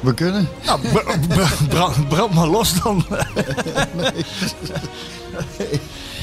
we 0.00 0.14
kunnen. 0.14 0.48
Nou, 0.66 0.80
brand, 1.68 2.08
brand 2.08 2.34
maar 2.34 2.46
los 2.46 2.82
dan. 2.82 3.04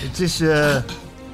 Het 0.09 0.19
is, 0.19 0.39
eh, 0.41 0.75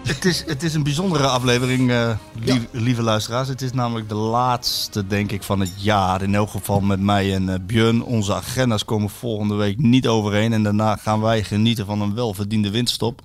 het, 0.04 0.26
is, 0.26 0.44
het 0.48 0.64
is 0.64 0.74
een 0.74 0.84
bijzondere 0.84 1.28
aflevering, 1.28 1.92
eh, 1.92 2.12
lie- 2.44 2.68
lieve 2.72 3.02
luisteraars. 3.02 3.48
Het 3.48 3.62
is 3.62 3.72
namelijk 3.74 4.10
de 4.10 4.16
laatste, 4.16 5.08
denk 5.08 5.32
ik, 5.32 5.44
van 5.44 5.60
het 5.60 5.72
jaar. 5.78 6.22
In 6.22 6.36
elk 6.36 6.50
geval 6.50 6.80
met 6.82 7.00
mij 7.00 7.34
en 7.34 7.50
eh, 7.50 7.56
Björn. 7.66 8.04
Onze 8.04 8.34
agenda's 8.34 8.86
komen 8.86 9.10
volgende 9.10 9.56
week 9.56 9.78
niet 9.78 10.08
overeen. 10.08 10.54
En 10.54 10.64
daarna 10.64 10.96
gaan 10.96 11.22
wij 11.22 11.44
genieten 11.44 11.86
van 11.86 12.02
een 12.02 12.14
welverdiende 12.16 12.70
winterstop. 12.72 13.22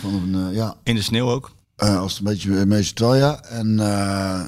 Van 0.00 0.14
een, 0.14 0.48
eh, 0.50 0.56
ja, 0.56 0.74
In 0.82 0.94
de 0.94 1.02
sneeuw 1.02 1.30
ook. 1.30 1.50
eh, 1.76 1.98
als 2.00 2.12
het 2.18 2.26
een 2.26 2.32
beetje 2.32 2.66
meestal 2.66 3.08
wel, 3.10 3.16
ja. 3.18 3.40
En 3.42 3.80
eh, 3.80 4.40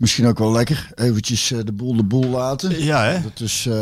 misschien 0.00 0.26
ook 0.26 0.38
wel 0.38 0.52
lekker. 0.52 0.90
Eventjes 0.94 1.52
eh, 1.52 1.58
de 1.64 1.72
boel 1.72 1.96
de 1.96 2.02
boel 2.02 2.26
laten. 2.28 2.84
Ja, 2.84 3.04
hè? 3.04 3.22
Dat 3.22 3.40
is, 3.40 3.66
eh, 3.66 3.72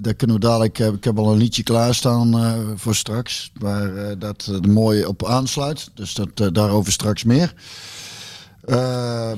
daar 0.00 0.14
kunnen 0.14 0.36
we 0.36 0.42
dadelijk. 0.42 0.78
eh, 0.78 0.86
ik 0.86 1.04
heb 1.04 1.18
al 1.18 1.32
een 1.32 1.38
liedje 1.38 1.62
klaarstaan 1.62 2.34
eh 2.38 2.52
voor 2.74 2.94
straks. 2.94 3.50
Waar 3.58 4.18
dat 4.18 4.46
er 4.46 4.68
mooi 4.68 5.04
op 5.04 5.26
aansluit. 5.26 5.90
Dus 5.94 6.14
dat, 6.14 6.54
daarover 6.54 6.92
straks 6.92 7.24
meer. 7.24 7.54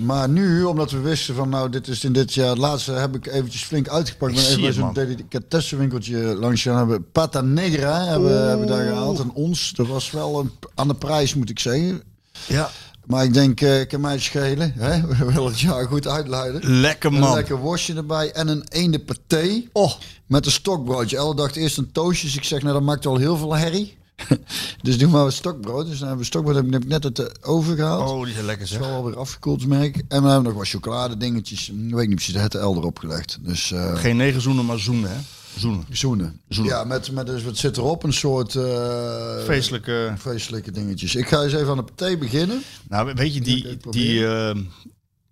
Maar 0.00 0.28
nu, 0.28 0.62
omdat 0.64 0.90
we 0.90 0.98
wisten 0.98 1.34
van 1.34 1.48
nou, 1.48 1.70
dit 1.70 1.88
is 1.88 2.04
in 2.04 2.12
dit 2.12 2.34
jaar 2.34 2.48
het 2.48 2.58
laatste, 2.58 2.92
heb 2.92 3.14
ik 3.14 3.26
eventjes 3.26 3.64
flink 3.64 3.88
uitgepakt. 3.88 4.32
Ik 4.32 4.38
ben 4.38 4.46
even 4.48 4.60
bij 4.60 4.72
zo'n 4.72 4.92
delicatessenwinkeltje 4.92 6.16
langs 6.18 6.62
gaan 6.62 6.76
hebben. 6.76 7.10
Pata 7.12 7.40
Negra 7.40 8.04
hebben, 8.04 8.48
hebben 8.48 8.66
we 8.66 8.72
daar 8.72 8.86
gehaald. 8.86 9.20
En 9.20 9.30
ons, 9.32 9.72
dat 9.76 9.86
was 9.86 10.10
wel 10.10 10.40
een, 10.40 10.50
aan 10.74 10.88
de 10.88 10.94
prijs 10.94 11.34
moet 11.34 11.50
ik 11.50 11.58
zeggen. 11.58 12.02
Ja. 12.46 12.70
Maar 13.06 13.24
ik 13.24 13.34
denk, 13.34 13.60
ik 13.60 13.88
kan 13.88 14.00
mij 14.00 14.12
het 14.12 14.22
schelen. 14.22 14.72
Hè? 14.78 15.00
We 15.08 15.16
willen 15.24 15.44
het 15.44 15.60
jaar 15.60 15.86
goed 15.86 16.08
uitluiden. 16.08 16.80
Lekker 16.80 17.12
Een 17.12 17.18
man. 17.18 17.34
lekker 17.34 17.56
worstje 17.56 17.94
erbij 17.94 18.32
en 18.32 18.48
een 18.48 18.64
eende 18.68 18.98
paté. 19.00 19.62
Oh, 19.72 19.92
Met 20.26 20.46
een 20.46 20.52
stokbroodje. 20.52 21.16
Elle 21.16 21.34
dacht 21.34 21.56
eerst 21.56 21.78
een 21.78 21.92
toastje. 21.92 22.26
Dus 22.26 22.36
ik 22.36 22.44
zeg, 22.44 22.62
nou 22.62 22.72
dat 22.74 22.82
maakt 22.82 23.04
wel 23.04 23.16
heel 23.16 23.36
veel 23.36 23.54
herrie. 23.56 23.96
dus 24.82 24.98
doe 24.98 25.08
maar 25.08 25.24
een 25.24 25.32
stokbrood. 25.32 25.86
Dus 25.86 25.98
dan 25.98 26.08
hebben 26.08 26.18
we 26.18 26.30
stokbrood. 26.30 26.54
Heb 26.56 26.64
ik 26.74 26.86
net 26.86 27.04
uit 27.04 27.16
de 27.16 27.34
oven 27.42 27.76
gehaald. 27.76 28.10
oh 28.10 28.24
die 28.24 28.32
zijn 28.34 28.46
lekker 28.46 28.64
is 28.64 28.70
zeg. 28.70 28.78
wel 28.78 28.88
alweer 28.90 29.16
afgekoeld, 29.18 29.66
merk. 29.66 29.96
En 30.08 30.22
we 30.22 30.28
hebben 30.28 30.42
nog 30.42 30.54
wat 30.54 30.68
chocolade 30.68 31.16
dingetjes. 31.16 31.68
Ik 31.68 31.94
weet 31.94 32.06
niet 32.06 32.16
precies, 32.16 32.34
het 32.34 32.54
El 32.54 32.76
erop 32.76 32.98
gelegd. 32.98 33.38
Dus 33.40 33.72
eh 33.72 33.96
Geen 33.96 34.16
negen 34.16 34.40
zoenen, 34.40 34.64
maar 34.64 34.78
zoenen, 34.78 35.10
hè? 35.10 35.16
Zoenen. 35.56 35.84
zoenen. 35.90 36.40
Zoenen. 36.48 36.72
Ja, 36.74 36.84
met, 36.84 37.10
met 37.12 37.26
dus, 37.26 37.42
wat 37.44 37.56
zit 37.56 37.76
erop? 37.76 38.02
Een 38.04 38.12
soort... 38.12 38.54
eh, 38.54 39.38
Feestelijke... 39.44 40.14
Feestelijke 40.18 40.70
dingetjes. 40.70 41.14
Ik 41.14 41.28
ga 41.28 41.42
eens 41.42 41.52
even 41.52 41.68
aan 41.68 41.76
de 41.76 41.82
paté 41.82 42.16
beginnen. 42.16 42.62
Nou, 42.88 43.12
weet 43.14 43.34
je, 43.34 43.40
die, 43.40 43.76
die, 43.90 44.26
eh, 44.26 44.54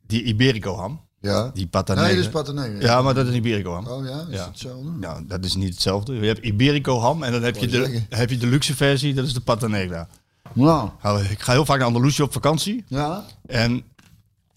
die 0.06 0.22
Iberico 0.22 0.76
ham, 0.76 1.00
Ja. 1.20 1.50
die 1.54 1.66
pata 1.66 1.94
Nee, 1.94 2.14
dat 2.14 2.24
is 2.24 2.30
patatene. 2.30 2.80
Ja, 2.80 3.02
maar 3.02 3.14
dat 3.14 3.26
is 3.26 3.34
Iberico 3.34 3.72
ham. 3.72 3.86
Oh 3.86 4.04
ja, 4.06 4.20
is 4.20 4.26
Ja. 4.30 4.38
het 4.38 4.46
hetzelfde? 4.46 4.90
Nou, 4.90 5.26
dat 5.26 5.44
is 5.44 5.54
niet 5.54 5.72
hetzelfde. 5.72 6.14
Je 6.14 6.26
hebt 6.26 6.44
Iberico 6.44 6.98
ham 7.00 7.22
en 7.22 7.32
dan 7.32 7.42
heb 7.42 7.56
je, 7.56 7.66
de, 7.66 7.76
zeggen. 7.76 8.06
heb 8.08 8.30
je 8.30 8.36
de 8.38 8.46
luxe 8.46 8.76
versie, 8.76 9.14
dat 9.14 9.26
is 9.26 9.32
de 9.32 9.40
pata 9.40 9.66
negra. 9.66 10.08
Nou, 10.52 10.90
Nou, 11.02 11.22
Ik 11.24 11.40
ga 11.40 11.52
heel 11.52 11.64
vaak 11.64 11.78
naar 11.78 11.86
Andalusië 11.86 12.22
op 12.22 12.32
vakantie. 12.32 12.84
ja. 12.88 13.24
En 13.46 13.82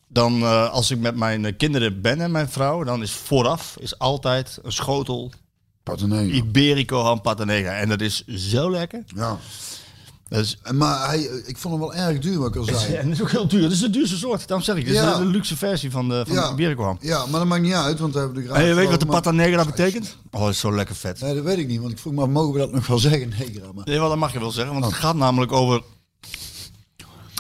dan, 0.10 0.42
eh, 0.42 0.70
als 0.72 0.92
ik 0.92 1.00
met 1.00 1.16
mijn 1.16 1.56
kinderen 1.58 2.02
ben 2.02 2.22
en 2.22 2.32
mijn 2.32 2.50
vrouw, 2.50 2.84
dan 2.84 3.02
is 3.02 3.12
vooraf 3.12 3.76
is 3.80 4.00
altijd 4.00 4.60
een 4.64 4.72
schotel 4.72 5.32
Patatene. 5.88 6.32
Iberico 6.32 7.02
ham 7.04 7.22
pata 7.22 7.44
negra. 7.44 7.72
En 7.78 7.90
dat 7.90 8.02
is 8.02 8.26
zo 8.28 8.72
lekker. 8.72 9.04
Ja. 9.16 9.38
Dat 10.30 10.40
is, 10.40 10.58
En 10.64 10.78
Maar 10.78 11.08
hij, 11.08 11.20
ik 11.46 11.58
vond 11.58 11.74
hem 11.74 11.84
wel 11.84 11.94
erg 11.96 12.20
duur, 12.20 12.38
wat 12.40 12.48
ik 12.48 12.56
al 12.56 12.64
zei. 12.64 12.94
en 12.94 13.06
dat 13.10 13.14
is 13.14 13.22
ook 13.22 13.32
heel 13.32 13.48
duur. 13.48 13.62
Dat 13.62 13.72
is 13.72 13.80
de 13.80 13.90
duurste 13.90 14.18
soort. 14.18 14.48
Daarom 14.48 14.66
zeg 14.66 14.76
ik, 14.76 14.86
dit 14.86 14.94
is 14.94 15.00
Ja. 15.00 15.18
de, 15.18 15.26
luxe 15.26 15.58
versie 15.58 15.92
van 15.92 16.10
de, 16.10 16.24
van 16.28 16.36
Ja. 16.36 16.48
de 16.48 16.54
Iberico 16.54 16.84
ham. 16.84 16.98
Ja, 17.02 17.26
maar 17.26 17.40
dat 17.40 17.50
maakt 17.50 17.62
niet 17.62 17.74
uit, 17.74 18.00
want 18.00 18.14
we 18.14 18.20
hebben 18.20 18.42
de 18.42 18.48
graag. 18.48 18.58
En 18.62 18.66
je 18.68 18.74
weet 18.74 18.90
wat 18.90 19.00
de 19.00 19.06
maar- 19.06 19.34
negra 19.34 19.66
betekent? 19.66 20.18
Oh, 20.32 20.42
dat 20.42 20.50
is 20.50 20.60
zo 20.60 20.76
lekker 20.76 20.96
vet. 20.96 21.22
Nee, 21.22 21.36
dat 21.36 21.44
weet 21.44 21.58
ik 21.58 21.68
niet, 21.68 21.80
want 21.80 21.92
ik 21.92 22.00
vroeg 22.00 22.14
me, 22.14 22.22
af, 22.22 22.28
mogen 22.28 22.54
we 22.54 22.60
dat 22.60 22.72
nog 22.72 22.88
wel 22.88 23.00
zeggen? 23.00 23.30
Nee, 23.40 23.52
gra, 23.54 23.72
maar. 23.74 23.86
Nee, 23.86 24.00
wel, 24.00 24.10
dat 24.10 24.18
mag 24.18 24.34
je 24.34 24.40
wel 24.40 24.52
zeggen, 24.52 24.74
want 24.74 24.86
het 24.86 24.94
gaat 24.94 25.16
namelijk 25.16 25.52
over... 25.52 25.82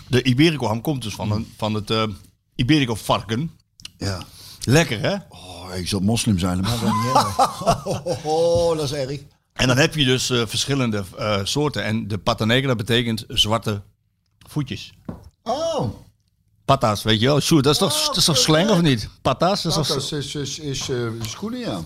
De 0.07 0.23
Iberico 0.23 0.67
ham 0.67 0.81
komt 0.81 1.01
dus 1.01 1.13
van, 1.15 1.31
een, 1.31 1.47
van 1.57 1.73
het 1.73 1.89
eh, 1.89 2.03
Iberico 2.55 2.95
varken. 2.95 3.51
Ja. 3.97 4.23
Lekker, 4.69 4.99
hè? 5.01 5.15
Oh, 5.29 5.75
ik 5.75 5.87
zal 5.87 5.99
moslim 5.99 6.39
zijn, 6.39 6.59
maar 6.61 6.69
dat 6.69 6.81
is 6.81 6.95
niet 7.03 7.15
erg. 7.15 7.37
Oh, 7.85 8.05
oh, 8.05 8.25
oh, 8.25 8.77
dat 8.77 8.85
is 8.85 8.93
erg. 8.93 9.19
En 9.53 9.67
dan 9.67 9.77
heb 9.77 9.95
je 9.95 10.05
dus 10.05 10.29
eh, 10.29 10.41
verschillende 10.45 11.03
eh, 11.17 11.39
soorten. 11.43 11.83
En 11.83 12.07
de 12.07 12.17
pata 12.17 12.45
negra 12.45 12.75
betekent 12.75 13.23
zwarte 13.27 13.81
voetjes. 14.47 14.93
Oh, 15.43 15.93
Patas, 16.65 17.03
weet 17.03 17.19
je 17.19 17.25
wel? 17.25 17.39
Sjoerd, 17.39 17.63
dat 17.63 17.73
is 17.73 17.79
toch, 17.79 18.05
dat 18.05 18.17
is 18.17 18.25
toch 18.25 18.37
slang 18.37 18.69
of 18.69 18.81
niet? 18.81 19.09
Patas? 19.21 19.61
Dat 19.61 19.71
is 19.71 19.87
toch... 19.87 19.87
dat 19.87 20.11
is, 20.11 20.35
is, 20.35 20.59
is, 20.59 20.89
eh, 20.89 20.97
schoenen, 21.21 21.59
ja. 21.59 21.79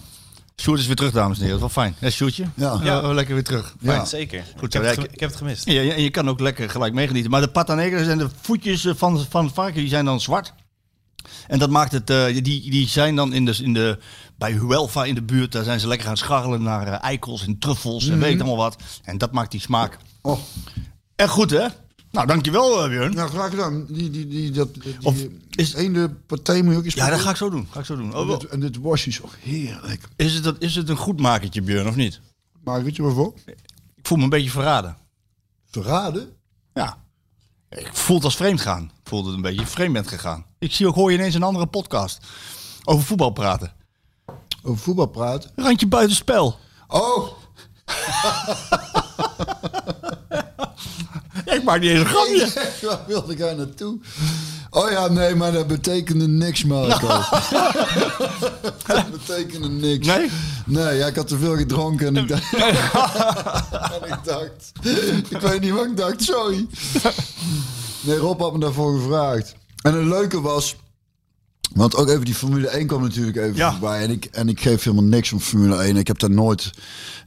Sjoerd 0.61 0.79
is 0.79 0.85
weer 0.87 0.95
terug, 0.95 1.11
dames 1.11 1.37
en 1.37 1.43
heren. 1.43 1.59
Dat 1.59 1.69
is 1.69 1.75
wel 1.75 1.83
fijn. 1.83 1.95
Hè, 1.99 2.11
Sjoerdje? 2.11 2.45
Ja. 2.55 2.79
ja. 2.83 2.99
oh, 2.99 3.13
lekker 3.13 3.33
weer 3.33 3.43
terug. 3.43 3.75
Ja. 3.79 3.93
Fijn. 3.93 4.07
Zeker. 4.07 4.43
Goed, 4.57 4.63
ik, 4.63 4.73
heb 4.73 4.83
ja, 4.83 5.01
het, 5.01 5.13
ik- 5.13 5.19
heb 5.19 5.29
het 5.29 5.37
gemist. 5.37 5.65
Ja, 5.65 5.81
ja, 5.81 5.93
en 5.93 6.01
je 6.01 6.09
kan 6.09 6.29
ook 6.29 6.39
lekker 6.39 6.69
gelijk 6.69 6.93
meegenieten. 6.93 7.31
Maar 7.31 7.41
de 7.41 7.47
pata 7.49 7.75
negra 7.75 8.03
zijn 8.03 8.17
de 8.17 8.29
voetjes 8.41 8.87
van, 8.95 9.25
van 9.29 9.45
het 9.45 9.53
varken, 9.53 9.79
die 9.79 9.89
zijn 9.89 10.05
dan 10.05 10.21
zwart. 10.21 10.53
En 11.47 11.59
dat 11.59 11.69
maakt 11.69 11.91
het, 11.91 12.09
eh, 12.09 12.25
die, 12.25 12.43
die 12.71 12.87
zijn 12.87 13.15
dan 13.15 13.33
in 13.33 13.45
de, 13.45 13.59
in 13.63 13.73
de, 13.73 13.97
bij 14.37 14.51
Huelva 14.51 15.05
in 15.05 15.15
de 15.15 15.21
buurt, 15.23 15.51
daar 15.51 15.63
zijn 15.63 15.79
ze 15.79 15.87
lekker 15.87 16.07
gaan 16.07 16.17
scharrelen 16.17 16.63
naar 16.63 16.87
eh, 16.87 17.03
eikels 17.03 17.45
en 17.45 17.57
truffels 17.59 18.07
en 18.07 18.19
weet 18.19 18.33
ik 18.33 18.39
allemaal 18.39 18.57
wat. 18.57 18.81
En 19.03 19.17
dat 19.17 19.31
maakt 19.31 19.51
die 19.51 19.61
smaak. 19.61 19.97
Oh, 20.21 20.39
Echt 21.15 21.29
goed, 21.31 21.49
hè? 21.51 21.67
Nou, 22.11 22.27
dankjewel, 22.27 22.83
uh, 22.83 22.89
Björn. 22.89 23.13
nou 23.15 23.29
graag 23.29 23.49
gedaan. 23.49 23.85
Die, 23.89 24.09
die, 24.09 24.27
die, 24.27 24.51
dat, 24.51 24.73
die 24.73 24.95
Of 25.01 25.15
is- 25.51 25.73
eende 25.73 26.09
partij 26.09 26.61
moet 26.61 26.71
je 26.73 26.77
ook 26.79 26.85
eens 26.85 26.93
Ja, 26.93 27.09
dat 27.09 27.19
ga 27.19 27.29
ik 27.29 27.35
zo 27.35 27.49
doen. 27.49 27.67
Ga 27.71 27.79
ik 27.79 27.85
zo 27.85 27.95
doen. 27.95 28.15
Oh, 28.15 28.21
En 28.31 28.39
dit, 28.39 28.49
en 28.49 28.59
dit 28.59 28.75
worstje 28.75 29.09
is 29.09 29.21
ook 29.21 29.35
heerlijk. 29.39 30.07
is, 30.15 30.33
het, 30.33 30.43
dat- 30.43 30.55
is 30.61 30.75
het 30.75 30.89
een 30.89 30.95
goed 30.97 31.19
makertje, 31.19 31.61
Björn, 31.61 31.87
of 31.87 31.95
niet? 31.95 32.19
Maar 32.63 32.83
weet 32.83 32.95
je 32.95 33.01
waarvoor? 33.01 33.33
Ik 33.95 34.07
voel 34.07 34.17
me 34.17 34.23
een 34.23 34.29
beetje 34.29 34.49
verraden. 34.49 34.97
Verraden? 35.71 36.29
Ja. 36.73 36.97
Ik 37.77 37.89
voel 37.91 38.15
het 38.15 38.25
als 38.25 38.35
vreemd 38.35 38.61
gaan. 38.61 38.83
Ik 38.83 39.09
voelde 39.09 39.27
het 39.27 39.35
een 39.35 39.41
beetje 39.41 39.65
vreemd 39.65 39.93
bent 39.93 40.07
gegaan. 40.07 40.45
Ik 40.59 40.73
zie 40.73 40.87
ook, 40.87 40.95
hoor 40.95 41.11
je 41.11 41.17
ineens 41.17 41.35
een 41.35 41.43
andere 41.43 41.65
podcast 41.65 42.25
over 42.83 43.05
voetbal 43.05 43.29
praten. 43.29 43.73
Over 44.63 44.83
voetbal 44.83 45.05
praten. 45.05 45.51
Randje 45.55 45.87
buitenspel. 45.87 46.59
Oh, 46.87 47.27
ik 51.55 51.63
maak 51.63 51.79
niet 51.79 51.89
eens 51.89 51.99
een 51.99 52.05
grapje. 52.05 52.51
waar 52.87 53.05
wilde 53.07 53.31
ik 53.31 53.37
daar 53.37 53.55
naartoe? 53.55 53.99
Oh 54.73 54.91
ja, 54.91 55.07
nee, 55.07 55.35
maar 55.35 55.51
dat 55.51 55.67
betekende 55.67 56.27
niks, 56.27 56.63
Marco. 56.63 57.07
dat 58.87 59.11
betekende 59.11 59.69
niks. 59.69 60.07
Nee? 60.07 60.29
Nee, 60.65 60.95
ja, 60.97 61.07
ik 61.07 61.15
had 61.15 61.27
te 61.27 61.37
veel 61.37 61.55
gedronken 61.57 62.07
en 62.07 62.15
ik 62.15 62.27
dacht... 62.33 62.53
en 62.53 64.07
ik 64.09 64.17
dacht... 64.23 64.71
Ik 65.29 65.39
weet 65.41 65.61
niet 65.61 65.71
wat 65.71 65.85
ik 65.85 65.97
dacht, 65.97 66.23
sorry. 66.23 66.67
Nee, 68.01 68.17
Rob 68.17 68.39
had 68.41 68.53
me 68.53 68.59
daarvoor 68.59 68.99
gevraagd. 68.99 69.55
En 69.81 69.93
het 69.93 70.05
leuke 70.05 70.41
was... 70.41 70.75
Want 71.73 71.95
ook 71.95 72.09
even 72.09 72.25
die 72.25 72.35
Formule 72.35 72.67
1 72.67 72.87
kwam 72.87 73.01
natuurlijk 73.01 73.37
even 73.37 73.55
Ja. 73.55 73.71
voorbij. 73.71 74.01
En 74.03 74.09
ik, 74.11 74.25
en 74.25 74.49
ik 74.49 74.61
geef 74.61 74.83
helemaal 74.83 75.05
niks 75.05 75.31
om 75.31 75.39
Formule 75.39 75.75
1. 75.77 75.97
Ik 75.97 76.07
heb 76.07 76.19
daar 76.19 76.29
nooit, 76.31 76.71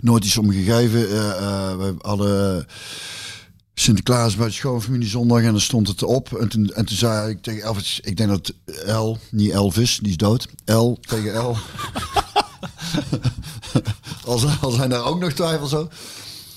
nooit 0.01 0.25
iets 0.25 0.37
om 0.39 0.51
gegeven. 0.51 1.09
Eh, 1.11 1.31
eh, 1.31 1.77
we 1.77 1.95
hadden 2.01 2.67
Sinterklaas 3.75 4.37
bij 4.37 4.47
de 4.47 4.53
schoonfamilie 4.53 5.09
zondag 5.09 5.43
en 5.43 5.51
dan 5.51 5.61
stond 5.61 5.89
het 5.89 6.03
erop. 6.03 6.33
En 6.33 6.49
toen, 6.49 6.71
en 6.71 6.85
toen 6.85 6.97
zei 6.97 7.31
ik 7.31 7.43
tegen 7.43 7.63
Elvis, 7.63 8.01
ik 8.03 8.17
denk 8.17 8.29
dat 8.29 8.53
El, 8.87 9.19
niet 9.31 9.51
Elvis, 9.51 9.99
die 10.03 10.11
is 10.11 10.17
dood. 10.17 10.49
El 10.65 10.99
tegen 11.01 11.35
El. 11.35 11.57
als, 14.25 14.61
als 14.61 14.77
hij 14.77 14.89
daar 14.89 15.05
ook 15.05 15.21
nog 15.21 15.33
twijfels 15.33 15.75
over. 15.75 15.93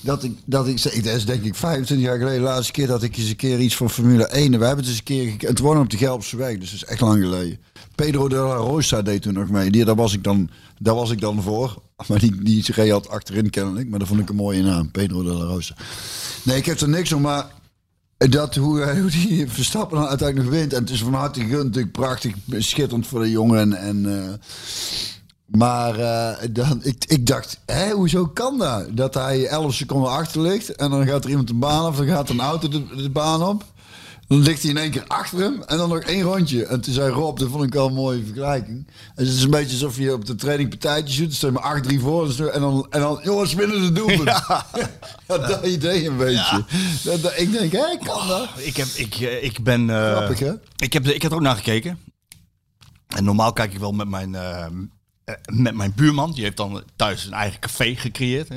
Dat 0.00 0.22
ik, 0.22 0.32
dat 0.44 0.66
ik, 0.66 0.78
zei, 0.78 1.02
dat 1.02 1.14
is 1.14 1.26
denk 1.26 1.44
ik 1.44 1.54
25 1.54 2.06
jaar 2.06 2.18
geleden, 2.18 2.40
de 2.40 2.46
laatste 2.46 2.72
keer 2.72 2.86
dat 2.86 3.02
ik 3.02 3.16
eens 3.16 3.28
een 3.28 3.36
keer 3.36 3.60
iets 3.60 3.76
van 3.76 3.90
Formule 3.90 4.26
1. 4.26 4.52
En 4.52 4.58
we 4.58 4.66
hebben 4.66 4.84
het 4.84 4.94
eens 4.94 4.98
een 4.98 5.36
keer, 5.36 5.48
het 5.48 5.58
wonen 5.58 5.82
op 5.82 5.90
de 5.90 5.96
Gelpse 5.96 6.36
weg, 6.36 6.58
dus 6.58 6.70
dat 6.70 6.82
is 6.82 6.84
echt 6.84 7.00
lang 7.00 7.22
geleden. 7.22 7.58
Pedro 8.04 8.28
de 8.28 8.36
la 8.36 8.54
Rosa 8.54 9.02
deed 9.02 9.22
toen 9.22 9.34
nog 9.34 9.48
mee. 9.48 9.70
Die, 9.70 9.84
daar, 9.84 9.94
was 9.94 10.14
ik 10.14 10.24
dan, 10.24 10.50
daar 10.78 10.94
was 10.94 11.10
ik 11.10 11.20
dan 11.20 11.42
voor. 11.42 11.82
Maar 12.06 12.18
die, 12.18 12.42
die 12.42 12.64
reed 12.66 12.90
had 12.90 13.08
achterin 13.08 13.50
kennelijk. 13.50 13.88
Maar 13.88 13.98
dat 13.98 14.08
vond 14.08 14.20
ik 14.20 14.28
een 14.28 14.36
mooie 14.36 14.62
naam, 14.62 14.90
Pedro 14.90 15.22
de 15.22 15.28
la 15.28 15.44
Rosa. 15.44 15.74
Nee, 16.42 16.56
ik 16.56 16.66
heb 16.66 16.80
er 16.80 16.88
niks 16.88 17.12
om, 17.12 17.20
maar 17.22 17.46
dat 18.16 18.54
hoe, 18.54 18.90
hoe 19.00 19.10
die 19.10 19.48
Verstappen 19.50 19.98
dan 19.98 20.08
uiteindelijk 20.08 20.50
nog 20.50 20.58
wint. 20.58 20.72
En 20.72 20.80
het 20.80 20.90
is 20.90 21.02
van 21.02 21.14
harte 21.14 21.40
gegund, 21.40 21.64
natuurlijk 21.64 21.92
prachtig, 21.92 22.34
schitterend 22.58 23.06
voor 23.06 23.20
de 23.20 23.30
jongen. 23.30 23.58
En, 23.58 24.06
en, 24.06 24.40
Maar 25.46 25.98
eh, 25.98 26.48
dan, 26.50 26.80
ik, 26.82 27.04
ik 27.04 27.26
dacht, 27.26 27.60
hoezo 27.92 28.26
kan 28.26 28.58
dat? 28.58 28.96
Dat 28.96 29.14
hij 29.14 29.46
11 29.46 29.74
seconden 29.74 30.10
achter 30.10 30.40
ligt 30.40 30.76
en 30.76 30.90
dan 30.90 31.06
gaat 31.06 31.24
er 31.24 31.30
iemand 31.30 31.48
de 31.48 31.54
baan 31.54 31.84
af, 31.84 31.96
dan 31.96 32.06
gaat 32.06 32.28
een 32.28 32.40
auto 32.40 32.68
de, 32.68 32.96
de 32.96 33.10
baan 33.10 33.42
op. 33.42 33.64
Dan 34.28 34.38
ligt 34.42 34.62
hij 34.62 34.70
in 34.70 34.76
één 34.76 34.90
keer 34.90 35.04
achter 35.06 35.38
hem 35.38 35.62
en 35.62 35.76
dan 35.76 35.88
nog 35.88 35.98
één 35.98 36.22
rondje. 36.22 36.64
En 36.66 36.80
toen 36.80 36.92
zei 36.94 37.10
Rob, 37.12 37.38
dat 37.38 37.48
vond 37.50 37.64
ik 37.64 37.72
wel 37.72 37.86
een 37.86 37.94
mooie 37.94 38.24
vergelijking. 38.24 38.86
En 39.14 39.24
het 39.24 39.34
is 39.34 39.42
een 39.42 39.50
beetje 39.50 39.72
alsof 39.72 39.96
je 39.98 40.12
op 40.12 40.24
de 40.24 40.34
training 40.34 40.68
partijtje 40.68 41.30
sta 41.30 41.46
je 41.46 41.52
maar 41.52 41.82
8-3 41.92 42.00
voor 42.00 42.48
en 42.48 42.60
dan, 42.60 42.86
en 42.90 43.00
dan, 43.00 43.20
jongens, 43.22 43.54
winnen 43.54 43.80
de 43.82 43.92
doelpunt. 43.92 44.22
Ja. 44.28 44.66
dat 45.26 45.66
idee 45.66 46.06
een 46.08 46.16
beetje. 46.16 46.64
Dat, 47.04 47.22
dat- 47.22 47.38
ik 47.38 47.52
denk, 47.52 47.72
hé, 47.72 47.96
kan 48.04 48.28
dat? 48.28 48.48
Ik, 48.56 48.76
heb, 48.76 48.86
ik, 48.86 49.14
eh, 49.14 49.44
ik 49.44 49.62
ben... 49.62 49.90
eh, 49.90 50.10
Grappig, 50.16 50.38
hè? 50.38 50.52
Ik 50.76 50.92
heb, 50.92 51.06
ik 51.06 51.22
heb 51.22 51.30
er 51.30 51.36
ook 51.36 51.42
naar 51.42 51.56
gekeken. 51.56 51.98
En 53.08 53.24
normaal 53.24 53.52
kijk 53.52 53.72
ik 53.72 53.78
wel 53.78 53.92
met 53.92 54.08
mijn, 54.08 54.34
eh, 54.34 54.66
met 55.52 55.74
mijn 55.74 55.92
buurman. 55.96 56.32
Die 56.32 56.42
heeft 56.44 56.56
dan 56.56 56.82
thuis 56.96 57.24
een 57.24 57.32
eigen 57.32 57.60
café 57.60 57.94
gecreëerd. 57.96 58.48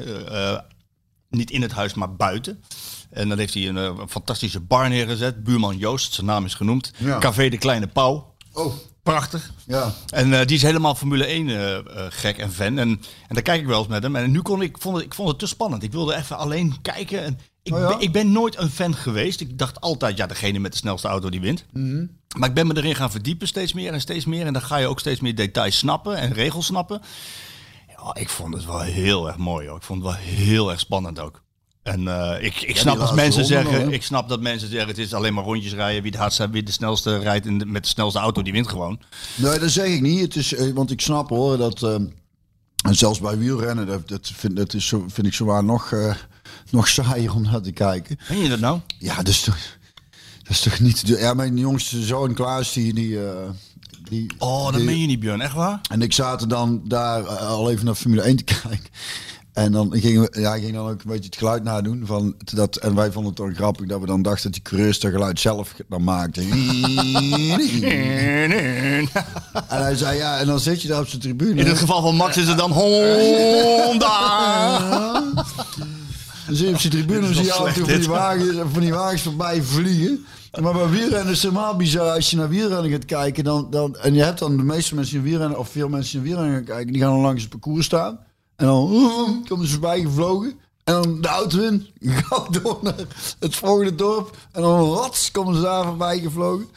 Niet 1.30 1.52
in 1.52 1.62
het 1.62 1.72
huis, 1.72 1.94
maar 1.94 2.16
buiten. 2.16 2.64
En 3.12 3.30
dan 3.30 3.38
heeft 3.38 3.54
hij 3.54 3.68
een, 3.68 3.78
eh, 3.78 3.84
een 3.84 4.10
fantastische 4.10 4.60
bar 4.60 4.90
neergezet. 4.90 5.44
Buurman 5.44 5.78
Joost, 5.78 6.14
zijn 6.14 6.26
naam 6.26 6.46
is 6.46 6.54
genoemd. 6.54 6.92
Ja. 6.98 7.18
Café 7.18 7.50
de 7.50 7.58
Kleine 7.58 7.88
Pauw. 7.88 8.36
Oh, 8.54 8.74
Prachtig. 9.04 9.52
ja. 9.68 9.94
En 10.10 10.34
eh, 10.40 10.46
die 10.46 10.56
is 10.56 10.62
helemaal 10.62 10.96
Formule 10.96 11.26
1 11.26 11.50
eh, 11.50 12.06
gek 12.10 12.38
en 12.38 12.52
fan. 12.52 12.78
En, 12.78 12.90
en 12.90 13.02
daar 13.28 13.42
kijk 13.42 13.62
ik 13.62 13.68
wel 13.68 13.80
eens 13.80 13.88
met 13.88 14.04
hem. 14.04 14.16
En 14.16 14.32
nu 14.32 14.42
kon 14.42 14.62
ik, 14.62 14.78
vond 14.80 14.96
het, 14.96 15.06
ik 15.06 15.14
vond 15.14 15.30
het 15.30 15.40
te 15.40 15.48
spannend. 15.48 15.84
Ik 15.84 15.92
wilde 15.92 16.16
even 16.16 16.38
alleen 16.38 16.76
kijken. 16.82 17.24
En 17.24 17.40
ik, 17.64 17.74
Oh 17.74 17.80
ja? 17.80 17.88
ben, 17.88 18.00
ik 18.00 18.12
ben 18.12 18.32
nooit 18.32 18.58
een 18.58 18.70
fan 18.70 18.96
geweest. 18.96 19.40
Ik 19.42 19.58
dacht 19.58 19.82
altijd, 19.82 20.18
ja, 20.18 20.26
degene 20.28 20.60
met 20.60 20.72
de 20.72 20.78
snelste 20.78 21.08
auto 21.08 21.30
die 21.30 21.42
wint. 21.42 21.66
Mhm. 21.74 22.06
Maar 22.38 22.50
ik 22.50 22.56
ben 22.56 22.68
me 22.68 22.78
erin 22.78 22.96
gaan 22.96 23.12
verdiepen 23.12 23.48
steeds 23.48 23.74
meer 23.74 23.94
en 23.94 24.02
steeds 24.02 24.26
meer. 24.26 24.46
En 24.46 24.54
dan 24.54 24.62
ga 24.62 24.78
je 24.78 24.88
ook 24.88 25.00
steeds 25.00 25.20
meer 25.20 25.36
details 25.36 25.78
snappen 25.78 26.18
en 26.18 26.34
regels 26.34 26.66
snappen. 26.66 27.02
Ja, 27.88 28.16
ik 28.22 28.30
vond 28.30 28.54
het 28.54 28.66
wel 28.66 28.80
heel 28.82 29.28
erg 29.28 29.38
mooi. 29.38 29.68
Hoor. 29.68 29.78
Ik 29.78 29.84
vond 29.84 30.04
het 30.04 30.12
wel 30.14 30.22
heel 30.22 30.72
erg 30.72 30.80
spannend 30.80 31.20
ook. 31.20 31.42
En 31.84 32.08
eh, 32.08 32.44
ik, 32.46 32.62
ik 32.62 32.78
snap 32.78 32.98
als 33.00 33.12
mensen 33.12 33.46
zeggen, 33.46 33.92
ik 33.92 34.04
snap 34.04 34.30
dat 34.30 34.42
mensen 34.42 34.70
zeggen, 34.70 34.88
het 34.88 34.98
is 34.98 35.14
alleen 35.14 35.34
maar 35.34 35.44
rondjes 35.44 35.74
rijden. 35.74 36.02
Wie 36.04 36.12
de 36.12 36.18
hardste, 36.18 36.50
wie 36.50 36.64
de 36.64 36.72
snelste 36.72 37.18
rijdt 37.18 37.44
de- 37.60 37.66
met 37.66 37.84
de 37.84 37.90
snelste 37.90 38.20
auto, 38.20 38.42
die 38.42 38.54
wint 38.54 38.68
gewoon. 38.70 39.00
Nee, 39.36 39.60
dat 39.60 39.70
zeg 39.72 39.86
ik 39.88 40.02
niet. 40.02 40.20
Het 40.22 40.36
is, 40.36 40.54
eh, 40.54 40.72
want 40.74 40.92
ik 40.92 41.02
snap 41.02 41.30
hoor 41.30 41.58
dat. 41.58 41.84
eh, 41.84 41.94
en 42.84 42.96
zelfs 42.96 43.20
bij 43.20 43.38
wielrennen, 43.38 43.88
dat, 43.88 44.08
dat, 44.08 44.32
vind, 44.34 44.56
dat 44.56 44.74
is 44.74 44.88
zo, 44.88 45.06
vind 45.08 45.28
ik 45.28 45.34
zowaar 45.34 45.64
nog, 45.64 45.94
nog 46.70 46.88
saaier 46.88 47.34
om 47.34 47.42
naar 47.42 47.62
te 47.62 47.72
kijken. 47.72 48.18
Ken 48.28 48.38
je 48.38 48.50
dat 48.50 48.60
nou? 48.60 48.80
Ja, 49.00 49.16
dat 49.16 49.28
is 49.28 49.42
toch, 49.42 49.58
dat 50.44 50.52
is 50.52 50.60
toch 50.62 50.80
niet. 50.80 51.04
Ja, 51.06 51.34
mijn 51.34 51.58
jongste 51.58 52.04
zoon 52.04 52.34
Klaas, 52.34 52.74
die. 52.74 52.94
die, 52.94 53.18
die 54.10 54.32
Oh, 54.38 54.66
dat 54.66 54.74
die- 54.76 54.84
meen 54.84 55.00
je 55.00 55.08
niet, 55.08 55.20
Björn. 55.20 55.42
Echt 55.42 55.54
waar? 55.54 55.80
En 55.92 56.02
ik 56.02 56.14
zaten 56.14 56.50
dan 56.50 56.82
daar 56.88 57.24
al 57.28 57.72
even 57.72 57.86
naar 57.86 57.96
Formule 57.96 58.22
1 58.22 58.36
te 58.36 58.44
kijken. 58.62 58.90
En 59.54 59.72
dan 59.72 59.92
gingen 59.94 60.22
we, 60.22 60.40
ja, 60.40 60.58
ging 60.58 60.74
dan 60.74 60.90
ook 60.90 61.02
een 61.02 61.12
beetje 61.12 61.26
het 61.26 61.36
geluid 61.36 61.64
nadoen. 61.64 62.04
Van 62.06 62.36
dat, 62.38 62.76
en 62.76 62.96
wij 62.96 63.12
vonden 63.12 63.34
het 63.34 63.36
toch 63.36 63.54
grappig 63.56 63.88
dat 63.88 64.00
we 64.00 64.06
dan 64.06 64.22
dachten 64.22 64.44
dat 64.44 64.54
die 64.54 64.62
coureurs 64.62 65.00
dat 65.00 65.12
geluid 65.12 65.40
zelf 65.40 65.74
dan 65.90 66.04
maakten. 66.04 66.44
En 69.68 69.82
hij 69.84 69.96
zei 69.96 70.18
ja, 70.18 70.40
en 70.40 70.48
dan 70.48 70.60
zit 70.60 70.82
je 70.82 70.88
daar 70.88 71.00
op 71.00 71.08
zijn 71.08 71.22
tribune. 71.22 71.62
In 71.62 71.68
het 71.68 71.78
geval 71.78 72.02
van 72.02 72.16
Max 72.16 72.38
is 72.38 72.48
het 72.48 72.58
dan 72.58 72.72
Honda. 72.72 74.14
Dan 76.46 76.56
zie 76.56 76.68
je 76.68 76.74
op 76.74 76.80
zijn 76.80 76.94
tribune, 76.94 77.34
zie 77.34 77.44
je 77.44 77.54
af 77.54 77.68
en 77.68 77.74
toe 77.74 77.86
van 77.86 78.00
die, 78.00 78.10
wagens, 78.10 78.58
van 78.72 78.82
die 78.82 78.94
wagens 78.94 79.22
voorbij 79.22 79.62
vliegen. 79.62 80.26
Maar 80.62 80.74
bij 80.74 80.90
wielrennen 80.90 81.34
is 81.34 81.42
het 81.44 81.52
helemaal 81.52 81.76
bizar. 81.76 82.10
Als 82.10 82.30
je 82.30 82.38
naar 82.38 82.50
wielrennen 82.50 82.92
gaat 82.92 83.06
kijken, 83.06 83.44
dan, 83.44 83.68
dan, 83.70 83.98
en 83.98 84.14
je 84.14 84.24
hebt 84.24 84.40
dan 84.40 84.58
de 84.58 84.64
meeste 84.64 84.96
mensen 84.96 85.18
in 85.18 85.24
wielrennen, 85.24 85.60
of 85.60 85.70
veel 85.70 85.90
mensen 85.90 86.18
in 86.18 86.24
wielrennen 86.24 86.56
gaan 86.56 86.64
kijken, 86.64 86.94
die 86.94 87.02
gaan 87.02 87.12
dan 87.12 87.22
langs 87.22 87.42
het 87.42 87.52
parcours 87.52 87.86
staan. 87.86 88.20
En 88.62 88.68
dan 88.68 89.46
komen 89.48 89.66
ze 89.66 89.72
voorbij 89.72 90.02
gevlogen. 90.02 90.60
En 90.84 90.94
dan 90.94 91.22
de 91.22 91.28
auto 91.28 91.60
in, 91.62 91.88
door 92.62 92.80
naar 92.82 92.94
het 93.40 93.56
volgende 93.56 93.96
dorp. 93.96 94.38
En 94.52 94.62
dan 94.62 94.94
rats 94.94 95.32
komen 95.32 95.56
ze 95.56 95.62
daar 95.62 95.84
voorbij 95.86 96.20
gevlogen. 96.20 96.68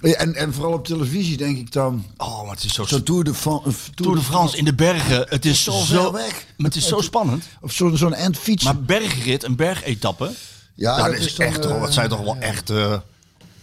En, 0.00 0.34
en 0.34 0.54
vooral 0.54 0.72
op 0.72 0.84
televisie 0.86 1.36
denk 1.36 1.56
ik 1.58 1.72
dan, 1.72 2.04
Oh, 2.16 2.42
maar 2.42 2.54
het 2.54 2.64
is 2.64 2.72
zo... 2.74 2.84
zo'n 2.84 3.02
Tour 3.02 3.24
de, 3.24 3.34
Fran- 3.34 3.62
eh, 3.66 3.72
Tour 3.94 4.14
de 4.16 4.22
France 4.22 4.56
in 4.56 4.64
de 4.64 4.74
bergen. 4.74 5.26
Het 5.28 5.44
is 5.46 5.62
Zo 5.64 5.72
zo, 5.72 6.12
weg. 6.12 6.46
Maar 6.56 6.66
het 6.66 6.76
is 6.76 6.86
zo 6.88 7.00
spannend. 7.00 7.44
Of 7.60 7.72
zo'n 7.72 7.96
zo'n 7.96 8.14
end 8.14 8.38
fietsen. 8.38 8.74
Maar 8.74 8.82
bergrit, 8.82 9.44
een 9.44 9.56
bergetappe. 9.56 10.30
ja, 10.74 10.96
dat 11.08 11.18
is 11.18 11.34
dan, 11.36 11.46
echt, 11.46 11.56
eh, 11.64 11.70
toch- 11.70 11.80
dat 11.80 11.92
zijn 11.92 12.08
toch 12.08 12.20
wel 12.20 12.36
echt... 12.36 12.70
eh, 12.70 12.96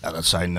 ja, 0.01 0.11
dat 0.11 0.25
zijn... 0.25 0.57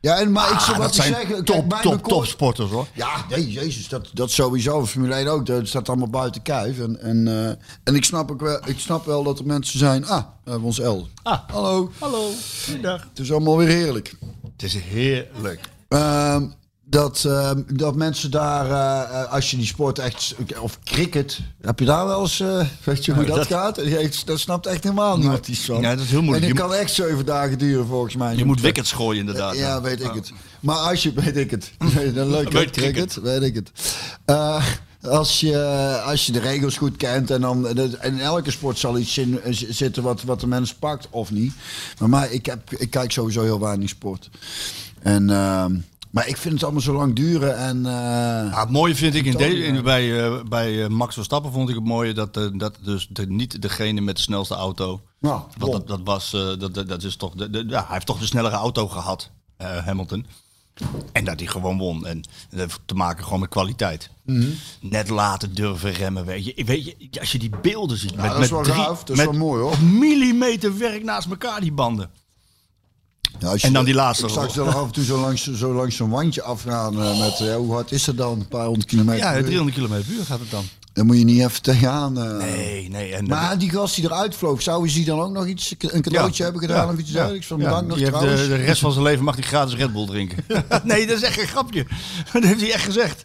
Ja, 0.00 0.18
en, 0.18 0.32
maar 0.32 0.52
ik 0.52 0.58
zou 0.58 0.72
ah, 0.76 0.78
wat 0.78 0.94
zijn 0.94 1.08
zeggen. 1.08 1.28
kijk, 1.28 1.44
top, 1.44 1.68
bij 1.68 1.80
top, 1.80 1.92
mijn 1.92 2.02
top 2.02 2.24
sporters 2.26 2.70
hoor. 2.70 2.86
Ja, 2.92 3.24
nee, 3.28 3.50
jezus, 3.50 3.88
dat, 3.88 4.10
dat 4.12 4.30
sowieso. 4.30 4.86
Formule 4.86 5.14
1 5.14 5.28
ook, 5.28 5.46
dat 5.46 5.68
staat 5.68 5.88
allemaal 5.88 6.08
buiten 6.08 6.42
kijf. 6.42 6.80
En, 6.80 7.00
en, 7.00 7.28
eh, 7.28 7.48
en 7.84 7.94
ik, 7.94 8.04
snap 8.04 8.30
ook 8.30 8.40
wel, 8.40 8.60
ik 8.64 8.78
snap 8.78 9.06
wel 9.06 9.22
dat 9.22 9.38
er 9.38 9.46
mensen 9.46 9.78
zijn... 9.78 10.06
Ah, 10.06 10.22
we 10.44 10.50
hebben 10.50 10.68
ons 10.68 10.78
L. 10.78 11.06
Ah. 11.22 11.38
Hallo. 11.46 11.90
Hallo, 11.98 12.30
goeiedag. 12.64 13.06
Het 13.08 13.18
is 13.18 13.32
allemaal 13.32 13.56
weer 13.56 13.68
heerlijk. 13.68 14.14
Het 14.52 14.62
is 14.62 14.74
heerlijk. 14.74 15.60
Ehm, 15.88 16.46
dat, 16.90 17.24
ehm, 17.24 17.62
dat 17.66 17.94
mensen 17.96 18.30
daar, 18.30 18.64
eh, 18.70 19.20
eh, 19.22 19.32
als 19.32 19.50
je 19.50 19.56
die 19.56 19.66
sport 19.66 19.98
echt... 19.98 20.34
Of 20.60 20.78
cricket, 20.84 21.40
heb 21.60 21.78
je 21.78 21.84
daar 21.84 22.06
wel 22.06 22.20
eens... 22.20 22.40
eh, 22.40 22.66
weet 22.84 23.04
je 23.04 23.14
hoe 23.14 23.24
dat, 23.24 23.36
dat- 23.36 23.46
gaat? 23.46 23.76
Dat, 23.76 24.22
dat 24.24 24.38
snapt 24.38 24.66
echt 24.66 24.82
helemaal 24.82 25.18
niemand 25.18 25.48
iets 25.48 25.64
van. 25.64 25.80
Ja, 25.80 25.94
dat 25.94 26.04
is 26.04 26.10
heel 26.10 26.22
moeilijk. 26.22 26.46
En 26.46 26.52
die 26.52 26.60
kan 26.62 26.74
echt 26.74 26.92
zeven 26.92 27.24
dagen 27.26 27.58
duren 27.58 27.86
volgens 27.86 28.16
mij. 28.16 28.36
Je 28.36 28.44
moet 28.44 28.60
wickets 28.60 28.92
gooien 28.92 29.20
inderdaad. 29.20 29.56
Ja, 29.56 29.80
weet 29.80 30.04
ik 30.04 30.12
het. 30.12 30.32
Maar 30.60 30.76
als 30.76 31.02
je, 31.02 31.12
weet 31.22 31.36
ik 31.36 31.50
het. 31.50 31.72
Dan 32.14 32.30
leuk 32.30 32.52
Weet 32.52 32.70
cricket, 32.70 33.14
weet 33.14 33.42
ik 33.42 33.54
het. 33.54 33.72
Als, 35.02 35.40
je, 35.40 35.58
als 36.04 36.26
je 36.26 36.32
de 36.32 36.40
regels 36.40 36.76
goed 36.76 36.96
kent 36.96 37.30
en 37.30 37.40
dan 37.40 37.66
en 37.68 37.98
in 38.02 38.20
elke 38.20 38.50
sport 38.50 38.78
zal 38.78 38.98
iets 38.98 39.18
in, 39.18 39.40
zitten 39.68 40.02
wat, 40.02 40.22
wat 40.22 40.40
de 40.40 40.46
mens 40.46 40.74
pakt 40.74 41.06
of 41.10 41.30
niet. 41.30 41.52
Maar, 41.98 42.08
maar 42.08 42.32
ik, 42.32 42.46
heb, 42.46 42.70
ik 42.72 42.90
kijk 42.90 43.12
sowieso 43.12 43.42
heel 43.42 43.60
weinig 43.60 43.88
sport. 43.88 44.30
En, 45.02 45.30
ehm, 45.30 45.74
maar 46.10 46.28
ik 46.28 46.36
vind 46.36 46.54
het 46.54 46.62
allemaal 46.62 46.80
zo 46.82 46.92
lang 46.92 47.14
duren 47.14 47.56
en 47.58 47.76
eh, 47.86 47.92
Ja, 48.50 48.60
het 48.60 48.70
mooie 48.70 48.94
vind 48.94 49.14
ik 49.14 49.24
in 49.24 49.62
in, 49.62 49.82
bij, 49.82 50.24
eh, 50.24 50.42
bij 50.42 50.82
eh, 50.84 50.88
Max 50.88 51.14
Verstappen 51.14 51.52
vond 51.52 51.68
ik 51.68 51.74
het 51.74 51.84
mooie 51.84 52.12
dat, 52.12 52.34
dat 52.54 52.78
dus 52.82 53.08
de, 53.10 53.26
niet 53.26 53.62
degene 53.62 54.00
met 54.00 54.16
de 54.16 54.22
snelste 54.22 54.54
auto. 54.54 55.00
nou, 55.20 55.42
Want 55.58 55.72
dat, 55.72 55.88
dat 55.88 56.00
was, 56.04 56.30
dat, 56.58 56.74
dat, 56.88 57.02
is 57.02 57.16
toch, 57.16 57.34
de, 57.34 57.50
de- 57.50 57.64
ja, 57.68 57.84
hij 57.84 57.94
heeft 57.94 58.06
toch 58.06 58.18
de 58.18 58.26
snellere 58.26 58.56
auto 58.56 58.88
gehad, 58.88 59.30
eh, 59.56 59.76
Hamilton. 59.84 60.26
En 61.12 61.24
dat 61.24 61.38
hij 61.38 61.48
gewoon 61.48 61.78
won. 61.78 62.06
En 62.06 62.22
dat 62.50 62.60
heeft 62.60 62.80
te 62.84 62.94
maken 62.94 63.24
gewoon 63.24 63.40
met 63.40 63.48
kwaliteit. 63.48 64.10
Mhm. 64.24 64.46
Net 64.80 65.08
laten 65.08 65.54
durven 65.54 65.92
remmen, 65.92 66.24
weet 66.24 66.44
je. 66.44 66.64
Weet 66.64 66.84
je, 66.84 67.20
als 67.20 67.32
je 67.32 67.38
die 67.38 67.50
beelden 67.62 67.96
ziet. 67.98 68.14
met, 68.16 68.24
dat 68.24 68.32
is 68.34 68.38
met 68.40 68.50
wel 68.50 68.62
drie, 68.62 68.74
gaaf, 68.74 68.98
dat 69.04 69.10
is 69.10 69.16
met 69.16 69.26
wel 69.26 69.46
mooi, 69.46 69.62
hoor. 69.62 69.78
millimeter 69.82 70.78
werk 70.78 71.02
naast 71.04 71.30
elkaar, 71.30 71.60
die 71.60 71.72
banden. 71.72 72.10
Ja, 73.38 73.54
en 73.60 73.72
dan 73.72 73.84
die 73.84 73.94
laatste 73.94 74.26
Ik 74.26 74.32
zag 74.32 74.50
ze 74.50 74.58
dan 74.58 74.74
af 74.74 74.84
en 74.84 74.92
toe 74.92 75.04
zo 75.04 75.20
langs, 75.20 75.52
zo 75.52 75.74
langs 75.74 75.96
zo'n 75.96 76.10
wandje 76.10 76.42
afgaan 76.42 77.02
eh, 77.02 77.20
met, 77.20 77.40
eh, 77.40 77.54
hoe 77.54 77.72
hard 77.72 77.92
is 77.92 78.04
dat 78.04 78.16
dan? 78.16 78.38
Een 78.38 78.48
paar 78.48 78.66
honderd 78.66 78.86
kilometer. 78.86 79.24
Ja, 79.24 79.30
per 79.30 79.40
uur. 79.40 79.46
300 79.46 79.76
km 79.76 79.88
per 79.88 80.14
uur 80.14 80.24
gaat 80.24 80.40
het 80.40 80.50
dan. 80.50 80.64
Dan 80.92 81.06
moet 81.06 81.18
je 81.18 81.24
niet 81.24 81.40
even 81.42 81.62
tegenaan. 81.62 82.18
eh. 82.18 82.36
Nee, 82.38 82.88
nee. 82.90 83.14
En 83.14 83.26
Maar 83.26 83.58
die 83.58 83.70
gast 83.70 83.94
die 83.94 84.04
eruit 84.04 84.34
vloog, 84.36 84.62
zou 84.62 84.90
hij 84.90 85.04
dan 85.04 85.20
ook 85.20 85.32
nog 85.32 85.46
iets, 85.46 85.74
een 85.78 86.02
cadeautje 86.02 86.42
hebben 86.42 86.60
gedaan 86.60 86.88
of 86.92 86.98
iets 86.98 87.10
dergelijks? 87.12 87.46
Van 87.46 87.58
Ja, 87.58 87.64
bedankt 87.64 87.88
nog 87.88 87.98
heeft 87.98 88.10
de, 88.12 88.18
trouwens. 88.18 88.46
de 88.48 88.54
rest 88.54 88.80
van 88.80 88.92
zijn 88.92 89.04
leven 89.04 89.24
mag 89.24 89.34
hij 89.34 89.44
gratis 89.44 89.74
Red 89.74 89.92
Bull 89.92 90.06
drinken. 90.06 90.44
nee, 90.84 91.06
dat 91.06 91.16
is 91.16 91.22
echt 91.22 91.40
een 91.40 91.46
grapje. 91.46 91.86
Dat 92.32 92.42
heeft 92.42 92.60
hij 92.60 92.72
echt 92.72 92.84
gezegd. 92.84 93.24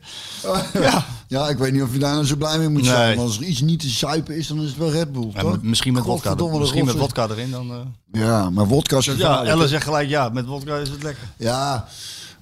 Ja. 0.73 1.05
Ja, 1.27 1.49
ik 1.49 1.57
weet 1.57 1.71
niet 1.71 1.81
of 1.81 1.93
je 1.93 1.99
daar 1.99 2.13
nou 2.13 2.25
zo 2.25 2.35
blij 2.35 2.57
mee 2.57 2.69
moet 2.69 2.85
zijn. 2.85 3.15
Want 3.17 3.27
als 3.27 3.37
er 3.37 3.43
iets 3.43 3.61
niet 3.61 3.79
te 3.79 3.87
zuipen 3.89 4.37
is, 4.37 4.47
dan 4.47 4.61
is 4.61 4.67
het 4.69 4.77
wel 4.77 4.91
Red 4.91 5.11
Bull, 5.11 5.31
toch? 5.39 5.61
misschien 5.61 5.93
met 5.93 6.03
de 6.03 6.09
misschien 6.59 6.85
met 6.85 6.95
vodka 6.95 7.27
erin 7.29 7.51
dan. 7.51 7.71
eh. 7.71 8.21
Ja, 8.21 8.49
maar 8.49 8.67
vodka 8.67 8.97
is 8.97 9.05
Ja, 9.05 9.11
gevaarlijk. 9.13 9.49
Elle 9.49 9.67
zegt 9.67 9.83
gelijk 9.83 10.09
ja, 10.09 10.29
met 10.29 10.45
vodka 10.47 10.75
is 10.77 10.89
het 10.89 11.03
lekker. 11.03 11.23
Ja, 11.37 11.87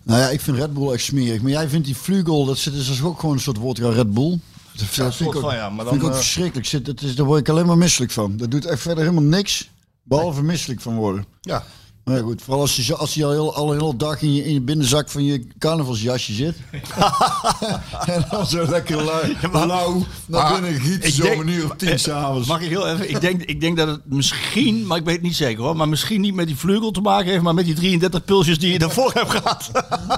nou 0.04 0.20
ja, 0.20 0.30
ik 0.30 0.42
vind 0.42 0.58
Red 0.58 0.74
Bull 0.74 0.92
echt 0.94 1.04
smerig. 1.04 1.42
Maar 1.42 1.51
jij 1.51 1.70
vindt 1.70 1.86
die 1.86 1.96
Flugel, 1.96 2.46
dat 2.46 2.58
zit 2.58 2.74
dus 2.74 3.04
ook 3.04 3.20
gewoon 3.20 3.36
een 3.36 3.42
soort 3.42 3.58
vodka 3.58 3.90
Red 3.90 4.13
Bull. 4.13 4.40
Dat 4.75 4.88
vind, 4.88 5.20
ik 5.20 5.36
ook, 5.36 5.42
van, 5.42 5.56
ja, 5.56 5.70
maar 5.70 5.86
vind 5.86 5.96
ik 5.96 6.01
dan, 6.01 6.10
ook 6.10 6.16
eh, 6.16 6.22
verschrikkelijk. 6.22 6.68
Zit, 6.68 6.86
dat 6.86 7.01
is, 7.01 7.16
daar 7.16 7.25
word 7.25 7.40
ik 7.40 7.50
alleen 7.50 7.66
maar 7.66 7.78
misselijk 7.78 8.12
van. 8.12 8.38
Dat 8.38 8.51
doet 8.51 8.66
echt 8.66 8.82
verder 8.82 9.04
helemaal 9.04 9.24
niks, 9.30 9.70
behalve 10.04 10.44
misselijk 10.44 10.82
van 10.82 10.96
worden. 10.96 11.25
Ja. 11.42 11.63
Maar 12.04 12.16
ja, 12.16 12.22
goed, 12.22 12.42
vooral 12.42 12.62
als 12.62 12.75
je, 12.75 12.96
als 12.96 13.13
je 13.13 13.25
al, 13.25 13.32
heel, 13.32 13.56
al 13.56 13.74
een 13.74 13.80
hele 13.80 13.96
dag 13.96 14.22
in 14.22 14.34
je, 14.34 14.46
in 14.46 14.54
je 14.54 14.62
binnenzak 14.62 15.10
van 15.10 15.24
je 15.24 15.48
carnavalsjasje 15.60 16.34
zit. 16.34 16.56
en 18.06 18.25
dan 18.32 18.46
zo 18.48 18.66
lekker 18.70 19.04
lui, 19.04 19.38
maar- 19.51 19.68
lauw 19.68 20.06
naar 20.25 20.54
binnen 20.54 20.82
giet, 20.82 21.06
ik 21.06 21.13
zo 21.13 21.24
denk- 21.24 21.42
een 21.42 21.48
uur 21.48 21.66
of 21.66 21.75
tien 21.78 21.90
eh, 21.90 21.98
s'avonds. 21.98 22.48
Mag 22.48 22.62
ik 22.62 22.70
heel 22.70 22.88
even? 22.88 23.10
Ik 23.10 23.22
denk, 23.22 23.42
ik 23.42 23.62
denk 23.62 23.78
dat 23.78 23.88
het 23.88 24.01
misschien, 24.06 24.88
maar 24.88 24.98
ik 24.98 25.04
weet 25.06 25.13
het 25.16 25.24
niet 25.24 25.36
zeker 25.36 25.63
hoor, 25.63 25.75
maar 25.75 25.90
misschien 25.90 26.22
niet 26.22 26.34
met 26.34 26.48
die 26.48 26.56
vleugel 26.56 26.92
te 26.92 27.01
maken 27.01 27.32
heeft, 27.32 27.44
maar 27.44 27.54
met 27.54 27.66
die 27.66 27.75
33 27.75 28.25
pilsjes 28.25 28.60
die 28.60 28.72
je 28.72 28.80
daarvoor 28.80 29.12
hebt 29.13 29.30
gehad. 29.32 29.72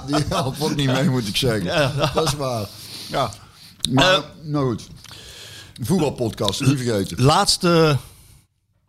Die 0.08 0.24
helpt 0.30 0.62
ook 0.62 0.76
niet 0.76 0.88
mee, 0.92 1.10
moet 1.10 1.28
ik 1.28 1.38
zeggen. 1.38 1.64
Ja. 1.64 2.12
Dat 2.14 2.28
is 2.28 2.36
waar. 2.36 2.66
ja. 3.08 3.32
Maar, 3.92 4.14
Eh, 4.14 4.20
nou 4.42 4.66
goed. 4.70 4.88
Voetbalpodcast, 5.82 6.62
niet 6.62 6.78
vergeten. 6.80 7.24
Laatste, 7.24 7.98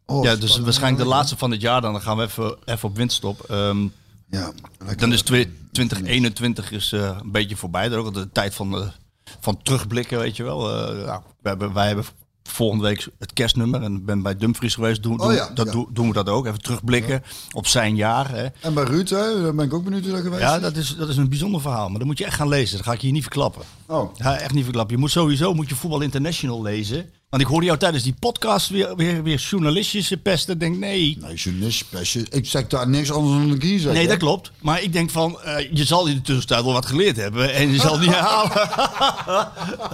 Oh, 0.07 0.25
ja, 0.25 0.37
dus 0.37 0.59
waarschijnlijk 0.59 1.03
de 1.03 1.09
laatste 1.09 1.37
van 1.37 1.51
het 1.51 1.61
jaar 1.61 1.81
dan. 1.81 1.93
Dan 1.93 2.03
gaan 2.03 2.17
we 2.17 2.23
even, 2.23 2.57
even 2.65 2.89
op 2.89 2.97
windstop. 2.97 3.41
Ehm, 3.41 3.87
Ja, 4.31 4.53
dan 4.97 5.13
is 5.13 5.23
twee- 5.23 5.53
2021 5.73 6.71
is, 6.71 6.93
eh, 6.93 7.17
een 7.23 7.31
beetje 7.31 7.57
voorbij. 7.57 7.89
Dat 7.89 7.99
ook 7.99 8.15
de 8.15 8.31
tijd 8.33 8.55
van 8.55 8.71
de, 8.71 8.91
van 9.41 9.63
terugblikken, 9.63 10.19
weet 10.19 10.37
je 10.37 10.43
wel. 10.43 10.71
Eh, 10.71 11.05
nou, 11.07 11.23
we 11.43 11.49
hebben, 11.49 11.73
wij 11.73 11.87
hebben 11.87 12.05
volgende 12.49 12.85
week 12.85 13.09
het 13.19 13.33
kerstnummer 13.33 13.83
en 13.83 13.95
ik 13.95 14.05
ben 14.05 14.23
bij 14.23 14.37
Dumfries 14.37 14.75
geweest. 14.75 15.03
Doen, 15.03 15.21
Oh 15.21 15.33
ja, 15.33 15.51
dat 15.55 15.67
ja. 15.67 15.73
doen, 15.73 15.89
doen 15.93 16.09
we 16.09 16.15
dat 16.15 16.29
ook. 16.29 16.47
Even 16.47 16.63
terugblikken 16.63 17.23
op 17.53 17.67
zijn 17.67 17.97
jaar. 17.97 18.31
Hè. 18.31 18.47
En 18.61 18.75
bij 18.75 18.85
Ruud, 18.85 19.09
hè, 19.09 19.43
daar 19.43 19.55
ben 19.55 19.65
ik 19.65 19.75
ook 19.75 19.85
benieuwd 19.85 20.11
dat 20.11 20.21
geweest 20.21 20.43
Ja, 20.43 20.59
dat 20.59 20.77
is, 20.77 20.97
dat 20.97 21.09
is 21.09 21.17
een 21.17 21.29
bijzonder 21.29 21.61
verhaal. 21.61 21.89
Maar 21.89 21.99
dat 21.99 22.07
moet 22.07 22.19
je 22.19 22.25
echt 22.25 22.37
gaan 22.37 22.49
lezen. 22.49 22.77
Dat 22.77 22.87
ga 22.87 22.93
ik 22.93 22.99
je 22.99 23.05
hier 23.05 23.15
niet 23.15 23.23
verklappen. 23.23 23.63
Oh. 23.87 24.17
Ja, 24.17 24.37
echt 24.37 24.55
niet 24.55 24.65
verklappen. 24.65 24.95
Je 24.95 25.01
moet 25.01 25.11
sowieso 25.11 25.55
moet 25.55 25.69
je 25.69 25.75
Voetbal 25.75 26.01
International 26.01 26.63
lezen. 26.63 27.11
Want 27.29 27.43
ik 27.43 27.53
hoorde 27.53 27.67
jou 27.67 27.79
tijdens 27.79 28.03
die 28.03 28.15
podcast 28.19 28.69
weer, 28.69 28.97
weer, 28.97 29.23
weer 29.23 29.39
journalistjes 29.39 30.13
pesten. 30.23 30.59
Denk 30.59 30.77
nee. 30.77 31.19
Nee, 31.21 31.35
journalist, 31.35 31.85
pestje. 31.91 32.27
Ik 32.31 32.47
zeg 32.47 32.67
daar 32.67 32.89
niks 32.89 33.11
anders 33.13 33.39
dan 33.43 33.51
een 33.51 33.59
kiezer. 33.59 33.93
Nee, 33.93 34.09
dat 34.09 34.19
klopt. 34.19 34.53
Maar 34.61 34.83
ik 34.83 34.93
denk 34.93 35.11
van, 35.11 35.41
eh, 35.41 35.73
je 35.73 35.85
zal 35.85 36.07
in 36.07 36.15
de 36.15 36.23
tussentijd 36.23 36.65
wel 36.65 36.73
wat 36.73 36.87
geleerd 36.87 37.17
hebben. 37.17 37.55
En 37.55 37.71
je 37.71 37.79
zal 37.79 37.93
het 37.93 38.01
niet 38.01 38.15
herhalen. 38.21 39.49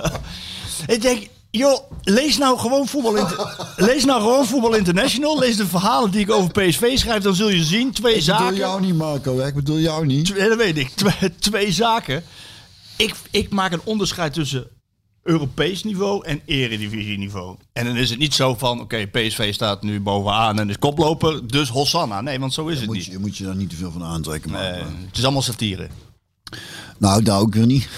ik 0.95 1.03
denk, 1.03 1.29
joh, 1.51 1.91
lees 2.03 2.39
nou 2.39 2.59
gewoon 2.59 2.87
voetbal, 2.89 3.27
lees 3.77 4.05
nou 4.05 4.21
gewoon 4.21 4.47
voetbal 4.47 4.75
International. 4.75 5.39
Lees 5.39 5.57
de 5.57 5.67
verhalen 5.67 6.11
die 6.11 6.21
ik 6.21 6.31
over 6.31 6.51
PSV 6.51 6.99
schrijf. 6.99 7.23
Dan 7.23 7.35
zul 7.35 7.49
je 7.49 7.65
zien, 7.65 7.93
twee 7.93 8.15
Ik 8.15 8.21
bedoel 8.21 8.37
zaken. 8.39 8.57
jou 8.57 8.81
niet, 8.81 8.95
Marco. 8.95 9.39
Ik 9.39 9.55
bedoel 9.55 9.79
jou 9.79 10.07
niet. 10.07 10.25
Twee, 10.25 10.49
dat 10.49 10.59
weet 10.59 10.79
ik. 10.79 10.89
Twee, 10.89 11.35
twee 11.39 11.73
zaken. 11.73 12.23
Ik, 12.97 13.15
ik 13.31 13.51
maak 13.51 13.73
een 13.73 13.81
onderscheid 13.85 14.33
tussen 14.33 14.67
Europees 15.23 15.85
niveau 15.85 16.27
en 16.27 16.41
eredivisie 16.45 17.19
niveau. 17.19 17.57
En 17.73 17.85
dan 17.87 17.97
is 17.97 18.11
het 18.11 18.19
niet 18.19 18.35
zo 18.35 18.55
van, 18.55 18.81
oké, 18.81 19.07
PSV 19.07 19.55
staat 19.55 19.83
nu 19.83 20.01
bovenaan 20.01 20.59
en 20.59 20.69
is 20.71 20.79
koploper, 20.79 21.47
dus 21.47 21.69
Hosanna. 21.69 22.21
Nee, 22.21 22.39
want 22.41 22.53
zo 22.55 22.67
is 22.67 22.77
het 22.79 22.87
Moet 22.87 22.97
niet. 22.97 23.05
je, 23.05 23.19
moet 23.19 23.37
je 23.37 23.45
daar 23.45 23.57
niet 23.57 23.71
te 23.71 23.77
veel 23.77 23.91
van 23.91 24.05
aantrekken. 24.05 24.51
Maar, 24.51 24.75
het 25.07 25.17
is 25.19 25.23
allemaal 25.23 25.43
satire. 25.43 25.89
Nou, 26.99 27.23
daar 27.23 27.39
ook 27.41 27.55
weer 27.55 27.67
niet. 27.67 27.89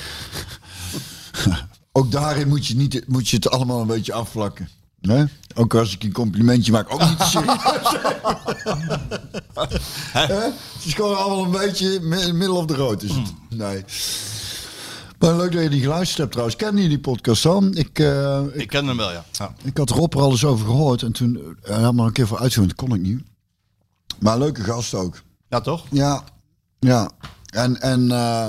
ook 1.92 2.10
daarin 2.10 2.48
moet 2.48 2.66
je, 2.66 2.76
niet, 2.76 3.08
moet 3.08 3.28
je 3.28 3.36
het 3.36 3.50
allemaal 3.50 3.80
een 3.80 3.86
beetje 3.86 4.12
afvlakken. 4.12 4.68
Ook 5.54 5.74
als 5.74 5.94
ik 5.94 6.02
een 6.04 6.12
complimentje 6.12 6.72
maak, 6.72 6.92
ook 6.92 7.00
niet 7.08 7.18
te 7.18 7.24
serieus. 7.34 7.96
Het 10.12 10.84
is 10.84 10.94
gewoon 10.94 11.16
allemaal 11.16 11.44
een 11.44 11.50
beetje 11.50 12.00
mi- 12.00 12.32
middle 12.32 12.52
of 12.56 12.66
the 12.66 12.74
road. 12.74 13.02
Is 13.02 13.10
het. 13.14 13.32
Nee. 13.48 13.84
Maar 15.18 15.36
leuk 15.36 15.52
dat 15.52 15.62
je 15.62 15.68
die 15.68 15.80
geluisterd 15.80 16.18
hebt 16.18 16.30
trouwens. 16.30 16.56
Ken 16.56 16.76
je 16.76 16.88
die 16.88 17.00
podcast 17.00 17.42
dan? 17.42 17.74
Ik, 17.74 17.98
eh, 17.98 18.40
ik, 18.52 18.54
Ik 18.54 18.68
ken 18.68 18.86
hem 18.86 18.96
wel, 18.96 19.12
ja. 19.12 19.24
ja. 19.32 19.54
ik 19.62 19.76
had 19.76 19.90
Rob 19.90 20.14
er 20.14 20.20
al 20.20 20.30
eens 20.30 20.44
over 20.44 20.66
gehoord. 20.66 21.02
En 21.02 21.12
toen 21.12 21.56
uh, 21.68 21.76
had 21.82 21.94
maar 21.94 22.06
een 22.06 22.12
keer 22.12 22.26
voor 22.26 22.38
uitgevoerd. 22.38 22.76
Dat 22.76 22.88
kon 22.88 22.96
ik 22.96 23.02
niet. 23.02 23.22
Maar 24.18 24.38
leuke 24.38 24.62
gast 24.64 24.94
ook. 24.94 25.22
Ja, 25.48 25.60
toch? 25.60 25.84
Ja, 25.90 26.22
ja. 26.78 27.10
En, 27.46 27.80
en 27.80 28.10
eh, 28.10 28.46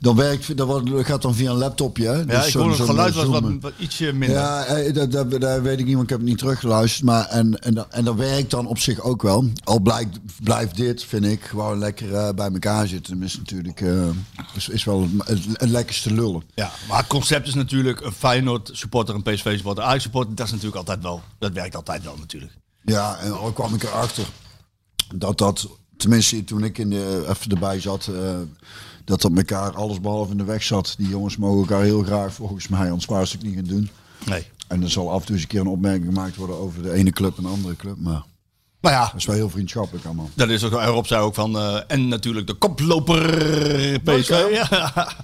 dan 0.00 0.16
werkt, 0.16 0.56
dat 0.56 0.82
gaat 1.06 1.22
dan 1.22 1.34
via 1.34 1.50
een 1.50 1.56
laptopje. 1.56 2.06
Hè? 2.06 2.14
Ja, 2.16 2.24
Dus 2.24 2.46
ik 2.46 2.54
hoor 2.54 2.70
het 2.70 2.80
geluid 2.80 3.14
was 3.14 3.26
wat, 3.26 3.72
ietsje 3.78 4.12
minder. 4.12 4.38
Ja, 4.38 4.64
eh, 4.64 4.94
dat, 4.94 5.12
dat, 5.12 5.40
dat 5.40 5.60
weet 5.60 5.78
ik 5.78 5.84
niet, 5.84 5.94
want 5.94 6.04
ik 6.04 6.10
heb 6.10 6.18
het 6.18 6.28
niet 6.28 6.38
teruggeluisterd. 6.38 7.04
Maar 7.04 7.24
en, 7.26 7.58
en, 7.62 7.74
dat- 7.74 7.86
en 7.90 8.04
dat 8.04 8.14
werkt 8.14 8.50
dan 8.50 8.66
op 8.66 8.78
zich 8.78 9.00
ook 9.00 9.22
wel. 9.22 9.44
Al 9.64 9.80
blijkt, 9.80 10.18
blijft 10.42 10.76
dit, 10.76 11.04
vind 11.04 11.24
ik, 11.24 11.44
gewoon 11.44 11.78
lekker 11.78 12.14
eh, 12.14 12.34
bij 12.34 12.50
elkaar 12.52 12.86
zitten. 12.86 13.18
Dat 13.20 13.28
is 13.28 13.36
natuurlijk 13.36 13.80
eh, 13.80 14.08
is, 14.54 14.68
is 14.68 14.84
wel 14.84 15.08
het, 15.24 15.70
lekkerste 15.70 16.12
lullen. 16.12 16.42
Ja, 16.54 16.70
maar 16.88 16.98
het 16.98 17.06
concept 17.06 17.46
is 17.48 17.54
natuurlijk 17.54 18.00
een 18.00 18.12
Feyenoord 18.12 18.70
supporter, 18.72 19.14
een 19.14 19.22
PSV 19.22 19.54
supporter, 19.56 19.84
Ajax 19.84 20.02
supporter. 20.02 20.34
Dat 20.34 20.46
is 20.46 20.52
natuurlijk 20.52 20.78
altijd 20.78 21.02
wel, 21.02 21.22
dat 21.38 21.52
werkt 21.52 21.76
altijd 21.76 22.02
wel 22.04 22.16
natuurlijk. 22.18 22.52
Ja, 22.84 23.16
en 23.18 23.38
al 23.38 23.52
kwam 23.52 23.74
ik 23.74 23.82
erachter 23.82 24.24
dat 25.14 25.38
dat, 25.38 25.68
tenminste 25.96 26.44
toen 26.44 26.64
ik 26.64 26.78
in 26.78 26.90
de, 26.90 27.26
even 27.28 27.50
erbij 27.50 27.80
zat, 27.80 28.10
dat 29.06 29.20
dat 29.20 29.32
elkaar 29.36 29.72
alles 29.72 30.00
behalve 30.00 30.30
in 30.30 30.36
de 30.38 30.44
weg 30.44 30.62
zat. 30.62 30.94
Die 30.98 31.08
jongens 31.08 31.36
mogen 31.36 31.60
elkaar 31.60 31.82
heel 31.82 32.02
graag 32.02 32.32
volgens 32.32 32.68
mij 32.68 32.90
ons 32.90 33.02
spaarstuk 33.02 33.42
niet 33.42 33.54
gaan 33.54 33.64
doen. 33.64 33.90
Nee. 34.24 34.46
En 34.68 34.82
er 34.82 34.90
zal 34.90 35.10
af 35.10 35.20
en 35.20 35.26
toe 35.26 35.34
eens 35.34 35.42
een 35.42 35.48
keer 35.50 35.60
een 35.60 35.66
opmerking 35.66 36.04
gemaakt 36.04 36.36
worden 36.36 36.56
over 36.56 36.82
de 36.82 36.92
ene 36.92 37.10
club 37.10 37.36
en 37.36 37.42
de 37.42 37.48
andere 37.48 37.76
club. 37.76 37.96
Maar 37.98 38.22
Maar 38.80 38.92
ja, 38.92 39.04
dat 39.04 39.14
is 39.14 39.24
wel 39.24 39.36
heel 39.36 39.50
vriendschappelijk 39.50 40.04
allemaal. 40.04 40.30
dat 40.34 40.48
is 40.48 40.64
ook, 40.64 40.72
Rob 40.72 41.04
zei 41.04 41.22
ook 41.22 41.34
van, 41.34 41.56
eh, 41.56 41.80
en 41.86 42.08
natuurlijk 42.08 42.46
de 42.46 42.54
koploper 42.54 43.20
PSV. 44.04 44.44
Ja. 44.50 44.64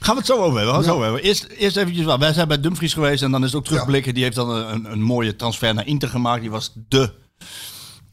Gaan 0.00 0.14
we 0.14 0.20
het 0.20 0.26
zo 0.26 0.36
over 0.36 0.56
hebben. 0.58 0.74
Gaan 0.74 0.82
we 0.82 0.88
het 0.88 0.96
zo 0.96 1.02
hebben. 1.02 1.22
Eerst, 1.22 1.44
eerst 1.44 1.76
eventjes, 1.76 2.04
wat. 2.04 2.18
wij 2.18 2.32
zijn 2.32 2.48
bij 2.48 2.60
Dumfries 2.60 2.94
geweest 2.94 3.22
en 3.22 3.30
dan 3.30 3.40
is 3.44 3.46
het 3.46 3.56
ook 3.56 3.64
terugblikken. 3.64 4.14
Die 4.14 4.22
heeft 4.22 4.36
dan 4.36 4.50
een, 4.50 4.92
een 4.92 5.02
mooie 5.02 5.36
transfer 5.36 5.74
naar 5.74 5.86
Inter 5.86 6.08
gemaakt. 6.08 6.40
Die 6.40 6.50
was 6.50 6.72
de 6.88 7.10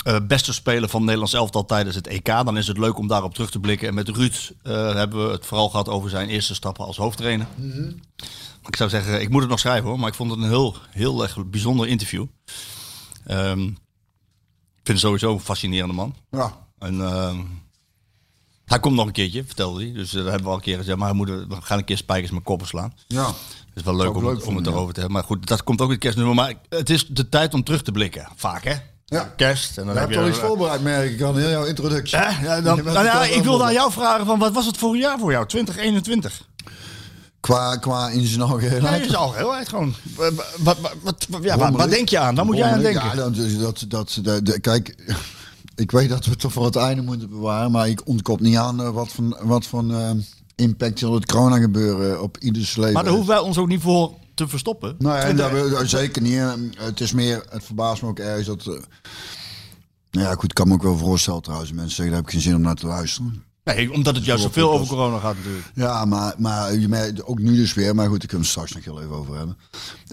eh, 0.07 0.17
beste 0.27 0.53
speler 0.53 0.89
van 0.89 1.01
Nederlands 1.01 1.33
elftal 1.33 1.65
tijdens 1.65 1.95
het 1.95 2.07
EK. 2.07 2.25
Dan 2.25 2.57
is 2.57 2.67
het 2.67 2.77
leuk 2.77 2.97
om 2.97 3.07
daarop 3.07 3.33
terug 3.33 3.51
te 3.51 3.59
blikken. 3.59 3.87
En 3.87 3.93
met 3.93 4.09
Ruud 4.09 4.51
eh, 4.63 4.93
hebben 4.93 5.25
we 5.25 5.31
het 5.31 5.45
vooral 5.45 5.69
gehad 5.69 5.89
over 5.89 6.09
zijn 6.09 6.29
eerste 6.29 6.55
stappen 6.55 6.85
als 6.85 6.97
hoofdtrainer. 6.97 7.47
Ik 8.65 8.75
zou 8.75 8.89
zeggen, 8.89 9.21
ik 9.21 9.29
moet 9.29 9.41
het 9.41 9.49
nog 9.49 9.59
schrijven 9.59 9.89
hoor, 9.89 9.99
maar 9.99 10.07
ik 10.09 10.15
vond 10.15 10.31
het 10.31 10.39
een 10.39 10.47
heel, 10.47 10.75
heel 10.89 11.23
erg 11.23 11.45
bijzonder 11.45 11.87
interview. 11.87 12.25
Ehm, 13.25 13.61
ik 13.63 14.83
vind 14.83 14.87
het 14.87 14.99
sowieso 14.99 15.33
een 15.33 15.39
fascinerende 15.39 15.93
man. 15.93 16.15
Ja, 16.31 16.57
En 16.79 17.01
ehm, 17.01 17.37
hij 18.65 18.79
komt 18.79 18.95
nog 18.95 19.05
een 19.05 19.11
keertje, 19.11 19.43
vertelde 19.45 19.83
hij. 19.83 19.93
Dus 19.93 20.09
eh, 20.09 20.15
dat 20.15 20.23
hebben 20.23 20.43
we 20.43 20.49
al 20.49 20.55
een 20.55 20.61
keer 20.61 20.77
gezegd. 20.77 20.97
Maar 20.97 21.09
we, 21.09 21.15
moeten, 21.15 21.49
we 21.49 21.61
gaan 21.61 21.77
een 21.77 21.85
keer 21.85 21.97
spijkers 21.97 22.31
met 22.31 22.43
koppen 22.43 22.67
slaan. 22.67 22.93
ja. 23.07 23.25
Het 23.67 23.85
is 23.85 23.91
wel 23.91 23.95
leuk 23.95 24.15
om, 24.15 24.25
het, 24.25 24.43
om 24.43 24.55
het 24.55 24.67
erover 24.67 24.93
te 24.93 24.99
hebben. 24.99 25.17
Maar 25.17 25.27
goed, 25.27 25.47
dat 25.47 25.63
komt 25.63 25.81
ook 25.81 25.87
in 25.87 25.93
het 25.93 26.01
kerstnummer. 26.01 26.35
Maar 26.35 26.53
het 26.69 26.89
is 26.89 27.07
de 27.07 27.29
tijd 27.29 27.53
om 27.53 27.63
terug 27.63 27.81
te 27.81 27.91
blikken. 27.91 28.27
Vaak 28.35 28.63
hè? 28.63 28.75
Ja. 29.09 29.33
Kerst. 29.35 29.77
En 29.77 29.85
dan 29.85 29.93
Je 29.93 29.99
heb 29.99 30.09
hebt 30.09 30.19
je 30.19 30.25
al 30.25 30.29
iets 30.31 30.39
voorbereid, 30.47 30.81
merk 30.83 31.11
ik 31.11 31.21
aan 31.21 31.37
heel 31.37 31.49
jouw 31.49 31.65
introductie. 31.65 32.17
Ja, 32.17 32.37
ja, 32.41 32.61
dan, 32.61 32.83
nou 32.83 33.05
ja, 33.05 33.17
al 33.17 33.23
ik 33.23 33.43
wilde 33.43 33.63
aan 33.63 33.73
jou 33.73 33.91
vragen, 33.91 34.25
van, 34.25 34.39
wat 34.39 34.53
was 34.53 34.65
het 34.65 34.77
voor 34.77 34.93
een 34.93 34.99
jaar 34.99 35.19
voor 35.19 35.31
jou? 35.31 35.45
2021? 35.47 36.41
Qua, 37.39 37.75
qua 37.75 38.09
in 38.09 38.25
zijn 38.25 38.39
Nee, 38.39 38.49
algeheel. 38.49 38.81
dat 38.81 38.99
is 38.99 39.15
al 39.15 39.33
heel 39.33 39.55
erg 39.55 39.69
gewoon. 39.69 39.93
Wat, 40.15 40.33
wat, 40.57 40.77
wat, 41.01 41.25
wat- 41.29 41.43
ja, 41.43 41.87
denk 41.87 42.09
je 42.09 42.19
aan? 42.19 42.35
Waar 42.35 42.45
moet 42.45 42.57
jij 42.57 42.71
aan 42.71 42.79
denken? 42.81 43.05
Ja, 43.05 43.15
dat, 43.15 43.35
dat, 43.35 43.85
dat, 43.87 44.19
dat, 44.23 44.45
dat- 44.45 44.59
kijk, 44.61 44.95
ik 45.75 45.91
weet 45.91 46.09
dat 46.09 46.25
we 46.25 46.31
het 46.31 46.39
toch 46.39 46.53
voor 46.53 46.65
het 46.65 46.75
einde 46.75 47.01
moeten 47.01 47.29
bewaren, 47.29 47.71
maar 47.71 47.89
ik 47.89 48.01
ontkop 48.07 48.39
niet 48.39 48.57
aan 48.57 48.81
eh, 48.81 48.89
wat 48.89 49.11
van, 49.11 49.37
wat 49.41 49.65
van 49.65 49.91
eh, 49.93 50.09
impact 50.55 50.99
zal 50.99 51.13
het 51.13 51.25
corona 51.25 51.57
gebeuren 51.57 52.21
op 52.21 52.37
ieders 52.37 52.75
leven. 52.75 52.93
maar 52.93 53.03
daar 53.03 53.13
hoeven 53.13 53.33
wij 53.33 53.39
ons 53.43 53.57
ook 53.57 53.67
niet 53.67 53.81
voor 53.81 54.13
te 54.37 54.47
verstoppen. 54.47 54.95
Nee, 54.99 55.13
en 55.13 55.35
Twintig- 55.35 55.69
dat, 55.71 55.89
zeker 55.89 56.21
niet. 56.21 56.33
hè. 56.37 56.53
Het 56.85 56.99
is 57.01 57.11
meer, 57.11 57.43
het 57.49 57.63
verbaast 57.63 58.01
me 58.01 58.07
ook 58.07 58.19
ergens 58.19 58.47
dat. 58.47 58.59
eh, 58.59 58.81
nou 60.11 60.25
ja, 60.27 60.33
goed, 60.33 60.43
ik 60.43 60.53
kan 60.53 60.67
me 60.67 60.73
ook 60.73 60.83
wel 60.83 60.97
voorstellen 60.97 61.41
trouwens. 61.41 61.71
Mensen 61.71 61.89
zeggen, 61.95 62.07
daar 62.07 62.15
heb 62.15 62.25
ik 62.25 62.31
geen 62.33 62.41
zin 62.41 62.55
om 62.55 62.61
naar 62.61 62.75
te 62.75 62.87
luisteren. 62.87 63.43
Nee, 63.75 63.91
omdat 63.93 64.15
het 64.15 64.25
juist 64.25 64.43
zoveel 64.43 64.71
over 64.71 64.87
corona 64.87 65.17
gaat 65.19 65.35
natuurlijk. 65.35 65.65
Ja, 65.73 66.05
maar, 66.05 66.33
maar 66.37 66.73
je 66.75 66.87
merkt 66.87 67.23
ook 67.25 67.39
nu 67.39 67.55
dus 67.55 67.73
weer. 67.73 67.95
Maar 67.95 68.07
goed, 68.07 68.17
daar 68.19 68.27
kunnen 68.27 68.45
we 68.45 68.51
straks 68.51 68.73
nog 68.73 68.83
heel 68.83 69.01
even 69.01 69.15
over 69.15 69.37
hebben. 69.37 69.57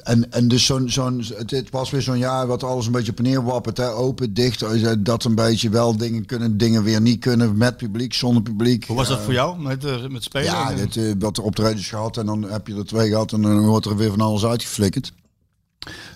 En, 0.03 0.33
en 0.33 0.49
dus 0.49 0.65
zo'n, 0.67 0.91
zo'n, 0.91 1.25
het, 1.37 1.51
het 1.51 1.71
was 1.71 1.91
weer 1.91 2.03
zo'n 2.03 2.19
jaar 2.19 2.47
wat 2.47 2.63
alles 2.63 2.87
een 2.87 2.93
beetje 2.93 3.11
op 3.11 3.19
en 3.19 3.25
neer 3.25 3.45
wappert. 3.45 3.77
Hè? 3.77 3.93
Open, 3.93 4.35
dicht. 4.35 4.63
eh, 4.63 4.93
Dat 4.99 5.25
een 5.25 5.35
beetje 5.35 5.69
wel 5.69 5.97
dingen 5.97 6.27
kunnen, 6.27 6.59
dingen 6.59 6.83
weer 6.83 7.01
niet 7.01 7.21
kunnen. 7.21 7.57
Met 7.57 7.77
publiek, 7.77 8.15
zonder 8.15 8.43
publiek. 8.43 8.85
Hoe 8.87 8.97
was 8.97 9.09
dat 9.09 9.21
voor 9.21 9.33
jou 9.33 9.61
met, 9.61 9.85
eh, 9.85 10.07
met 10.09 10.23
spelen? 10.23 10.47
Ja, 10.47 10.71
En- 10.71 10.77
dit, 10.77 10.97
eh, 10.97 11.13
wat 11.19 11.39
optredens 11.39 11.89
gehad 11.89 12.17
en 12.17 12.27
dan 12.27 12.43
heb 12.43 12.67
je 12.67 12.75
er 12.77 12.87
twee 12.87 13.09
gehad 13.09 13.33
en 13.33 13.43
dan 13.43 13.67
wordt 13.67 13.87
er 13.87 13.97
weer 13.97 14.11
van 14.11 14.21
alles 14.21 14.45
uitgeflikkerd. 14.45 15.13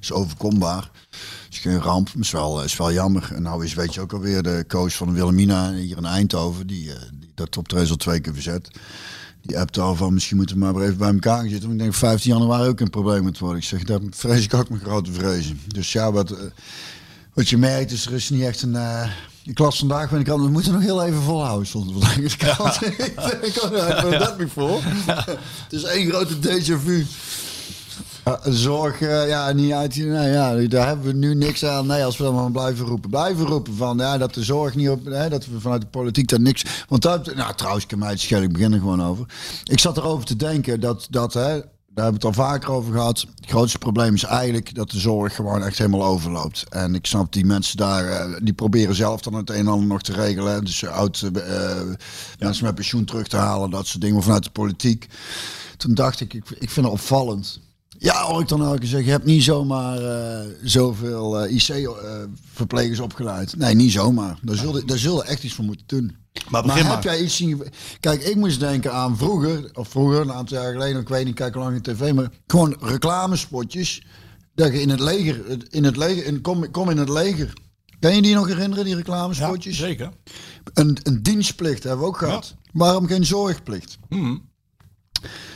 is 0.01 0.13
overkombaar. 0.13 0.91
is 1.51 1.59
geen 1.59 1.81
ramp, 1.81 2.09
maar 2.15 2.23
is 2.23 2.31
wel, 2.31 2.63
is 2.65 2.77
wel 2.77 2.93
jammer. 2.93 3.31
En 3.35 3.43
nou 3.43 3.65
is, 3.65 3.75
weet 3.75 3.95
je 3.95 4.01
ook 4.01 4.13
alweer, 4.13 4.43
de 4.43 4.65
coach 4.69 4.95
van 4.95 5.13
Wilhelmina 5.13 5.73
hier 5.73 5.97
in 5.97 6.05
Eindhoven, 6.05 6.67
die, 6.67 6.93
eh, 6.93 7.01
die 7.15 7.18
dat 7.39 7.57
optreden 7.57 7.91
al 7.91 7.97
twee 7.97 8.21
keer 8.21 8.33
verzet. 8.35 8.71
Die 9.43 9.59
appte 9.59 9.81
al 9.81 9.95
van, 9.95 10.15
misschien 10.15 10.37
moeten 10.37 10.57
we 10.57 10.65
maar 10.65 10.75
weer 10.75 10.85
even 10.85 10.99
bij 10.99 11.13
elkaar 11.13 11.39
gaan 11.39 11.49
zitten. 11.49 11.69
Want 11.69 11.73
ik 11.81 11.87
denk 11.87 11.95
15 11.95 12.33
januari 12.33 12.69
ook 12.69 12.81
een 12.81 12.91
probleem 12.91 13.23
moet 13.23 13.39
worden. 13.39 13.59
Ik 13.59 13.65
zeg, 13.65 13.85
daar 13.85 14.01
vrees 14.11 14.45
ik 14.45 14.55
ook 14.55 14.69
mijn 14.69 14.83
grote 14.83 15.13
vrezen. 15.13 15.61
Dus 15.67 15.93
ja, 15.93 16.13
wat, 16.13 16.31
eh, 16.31 16.39
wat 17.35 17.49
je 17.49 17.59
merkt 17.59 17.93
is, 17.93 18.07
er 18.07 18.13
is 18.13 18.31
niet 18.31 18.43
echt 18.43 18.63
een... 18.63 18.77
eh 18.77 19.11
ik 19.49 19.59
las 19.59 19.79
vandaag 19.79 20.09
van 20.09 20.19
de 20.19 20.25
krant, 20.25 20.45
we 20.45 20.51
moeten 20.51 20.73
nog 20.73 20.83
heel 20.83 21.05
even 21.05 21.23
volhouden, 21.23 21.67
stond 21.67 21.91
in 21.91 22.23
de 22.23 22.37
krant. 22.37 22.83
ik 23.49 23.53
kan 23.61 23.75
er 23.75 24.19
dat 24.19 24.39
niet 24.39 24.51
voor. 24.53 24.81
Het 25.65 25.73
is 25.73 25.83
één 25.83 26.09
grote 26.09 26.35
déjà 26.39 26.83
vu. 26.85 27.07
Uh, 28.29 28.35
zorg, 28.45 29.01
eh, 29.01 29.29
ja, 29.29 29.53
niet 29.53 29.73
uit. 29.73 29.97
Nou 29.97 30.29
ja, 30.29 30.69
daar 30.69 30.87
hebben 30.87 31.07
we 31.07 31.13
nu 31.13 31.35
niks 31.35 31.65
aan. 31.65 31.87
Nee, 31.87 32.05
als 32.05 32.17
we 32.17 32.25
dan 32.25 32.35
maar 32.35 32.51
blijven 32.51 32.87
roepen. 32.87 33.11
Blijven 33.11 33.47
roepen 33.47 33.75
van 33.75 33.99
ja, 33.99 34.19
dat 34.19 34.35
de 34.35 34.43
zorg 34.43 34.75
niet 34.75 34.89
op. 34.89 35.05
Hè, 35.05 35.29
dat 35.29 35.47
we 35.47 35.61
vanuit 35.61 35.81
de 35.81 35.87
politiek 35.87 36.29
daar 36.29 36.41
niks. 36.41 36.85
Want 36.89 37.03
nou, 37.03 37.55
trouwens, 37.55 37.85
ik 37.85 37.91
kan 37.91 37.99
mij 37.99 38.11
het 38.11 38.31
ik 38.31 38.53
begin 38.53 38.73
er 38.73 38.79
gewoon 38.79 39.03
over. 39.03 39.27
Ik 39.65 39.81
zat 39.81 39.97
erover 39.97 40.25
te 40.25 40.37
denken 40.37 40.81
dat, 40.81 41.07
dat 41.11 41.35
hè, 41.35 41.61
daar 41.99 42.07
hebben 42.07 42.23
we 42.23 42.29
het 42.29 42.39
al 42.39 42.45
vaker 42.45 42.71
over 42.71 42.93
gehad. 42.93 43.27
Het 43.35 43.51
grootste 43.51 43.79
probleem 43.79 44.15
is 44.15 44.25
eigenlijk 44.25 44.75
dat 44.75 44.91
de 44.91 44.99
zorg 44.99 45.35
gewoon 45.35 45.65
echt 45.65 45.79
helemaal 45.79 46.05
overloopt. 46.05 46.65
En 46.69 46.95
ik 46.95 47.07
snap 47.07 47.33
die 47.33 47.45
mensen 47.45 47.77
daar, 47.77 48.09
eh, 48.09 48.37
die 48.43 48.53
proberen 48.53 48.95
zelf 48.95 49.21
dan 49.21 49.35
het 49.35 49.51
een 49.51 49.57
en 49.57 49.69
ander 49.69 49.87
nog 49.87 50.03
te 50.03 50.13
regelen. 50.13 50.65
Dus 50.65 50.83
eh, 50.83 50.91
oud 50.91 51.31
eh, 51.35 51.81
mensen 52.39 52.65
met 52.65 52.75
pensioen 52.75 53.05
terug 53.05 53.29
te 53.29 53.37
halen, 53.37 53.71
dat 53.71 53.87
soort 53.87 54.03
dingen 54.03 54.23
vanuit 54.23 54.45
de 54.45 54.51
politiek. 54.51 55.09
Toen 55.77 55.95
dacht 55.95 56.21
ik, 56.21 56.35
ik, 56.35 56.51
ik 56.51 56.71
vind 56.71 56.87
het 56.87 56.95
opvallend 56.95 57.61
Ja, 57.99 58.23
hoor 58.23 58.41
ik 58.41 58.49
dan 58.49 58.63
elke 58.63 58.79
keer 58.79 58.89
zeggen, 58.89 59.07
je 59.07 59.13
hebt 59.13 59.25
niet 59.25 59.43
zomaar 59.43 59.99
eh, 60.03 60.47
zoveel 60.63 61.41
eh, 61.41 61.55
IC-verplegers 61.55 63.01
opgeleid. 63.01 63.57
Nee, 63.57 63.75
niet 63.75 63.93
zomaar. 63.93 64.39
Daar 64.43 64.57
zullen, 64.57 64.87
daar 64.87 64.99
zullen 64.99 65.27
echt 65.27 65.43
iets 65.43 65.55
voor 65.55 65.65
moeten 65.65 65.87
doen. 65.87 66.17
Maar 66.49 66.63
begin 66.63 66.85
heb 66.85 66.93
maar. 66.93 67.03
jij 67.03 67.23
iets 67.23 67.37
zien... 67.37 67.63
Kijk, 68.01 68.23
ik 68.23 68.37
moest 68.37 68.61
denken 68.61 68.93
aan 68.93 69.17
vroeger, 69.17 69.71
of 69.73 69.89
vroeger, 69.89 70.21
een 70.21 70.33
aantal 70.33 70.59
jaar 70.59 70.73
geleden, 70.73 71.01
ik 71.01 71.09
weet 71.09 71.25
niet, 71.25 71.35
kijk 71.35 71.55
hoe 71.55 71.63
lang 71.63 71.75
in 71.77 71.83
tv, 71.83 72.13
maar 72.13 72.31
gewoon 72.47 72.77
reclamespotjes. 72.81 74.03
Dat 74.55 74.73
je 74.73 74.81
in 74.81 74.91
het 74.91 75.01
leger, 75.01 75.45
in 75.71 75.85
het 75.85 75.97
leger, 75.97 76.25
in, 76.25 76.41
kom, 76.41 76.71
kom 76.71 76.91
in 76.91 76.99
het 76.99 77.09
leger. 77.09 77.53
Kan 78.01 78.15
je 78.15 78.23
die 78.23 78.35
nog 78.35 78.47
herinneren, 78.47 78.85
die 78.85 78.95
reclamespotjes? 78.95 79.77
zeker. 79.77 80.11
Een, 80.75 80.99
een 81.03 81.23
dienstplicht 81.23 81.83
hebben 81.83 82.01
we 82.01 82.07
ook 82.07 82.17
gehad. 82.17 82.55
Waarom 82.73 83.07
geen 83.07 83.27
zorgplicht? 83.27 83.99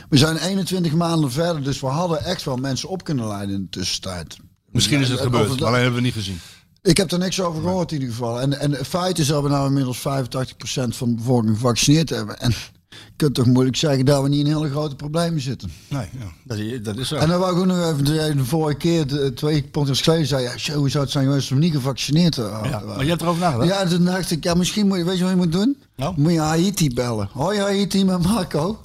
We 0.09 0.17
zijn 0.17 0.37
21 0.37 0.93
maanden 0.93 1.31
verder, 1.31 1.63
dus 1.63 1.79
we 1.79 1.87
hadden 1.87 2.23
echt 2.25 2.43
wel 2.43 2.55
mensen 2.55 2.89
op 2.89 3.03
kunnen 3.03 3.27
leiden 3.27 3.55
in 3.55 3.61
de 3.61 3.69
tussentijd. 3.79 4.37
Misschien 4.71 4.99
is 5.01 5.09
het 5.09 5.17
Ja, 5.17 5.23
gebeurd, 5.23 5.49
het- 5.49 5.61
alleen 5.61 5.81
hebben 5.81 5.95
we 5.99 6.05
niet 6.05 6.13
gezien. 6.13 6.39
Ik 6.81 6.97
heb 6.97 7.11
er 7.11 7.19
niks 7.19 7.41
over 7.41 7.61
gehoord 7.61 7.91
in 7.91 7.99
ieder 7.99 8.13
geval. 8.15 8.41
En, 8.41 8.59
en 8.59 8.71
het 8.71 8.87
feit 8.87 9.19
is 9.19 9.27
dat 9.27 9.43
we 9.43 9.49
nou 9.49 9.67
inmiddels 9.67 9.97
85% 9.97 10.95
van 10.95 11.09
de 11.09 11.15
bevolking 11.15 11.53
gevaccineerd 11.55 12.09
hebben. 12.09 12.39
En 12.39 12.49
je 12.89 12.95
kunt 13.15 13.33
toch 13.35 13.45
moeilijk 13.45 13.75
zeggen 13.75 14.05
dat 14.05 14.23
we 14.23 14.29
niet 14.29 14.39
in 14.47 14.53
hele 14.53 14.69
grote 14.69 14.95
problemen 14.95 15.41
zitten. 15.41 15.71
Nee, 15.87 16.07
ja, 16.19 16.25
dat, 16.43 16.57
is, 16.57 16.81
dat 16.81 16.97
is 16.97 17.07
zo. 17.07 17.15
En 17.15 17.27
dan 17.29 17.39
wou 17.39 17.51
ik 17.53 17.59
ook 17.59 17.65
nog 17.65 17.91
even, 17.91 18.37
de 18.37 18.45
vorige 18.45 18.77
keer, 18.77 19.07
de, 19.07 19.33
twee 19.33 19.63
podcasts 19.63 20.01
geleden, 20.03 20.27
zei 20.27 20.43
ja, 20.55 20.73
hoe 20.75 20.89
zou 20.89 21.03
het 21.03 21.11
zijn 21.13 21.25
geweest 21.25 21.51
om 21.51 21.59
niet 21.59 21.73
gevaccineerd 21.73 22.33
te 22.33 22.41
ja, 22.63 22.81
maar 22.85 23.03
je 23.03 23.09
hebt 23.09 23.21
erover 23.21 23.41
nagedacht? 23.41 23.69
Ja, 23.69 23.85
toen 23.87 24.05
dacht 24.05 24.31
ik, 24.31 24.43
ja, 24.43 24.53
misschien 24.53 24.87
moet 24.87 24.97
je, 24.97 25.03
weet 25.03 25.17
je 25.17 25.21
wat 25.23 25.31
je 25.31 25.37
moet 25.37 25.51
doen? 25.51 25.77
Nou? 25.95 26.13
Moet 26.17 26.31
je 26.31 26.39
Haiti 26.39 26.93
bellen. 26.93 27.29
Hoi 27.31 27.59
Haiti 27.59 28.05
met 28.05 28.23
Marco. 28.23 28.79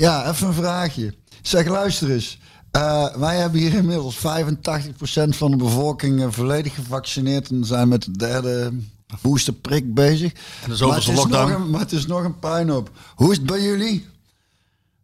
Ja, 0.00 0.30
even 0.30 0.46
een 0.46 0.54
vraagje. 0.54 1.14
Zeg, 1.42 1.66
luister 1.66 2.10
eens. 2.10 2.38
Eh, 2.70 3.14
wij 3.14 3.36
hebben 3.36 3.60
hier 3.60 3.74
inmiddels 3.74 4.16
85% 4.16 5.36
van 5.36 5.50
de 5.50 5.56
bevolking 5.56 6.22
eh, 6.22 6.26
volledig 6.30 6.74
gevaccineerd 6.74 7.50
en 7.50 7.64
zijn 7.64 7.88
met 7.88 8.02
de 8.02 8.16
derde 8.16 8.72
boosterprik 9.20 9.94
bezig. 9.94 10.32
En 10.64 10.76
de 10.76 10.86
maar 10.86 10.96
het 10.96 11.08
is 11.08 11.14
lockdown. 11.14 11.50
Nog 11.50 11.60
een, 11.60 11.70
maar 11.70 11.80
het 11.80 11.92
is 11.92 12.06
nog 12.06 12.24
een 12.24 12.38
puinhoop. 12.38 12.90
Hoe 13.14 13.30
is 13.30 13.36
het 13.36 13.46
bij 13.46 13.62
jullie? 13.62 14.06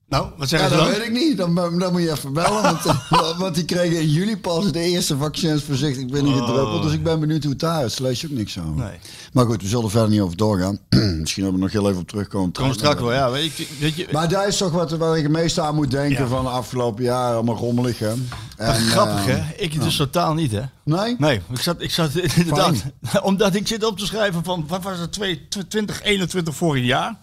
Nou, 0.09 0.29
wat 0.37 0.51
Ja, 0.51 0.59
zeggen 0.59 0.79
ze 0.79 0.85
dat 0.85 0.97
weet 0.97 1.07
ik 1.07 1.13
niet. 1.13 1.37
Dan, 1.37 1.55
dan 1.55 1.93
moet 1.93 2.03
je 2.03 2.11
even 2.11 2.33
bellen. 2.33 2.63
Want, 2.63 2.87
eh, 2.87 3.39
want 3.39 3.55
die 3.55 3.65
kregen 3.65 4.01
in 4.01 4.09
juli 4.09 4.37
pas 4.37 4.73
de 4.73 4.81
eerste 4.81 5.17
vaccins 5.17 5.63
voorzichtig 5.63 6.07
binnengedruppeld. 6.07 6.83
Dus 6.83 6.93
ik 6.93 7.03
ben 7.03 7.21
benieuwd 7.21 7.43
hoe 7.43 7.51
het 7.53 7.61
daar 7.61 7.85
is. 7.85 7.99
Lees 7.99 8.21
je 8.21 8.27
ook 8.27 8.33
niks 8.33 8.59
over. 8.59 8.85
Nee. 8.85 8.99
Maar 9.33 9.47
goed, 9.47 9.63
we 9.63 9.69
zullen 9.69 9.85
er 9.85 9.91
verder 9.91 10.11
niet 10.11 10.21
over 10.21 10.37
doorgaan. 10.37 10.79
Misschien 11.21 11.43
hebben 11.43 11.61
we 11.61 11.67
nog 11.67 11.75
heel 11.75 11.89
even 11.89 12.01
op 12.01 12.09
terugkomen. 12.09 12.51
Gewoon 12.57 12.75
straks 12.75 13.01
wel, 13.01 13.13
ja. 13.13 13.31
Weet 13.31 13.57
je, 13.57 13.67
weet 13.81 13.95
je, 13.97 14.09
Maar 14.13 14.29
daar 14.29 14.49
is 14.49 14.57
toch 14.57 14.71
wat 14.73 14.91
waar 14.91 15.17
ik 15.17 15.23
het 15.23 15.33
meest 15.33 15.59
aan 15.59 15.75
moet 15.75 15.91
denken 15.91 16.23
Ja. 16.23 16.29
van 16.29 16.45
de 16.45 16.51
afgelopen 16.51 17.05
jaren. 17.05 17.35
Allemaal 17.35 17.57
rommelig, 17.57 17.99
hè? 17.99 18.13
En, 18.57 18.75
grappig, 18.75 19.27
eh, 19.27 19.35
hè? 19.37 19.55
Ik 19.57 19.83
dus 19.83 19.97
totaal 19.97 20.35
niet, 20.35 20.53
hè? 20.53 20.63
Nee? 20.85 21.17
Nee, 21.19 21.41
ik 21.53 21.61
zat, 21.61 21.77
ik 21.81 21.91
zat 21.91 22.15
inderdaad. 22.37 22.75
Omdat 23.23 23.55
ik 23.55 23.67
zit 23.67 23.85
op 23.85 23.99
te 23.99 24.07
schrijven 24.07 24.45
van 24.45 24.65
wat 24.69 24.83
was 24.83 24.99
het 24.99 25.13
2 25.13 25.49
2021 25.49 26.55
vorig 26.55 26.85
jaar. 26.85 27.17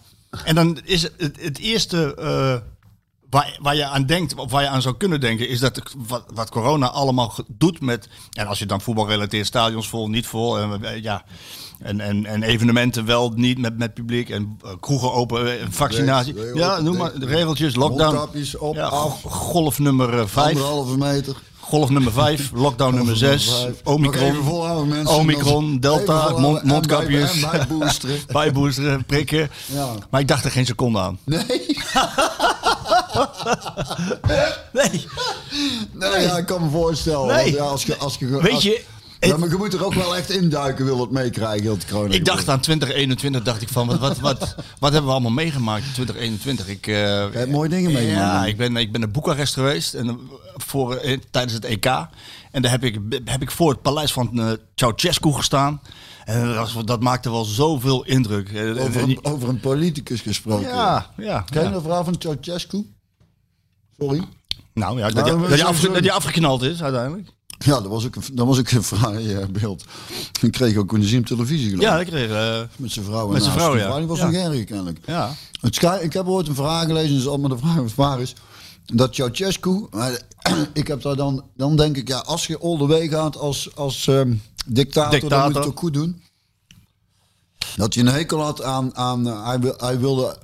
En 0.44 0.54
dan 0.54 0.78
is 0.84 1.02
het 1.02 1.12
het, 1.16 1.36
het 1.40 1.58
eerste 1.58 2.14
eh, 2.14 2.54
waar, 3.34 3.58
waar 3.60 3.76
je 3.76 3.84
aan 3.86 4.06
denkt, 4.06 4.34
of 4.34 4.50
waar 4.50 4.62
je 4.62 4.68
aan 4.68 4.82
zou 4.82 4.96
kunnen 4.96 5.20
denken, 5.20 5.48
is 5.48 5.60
dat 5.60 5.80
wat, 6.08 6.24
wat 6.34 6.50
corona 6.50 6.90
allemaal 6.90 7.34
doet 7.48 7.80
met. 7.80 8.08
En 8.32 8.46
als 8.46 8.58
je 8.58 8.66
dan 8.66 8.80
voetbalgerelateerd 8.80 9.46
stadions 9.46 9.88
vol, 9.88 10.08
niet 10.08 10.26
vol. 10.26 10.58
En, 10.58 10.84
eh, 10.84 11.02
ja, 11.02 11.24
en, 11.78 12.00
en, 12.00 12.26
en 12.26 12.42
evenementen 12.42 13.04
wel 13.04 13.32
niet 13.34 13.58
met, 13.58 13.78
met 13.78 13.94
publiek. 13.94 14.30
En 14.30 14.58
eh, 14.64 14.70
kroegen 14.80 15.12
open, 15.12 15.60
eh, 15.60 15.66
vaccinatie. 15.70 16.34
Ja, 16.54 16.80
noem 16.80 16.96
maar. 16.96 17.18
De 17.18 17.26
regeltjes, 17.26 17.74
lockdown. 17.74 18.28
Op, 18.58 18.74
ja. 18.74 18.88
Golf 19.24 19.78
nummer 19.78 20.28
5. 20.28 20.46
Anderhalve 20.46 20.96
meter. 20.96 21.36
Golf 21.60 21.90
nummer 21.90 22.12
5, 22.12 22.50
lockdown 22.54 22.94
nummer 22.94 23.16
6, 23.16 23.46
Nog 23.46 23.58
even 23.58 23.76
Omicron. 23.84 25.06
Omicron, 25.06 25.80
Delta, 25.80 26.34
bij- 26.34 26.60
mondkapjes. 26.62 27.42
En 27.42 27.50
bijboosteren. 27.50 28.20
bijboosteren, 28.32 29.04
prikken. 29.04 29.50
Ja. 29.66 29.88
Maar 30.10 30.20
ik 30.20 30.28
dacht 30.28 30.44
er 30.44 30.50
geen 30.50 30.66
seconde 30.66 30.98
aan. 30.98 31.18
Nee. 31.24 31.46
Nee, 34.72 35.06
Nee, 35.92 36.20
ja, 36.22 36.36
ik 36.36 36.46
kan 36.46 36.62
me 36.64 36.70
voorstellen. 36.70 37.26
Nee. 37.26 37.44
want 37.44 37.54
Ja, 37.56 37.62
als 37.62 37.84
je, 37.84 37.96
als 37.96 38.16
je, 38.18 38.26
weet 38.40 38.62
je, 38.62 38.84
Ja, 39.20 39.36
maar 39.36 39.48
je 39.48 39.54
moet 39.56 39.72
er 39.72 39.84
ook 39.84 39.94
wel 39.94 40.16
echt 40.16 40.30
induiken, 40.30 40.84
wil 40.84 41.00
het 41.00 41.10
meekrijgen, 41.10 41.62
heel 41.62 41.74
het 41.74 41.86
corona. 41.90 42.14
ik 42.14 42.24
dacht 42.24 42.48
aan 42.48 42.60
2021, 42.60 43.42
dacht 43.42 43.62
ik 43.62 43.68
van, 43.68 43.86
wat, 43.86 43.98
wat, 43.98 44.18
wat, 44.18 44.54
wat 44.78 44.92
hebben 44.92 45.04
we 45.04 45.10
allemaal 45.10 45.30
meegemaakt 45.30 45.84
in 45.84 45.92
2021? 45.92 46.68
Ik, 46.68 46.86
Je 46.86 47.28
hebt 47.32 47.50
mooie 47.50 47.68
dingen 47.68 47.92
meegemaakt. 47.92 48.30
Ja, 48.32 48.44
ik 48.46 48.56
ben, 48.56 48.76
ik 48.76 48.92
ben 48.92 49.00
naar 49.00 49.10
Boekarest 49.10 49.54
geweest 49.54 49.94
en, 49.94 50.08
eh, 50.08 50.14
voor, 50.56 50.94
eh, 50.94 51.18
tijdens 51.30 51.54
het 51.54 51.64
EK. 51.64 51.86
En 52.50 52.62
daar 52.62 52.70
heb 52.70 52.84
ik, 52.84 52.98
heb 53.24 53.42
ik 53.42 53.50
voor 53.50 53.70
het 53.70 53.82
paleis 53.82 54.12
van 54.12 54.30
uh, 54.32 54.50
Ceausescu 54.74 55.32
gestaan. 55.32 55.80
En 56.24 56.46
dat, 56.54 56.72
was- 56.72 56.84
dat 56.84 57.02
maakte 57.02 57.30
wel 57.30 57.44
zoveel 57.44 58.04
indruk. 58.04 58.50
Over 58.78 59.02
een, 59.02 59.18
over 59.22 59.48
een 59.48 59.60
politicus 59.60 60.20
gesproken. 60.20 60.68
ja, 60.68 61.10
ja. 61.16 61.40
Ken 61.50 61.62
je 61.62 61.68
ja. 61.68 61.74
de 61.74 61.80
verhaal 61.80 62.04
van 62.04 62.16
Ceausescu? 62.18 62.93
Sorry. 63.98 64.22
Nou 64.74 64.98
ja, 64.98 65.10
dat, 65.10 65.24
die, 65.24 65.48
dat, 65.48 65.60
afge- 65.60 65.90
dat 66.00 66.08
afgeknald 66.10 66.62
is 66.62 66.82
uiteindelijk. 66.82 67.28
Ja, 67.58 67.72
dat 67.80 67.86
was 67.86 68.06
ook 68.06 68.16
een, 68.16 68.22
dat 68.32 68.46
was 68.46 68.58
ook 68.58 68.70
een 68.70 68.82
fraai 68.92 69.34
eh, 69.34 69.46
beeld. 69.46 69.84
Ik 70.42 70.52
kreeg 70.52 70.76
ook 70.76 70.92
een 70.92 71.02
zien 71.04 71.18
op 71.20 71.26
televisie 71.26 71.68
geloof 71.70 71.82
ik. 71.84 71.88
Ja, 71.90 72.00
ik 72.00 72.06
kreeg... 72.06 72.30
eh, 72.30 72.60
Met 72.76 72.92
zijn 72.92 73.04
vrouw. 73.04 73.28
Met 73.28 73.42
zijn 73.42 73.54
vrouw, 73.54 73.76
ja. 73.76 73.98
Die 73.98 74.06
was 74.06 74.18
Ja. 74.18 74.24
nog 74.30 74.34
erg 74.34 74.64
kennelijk. 74.64 74.98
ja. 75.06 75.30
Het 75.60 76.02
ik 76.02 76.12
heb 76.12 76.26
ooit 76.26 76.48
een 76.48 76.54
verhaal 76.54 76.84
gelezen, 76.86 77.14
dus 77.16 77.26
allemaal 77.28 77.48
de 77.48 77.58
vraag 77.58 77.78
of 77.78 77.84
het 77.84 77.94
waar 77.94 78.20
is. 78.20 78.34
Dat 78.86 79.14
Ceausescu, 79.14 79.86
ik 80.72 80.86
heb 80.86 81.02
daar 81.02 81.16
dan, 81.16 81.44
dan 81.56 81.76
denk 81.76 81.96
ik, 81.96 82.08
ja, 82.08 82.18
als 82.18 82.46
je 82.46 82.58
all 82.58 82.78
the 82.78 82.86
way 82.86 83.08
gaat 83.08 83.36
als, 83.36 83.76
als 83.76 84.06
ehm, 84.06 84.34
dictator, 84.66 85.10
dan 85.10 85.20
Dictator. 85.20 85.44
moet 85.44 85.52
je 85.54 85.58
het 85.58 85.68
ook 85.68 85.78
goed 85.78 85.94
doen. 85.94 86.22
Dat 87.76 87.94
je 87.94 88.00
een 88.00 88.06
hekel 88.06 88.40
had 88.40 88.62
aan, 88.62 88.96
aan 88.96 89.28
eh, 89.28 89.46
hij, 89.46 89.58
wil- 89.60 89.74
hij 89.76 89.98
wilde, 89.98 90.36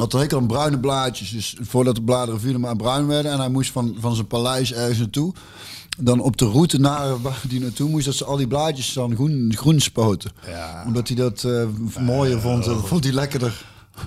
had 0.00 0.12
een 0.12 0.20
hekel 0.20 0.38
aan 0.38 0.46
bruine 0.46 0.78
blaadjes. 0.78 1.30
Dus 1.30 1.56
voordat 1.60 1.94
de 1.94 2.02
bladeren 2.02 2.40
vielen 2.40 2.60
maar 2.60 2.76
bruin 2.76 3.06
werden. 3.06 3.32
En 3.32 3.38
hij 3.38 3.48
moest 3.48 3.70
van, 3.70 3.96
van 3.98 4.14
zijn 4.14 4.26
paleis 4.26 4.72
ergens 4.72 4.98
naartoe. 4.98 5.34
Dan 5.98 6.20
op 6.20 6.36
de 6.36 6.46
route 6.46 6.78
naar 6.78 7.22
waar 7.22 7.40
hij 7.48 7.58
naartoe 7.58 7.88
moest, 7.88 8.04
dat 8.04 8.14
ze 8.14 8.24
al 8.24 8.36
die 8.36 8.46
blaadjes 8.46 8.92
dan 8.92 9.14
groen, 9.14 9.52
groen 9.56 9.80
spoten. 9.80 10.32
Omdat 10.86 11.08
hij 11.08 11.16
dat 11.16 11.44
eh, 11.44 11.64
mooier 12.00 12.40
vond, 12.40 12.64
dat 12.64 12.86
vond 12.88 13.04
hij 13.04 13.12
lekkerder. 13.12 13.64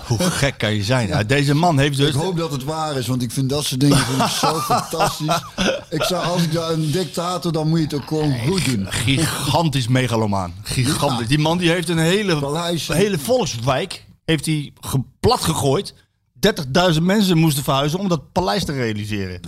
Hoe 0.07 0.19
gek 0.19 0.57
kan 0.57 0.73
je 0.73 0.83
zijn? 0.83 1.07
Ja, 1.07 1.23
deze 1.23 1.53
man 1.53 1.79
heeft 1.79 1.97
dus... 1.97 2.07
Ik 2.07 2.13
hoop 2.13 2.37
dat 2.37 2.51
het 2.51 2.63
waar 2.63 2.97
is, 2.97 3.07
want 3.07 3.21
ik 3.21 3.31
vind 3.31 3.49
dat 3.49 3.63
soort 3.63 3.79
dingen 3.79 3.97
vind 3.97 4.21
ik 4.21 4.27
zo 4.27 4.59
fantastisch. 4.73 5.41
Ik 5.89 6.03
zou, 6.03 6.25
als 6.25 6.43
ik 6.43 6.53
daar 6.53 6.71
een 6.71 6.91
dictator, 6.91 7.51
dan 7.51 7.67
moet 7.67 7.77
je 7.79 7.83
het 7.83 7.93
ook 7.93 8.07
gewoon 8.07 8.39
goed 8.39 8.65
doen. 8.65 8.85
Gigantisch 8.89 9.87
megalomaan. 9.87 10.53
Gigantisch. 10.63 11.27
Die 11.27 11.39
man 11.39 11.57
die 11.57 11.69
heeft 11.69 11.89
een 11.89 11.97
hele, 11.97 12.39
Paleis. 12.39 12.87
hele 12.87 13.19
volkswijk 13.19 14.05
heeft 14.27 14.45
hij 14.45 14.73
plat 15.19 15.41
gegooid. 15.41 15.93
30.000 16.93 17.01
mensen 17.01 17.37
moesten 17.37 17.63
verhuizen 17.63 17.99
om 17.99 18.07
dat 18.07 18.31
paleis 18.31 18.65
te 18.65 18.71
realiseren. 18.71 19.41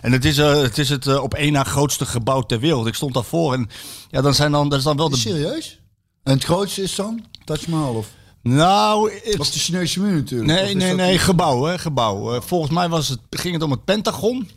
En 0.00 0.12
het 0.12 0.24
is, 0.24 0.38
eh, 0.38 0.60
het, 0.62 0.78
is 0.78 0.88
het 0.88 1.06
eh, 1.06 1.22
op 1.22 1.34
één 1.34 1.52
na 1.52 1.64
grootste 1.64 2.06
gebouw 2.06 2.40
ter 2.40 2.60
wereld. 2.60 2.86
Ik 2.86 2.94
stond 2.94 3.14
daarvoor 3.14 3.54
en 3.54 3.68
ja, 4.10 4.20
dan 4.20 4.34
zijn 4.34 4.52
dan, 4.52 4.68
dat 4.68 4.78
is 4.78 4.84
dan 4.84 4.96
wel 4.96 5.08
de... 5.08 5.16
Serieus? 5.16 5.80
En 6.22 6.32
het 6.32 6.44
grootste 6.44 6.82
is 6.82 6.94
dan 6.94 7.24
Taj 7.44 7.58
Mahal 7.68 7.94
of? 7.94 8.08
Nou, 8.42 9.12
het- 9.12 9.40
is 9.40 9.52
de 9.52 9.58
Chinese 9.58 10.00
muur 10.00 10.14
natuurlijk. 10.14 10.60
Nee, 10.60 10.74
nee, 10.74 10.94
nee, 10.94 11.18
gebouw, 11.18 11.64
hè, 11.64 11.78
gebouw. 11.78 12.34
Eh, 12.34 12.40
volgens 12.40 12.70
mij 12.72 12.88
was 12.88 13.08
het, 13.08 13.18
ging 13.30 13.54
het 13.54 13.62
om 13.62 13.70
het 13.70 13.84
Pentagon. 13.84 14.50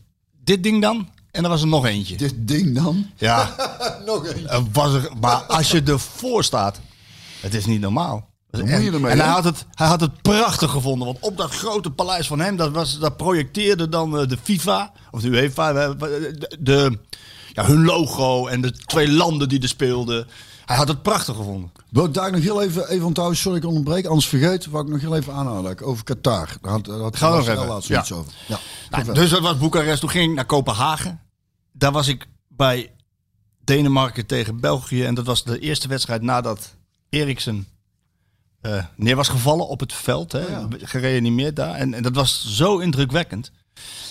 Dit 0.44 0.64
ding 0.64 0.82
dan. 0.82 1.10
En 1.32 1.44
er 1.44 1.50
was 1.50 1.62
er 1.62 1.68
nog 1.68 1.86
eentje. 1.86 2.16
Dit 2.18 2.34
ding 2.38 2.76
dan? 2.76 3.10
Ja, 3.16 3.56
Nog 4.06 4.28
er 4.28 4.64
was 4.72 4.94
er, 4.94 5.10
maar 5.22 5.42
als 5.44 5.72
je 5.72 5.82
ervoor 5.84 6.44
staat, 6.44 6.80
het 7.42 7.54
is 7.54 7.66
niet 7.66 7.82
normaal. 7.82 8.30
Ermee, 8.66 8.92
en 9.12 9.20
hij 9.20 9.28
had, 9.30 9.44
het, 9.44 9.66
hij 9.74 9.88
had 9.88 10.00
het 10.02 10.22
prachtig 10.22 10.72
gevonden, 10.72 11.08
want 11.08 11.20
op 11.20 11.38
dat 11.38 11.52
grote 11.52 11.90
paleis 11.92 12.28
van 12.28 12.40
hem, 12.40 12.56
dat, 12.56 12.72
was, 12.72 13.00
dat 13.00 13.18
projecteerde 13.18 13.90
dan 13.90 14.20
eh, 14.20 14.28
de 14.28 14.38
FIFA, 14.44 14.92
of 15.12 15.22
de 15.22 15.28
UEFA, 15.28 15.74
de, 15.74 16.58
de- 16.60 17.00
ja, 17.54 17.66
hun 17.66 17.86
logo 17.86 18.48
en 18.48 18.62
de 18.62 18.72
twee 18.72 19.12
landen 19.12 19.50
die 19.50 19.62
er 19.62 19.68
speelden. 19.68 20.28
Hij 20.66 20.76
had 20.76 20.88
het 20.88 21.02
prachtig 21.02 21.36
gevonden. 21.36 21.72
Wil 21.90 22.06
ik 22.06 22.14
daar 22.14 22.32
nog 22.32 22.42
heel 22.42 22.62
even, 22.62 22.90
even 22.90 23.06
onthouden, 23.06 23.38
sorry 23.38 23.58
ik 23.58 23.66
onderbreek, 23.66 24.06
anders 24.06 24.28
vergeet, 24.28 24.66
wou 24.66 24.86
ik 24.86 24.92
nog 24.92 25.02
heel 25.02 25.16
even 25.16 25.34
aanhalen 25.34 25.82
over 25.82 26.04
Qatar. 26.04 26.50
Daar 26.62 26.72
had, 26.72 26.86
daar 26.86 27.00
had 27.00 27.16
Gaan 27.18 27.44
we 27.44 27.56
laatst 27.56 27.90
Ja. 27.90 28.00
iets 28.00 28.12
over. 28.12 28.32
Ja. 28.48 28.60
Nou, 28.90 29.14
dus 29.14 29.30
dat 29.30 29.42
was 29.42 29.58
Boekarest. 29.58 30.00
Toen 30.00 30.10
ging 30.10 30.30
ik 30.30 30.36
naar 30.36 30.46
Kopenhagen. 30.46 31.20
Daar 31.72 31.92
was 31.92 32.08
ik 32.08 32.28
bij 32.48 32.92
Denemarken 33.64 34.26
tegen 34.26 34.60
België. 34.60 35.04
En 35.04 35.16
dat 35.16 35.26
was 35.26 35.44
de 35.44 35.60
eerste 35.60 35.88
wedstrijd 35.88 36.22
nadat 36.22 36.76
Eriksen 37.10 37.68
eh, 38.62 38.84
neer 38.96 39.16
was 39.16 39.28
gevallen 39.28 39.68
op 39.68 39.80
het 39.80 39.94
veld. 39.94 40.32
Hè, 40.32 40.40
ja. 40.40 40.68
Gereanimeerd 40.82 41.56
daar. 41.56 41.74
En, 41.76 41.94
en 41.94 42.04
dat 42.04 42.16
was 42.16 42.56
zo 42.56 42.78
indrukwekkend. 42.78 43.52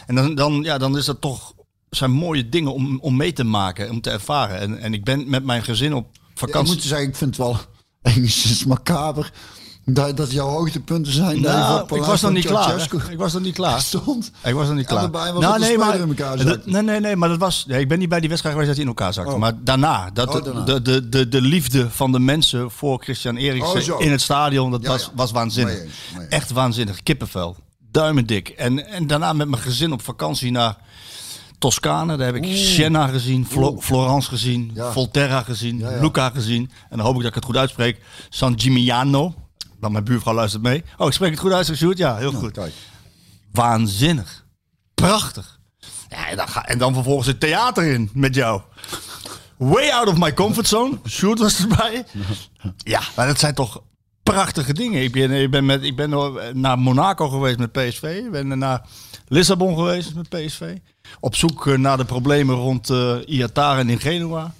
En 0.06 0.14
dan, 0.14 0.35
dan, 0.35 0.62
ja, 0.62 0.78
dan 0.78 0.96
is 0.96 1.04
dat 1.04 1.20
toch 1.20 1.54
zijn 1.90 2.11
mooie 2.11 2.48
dingen 2.48 2.72
om, 2.74 2.98
om 3.00 3.16
mee 3.16 3.32
te 3.32 3.44
maken, 3.44 3.90
om 3.90 4.00
te 4.00 4.11
ervaren. 4.11 4.59
En, 4.59 4.78
en 4.78 4.94
ik 4.94 5.04
ben 5.04 5.30
met 5.30 5.44
mijn 5.44 5.62
gezin 5.62 5.94
op 5.94 6.09
Ja, 6.12 6.20
ik 6.30 6.38
vakantie. 6.38 6.74
moet 6.74 6.82
zeggen, 6.82 7.09
ik 7.09 7.16
vind 7.16 7.37
het 7.37 7.46
wel 7.46 7.56
enigszins 8.14 8.64
macaber 8.64 9.32
Dat, 9.88 10.16
dat 10.16 10.31
jouw 10.31 10.49
hoogtepunten 10.49 11.12
zijn. 11.12 11.40
Nou, 11.40 11.96
ik 11.96 12.03
was 12.05 12.20
nog 12.20 12.33
niet 12.33 12.44
klaar. 12.46 12.88
Ik 13.11 13.18
was 13.18 13.33
nog 13.33 13.42
niet 13.42 13.55
klaar. 13.55 13.81
Stond. 13.81 14.31
Ik 14.44 14.55
was 14.55 14.66
nog 14.66 14.77
niet 14.77 14.87
klaar. 14.87 15.05
speler 15.05 16.01
in 16.01 16.09
elkaar 16.09 16.44
dat- 16.44 16.66
nee, 16.66 16.83
nee, 16.83 17.01
nee, 17.01 17.16
maar 17.16 17.29
dat 17.29 17.38
was. 17.38 17.64
Nee, 17.68 17.81
ik 17.81 17.88
ben 17.88 17.99
niet 17.99 18.09
bij 18.09 18.20
die 18.20 18.29
wedstrijd 18.29 18.57
geweest 18.57 18.77
dat 18.77 18.87
hij 18.87 18.92
in 18.92 18.99
elkaar 19.01 19.12
zakte. 19.14 19.33
Oh. 19.33 19.38
Maar 19.40 19.53
daarna, 19.64 20.11
dat 20.12 20.29
Oh, 20.35 20.44
daarna. 20.44 20.64
De, 20.64 20.83
de, 20.83 21.09
de, 21.09 21.29
de 21.29 21.40
liefde 21.40 21.90
van 21.90 22.12
de 22.12 22.18
mensen 22.18 22.70
voor 22.70 22.99
Christian 23.03 23.37
Oh, 23.37 23.42
Eriksen 23.42 23.83
zo. 23.83 23.96
in 23.99 24.11
het 24.11 24.20
stadion, 24.20 24.70
dat 24.70 24.83
Ja, 24.83 24.88
was, 24.88 25.03
ja. 25.03 25.11
was 25.14 25.31
waanzinnig. 25.31 25.75
Eens, 25.75 25.90
eens. 26.18 26.29
Echt 26.29 26.51
waanzinnig. 26.51 27.03
Kippenvel. 27.03 27.57
Duimen 27.90 28.27
dik. 28.27 28.49
En, 28.49 28.87
en 28.87 29.07
daarna 29.07 29.33
met 29.33 29.49
mijn 29.49 29.62
gezin 29.62 29.92
op 29.92 30.03
vakantie 30.03 30.51
naar 30.51 30.77
Toscane. 31.59 32.16
Daar 32.16 32.27
heb 32.27 32.37
ik 32.37 32.57
Siena 32.57 33.07
gezien, 33.07 33.46
Flo- 33.46 33.81
Florence 33.81 34.29
gezien, 34.29 34.70
Ja. 34.75 34.92
Volterra 34.92 35.42
gezien. 35.42 35.85
Luca 36.01 36.31
gezien. 36.31 36.70
En 36.90 36.96
dan 36.96 37.07
hoop 37.07 37.14
ik 37.14 37.20
dat 37.20 37.29
ik 37.29 37.35
het 37.35 37.44
goed 37.44 37.57
uitspreek. 37.57 38.01
San 38.29 38.61
Gimignano. 38.61 39.35
Want 39.87 39.99
mijn 40.05 40.14
buurvrouw 40.14 40.35
luistert 40.35 40.62
mee. 40.62 40.85
Oh, 40.96 41.07
ik 41.07 41.12
spreek 41.12 41.31
het 41.31 41.40
goed 41.40 41.53
uit, 41.53 41.66
Sjoerd? 41.77 41.99
Ja, 41.99 42.16
heel 42.16 42.33
goed. 42.33 42.53
Kijk. 42.53 42.72
Waanzinnig. 43.53 44.44
Prachtig. 44.94 45.59
Ja, 46.09 46.29
en, 46.29 46.37
dan 46.37 46.49
ga, 46.49 46.66
en 46.66 46.79
dan 46.79 46.94
vervolgens 46.94 47.27
het 47.27 47.40
theater 47.40 47.85
in 47.85 48.11
met 48.14 48.35
jou. 48.35 48.61
Way 49.57 49.90
out 49.90 50.09
of 50.09 50.18
my 50.18 50.35
comfort 50.35 50.68
zone. 50.68 50.99
Sjoerd 51.09 51.38
was 51.38 51.61
erbij. 51.61 52.05
Ja, 52.77 53.01
maar 53.16 53.27
dat 53.27 53.38
zijn 53.38 53.55
toch 53.55 53.83
prachtige 54.22 54.72
dingen. 54.72 55.03
Ik 55.03 55.12
ben, 55.12 55.31
ik 55.31 55.51
ben, 55.51 55.66
met, 55.66 55.83
ik 55.83 55.96
ben 55.96 56.11
naar 56.53 56.79
Monaco 56.79 57.29
geweest 57.29 57.59
met 57.59 57.72
PSV. 57.72 58.22
Ik 58.25 58.31
ben 58.31 58.59
naar 58.59 58.87
Lissabon 59.29 59.77
geweest 59.77 60.14
met 60.14 60.29
PSV. 60.29 60.77
Op 61.20 61.37
zoek 61.37 61.66
eh, 61.66 61.79
naar 61.79 61.96
de 61.96 62.05
problemen 62.05 62.55
rond 62.55 62.90
eh 62.90 63.16
Iataren 63.27 63.88
in 63.88 64.01
Genua. 64.01 64.55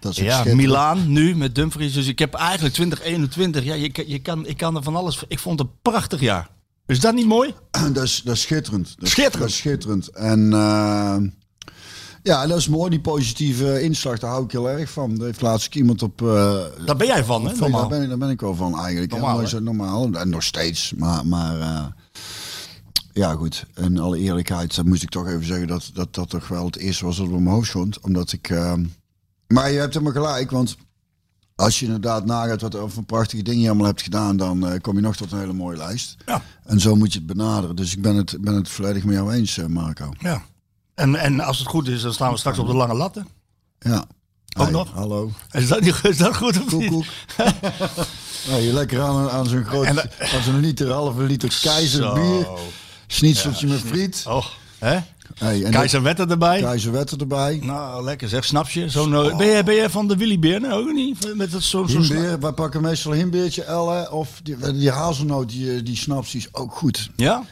Dat 0.00 0.12
is 0.12 0.18
Ja. 0.18 0.44
Milaan 0.54 1.12
nu 1.12 1.36
met 1.36 1.54
Dumfries. 1.54 1.92
Dus 1.92 2.06
ik 2.06 2.18
heb 2.18 2.34
eigenlijk 2.34 2.74
2021. 2.74 3.64
Ja, 3.64 3.74
je, 3.74 4.04
je, 4.06 4.18
kan, 4.18 4.46
ik 4.46 4.56
kan 4.56 4.76
er 4.76 4.82
van 4.82 4.96
alles. 4.96 5.22
Ik 5.28 5.38
vond 5.38 5.58
het 5.58 5.68
een 5.68 5.74
prachtig 5.82 6.20
jaar. 6.20 6.48
Is 6.86 7.00
dat 7.00 7.14
niet 7.14 7.26
mooi? 7.26 7.54
Dat 7.92 8.02
is, 8.04 8.22
dat 8.24 8.34
is 8.34 8.40
schitterend. 8.42 8.94
Dat 8.96 9.04
is, 9.04 9.10
Schitterend. 9.10 9.40
Dat 9.40 9.48
is 9.48 9.56
schitterend. 9.56 10.08
En 10.08 10.52
eh, 10.52 11.16
ja, 12.22 12.46
dat 12.46 12.58
is 12.58 12.68
mooi, 12.68 12.90
die 12.90 13.00
positieve 13.00 13.82
inslag. 13.82 14.18
Daar 14.18 14.30
hou 14.30 14.44
ik 14.44 14.50
heel 14.52 14.70
erg 14.70 14.90
van. 14.90 15.18
Er 15.18 15.24
heeft 15.24 15.40
laatst 15.40 15.74
iemand 15.74 16.02
op... 16.02 16.22
eh, 16.22 16.60
Daar 16.86 16.96
ben 16.96 17.06
jij 17.06 17.24
van, 17.24 17.42
hè? 17.46 17.48
Daar 17.48 17.58
Normaal. 17.60 17.88
ben, 17.88 18.02
ik, 18.02 18.08
daar 18.08 18.18
ben 18.18 18.30
ik 18.30 18.40
wel 18.40 18.54
van 18.54 18.78
eigenlijk. 18.80 19.10
Normaal, 19.12 19.46
zo 19.46 19.58
normaal. 19.60 20.10
En 20.12 20.28
nog 20.28 20.42
steeds. 20.42 20.92
Maar, 20.96 21.26
maar 21.26 21.60
eh, 21.60 21.84
ja, 23.12 23.32
goed. 23.32 23.66
In 23.76 23.98
alle 23.98 24.18
eerlijkheid 24.18 24.74
dan 24.76 24.88
moest 24.88 25.02
ik 25.02 25.08
toch 25.08 25.26
even 25.28 25.44
zeggen 25.46 25.66
dat 25.66 25.90
dat, 25.94 26.14
dat 26.14 26.30
toch 26.30 26.48
wel 26.48 26.64
het 26.66 26.76
eerste 26.76 27.04
was 27.04 27.16
dat 27.16 27.26
op 27.26 27.32
mijn 27.32 27.46
hoofd 27.54 27.68
stond. 27.68 28.00
Omdat 28.00 28.32
ik... 28.32 28.52
eh, 29.48 29.56
maar 29.56 29.70
je 29.70 29.78
hebt 29.78 29.94
helemaal 29.94 30.22
gelijk, 30.22 30.50
want 30.50 30.76
als 31.54 31.78
je 31.78 31.84
inderdaad 31.84 32.24
nagaat 32.24 32.60
wat 32.60 32.76
voor 32.86 33.02
prachtige 33.02 33.42
dingen 33.42 33.60
je 33.60 33.68
allemaal 33.68 33.86
hebt 33.86 34.02
gedaan, 34.02 34.36
dan 34.36 34.68
eh, 34.68 34.80
kom 34.80 34.94
je 34.94 35.00
nog 35.00 35.16
tot 35.16 35.32
een 35.32 35.38
hele 35.38 35.52
mooie 35.52 35.76
lijst. 35.76 36.16
Ja. 36.26 36.42
En 36.64 36.80
zo 36.80 36.94
moet 36.94 37.12
je 37.12 37.18
het 37.18 37.26
benaderen. 37.26 37.76
Dus 37.76 37.92
ik 37.92 38.02
ben 38.02 38.16
het, 38.16 38.36
ben 38.40 38.54
het 38.54 38.68
volledig 38.68 39.04
met 39.04 39.14
jou 39.14 39.32
eens, 39.32 39.58
eh, 39.58 39.66
Marco. 39.66 40.12
Ja. 40.18 40.42
En, 40.94 41.14
en 41.14 41.40
als 41.40 41.58
het 41.58 41.68
goed 41.68 41.88
is, 41.88 42.02
dan 42.02 42.12
staan 42.12 42.32
we 42.32 42.38
straks 42.38 42.58
op 42.58 42.66
de 42.66 42.74
lange 42.74 42.94
latten. 42.94 43.28
Ja. 43.78 44.04
Ook 44.56 44.70
nog? 44.70 44.92
Hallo. 44.92 45.30
Is 45.50 45.68
dat, 45.68 45.80
niet, 45.80 46.00
is 46.02 46.16
dat 46.16 46.36
goed 46.36 46.62
of 46.64 46.72
niet? 46.72 46.90
koek. 46.90 47.04
Nou, 48.48 48.60
je 48.62 48.72
lekker 48.72 49.02
aan, 49.02 49.30
aan 49.30 49.46
zo'n 49.46 49.64
groot, 49.64 49.84
En, 49.84 49.98
aan 50.18 50.42
zo'n 50.42 50.60
liter, 50.60 50.90
halve 50.92 51.22
liter 51.22 51.58
keizer 51.62 52.02
Zo. 52.02 52.14
bier. 52.14 52.48
Schnitzeltje 53.06 53.66
met 53.66 53.80
friet. 53.80 54.24
Oh, 54.26 54.46
hè? 54.78 54.98
Hey, 55.34 55.64
en 55.64 55.70
Keizer 55.70 56.02
Wetter 56.02 56.30
erbij. 56.30 56.60
Keizer 56.60 57.20
erbij. 57.20 57.60
Nou, 57.62 58.04
lekker 58.04 58.28
zeg. 58.28 58.44
Snapje? 58.44 58.88
Zo'n, 58.88 59.14
eh, 59.14 59.36
ben, 59.36 59.46
je, 59.46 59.62
ben 59.62 59.74
je 59.74 59.90
van 59.90 60.08
de 60.08 60.16
Willy 60.16 60.38
Beer? 60.38 60.60
Nee, 60.60 60.70
ook 60.70 60.92
niet? 60.92 61.34
Met 61.34 61.50
dat 61.50 61.62
zo'n 61.62 61.86
Himbeer, 61.86 62.40
wij 62.40 62.52
pakken 62.52 62.82
meestal 62.82 63.12
een 63.12 63.18
himbeertje, 63.18 63.62
Elle, 63.62 64.10
of 64.10 64.40
die, 64.42 64.72
die 64.72 64.90
hazelnoot, 64.90 65.48
die, 65.48 65.74
eh, 65.74 65.84
die 65.84 65.96
snaps, 65.96 66.30
die 66.30 66.40
is 66.40 66.54
ook 66.54 66.74
goed. 66.74 67.10
Ja? 67.16 67.44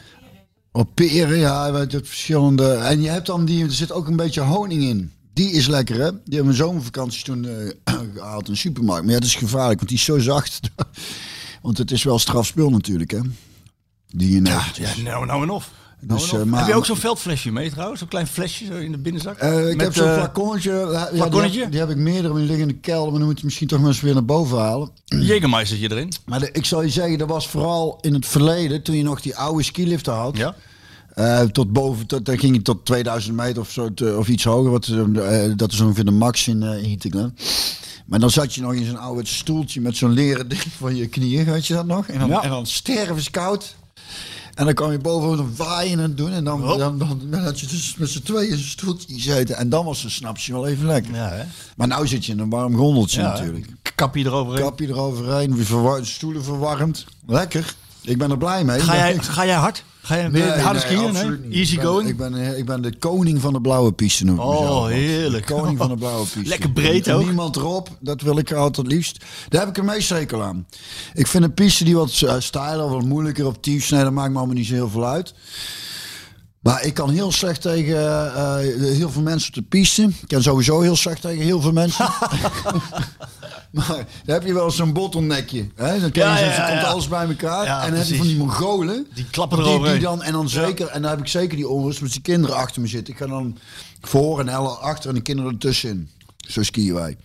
Op 0.71 0.89
peren, 0.93 1.37
ja, 1.37 1.71
weet 1.71 1.91
je, 1.91 1.99
verschillende. 2.03 2.73
En 2.73 3.01
je 3.01 3.09
hebt 3.09 3.25
dan 3.25 3.45
die, 3.45 3.63
er 3.63 3.71
zit 3.71 3.91
ook 3.91 4.07
een 4.07 4.15
beetje 4.15 4.41
honing 4.41 4.83
in. 4.83 5.11
Die 5.33 5.51
is 5.51 5.67
lekker, 5.67 5.95
hè? 5.95 6.11
Die 6.11 6.35
hebben 6.35 6.51
we 6.51 6.57
zomervakanties 6.57 7.23
toen 7.23 7.45
eh, 7.45 7.53
gehaald 8.15 8.47
in 8.47 8.53
de 8.53 8.59
supermarkt. 8.59 9.03
Maar 9.03 9.13
ja, 9.13 9.19
dat 9.19 9.27
is 9.27 9.35
gevaarlijk, 9.35 9.77
want 9.77 9.89
die 9.89 9.97
is 9.97 10.05
zo 10.05 10.19
zacht. 10.19 10.59
want 11.61 11.77
het 11.77 11.91
is 11.91 12.03
wel 12.03 12.19
strafspul 12.19 12.69
natuurlijk, 12.69 13.11
hè? 13.11 13.19
Die 14.07 14.31
je. 14.31 14.41
Ja, 14.41 14.63
nou, 15.03 15.25
nou 15.25 15.43
en 15.43 15.49
of. 15.49 15.71
Dus, 16.07 16.33
eh, 16.33 16.43
maar- 16.43 16.59
Heb 16.59 16.67
je 16.67 16.73
ook 16.75 16.85
zo'n 16.85 16.95
veldflesje 16.97 17.51
mee 17.51 17.69
trouwens? 17.71 17.99
Zo'n 17.99 18.09
klein 18.09 18.27
flesje 18.27 18.65
zo 18.65 18.73
in 18.73 18.91
de 18.91 18.97
binnenzak? 18.97 19.37
Eh, 19.37 19.69
ik 19.69 19.75
Met, 19.75 19.85
heb 19.85 19.95
zo'n 19.95 20.07
eh, 20.07 20.13
flaconnetje. 20.13 20.71
Ja, 20.71 21.09
die 21.11 21.21
heb- 21.41 21.71
Die, 21.71 21.79
heb 21.79 21.89
ik 21.89 21.97
meerdere 21.97 22.33
liggen 22.33 22.59
in 22.59 22.67
de 22.67 22.73
kelder, 22.79 23.09
maar 23.09 23.19
dan 23.19 23.27
moet 23.29 23.39
je 23.39 23.45
misschien 23.45 23.67
toch 23.67 23.79
maar 23.79 23.87
eens 23.87 24.01
weer 24.01 24.13
naar 24.13 24.25
boven 24.25 24.57
halen. 24.57 24.89
Jägermeistertje 25.29 25.91
erin. 25.91 26.11
Maar 26.25 26.39
de- 26.39 26.49
ik 26.51 26.65
zal 26.65 26.81
je 26.81 26.89
zeggen, 26.89 27.17
dat 27.17 27.27
was 27.29 27.47
vooral 27.47 27.97
in 28.01 28.13
het 28.13 28.25
verleden, 28.25 28.83
toen 28.83 28.95
je 28.95 29.03
nog 29.03 29.21
die 29.21 29.35
oude 29.35 29.63
skiliften 29.63 30.13
had. 30.13 30.37
Ja? 30.37 30.55
Tot 31.51 31.73
boven, 31.73 32.05
tot, 32.05 32.25
dan 32.25 32.37
ging 32.39 32.55
je 32.55 32.61
tot 32.61 32.85
2000 32.85 33.35
meter 33.35 33.61
of, 33.61 33.71
zo, 33.71 33.93
te- 33.93 34.15
of 34.17 34.27
iets 34.27 34.43
hoger. 34.43 34.71
Wat, 34.71 34.87
eh, 34.87 35.51
dat 35.55 35.71
is 35.71 35.79
ongeveer 35.79 36.05
de 36.05 36.11
max 36.11 36.47
in, 36.47 36.61
uh, 36.61 36.83
in. 36.83 37.33
Maar 38.05 38.19
dan 38.19 38.29
zat 38.29 38.55
je 38.55 38.61
nog 38.61 38.73
in 38.73 38.85
zo'n 38.85 38.97
oude 38.97 39.25
stoeltje 39.27 39.81
met 39.81 39.97
zo'n 39.97 40.11
leren 40.11 40.47
ding 40.49 40.61
van 40.79 40.95
je 40.95 41.07
knieën, 41.07 41.45
weet 41.45 41.65
je 41.67 41.73
dat 41.73 41.85
nog? 41.85 42.07
En 42.07 42.19
dan, 42.19 42.29
Ja. 42.29 42.43
en 42.43 42.49
dan 42.49 42.65
stervenskoud. 42.65 43.75
En 44.57 44.65
dan 44.65 44.73
kwam 44.73 44.91
je 44.91 44.97
boven 44.97 45.37
dan 45.37 45.55
waaien 45.55 45.99
en 45.99 46.15
doen. 46.15 46.31
En 46.31 46.43
dan, 46.43 46.61
dan, 46.77 46.97
dan, 46.97 47.21
dan 47.29 47.43
had 47.43 47.59
je 47.59 47.67
dus 47.67 47.95
met 47.97 48.09
z'n 48.09 48.21
tweeën 48.21 48.57
stoeltje 48.59 49.13
gezeten. 49.13 49.57
En 49.57 49.69
dan 49.69 49.85
was 49.85 50.03
een 50.03 50.11
snapsje 50.11 50.51
wel 50.51 50.67
even 50.67 50.85
lekker. 50.85 51.13
Ja, 51.13 51.29
hè? 51.29 51.43
Maar 51.75 51.87
nou 51.87 52.07
zit 52.07 52.25
je 52.25 52.31
in 52.31 52.39
een 52.39 52.49
warm 52.49 52.75
gondeltje 52.75 53.21
natuurlijk. 53.21 53.67
Kapje 53.95 54.25
eroverheen. 54.25 54.63
Kapje 54.63 54.87
eroverheen, 54.87 55.55
weer 55.55 55.65
verwar- 55.65 56.05
stoelen 56.05 56.43
verwarmd. 56.43 57.05
Lekker. 57.27 57.75
Ik 58.07 58.17
ben 58.17 58.31
er 58.31 58.37
blij 58.37 58.63
mee. 58.63 58.79
Ga 58.79 58.95
jij, 58.95 59.17
ga 59.17 59.45
jij 59.45 59.55
hard? 59.55 59.83
Ga 60.01 60.15
jij 60.15 60.31
weer 60.31 60.45
Nee, 60.45 60.59
harde 60.59 60.79
skiën? 60.79 61.13
Nee? 61.13 61.59
Easy 61.59 61.73
ik 61.73 61.79
ben, 61.79 61.87
going? 61.87 62.09
Ik 62.09 62.17
ben, 62.17 62.35
eh, 62.35 62.57
ik 62.57 62.65
ben 62.65 62.81
de 62.81 62.97
koning 62.97 63.41
van 63.41 63.53
de 63.53 63.61
blauwe 63.61 63.91
piste 63.91 64.25
noem 64.25 64.35
ik 64.35 64.41
Oh, 64.41 64.59
mezelf 64.59 64.87
heerlijk. 64.87 65.47
De 65.47 65.53
koning 65.53 65.77
van 65.77 65.89
de 65.89 65.95
blauwe 66.03 66.23
piste. 66.23 66.49
Lekker 66.49 66.71
breed 66.71 67.11
ook. 67.11 67.23
Niemand 67.23 67.55
erop, 67.55 67.89
dat 67.99 68.21
wil 68.21 68.37
ik 68.37 68.51
altijd 68.51 68.87
liefst. 68.87 69.25
Daar 69.49 69.59
heb 69.59 69.69
ik 69.69 69.77
er 69.77 69.83
meest 69.83 70.07
zeker 70.07 70.41
aan. 70.41 70.65
Ik 71.13 71.27
vind 71.27 71.43
een 71.43 71.53
piste 71.53 71.83
die 71.83 71.95
wat 71.95 72.21
uh, 72.23 72.33
stijler 72.39 72.85
of 72.85 72.91
wat 72.91 73.03
moeilijker 73.05 73.45
op 73.45 73.61
tiefsnee, 73.61 74.03
dat 74.03 74.11
maakt 74.11 74.31
me 74.31 74.37
allemaal 74.37 74.55
niet 74.55 74.67
zo 74.67 74.73
heel 74.73 74.89
veel 74.89 75.07
uit. 75.07 75.33
Maar 76.67 76.83
ik 76.83 76.93
kan 76.93 77.09
heel 77.09 77.31
slecht 77.31 77.61
tegen 77.61 78.35
eh, 78.35 78.57
heel 78.79 79.09
veel 79.09 79.21
mensen 79.21 79.49
op 79.49 79.55
de 79.55 79.61
piste. 79.61 80.01
Ik 80.03 80.27
kan 80.27 80.41
sowieso 80.41 80.81
heel 80.81 80.95
slecht 80.95 81.21
tegen 81.21 81.43
heel 81.43 81.61
veel 81.61 81.71
mensen. 81.71 82.05
maar 83.77 84.05
dan 84.25 84.35
heb 84.35 84.43
je 84.43 84.53
wel 84.53 84.71
zo'n 84.71 84.93
bottlenekje. 84.93 85.67
Hè? 85.75 85.99
Dan, 85.99 86.09
je 86.13 86.19
Ja, 86.19 86.37
ja, 86.39 86.69
komt 86.69 86.83
alles 86.83 87.07
bij 87.07 87.27
elkaar. 87.27 87.83
En 87.83 87.89
dan 87.89 87.99
heb 87.99 88.07
je 88.07 88.15
van 88.15 88.27
die 88.27 88.37
Mongolen. 88.37 89.07
Die 89.13 89.25
klappen 89.29 89.57
Die, 89.57 89.65
die 89.67 89.75
eroverheen. 89.75 90.01
dan, 90.01 90.23
en 90.23 90.31
dan 90.31 90.49
zeker, 90.49 90.87
en 90.87 91.01
dan 91.01 91.11
heb 91.11 91.19
ik 91.19 91.27
zeker 91.27 91.55
die 91.55 91.67
onrust 91.67 92.01
met 92.01 92.11
die 92.11 92.21
kinderen 92.21 92.55
achter 92.55 92.81
me 92.81 92.87
zitten. 92.87 93.13
Ik 93.13 93.19
ga 93.19 93.27
dan 93.27 93.57
voor 94.01 94.39
en 94.39 94.47
Elle 94.47 94.67
achter 94.67 95.09
en 95.09 95.15
de 95.15 95.21
kinderen 95.21 95.51
ertussenin. 95.51 96.09
Zo 96.37 96.63
skiën 96.63 96.93
wij. 96.93 97.17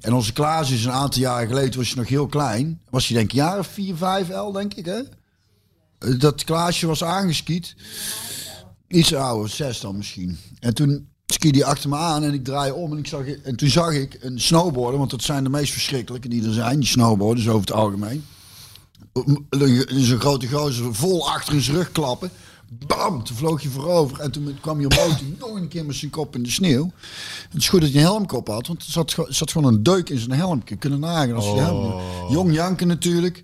En 0.00 0.12
onze 0.12 0.32
Klaas 0.32 0.70
is 0.70 0.84
een 0.84 0.92
aantal 0.92 1.20
jaren 1.20 1.48
geleden, 1.48 1.78
was 1.78 1.90
je 1.90 1.96
nog 1.96 2.08
heel 2.08 2.26
klein. 2.26 2.80
Was 2.90 3.06
hij 3.06 3.16
denk 3.16 3.30
ik 3.30 3.36
jaar 3.36 3.58
of 3.58 3.66
vier, 3.66 3.96
vijf, 3.96 4.28
L 4.28 4.52
denk 4.52 4.74
ik 4.74 4.84
hè? 4.84 5.00
Dat 6.18 6.44
Klaasje 6.44 6.86
was 6.86 7.04
aangeskiet. 7.04 7.74
Iets 8.88 9.14
ouder, 9.14 9.48
zes 9.48 9.80
dan 9.80 9.96
misschien. 9.96 10.38
En 10.60 10.74
toen 10.74 11.08
skiede 11.26 11.58
hij 11.58 11.68
achter 11.68 11.88
me 11.88 11.96
aan 11.96 12.22
en 12.22 12.32
ik 12.32 12.44
draai 12.44 12.72
om 12.72 12.92
en, 12.92 12.98
ik 12.98 13.06
zag, 13.06 13.26
en 13.26 13.56
toen 13.56 13.68
zag 13.68 13.92
ik 13.92 14.18
een 14.20 14.40
snowboarder, 14.40 14.98
want 14.98 15.10
dat 15.10 15.22
zijn 15.22 15.44
de 15.44 15.50
meest 15.50 15.72
verschrikkelijke 15.72 16.28
die 16.28 16.46
er 16.46 16.52
zijn, 16.52 16.80
die 16.80 16.88
snowboarders 16.88 17.48
over 17.48 17.60
het 17.60 17.72
algemeen. 17.72 18.24
Zo'n 19.88 20.20
grote 20.20 20.48
gozer 20.48 20.94
vol 20.94 21.30
achter 21.30 21.54
in 21.54 21.60
zijn 21.60 21.76
rug 21.76 21.92
klappen. 21.92 22.30
Bam, 22.86 23.24
toen 23.24 23.36
vloog 23.36 23.62
je 23.62 23.68
voorover. 23.68 24.20
En 24.20 24.30
toen 24.30 24.56
kwam 24.60 24.80
je 24.80 24.88
omhoog, 24.88 25.18
toen 25.18 25.36
nog 25.38 25.54
een 25.54 25.68
keer 25.68 25.84
met 25.84 25.96
zijn 25.96 26.10
kop 26.10 26.34
in 26.36 26.42
de 26.42 26.50
sneeuw. 26.50 26.90
Het 27.50 27.60
is 27.60 27.68
goed 27.68 27.80
dat 27.80 27.90
hij 27.90 27.98
een 27.98 28.06
helmkop 28.06 28.48
had, 28.48 28.66
want 28.66 28.82
er 28.82 28.90
zat, 28.90 29.16
zat 29.28 29.50
gewoon 29.50 29.72
een 29.74 29.82
deuk 29.82 30.10
in 30.10 30.18
zijn 30.18 30.32
helm. 30.38 30.62
Je 30.64 30.76
kunnen 30.76 31.00
nagaan 31.00 31.34
als 31.34 31.44
je 31.44 31.54
helm... 31.54 32.00
Jong 32.30 32.54
janken 32.54 32.86
natuurlijk. 32.86 33.42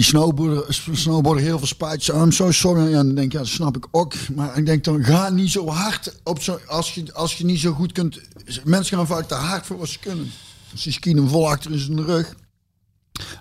Die 0.00 0.08
snowboarder, 0.08 0.80
snowboarder 0.92 1.44
heel 1.44 1.58
veel 1.58 1.66
spijt. 1.66 2.08
I'm 2.08 2.32
so 2.32 2.50
sorry. 2.50 2.86
En 2.86 2.92
dan 2.92 3.14
denk 3.14 3.26
ik, 3.26 3.32
ja, 3.32 3.38
dat 3.38 3.48
snap 3.48 3.76
ik 3.76 3.86
ook. 3.90 4.14
Maar 4.34 4.58
ik 4.58 4.66
denk 4.66 4.84
dan, 4.84 5.04
ga 5.04 5.28
niet 5.28 5.50
zo 5.50 5.68
hard 5.68 6.16
op 6.24 6.42
zo, 6.42 6.58
als 6.66 6.94
je, 6.94 7.12
als 7.12 7.38
je 7.38 7.44
niet 7.44 7.60
zo 7.60 7.72
goed 7.72 7.92
kunt. 7.92 8.20
Mensen 8.64 8.96
gaan 8.96 9.06
vaak 9.06 9.28
te 9.28 9.34
hard 9.34 9.66
voor 9.66 9.78
wat 9.78 9.88
ze 9.88 9.98
kunnen. 9.98 10.30
Dus 10.72 10.82
die 10.82 10.92
skiën 10.92 11.16
hem 11.16 11.28
vol 11.28 11.50
achter 11.50 11.70
in 11.70 11.78
zijn 11.78 12.04
rug. 12.04 12.34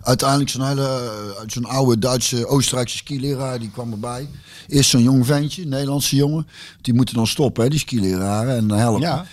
Uiteindelijk 0.02 0.50
zo'n 0.50 0.67
hele, 0.67 1.12
zo'n 1.48 1.65
oude 1.65 2.00
Duitse, 2.00 2.48
Oostenrijkse 2.48 2.98
skileraar, 2.98 3.60
die 3.60 3.72
kwam 3.72 3.91
erbij. 3.91 4.30
Eerst 4.67 4.89
zo'n 4.89 5.04
jong 5.04 5.26
ventje, 5.26 5.65
Nederlandse 5.65 6.15
jongen. 6.15 6.48
Die 6.82 6.93
moeten 6.93 7.15
dan 7.15 7.28
stoppen, 7.28 7.63
hè, 7.63 7.69
die 7.69 7.80
skileraren, 7.80 8.58
en 8.58 8.69
helpen. 8.69 9.02
Ja. 9.02 9.26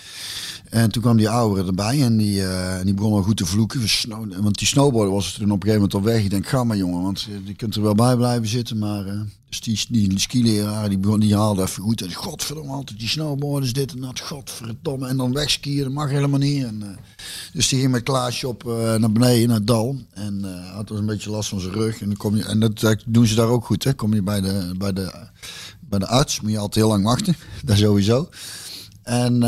En 0.69 0.91
toen 0.91 1.01
kwam 1.01 1.17
die 1.17 1.29
oudere 1.29 1.67
erbij 1.67 2.01
en 2.01 2.17
die, 2.17 2.43
en 2.47 2.85
die 2.85 2.93
begon 2.93 3.13
al 3.13 3.21
goed 3.21 3.37
te 3.37 3.45
vloeken. 3.45 3.81
Want 4.41 4.57
die 4.57 4.67
snowboarder 4.67 5.13
was 5.13 5.33
er 5.33 5.39
toen 5.39 5.51
op 5.51 5.63
een 5.63 5.69
gegeven 5.69 5.89
moment 5.89 5.93
al 5.93 6.13
weg. 6.13 6.23
Ik 6.23 6.29
denk, 6.29 6.47
ga 6.47 6.63
maar 6.63 6.77
jongen, 6.77 7.01
want 7.01 7.27
eh, 7.29 7.47
je 7.47 7.53
kunt 7.53 7.75
er 7.75 7.81
wel 7.81 7.95
bij 7.95 8.15
blijven 8.15 8.47
zitten. 8.47 8.77
Maar 8.77 9.05
eh, 9.05 9.19
dus 9.49 9.61
die, 9.61 9.85
die, 9.89 10.09
die 10.09 10.19
skileraar 10.19 10.89
die, 10.89 10.97
begon, 10.97 11.19
die 11.19 11.35
haalde 11.35 11.61
even 11.61 11.83
goed. 11.83 12.01
En 12.01 12.13
godverdomme, 12.13 12.71
altijd 12.71 12.99
die 12.99 13.07
snowboarders, 13.07 13.73
dit 13.73 13.91
en 13.91 14.01
dat. 14.01 14.19
Godverdomme. 14.19 15.07
En 15.07 15.17
dan 15.17 15.33
wegskiën, 15.33 15.83
dat 15.83 15.91
mag 15.91 16.09
helemaal 16.09 16.39
niet. 16.39 16.63
En, 16.63 16.97
Dus 17.53 17.67
die 17.67 17.79
ging 17.79 17.91
met 17.91 18.03
Klaasje 18.03 18.47
op 18.47 18.63
naar 18.97 19.11
beneden, 19.11 19.47
naar 19.47 19.57
het 19.57 19.67
dal. 19.67 19.97
En 20.13 20.43
had 20.73 20.87
dus 20.87 20.99
een 20.99 21.05
beetje 21.05 21.29
last 21.29 21.49
van 21.49 21.59
zijn 21.59 21.73
rug. 21.73 22.01
En, 22.01 22.07
dan 22.07 22.17
kom 22.17 22.35
je, 22.35 22.43
en 22.43 22.59
dat, 22.59 23.03
doen 23.05 23.27
ze 23.27 23.35
daar 23.35 23.47
ook 23.47 23.65
goed. 23.65 23.83
Hè? 23.83 23.93
Kom 23.93 24.13
je 24.13 24.21
bij 24.21 24.41
de, 24.41 24.73
bij, 24.77 24.93
de, 24.93 25.11
bij 25.79 25.99
de 25.99 26.07
arts, 26.07 26.41
moet 26.41 26.51
je 26.51 26.57
altijd 26.57 26.85
heel 26.85 26.93
lang 26.93 27.03
wachten. 27.03 27.35
Dat 27.65 27.77
sowieso. 27.77 28.29
En, 29.03 29.43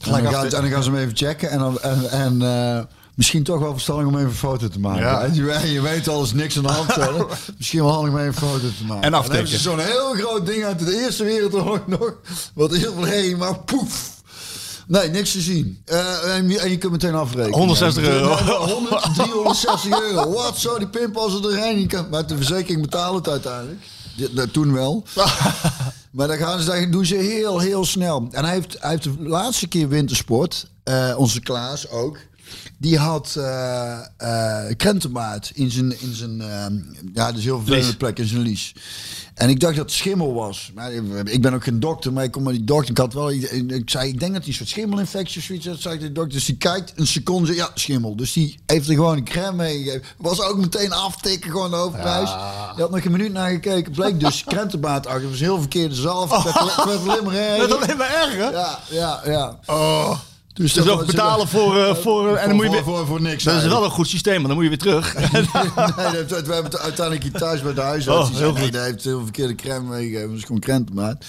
en, 0.00 0.22
dan 0.22 0.32
gaan, 0.32 0.44
en 0.44 0.50
dan 0.50 0.70
gaan 0.70 0.82
ze 0.82 0.90
hem 0.90 0.98
even 1.00 1.16
checken. 1.16 1.50
En, 1.50 1.58
dan, 1.58 1.80
en, 1.80 2.10
en 2.10 2.42
eh, 2.42 2.84
misschien 3.14 3.42
toch 3.42 3.60
wel 3.60 3.72
verstandig 3.72 4.06
om 4.06 4.14
even 4.16 4.28
een 4.28 4.34
foto 4.34 4.68
te 4.68 4.80
maken. 4.80 5.02
Ja. 5.02 5.20
hè? 5.20 5.26
Je, 5.32 5.42
weet- 5.42 5.70
je 5.72 5.80
weet 5.80 6.08
al, 6.08 6.22
is 6.22 6.32
niks 6.32 6.56
aan 6.56 6.62
de 6.62 6.68
hand. 6.68 6.92
verder. 6.92 7.26
misschien 7.58 7.82
wel 7.82 7.92
handig 7.92 8.12
om 8.12 8.18
even 8.18 8.28
een 8.28 8.34
foto 8.48 8.66
te 8.78 8.84
maken. 8.86 9.02
En 9.02 9.12
hebben 9.22 9.48
ze 9.48 9.58
zo'n 9.58 9.78
heel 9.80 10.12
groot 10.14 10.46
ding 10.46 10.64
uit 10.64 10.78
de 10.78 11.02
Eerste 11.02 11.24
Wereldoorlog 11.24 11.86
nog. 11.98 12.12
Wat 12.54 12.76
heel 12.76 12.92
veel 12.92 13.04
heen, 13.04 13.36
maar 13.36 13.58
poef. 13.58 14.16
Nee, 14.86 15.08
niks 15.10 15.32
te 15.32 15.40
zien. 15.40 15.82
Eh, 15.84 16.34
en, 16.36 16.48
je, 16.48 16.58
en 16.60 16.70
je 16.70 16.78
kunt 16.78 16.92
meteen 16.92 17.14
afrekenen. 17.14 17.58
160 17.58 18.02
euro. 18.04 18.34
Nee, 18.44 18.54
100, 18.54 19.14
360 19.14 20.00
euro. 20.00 20.32
Wat 20.32 20.58
zo, 20.58 20.78
die 20.78 20.88
pinpas 20.88 21.40
erheen. 21.42 21.80
Je 21.80 21.86
kan, 21.86 22.06
maar 22.10 22.26
de 22.26 22.36
verzekering 22.36 22.80
betalen 22.82 23.14
het 23.16 23.28
uiteindelijk. 23.28 23.80
Dit, 24.18 24.52
toen 24.52 24.72
wel. 24.72 25.04
maar 26.16 26.28
dan, 26.28 26.36
gaan 26.36 26.60
ze, 26.60 26.70
dan 26.70 26.90
doen 26.90 27.06
ze 27.06 27.14
heel, 27.14 27.58
heel 27.58 27.84
snel. 27.84 28.28
En 28.30 28.44
hij 28.44 28.54
heeft, 28.54 28.76
hij 28.80 28.90
heeft 28.90 29.02
de 29.02 29.14
laatste 29.18 29.68
keer 29.68 29.88
wintersport, 29.88 30.70
eh, 30.84 31.14
onze 31.16 31.40
Klaas 31.40 31.88
ook. 31.88 32.18
Die 32.78 32.98
had 32.98 33.36
krentenmaat 34.76 35.50
in 35.54 35.70
zijn, 35.70 36.00
in 36.00 36.14
zijn 36.14 36.40
eh, 36.40 36.66
ja, 37.14 37.26
dat 37.26 37.36
is 37.36 37.44
heel 37.44 37.58
vervelende 37.58 37.96
plek, 37.96 38.18
in 38.18 38.26
zijn 38.26 38.40
lies. 38.40 38.74
En 39.34 39.48
ik 39.48 39.60
dacht 39.60 39.76
dat 39.76 39.84
het 39.84 39.94
schimmel 39.94 40.34
was. 40.34 40.70
Maar 40.74 40.92
ik 41.24 41.42
ben 41.42 41.54
ook 41.54 41.64
geen 41.64 41.80
dokter, 41.80 42.12
maar 42.12 42.24
ik 42.24 42.30
kom 42.30 42.42
maar 42.42 42.52
die 42.52 42.64
dokter. 42.64 42.90
Ik 42.90 42.98
had 42.98 43.12
wel, 43.14 43.30
ik, 43.30 43.42
ik 43.50 43.90
zei, 43.90 44.08
ik 44.08 44.20
denk 44.20 44.32
dat 44.32 44.40
hij 44.40 44.50
een 44.50 44.56
soort 44.56 44.68
schimmelinfectie 44.68 45.38
of 45.38 45.44
zoiets 45.46 45.66
had. 45.66 45.80
Zei 45.80 45.98
de 45.98 46.12
dokter, 46.12 46.32
dus 46.34 46.44
die 46.44 46.56
kijkt 46.56 46.92
een 46.96 47.06
seconde, 47.06 47.54
ja, 47.54 47.70
schimmel. 47.74 48.16
Dus 48.16 48.32
die 48.32 48.58
heeft 48.66 48.88
er 48.88 48.94
gewoon 48.94 49.16
een 49.16 49.24
crème 49.24 49.52
meegegeven. 49.56 50.02
Was 50.16 50.40
ook 50.40 50.56
meteen 50.58 50.92
aftikken, 50.92 51.50
gewoon 51.50 51.70
de 51.70 51.76
hoofdprijs. 51.76 52.30
Die 52.74 52.82
had 52.82 52.90
nog 52.90 53.04
een 53.04 53.12
minuut 53.12 53.32
naar 53.32 53.50
gekeken. 53.50 53.92
Bleek 53.92 54.20
dus 54.20 54.44
krentenmaat 54.54 55.06
achter. 55.06 55.22
Dat 55.22 55.30
was 55.30 55.40
heel 55.40 55.58
verkeerde 55.60 55.94
zalf. 55.94 56.30
Werd- 56.30 56.44
het 56.44 56.84
werd 56.84 57.06
alleen 57.06 57.96
maar 57.96 58.14
erger. 58.24 58.38
Dat? 58.38 58.52
Ja, 58.52 58.78
ja, 58.90 59.20
ja. 59.26 59.58
Oh. 59.66 60.18
Dus, 60.58 60.72
Dus 60.72 60.88
ook 60.88 61.06
betalen 61.06 61.48
voor, 61.48 61.78
eh, 61.78 61.94
voor 61.94 62.36
en 62.36 62.48
dan 62.48 62.56
moet 62.56 62.64
je 62.64 62.70
voor, 62.70 62.84
weer, 62.84 62.94
voor, 62.94 63.06
voor 63.06 63.20
niks. 63.20 63.44
dat 63.44 63.62
is 63.62 63.68
wel 63.68 63.84
een 63.84 63.90
goed 63.90 64.08
systeem, 64.08 64.34
want 64.34 64.46
dan 64.46 64.54
moet 64.54 64.64
je 64.64 64.68
weer 64.68 64.78
terug. 64.78 65.14
nee, 66.12 66.24
dat, 66.24 66.46
we 66.46 66.52
hebben 66.52 66.70
het 66.70 66.78
uiteindelijk 66.78 67.22
hier 67.22 67.32
thuis 67.32 67.62
bij 67.62 67.74
de 67.74 67.80
huisarts. 67.80 68.20
Oh, 68.20 68.26
die 68.26 68.36
zei, 68.36 68.70
nee, 68.70 68.80
heeft 68.80 69.04
heel 69.04 69.22
verkeerde 69.22 69.54
crème 69.54 69.88
meegegeven. 69.88 70.34
Is 70.34 70.44
gewoon 70.44 70.60
krentenmaat. 70.60 71.24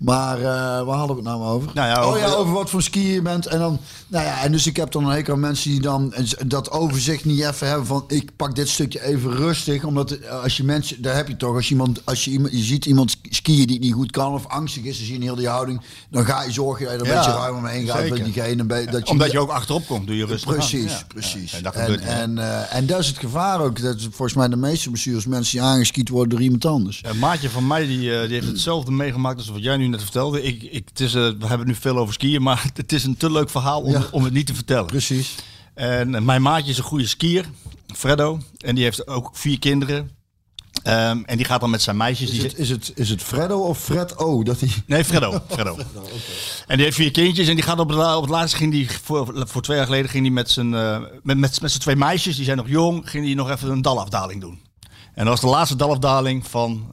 Maar 0.00 0.36
eh, 0.38 0.44
waar 0.86 0.96
hadden 0.96 1.16
we 1.16 1.22
het 1.22 1.30
nou 1.38 1.42
over? 1.42 1.70
Nou 1.74 1.88
ja, 1.88 2.00
oh 2.02 2.06
over- 2.08 2.20
ja, 2.20 2.26
over 2.32 2.52
wat 2.52 2.70
voor 2.70 2.82
skier 2.82 3.12
je 3.14 3.22
bent. 3.22 3.46
En 3.46 3.58
dan, 3.58 3.78
nou 4.08 4.24
ja, 4.24 4.42
en 4.42 4.52
dus 4.52 4.66
ik 4.66 4.76
heb 4.76 4.90
dan 4.92 5.04
een 5.04 5.10
hekel 5.12 5.34
aan 5.34 5.40
mensen 5.40 5.70
die 5.70 5.80
dan 5.80 6.14
dat 6.46 6.70
overzicht 6.70 7.24
niet 7.24 7.40
even 7.40 7.68
hebben 7.68 7.86
van 7.86 8.04
ik 8.08 8.30
pak 8.36 8.54
dit 8.54 8.68
stukje 8.68 9.04
even 9.04 9.30
rustig. 9.36 9.84
Omdat 9.84 10.10
het- 10.10 10.28
als 10.28 10.56
je 10.56 10.64
mensen, 10.64 11.02
daar 11.02 11.14
heb 11.16 11.28
je 11.28 11.36
toch, 11.36 11.54
als 11.54 11.64
je 11.68 11.70
iemand, 11.74 12.00
als 12.06 12.24
je 12.24 12.30
je 12.50 12.62
ziet 12.62 12.86
iemand 12.86 13.16
skiën 13.28 13.66
die 13.66 13.76
het 13.76 13.84
niet 13.84 13.92
goed 13.94 14.10
kan 14.10 14.32
of 14.32 14.46
angstig 14.46 14.82
is, 14.84 14.96
dan 14.96 15.06
zie 15.06 15.18
je 15.18 15.24
heel 15.24 15.34
die 15.34 15.48
houding. 15.48 15.80
Dan 16.10 16.24
ga 16.24 16.42
je 16.42 16.52
zorgen 16.52 16.84
dat 16.84 16.92
je 16.94 17.00
er 17.00 17.06
een 17.06 17.12
Ja, 17.12 17.18
beetje 17.26 17.38
ruimer 17.40 17.62
mee 17.62 17.86
gaat 17.86 18.08
met 18.08 18.24
diegene. 18.24 18.66
Dat 18.66 19.06
je, 19.06 19.12
Omdat 19.12 19.30
je 19.32 19.38
ook 19.38 19.50
achterop 19.50 19.86
komt, 19.86 20.06
doe 20.06 20.16
je 20.16 20.26
rustig 20.26 20.52
Precies, 20.54 20.92
aan. 20.92 21.06
Precies. 21.08 21.52
En 21.52 21.62
dat 21.62 21.74
en, 21.74 22.00
en, 22.00 22.38
eh, 22.38 22.74
en 22.76 22.86
dat 22.86 22.98
is 22.98 23.06
het 23.06 23.18
gevaar 23.18 23.60
ook. 23.60 23.82
Dat 23.82 23.96
is 23.96 24.02
volgens 24.10 24.34
mij 24.34 24.48
de 24.48 24.56
meeste 24.56 24.90
bestuurders 24.90 25.26
mensen 25.26 25.58
die 25.58 25.66
aangeskiet 25.66 26.08
worden 26.08 26.28
door 26.30 26.40
iemand 26.40 26.64
anders. 26.64 27.00
Een 27.02 27.18
maatje 27.18 27.50
van 27.50 27.66
mij 27.66 27.86
die, 27.86 28.14
eh, 28.14 28.22
die 28.22 28.32
heeft 28.34 28.46
hetzelfde 28.46 28.90
meegemaakt 28.90 29.38
als 29.38 29.48
wat 29.48 29.62
jij 29.62 29.76
nu 29.76 29.88
net 29.90 30.02
vertelde. 30.02 30.42
Ik, 30.42 30.62
ik, 30.62 30.88
het 30.88 31.00
is, 31.00 31.14
eh, 31.14 31.22
we 31.22 31.46
hebben 31.46 31.58
het 31.58 31.66
nu 31.66 31.74
veel 31.74 31.98
over 31.98 32.14
skiën, 32.14 32.42
maar 32.42 32.64
het 32.74 32.92
is 32.92 33.04
een 33.04 33.16
te 33.16 33.30
leuk 33.32 33.50
verhaal 33.50 33.80
om, 33.82 33.92
Ja. 33.92 34.06
om 34.10 34.24
het 34.24 34.32
niet 34.32 34.46
te 34.46 34.54
vertellen. 34.54 34.86
Precies. 34.86 35.34
En 35.74 36.14
eh, 36.14 36.20
mijn 36.20 36.42
maatje 36.42 36.70
is 36.70 36.78
een 36.78 36.84
goede 36.84 37.06
skier, 37.06 37.44
Freddo. 37.94 38.38
En 38.58 38.74
die 38.74 38.84
heeft 38.84 39.06
ook 39.06 39.30
vier 39.32 39.58
kinderen. 39.58 40.10
Ehm, 40.82 41.22
en 41.26 41.36
die 41.36 41.46
gaat 41.46 41.60
dan 41.60 41.70
met 41.70 41.82
zijn 41.82 41.96
meisjes. 41.96 42.30
Is 42.30 42.34
Die 42.38 42.46
het, 42.48 42.58
is, 42.58 42.68
het, 42.68 42.92
is 42.94 43.08
het 43.08 43.22
Freddo 43.22 43.58
of 43.58 43.78
Fred 43.78 44.18
O? 44.18 44.42
Dat 44.42 44.60
hij... 44.60 44.68
Nee, 44.86 45.04
Freddo. 45.04 45.42
Freddo. 45.48 45.76
En 46.66 46.76
die 46.76 46.84
heeft 46.84 46.96
vier 46.96 47.10
kindjes. 47.10 47.48
En 47.48 47.54
die 47.54 47.64
gaat 47.64 47.78
op 47.78 47.88
het, 47.88 48.14
op 48.16 48.20
het 48.22 48.30
laatste 48.30 48.56
ging 48.56 48.72
die 48.72 48.90
voor, 49.02 49.44
voor 49.48 49.62
twee 49.62 49.76
jaar 49.76 49.86
geleden 49.86 50.10
ging 50.10 50.22
die 50.22 50.32
met 50.32 50.50
zijn 50.50 50.74
eh, 50.74 50.98
met, 51.22 51.38
met, 51.38 51.60
met 51.60 51.70
zijn 51.70 51.82
twee 51.82 51.96
meisjes, 51.96 52.36
die 52.36 52.44
zijn 52.44 52.56
nog 52.56 52.68
jong, 52.68 53.10
ging 53.10 53.24
die 53.24 53.34
nog 53.34 53.50
even 53.50 53.70
een 53.70 53.82
dalafdaling 53.82 54.40
doen. 54.40 54.60
En 55.14 55.24
dat 55.24 55.40
was 55.40 55.40
de 55.40 55.56
laatste 55.56 55.76
dalafdaling 55.76 56.46
van, 56.46 56.92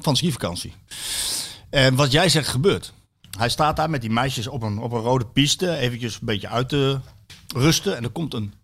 van 0.00 0.16
skivakantie. 0.16 0.74
En 1.70 1.94
wat 1.94 2.12
jij 2.12 2.28
zegt 2.28 2.48
gebeurt. 2.48 2.92
Hij 3.38 3.48
staat 3.48 3.76
daar 3.76 3.90
met 3.90 4.00
die 4.00 4.10
meisjes 4.10 4.46
op 4.46 4.62
een, 4.62 4.78
op 4.78 4.92
een 4.92 5.00
rode 5.00 5.26
piste, 5.26 5.76
eventjes 5.76 6.14
een 6.14 6.26
beetje 6.26 6.48
uit 6.48 6.68
te 6.68 7.00
rusten. 7.54 7.96
En 7.96 8.04
er 8.04 8.10
komt 8.10 8.34
een, 8.34 8.54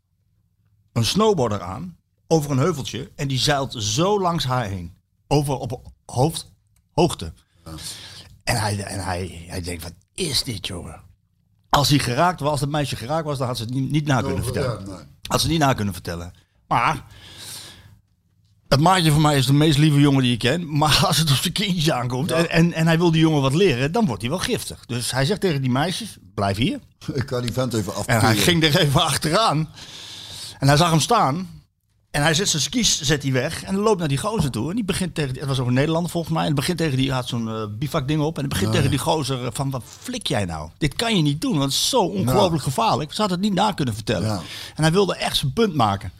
een 0.92 1.04
snowboarder 1.04 1.60
aan, 1.60 1.96
over 2.26 2.50
een 2.50 2.58
heuveltje. 2.58 3.10
En 3.16 3.28
die 3.28 3.38
zeilt 3.38 3.74
zo 3.78 4.20
langs 4.20 4.44
haar 4.44 4.64
heen. 4.64 4.94
Over 5.28 5.54
op 5.54 5.92
hoofdhoogte. 6.06 7.32
En, 8.44 8.60
hij, 8.60 8.82
en 8.82 9.04
hij, 9.04 9.44
hij 9.48 9.62
denkt, 9.62 9.82
wat 9.82 9.94
is 10.14 10.42
dit, 10.42 10.66
jongen? 10.66 11.00
Als 11.68 11.88
hij 11.88 11.98
geraakt 11.98 12.40
was, 12.40 12.50
als 12.50 12.60
het 12.60 12.70
meisje 12.70 12.96
geraakt 12.96 13.24
was, 13.24 13.38
dan 13.38 13.46
had 13.46 13.56
ze 13.56 13.62
het 13.62 13.74
niet, 13.74 13.90
niet 13.90 14.06
na 14.06 14.20
kunnen 14.22 14.44
vertellen. 14.44 15.08
Had 15.22 15.40
ze 15.40 15.48
niet 15.48 15.58
na 15.58 15.72
kunnen 15.72 15.94
vertellen. 15.94 16.32
Maar, 16.68 17.04
dat 18.74 18.82
maatje 18.82 19.12
van 19.12 19.20
mij 19.20 19.37
is 19.37 19.46
de 19.46 19.52
meest 19.52 19.78
lieve 19.78 20.00
jongen 20.00 20.22
die 20.22 20.32
ik 20.32 20.38
ken. 20.38 20.76
Maar 20.76 21.00
als 21.06 21.18
het 21.18 21.30
op 21.30 21.37
zijn 21.37 21.52
kindjes 21.52 21.90
aankomt 21.90 22.32
en, 22.32 22.50
en, 22.50 22.72
en 22.72 22.87
hij 22.87 22.98
wil 22.98 23.10
die 23.10 23.20
jongen 23.20 23.42
wat 23.42 23.54
leren, 23.54 23.92
dan 23.92 24.06
wordt 24.06 24.20
hij 24.20 24.30
wel 24.30 24.38
giftig. 24.40 24.87
Dus 24.87 25.10
hij 25.10 25.24
zegt 25.24 25.40
tegen 25.40 25.60
die 25.62 25.70
meisjes, 25.70 26.16
blijf 26.34 26.56
hier. 26.56 26.78
Ik 27.14 27.26
kan 27.26 27.42
die 27.42 27.52
vent 27.52 27.74
even 27.74 27.92
En 27.92 27.98
afkeren. 27.98 28.20
hij 28.20 28.37
ging 28.37 28.64
er 28.64 28.78
even 28.78 29.02
achteraan. 29.02 29.68
En 30.58 30.68
hij 30.68 30.76
zag 30.76 30.90
hem 30.90 31.00
staan. 31.00 31.48
En 32.10 32.22
hij 32.22 32.34
zet 32.34 32.48
zijn 32.48 32.62
skis 32.62 33.00
zet 33.00 33.22
hij 33.22 33.32
weg. 33.32 33.62
En 33.62 33.76
loopt 33.76 33.98
naar 33.98 34.08
die 34.08 34.18
gozer 34.18 34.50
toe. 34.50 34.68
En 34.70 34.74
die 34.74 34.84
begint 34.84 35.14
tegen 35.14 35.38
het 35.38 35.48
was 35.48 35.58
ook 35.58 35.66
een 35.66 35.72
Nederlander 35.72 36.10
volgens 36.10 36.34
mij. 36.34 36.46
En 36.46 36.54
begint 36.54 36.78
tegen 36.78 36.96
die, 36.96 37.12
had 37.12 37.28
zo'n 37.28 37.48
eh 37.48 37.64
bivak 37.78 38.08
ding 38.08 38.20
op. 38.20 38.34
En 38.34 38.40
hij 38.40 38.48
begint 38.48 38.72
tegen 38.72 38.90
die 38.90 38.98
gozer 38.98 39.44
eh, 39.44 39.50
van, 39.52 39.70
wat 39.70 39.82
flik 40.00 40.26
jij 40.26 40.44
nou? 40.44 40.70
Dit 40.78 40.94
kan 40.94 41.16
je 41.16 41.22
niet 41.22 41.40
doen, 41.40 41.58
want 41.58 41.64
het 41.64 41.72
is 41.72 41.88
zo 41.88 42.00
ongelooflijk 42.00 42.62
gevaarlijk. 42.62 43.12
Ze 43.12 43.20
had 43.20 43.30
het 43.30 43.40
niet 43.40 43.54
na 43.54 43.72
kunnen 43.72 43.94
vertellen. 43.94 44.28
Ja. 44.28 44.40
En 44.74 44.82
hij 44.82 44.92
wilde 44.92 45.16
echt 45.16 45.37
zijn 45.37 45.52
punt 45.52 45.74
maken. 45.74 46.12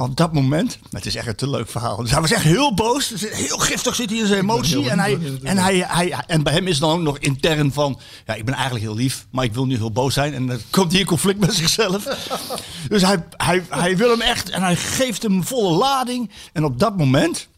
Maar 0.00 0.08
op 0.08 0.16
dat 0.16 0.32
moment, 0.32 0.78
het 0.90 1.06
is 1.06 1.14
echt 1.14 1.26
een 1.26 1.34
te 1.34 1.50
leuk 1.50 1.68
verhaal. 1.68 1.96
Dus 1.96 2.10
hij 2.10 2.20
was 2.20 2.30
echt 2.30 2.42
heel 2.42 2.74
boos. 2.74 3.12
Heel 3.18 3.58
giftig 3.58 3.94
zit 3.94 4.10
hij 4.10 4.18
in 4.18 4.26
zijn 4.26 4.40
emotie. 4.40 4.90
En, 4.90 4.98
hij, 4.98 5.18
en, 5.42 5.58
hij, 5.58 5.84
hij, 5.86 6.24
en 6.26 6.42
bij 6.42 6.52
hem 6.52 6.66
is 6.66 6.78
dan 6.78 6.90
ook 6.90 7.00
nog 7.00 7.18
intern 7.18 7.72
van... 7.72 8.00
Ja, 8.26 8.34
ik 8.34 8.44
ben 8.44 8.54
eigenlijk 8.54 8.84
heel 8.84 8.94
lief, 8.94 9.26
maar 9.30 9.44
ik 9.44 9.54
wil 9.54 9.66
nu 9.66 9.76
heel 9.76 9.92
boos 9.92 10.14
zijn. 10.14 10.34
En 10.34 10.46
dan 10.46 10.58
komt 10.70 10.90
hij 10.90 11.00
in 11.00 11.06
conflict 11.06 11.40
met 11.40 11.54
zichzelf. 11.54 12.04
Dus 12.88 13.02
hij, 13.02 13.26
hij, 13.36 13.64
hij 13.68 13.96
wil 13.96 14.10
hem 14.10 14.20
echt 14.20 14.50
en 14.50 14.62
hij 14.62 14.76
geeft 14.76 15.22
hem 15.22 15.44
volle 15.44 15.76
lading. 15.76 16.30
En 16.52 16.64
op 16.64 16.78
dat 16.78 16.96
moment, 16.96 17.48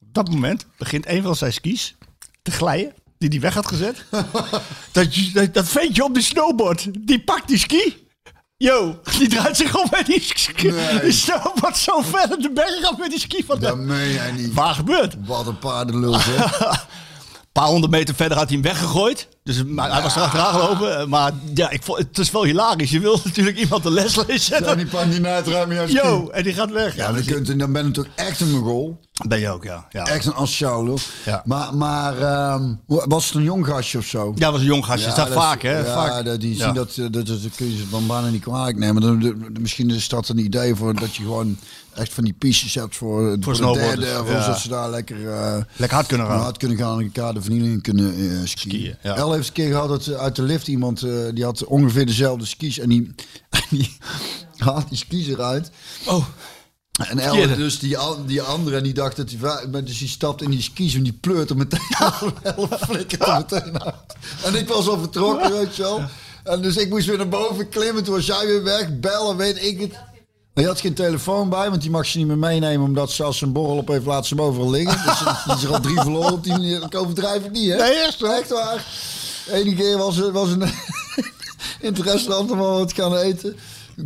op 0.00 0.14
dat 0.14 0.30
moment 0.30 0.66
begint 0.78 1.08
een 1.08 1.22
van 1.22 1.36
zijn 1.36 1.52
skis 1.52 1.96
te 2.42 2.50
glijden. 2.50 2.92
Die 3.18 3.28
hij 3.28 3.40
weg 3.40 3.54
had 3.54 3.66
gezet. 3.66 4.04
dat, 4.92 5.08
dat, 5.32 5.54
dat 5.54 5.68
ventje 5.68 6.04
op 6.04 6.14
die 6.14 6.22
snowboard, 6.22 6.88
die 7.06 7.20
pakt 7.20 7.48
die 7.48 7.58
ski... 7.58 8.03
Yo, 8.56 8.98
die 9.18 9.28
draait 9.28 9.56
zich 9.56 9.76
om 9.82 9.86
met 9.90 10.06
die 10.06 10.20
ski. 10.20 10.70
Nee. 10.70 11.00
Die 11.00 11.12
snowboard 11.12 11.76
zo 11.76 12.00
ver 12.00 12.32
op 12.32 12.42
de 12.42 12.50
berg 12.52 12.84
af 12.84 12.96
met 12.98 13.10
die 13.10 13.20
ski 13.20 13.44
van 13.46 13.58
Dat 13.58 13.76
meen 13.76 14.12
jij 14.12 14.32
niet. 14.32 14.54
Waar 14.54 14.74
gebeurt? 14.74 15.16
Wat 15.26 15.46
een 15.46 15.58
paardenlul 15.58 16.12
zeg. 16.14 16.60
Een 17.54 17.60
paar 17.62 17.68
honderd 17.68 17.92
meter 17.92 18.14
verder 18.14 18.36
had 18.36 18.46
hij 18.48 18.56
hem 18.56 18.66
weggegooid. 18.66 19.28
Dus 19.44 19.64
maar 19.64 19.92
hij 19.92 20.02
was 20.02 20.16
erachteraan 20.16 20.54
gelopen. 20.54 20.98
Eh, 21.00 21.06
Maar 21.06 21.32
ja, 21.54 21.70
ik 21.70 21.82
vond, 21.82 21.98
het 21.98 22.18
is 22.18 22.30
wel 22.30 22.44
hilarisch. 22.44 22.90
Je 22.90 23.00
wil 23.00 23.20
natuurlijk 23.24 23.56
iemand 23.58 23.82
de 23.82 23.90
les 23.90 24.16
lezen. 24.26 24.66
En 24.66 24.76
die 24.76 24.86
jouw 25.76 25.86
ski. 25.86 25.96
Yo, 25.96 26.28
en 26.28 26.42
die 26.42 26.54
gaat 26.54 26.70
weg. 26.70 26.96
Ja, 26.96 27.12
dan, 27.12 27.24
kunt, 27.24 27.58
dan 27.58 27.72
ben 27.72 27.86
je 27.86 27.90
toch 27.90 28.06
echt 28.14 28.40
een 28.40 28.50
Mogol. 28.50 29.00
Ben 29.28 29.40
je 29.40 29.48
ook, 29.48 29.64
ja. 29.64 29.86
Ja, 29.90 30.04
Echt 30.06 30.26
een 30.26 30.34
lul. 30.84 30.98
Ja. 31.24 31.42
Maar, 31.44 31.74
maar 31.76 32.18
ehm, 32.18 32.74
was 32.86 33.26
het 33.26 33.34
een 33.34 33.42
jong 33.42 33.66
gastje 33.66 33.98
of 33.98 34.04
zo? 34.04 34.32
ja 34.36 34.50
was 34.52 34.60
een 34.60 34.66
jong 34.66 34.84
gastje. 34.84 35.08
Ja, 35.10 35.16
dat 35.16 35.28
is- 35.28 35.34
vaak, 35.34 35.62
hè? 35.62 35.78
Ja, 35.78 35.84
vaak. 35.94 36.24
dat, 36.24 36.40
die 36.40 36.56
zien 36.62 36.74
dat, 36.74 36.88
eh, 36.90 36.96
dat, 36.96 37.12
dat, 37.12 37.26
dat 37.42 37.54
kun 37.56 37.70
je 37.70 37.76
ze 37.76 37.86
van 37.86 38.06
bijna 38.06 38.28
niet 38.28 38.42
kwalijk 38.42 38.78
nemen. 38.78 39.02
Dan, 39.02 39.18
de- 39.18 39.38
de- 39.52 39.60
misschien 39.60 39.90
is 39.90 40.08
dat 40.08 40.28
een 40.28 40.38
idee 40.38 40.74
voor 40.74 40.94
dat 40.94 41.14
je 41.16 41.22
gewoon 41.22 41.56
echt 41.94 42.12
van 42.14 42.24
die 42.24 42.32
pistes 42.38 42.74
hebt 42.74 42.96
voor, 42.96 43.36
voor, 43.40 43.52
de 43.52 43.58
snowboarders, 43.58 44.00
derde. 44.10 44.30
Ja. 44.32 44.42
zodat 44.42 44.58
ze 44.58 44.68
daar 44.68 44.90
lekker 44.90 45.28
eh, 45.30 45.56
Lekker 45.76 45.96
hard 45.96 46.06
kunnen 46.08 46.26
gaan. 46.26 46.40
hard 46.40 46.56
kunnen 46.56 46.76
gaan 46.78 46.98
en 46.98 47.04
elkaar 47.14 47.34
de 47.34 47.42
vernieling 47.42 47.82
kunnen 47.82 48.14
skiën. 48.48 48.96
Skiën, 49.02 49.33
heeft 49.34 49.48
een 49.48 49.54
keer 49.54 49.70
gehad 49.70 49.88
dat 49.88 50.06
eh, 50.06 50.14
uit 50.16 50.36
de 50.36 50.42
lift 50.42 50.68
iemand, 50.68 51.02
eh, 51.02 51.12
die 51.34 51.44
had 51.44 51.64
ongeveer 51.64 52.06
dezelfde 52.06 52.46
skis 52.46 52.78
en 52.78 52.88
die, 52.88 53.14
en 53.50 53.62
die 53.70 53.96
haalt 54.56 54.88
die 54.88 54.98
skis 54.98 55.26
eruit. 55.26 55.70
Oh, 56.06 56.26
En 57.08 57.18
El 57.18 57.56
dus 57.56 57.78
die, 57.78 57.96
die 58.26 58.42
andere 58.42 58.76
en 58.76 58.82
die 58.82 58.94
dacht 58.94 59.16
dat 59.16 59.30
hij 59.40 59.82
dus 59.82 59.98
die 59.98 60.08
stapt 60.08 60.42
in 60.42 60.50
die 60.50 60.62
skis 60.62 60.94
en 60.94 61.02
die 61.02 61.12
pleurt 61.12 61.50
er 61.50 61.56
meteen 61.56 61.96
El 62.42 62.68
flikkert 62.80 63.26
er 63.26 63.36
meteen 63.36 63.82
uit. 63.82 63.94
En 64.44 64.54
ik 64.54 64.68
was 64.68 64.88
al 64.88 64.98
vertrokken, 64.98 65.52
weet 65.52 65.76
je 65.76 65.82
wel. 65.82 66.02
En 66.44 66.62
dus 66.62 66.76
ik 66.76 66.88
moest 66.88 67.06
weer 67.06 67.16
naar 67.16 67.28
boven 67.28 67.68
klimmen. 67.68 68.04
Toen 68.04 68.14
was 68.14 68.26
jij 68.26 68.46
weer 68.46 68.62
weg, 68.62 69.00
bellen, 69.00 69.36
weet 69.36 69.62
ik 69.62 69.80
het. 69.80 69.92
Maar 70.54 70.64
je 70.64 70.70
had 70.70 70.80
geen 70.80 70.94
telefoon 70.94 71.48
bij, 71.48 71.70
want 71.70 71.82
die 71.82 71.90
mag 71.90 72.06
ze 72.06 72.18
niet 72.18 72.26
meer 72.26 72.38
meenemen 72.38 72.86
omdat 72.86 73.10
ze 73.10 73.22
als 73.22 73.38
ze 73.38 73.44
een 73.44 73.52
borrel 73.52 73.76
op 73.76 73.88
heeft, 73.88 74.06
laat 74.06 74.26
ze 74.26 74.34
hem 74.34 74.44
overal 74.44 74.70
liggen. 74.70 75.04
Dus 75.04 75.18
die 75.44 75.54
is 75.54 75.62
er 75.62 75.72
al 75.72 75.80
drie 75.80 76.00
verloren 76.00 76.32
op 76.32 76.44
die 76.44 76.52
manier. 76.52 76.82
Ik 76.82 76.94
overdrijf 76.94 77.42
het 77.42 77.52
niet, 77.52 77.70
hè? 77.70 77.76
Nee, 77.76 77.94
echt 77.94 78.22
Echt 78.22 78.52
Eén 79.46 79.76
keer 79.76 79.98
was, 79.98 80.18
was 80.30 80.50
een... 80.50 80.62
in 81.80 81.94
het 81.94 81.98
restaurant 81.98 82.48
allemaal 82.50 82.78
wat 82.78 82.92
gaan 82.92 83.16
eten. 83.16 83.56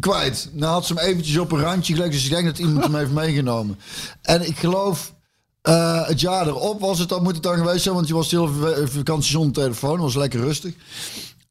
Kwijt. 0.00 0.48
Nou 0.52 0.72
had 0.72 0.86
ze 0.86 0.94
hem 0.94 1.04
eventjes 1.04 1.36
op 1.36 1.52
een 1.52 1.60
randje 1.60 1.94
gelegd. 1.94 2.12
Dus 2.12 2.24
ik 2.24 2.30
denk 2.30 2.44
dat 2.46 2.58
iemand 2.58 2.84
hem 2.84 2.94
heeft 2.94 3.10
meegenomen. 3.10 3.78
En 4.22 4.46
ik 4.46 4.58
geloof... 4.58 5.14
eh, 5.62 6.06
het 6.06 6.20
jaar 6.20 6.46
erop 6.46 6.80
was 6.80 6.98
het 6.98 7.08
dan, 7.08 7.22
moet 7.22 7.34
het 7.34 7.42
dan 7.42 7.56
geweest 7.56 7.82
zijn, 7.82 7.94
want 7.94 8.08
je 8.08 8.14
was 8.14 8.30
heel 8.30 8.50
vakantie 8.84 9.30
zonder 9.30 9.52
telefoon, 9.52 10.00
was 10.00 10.14
lekker 10.14 10.40
rustig. 10.40 10.74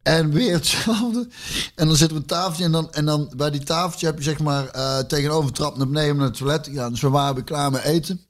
En 0.04 0.32
weer 0.32 0.54
hetzelfde. 0.54 1.28
En 1.76 1.88
dan 1.88 1.96
zitten 1.96 2.18
we 2.18 2.24
een 2.24 2.30
tafeltje 2.30 2.64
en 2.64 2.72
dan, 2.72 2.92
en 2.92 3.06
dan 3.06 3.34
bij 3.36 3.52
die 3.52 3.64
tafeltje 3.64 4.06
heb 4.06 4.18
je 4.18 4.24
zeg 4.24 4.40
maar 4.40 4.68
eh, 4.68 5.00
tegenover 5.00 5.52
trap 5.52 5.78
naar 5.78 5.88
beneden 5.88 6.18
naar 6.18 6.26
het 6.26 6.38
toilet. 6.38 6.70
Ja, 6.72 6.90
dus 6.90 7.02
we 7.02 7.10
waren 7.10 7.44
klaar 7.44 7.72
met 7.72 7.82
eten. 7.84 8.27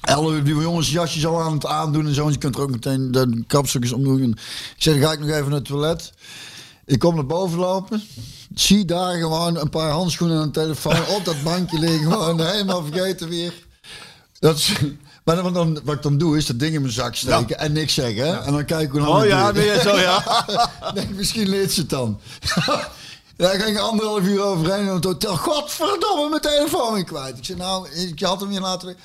Alle 0.00 0.42
die 0.42 0.54
jongens 0.54 0.90
jasjes 0.90 1.26
al 1.26 1.42
aan 1.42 1.52
het 1.52 1.66
aandoen 1.66 2.06
en 2.06 2.14
zo. 2.14 2.26
En 2.26 2.32
je 2.32 2.38
kunt 2.38 2.54
er 2.54 2.60
ook 2.60 2.70
meteen 2.70 3.10
de 3.10 3.44
kapstukjes 3.46 3.92
omdoen. 3.92 4.22
En 4.22 4.30
ik 4.30 4.82
zeg, 4.82 4.94
dan 4.94 5.02
ga 5.02 5.12
ik 5.12 5.20
nog 5.20 5.28
even 5.28 5.48
naar 5.48 5.58
het 5.58 5.64
toilet. 5.64 6.12
Ik 6.84 6.98
kom 6.98 7.14
naar 7.14 7.26
boven 7.26 7.58
lopen. 7.58 8.02
Zie 8.54 8.84
daar 8.84 9.18
gewoon 9.18 9.56
een 9.56 9.70
paar 9.70 9.90
handschoenen 9.90 10.36
en 10.36 10.42
een 10.42 10.52
telefoon 10.52 11.06
op 11.16 11.24
dat 11.24 11.42
bankje 11.42 11.78
liggen. 11.78 12.12
Gewoon 12.12 12.40
helemaal 12.40 12.84
vergeten 12.84 13.28
weer. 13.28 13.54
Dat 14.38 14.56
is, 14.56 14.72
maar 15.24 15.36
dan, 15.36 15.52
dan, 15.52 15.80
wat 15.84 15.94
ik 15.94 16.02
dan 16.02 16.18
doe 16.18 16.36
is 16.36 16.46
dat 16.46 16.58
ding 16.58 16.74
in 16.74 16.80
mijn 16.80 16.92
zak 16.92 17.14
steken 17.14 17.58
en 17.58 17.72
niks 17.72 17.94
zeggen. 17.94 18.44
En 18.44 18.52
dan 18.52 18.64
kijken 18.64 18.94
we 18.94 19.00
naar 19.00 19.08
Oh 19.08 19.26
ja, 19.26 19.52
je 19.54 19.80
zo, 19.82 19.98
ja. 19.98 20.46
denk, 20.94 21.10
misschien 21.10 21.48
leert 21.48 21.72
ze 21.72 21.80
het 21.80 21.90
dan. 21.90 22.20
Ik 23.38 23.62
ging 23.62 23.78
anderhalf 23.78 24.22
uur 24.22 24.42
overheen 24.42 24.86
in 24.86 24.92
het 24.92 25.04
hotel. 25.04 25.36
Godverdomme, 25.36 26.28
mijn 26.28 26.40
telefoon 26.40 26.94
weer 26.94 27.04
kwijt. 27.04 27.38
Ik 27.38 27.44
zei, 27.44 27.58
nou, 27.58 27.88
ik 27.88 28.20
had 28.20 28.40
hem 28.40 28.50
hier 28.50 28.60
laten 28.60 28.86
liggen. 28.88 29.04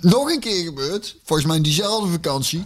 Nog 0.00 0.30
een 0.30 0.40
keer 0.40 0.64
gebeurd, 0.64 1.16
volgens 1.24 1.48
mij 1.48 1.56
in 1.56 1.62
diezelfde 1.62 2.10
vakantie. 2.10 2.64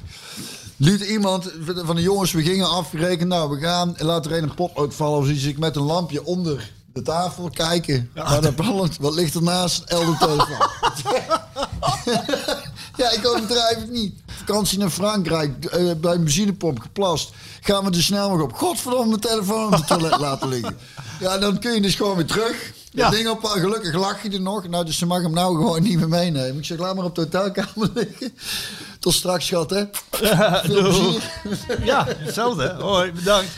Liet 0.77 1.01
iemand 1.01 1.53
van 1.65 1.97
de 1.97 2.03
jongens, 2.03 2.33
we 2.33 2.43
gingen 2.43 2.71
afrekenen. 2.71 3.29
Nou, 3.29 3.51
we 3.51 3.59
gaan, 3.59 3.95
laat 3.99 4.27
er 4.27 4.33
een 4.33 4.43
een 4.43 4.55
potlood 4.55 4.95
vallen 4.95 5.19
of. 5.19 5.29
Ik 5.29 5.59
met 5.59 5.77
een 5.77 5.83
lampje 5.83 6.25
onder 6.25 6.73
de 6.93 7.03
tafel 7.03 7.51
kijken. 7.51 8.11
Ja, 8.15 8.41
dat 8.41 8.57
ballet, 8.57 8.99
wat 8.99 9.15
ligt 9.15 9.35
ernaast? 9.35 9.83
Elde 9.83 10.17
telefoon. 10.19 10.69
ja, 12.97 13.11
ik 13.11 13.27
overdrijf 13.27 13.77
het 13.77 13.91
niet. 13.91 14.15
Vakantie 14.27 14.79
naar 14.79 14.91
Frankrijk, 14.91 15.65
eh, 15.65 15.93
bij 15.97 16.15
een 16.15 16.25
benzinepomp 16.25 16.81
geplast. 16.81 17.31
Gaan 17.61 17.85
we 17.85 17.91
er 17.91 18.03
snel 18.03 18.29
nog 18.31 18.41
op. 18.41 18.53
Godverdomme, 18.53 19.09
mijn 19.09 19.21
telefoon 19.21 19.67
op 19.67 19.73
het 19.73 19.87
toilet 19.87 20.19
laten 20.29 20.49
liggen. 20.49 20.79
Ja, 21.21 21.39
dan 21.39 21.59
kun 21.59 21.73
je 21.75 21.81
dus 21.81 21.95
gewoon 21.95 22.17
weer 22.17 22.27
terug. 22.27 22.73
Ja. 22.91 23.03
Dat 23.03 23.13
ding 23.13 23.29
op, 23.29 23.45
gelukkig 23.45 23.95
lach 23.95 24.23
je 24.23 24.31
er 24.31 24.41
nog. 24.41 24.69
Nou, 24.69 24.85
dus 24.85 24.99
ze 24.99 25.07
mag 25.07 25.23
hem 25.23 25.33
nou 25.33 25.57
gewoon 25.57 25.83
niet 25.83 25.99
meer 25.99 26.09
meenemen. 26.09 26.59
Ik 26.59 26.65
zeg, 26.65 26.79
laat 26.79 26.97
maar 26.97 27.05
op 27.05 27.15
de 27.15 27.21
hotelkamer 27.21 27.91
liggen. 27.95 28.35
Tot 28.99 29.15
straks, 29.15 29.47
schat, 29.47 29.71
hè. 29.71 29.85
Veel 30.11 30.83
plezier. 30.83 31.23
Ja, 31.85 32.07
hetzelfde. 32.19 32.77
Hoi, 32.81 33.13
bedankt. 33.13 33.51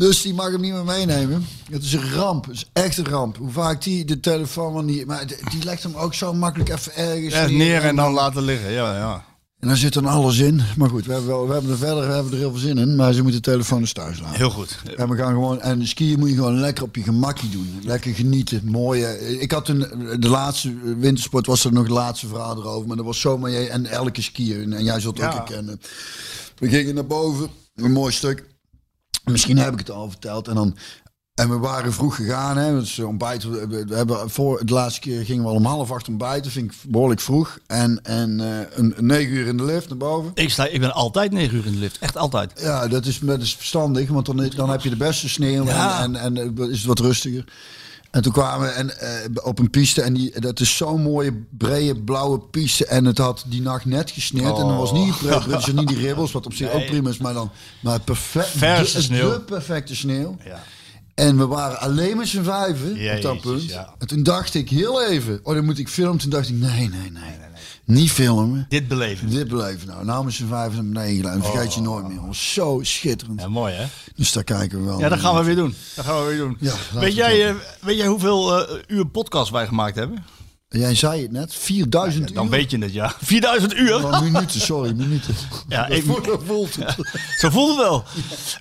Dus 0.00 0.22
die 0.22 0.34
mag 0.34 0.50
hem 0.50 0.60
niet 0.60 0.72
meer 0.72 0.84
meenemen. 0.84 1.46
Het 1.70 1.82
is 1.82 1.92
een 1.92 2.12
ramp. 2.12 2.46
Het 2.46 2.54
is 2.54 2.68
echt 2.72 2.98
een 2.98 3.08
ramp. 3.08 3.36
Hoe 3.36 3.50
vaak 3.50 3.82
die 3.82 4.04
de 4.04 4.20
telefoon 4.20 4.72
van 4.72 4.86
die... 4.86 5.06
Maar 5.06 5.26
die 5.26 5.64
legt 5.64 5.82
hem 5.82 5.94
ook 5.94 6.14
zo 6.14 6.32
makkelijk 6.32 6.70
even 6.70 6.96
ergens 6.96 7.34
Ja, 7.34 7.46
neer 7.46 7.82
en 7.82 7.96
dan 7.96 8.12
laten 8.12 8.42
liggen. 8.42 8.70
Ja, 8.70 8.96
ja. 8.96 9.24
En 9.58 9.68
daar 9.68 9.76
zit 9.76 9.92
dan 9.92 10.06
alles 10.06 10.38
in. 10.38 10.62
Maar 10.76 10.88
goed, 10.88 11.06
we 11.06 11.12
hebben, 11.12 11.30
wel, 11.30 11.46
we 11.46 11.52
hebben 11.52 11.70
er 11.70 11.76
verder 11.76 12.06
we 12.06 12.12
hebben 12.12 12.32
er 12.32 12.38
heel 12.38 12.50
veel 12.50 12.58
zin 12.60 12.78
in. 12.78 12.96
Maar 12.96 13.12
ze 13.12 13.22
moeten 13.22 13.42
de 13.42 13.50
telefoon 13.50 13.80
dus 13.80 13.92
thuis 13.92 14.20
laten. 14.20 14.36
Heel 14.36 14.50
goed. 14.50 14.78
En 14.96 15.08
we 15.08 15.16
gaan 15.16 15.32
gewoon... 15.32 15.60
En 15.60 15.86
skiën 15.86 16.18
moet 16.18 16.28
je 16.28 16.34
gewoon 16.34 16.60
lekker 16.60 16.84
op 16.84 16.96
je 16.96 17.02
gemakje 17.02 17.48
doen. 17.48 17.80
Lekker 17.82 18.14
genieten. 18.14 18.62
Mooie... 18.64 19.38
Ik 19.40 19.50
had 19.50 19.64
toen... 19.64 19.78
De 20.18 20.28
laatste 20.28 20.74
wintersport 20.98 21.46
was 21.46 21.64
er 21.64 21.72
nog 21.72 21.82
het 21.82 21.92
laatste 21.92 22.26
verhaal 22.26 22.56
erover. 22.56 22.88
Maar 22.88 22.96
dat 22.96 23.06
was 23.06 23.20
zomaar... 23.20 23.52
En 23.52 23.86
elke 23.86 24.22
skier. 24.22 24.72
En 24.72 24.84
jij 24.84 25.00
zult 25.00 25.18
het 25.18 25.32
Ja. 25.32 25.40
ook 25.40 25.48
herkennen. 25.48 25.80
We 26.58 26.68
gingen 26.68 26.94
naar 26.94 27.06
boven. 27.06 27.48
Een 27.74 27.92
mooi 27.92 28.12
stuk. 28.12 28.48
Misschien 29.24 29.58
heb 29.58 29.72
ik 29.72 29.78
het 29.78 29.90
al 29.90 30.10
verteld. 30.10 30.48
En 30.48 30.54
dan... 30.54 30.76
En 31.34 31.48
we 31.48 31.58
waren 31.58 31.92
vroeg 31.92 32.16
gegaan, 32.16 32.56
hè. 32.56 32.78
Dus 32.78 32.98
ontbijt, 32.98 33.42
we, 33.42 33.84
hebben 33.88 34.30
voor 34.30 34.66
de 34.66 34.72
laatste 34.72 35.00
keer 35.00 35.24
gingen 35.24 35.42
we 35.42 35.48
al 35.48 35.54
om 35.54 35.64
half 35.64 35.90
acht 35.92 36.08
ontbijten. 36.08 36.50
Vind 36.50 36.72
ik 36.72 36.78
behoorlijk 36.88 37.20
vroeg. 37.20 37.58
En, 37.66 38.00
en 38.02 38.40
eh, 38.40 38.78
een, 38.78 38.92
een 38.96 39.06
negen 39.06 39.32
uur 39.32 39.46
in 39.46 39.56
de 39.56 39.64
lift 39.64 39.88
naar 39.88 39.98
boven. 39.98 40.30
Ik, 40.34 40.50
sta, 40.50 40.66
ik 40.66 40.80
ben 40.80 40.94
altijd 40.94 41.32
negen 41.32 41.56
uur 41.56 41.66
in 41.66 41.72
de 41.72 41.78
lift. 41.78 41.98
Echt 41.98 42.16
altijd. 42.16 42.52
Ja, 42.60 42.88
dat 42.88 43.06
is, 43.06 43.18
dat 43.18 43.40
is 43.40 43.56
verstandig, 43.56 44.08
want 44.08 44.26
dan, 44.26 44.50
dan 44.56 44.70
heb 44.70 44.80
je 44.80 44.90
de 44.90 44.96
beste 44.96 45.28
sneeuw 45.28 45.64
Ja. 45.64 46.02
en, 46.02 46.16
en, 46.16 46.36
en 46.36 46.58
eh, 46.58 46.68
is 46.68 46.78
het 46.78 46.86
wat 46.86 46.98
rustiger. 46.98 47.44
En 48.10 48.22
toen 48.22 48.32
kwamen 48.32 48.66
we 48.66 48.72
en, 48.72 48.98
eh, 49.00 49.44
op 49.44 49.58
een 49.58 49.70
piste 49.70 50.02
en 50.02 50.14
die, 50.14 50.40
dat 50.40 50.60
is 50.60 50.76
zo'n 50.76 51.02
mooie 51.02 51.32
brede 51.58 52.00
blauwe 52.00 52.40
piste. 52.40 52.86
En 52.86 53.04
het 53.04 53.18
had 53.18 53.44
die 53.46 53.62
nacht 53.62 53.84
net 53.84 54.10
gesneeuwd 54.10 54.58
en 54.58 54.66
dan 54.66 54.76
was 54.76 54.92
niet, 54.92 55.14
dus 55.48 55.66
niet 55.66 55.88
die 55.88 55.98
ribbels, 55.98 56.32
wat 56.32 56.46
op 56.46 56.54
zich 56.54 56.72
ook 56.72 56.86
prima 56.86 57.10
is, 57.10 57.18
maar 57.18 57.34
dan 57.34 57.50
maar 57.80 58.00
perfect, 58.00 58.48
Verse 58.48 58.96
de, 58.96 59.02
sneeuw. 59.02 59.30
de 59.30 59.40
perfecte 59.40 59.96
sneeuw. 59.96 60.36
Ja. 60.44 60.62
En 61.14 61.36
we 61.38 61.46
waren 61.46 61.80
alleen 61.80 62.16
met 62.16 62.28
z'n 62.28 62.42
vijven 62.42 63.16
op 63.16 63.22
dat 63.22 63.40
punt. 63.40 63.64
ja. 63.64 63.94
En 63.98 64.06
toen 64.06 64.22
dacht 64.22 64.54
ik 64.54 64.68
heel 64.68 65.04
even, 65.04 65.40
oh 65.42 65.54
dan 65.54 65.64
moet 65.64 65.78
ik 65.78 65.88
filmen. 65.88 66.18
Toen 66.18 66.30
dacht 66.30 66.48
ik, 66.48 66.54
nee, 66.54 66.88
nee, 66.88 67.10
nee, 67.10 67.38
niet 67.90 68.10
filmen. 68.10 68.66
Dit 68.68 68.88
beleven. 68.88 69.30
Dit 69.30 69.48
beleven 69.48 69.88
nou. 69.88 70.04
Nou 70.04 70.24
met 70.24 70.34
z'n 70.34 70.46
vijven 70.46 70.74
naar 70.74 70.92
beneden 70.92 71.16
gedaan. 71.16 71.42
Vergeet 71.50 71.74
je 71.74 71.80
nooit 71.80 72.08
meer. 72.08 72.26
Was 72.26 72.52
zo 72.52 72.78
schitterend. 72.82 73.40
Ja, 73.40 73.48
mooi 73.48 73.74
hè? 73.74 73.86
Dus 74.14 74.32
daar 74.32 74.44
kijken 74.44 74.78
we 74.78 74.84
wel 74.84 74.98
Ja, 74.98 75.08
dat 75.08 75.20
gaan 75.20 75.36
we 75.36 75.44
weer 75.44 75.56
doen. 75.56 75.74
Dat 75.96 76.04
gaan 76.04 76.20
we 76.20 76.28
weer 76.28 76.38
doen. 76.38 76.56
Ja, 76.60 76.74
weet, 76.92 77.02
we 77.02 77.14
jij, 77.14 77.48
eh, 77.48 77.54
weet 77.80 77.96
jij 77.96 78.06
hoeveel 78.06 78.66
eh, 78.68 78.78
uur 78.86 79.06
podcast 79.06 79.50
wij 79.50 79.66
gemaakt 79.66 79.96
hebben? 79.96 80.24
Jij 80.78 80.94
zei 80.94 81.22
het 81.22 81.32
net, 81.32 81.54
4000 81.54 82.34
Dan 82.34 82.44
uur. 82.44 82.50
weet 82.50 82.70
je 82.70 82.78
het, 82.78 82.92
ja. 82.92 83.14
4000 83.22 83.74
uur? 83.76 84.04
Oh, 84.04 84.20
minuten, 84.20 84.60
sorry, 84.60 84.92
minuten. 84.96 85.34
Ja, 85.68 85.86
dat 85.88 85.98
voelt, 86.00 86.28
voelt 86.46 86.76
het. 86.76 86.96
Zo 87.38 87.50
voelde 87.50 87.72
het 87.74 87.82
wel. 87.82 88.04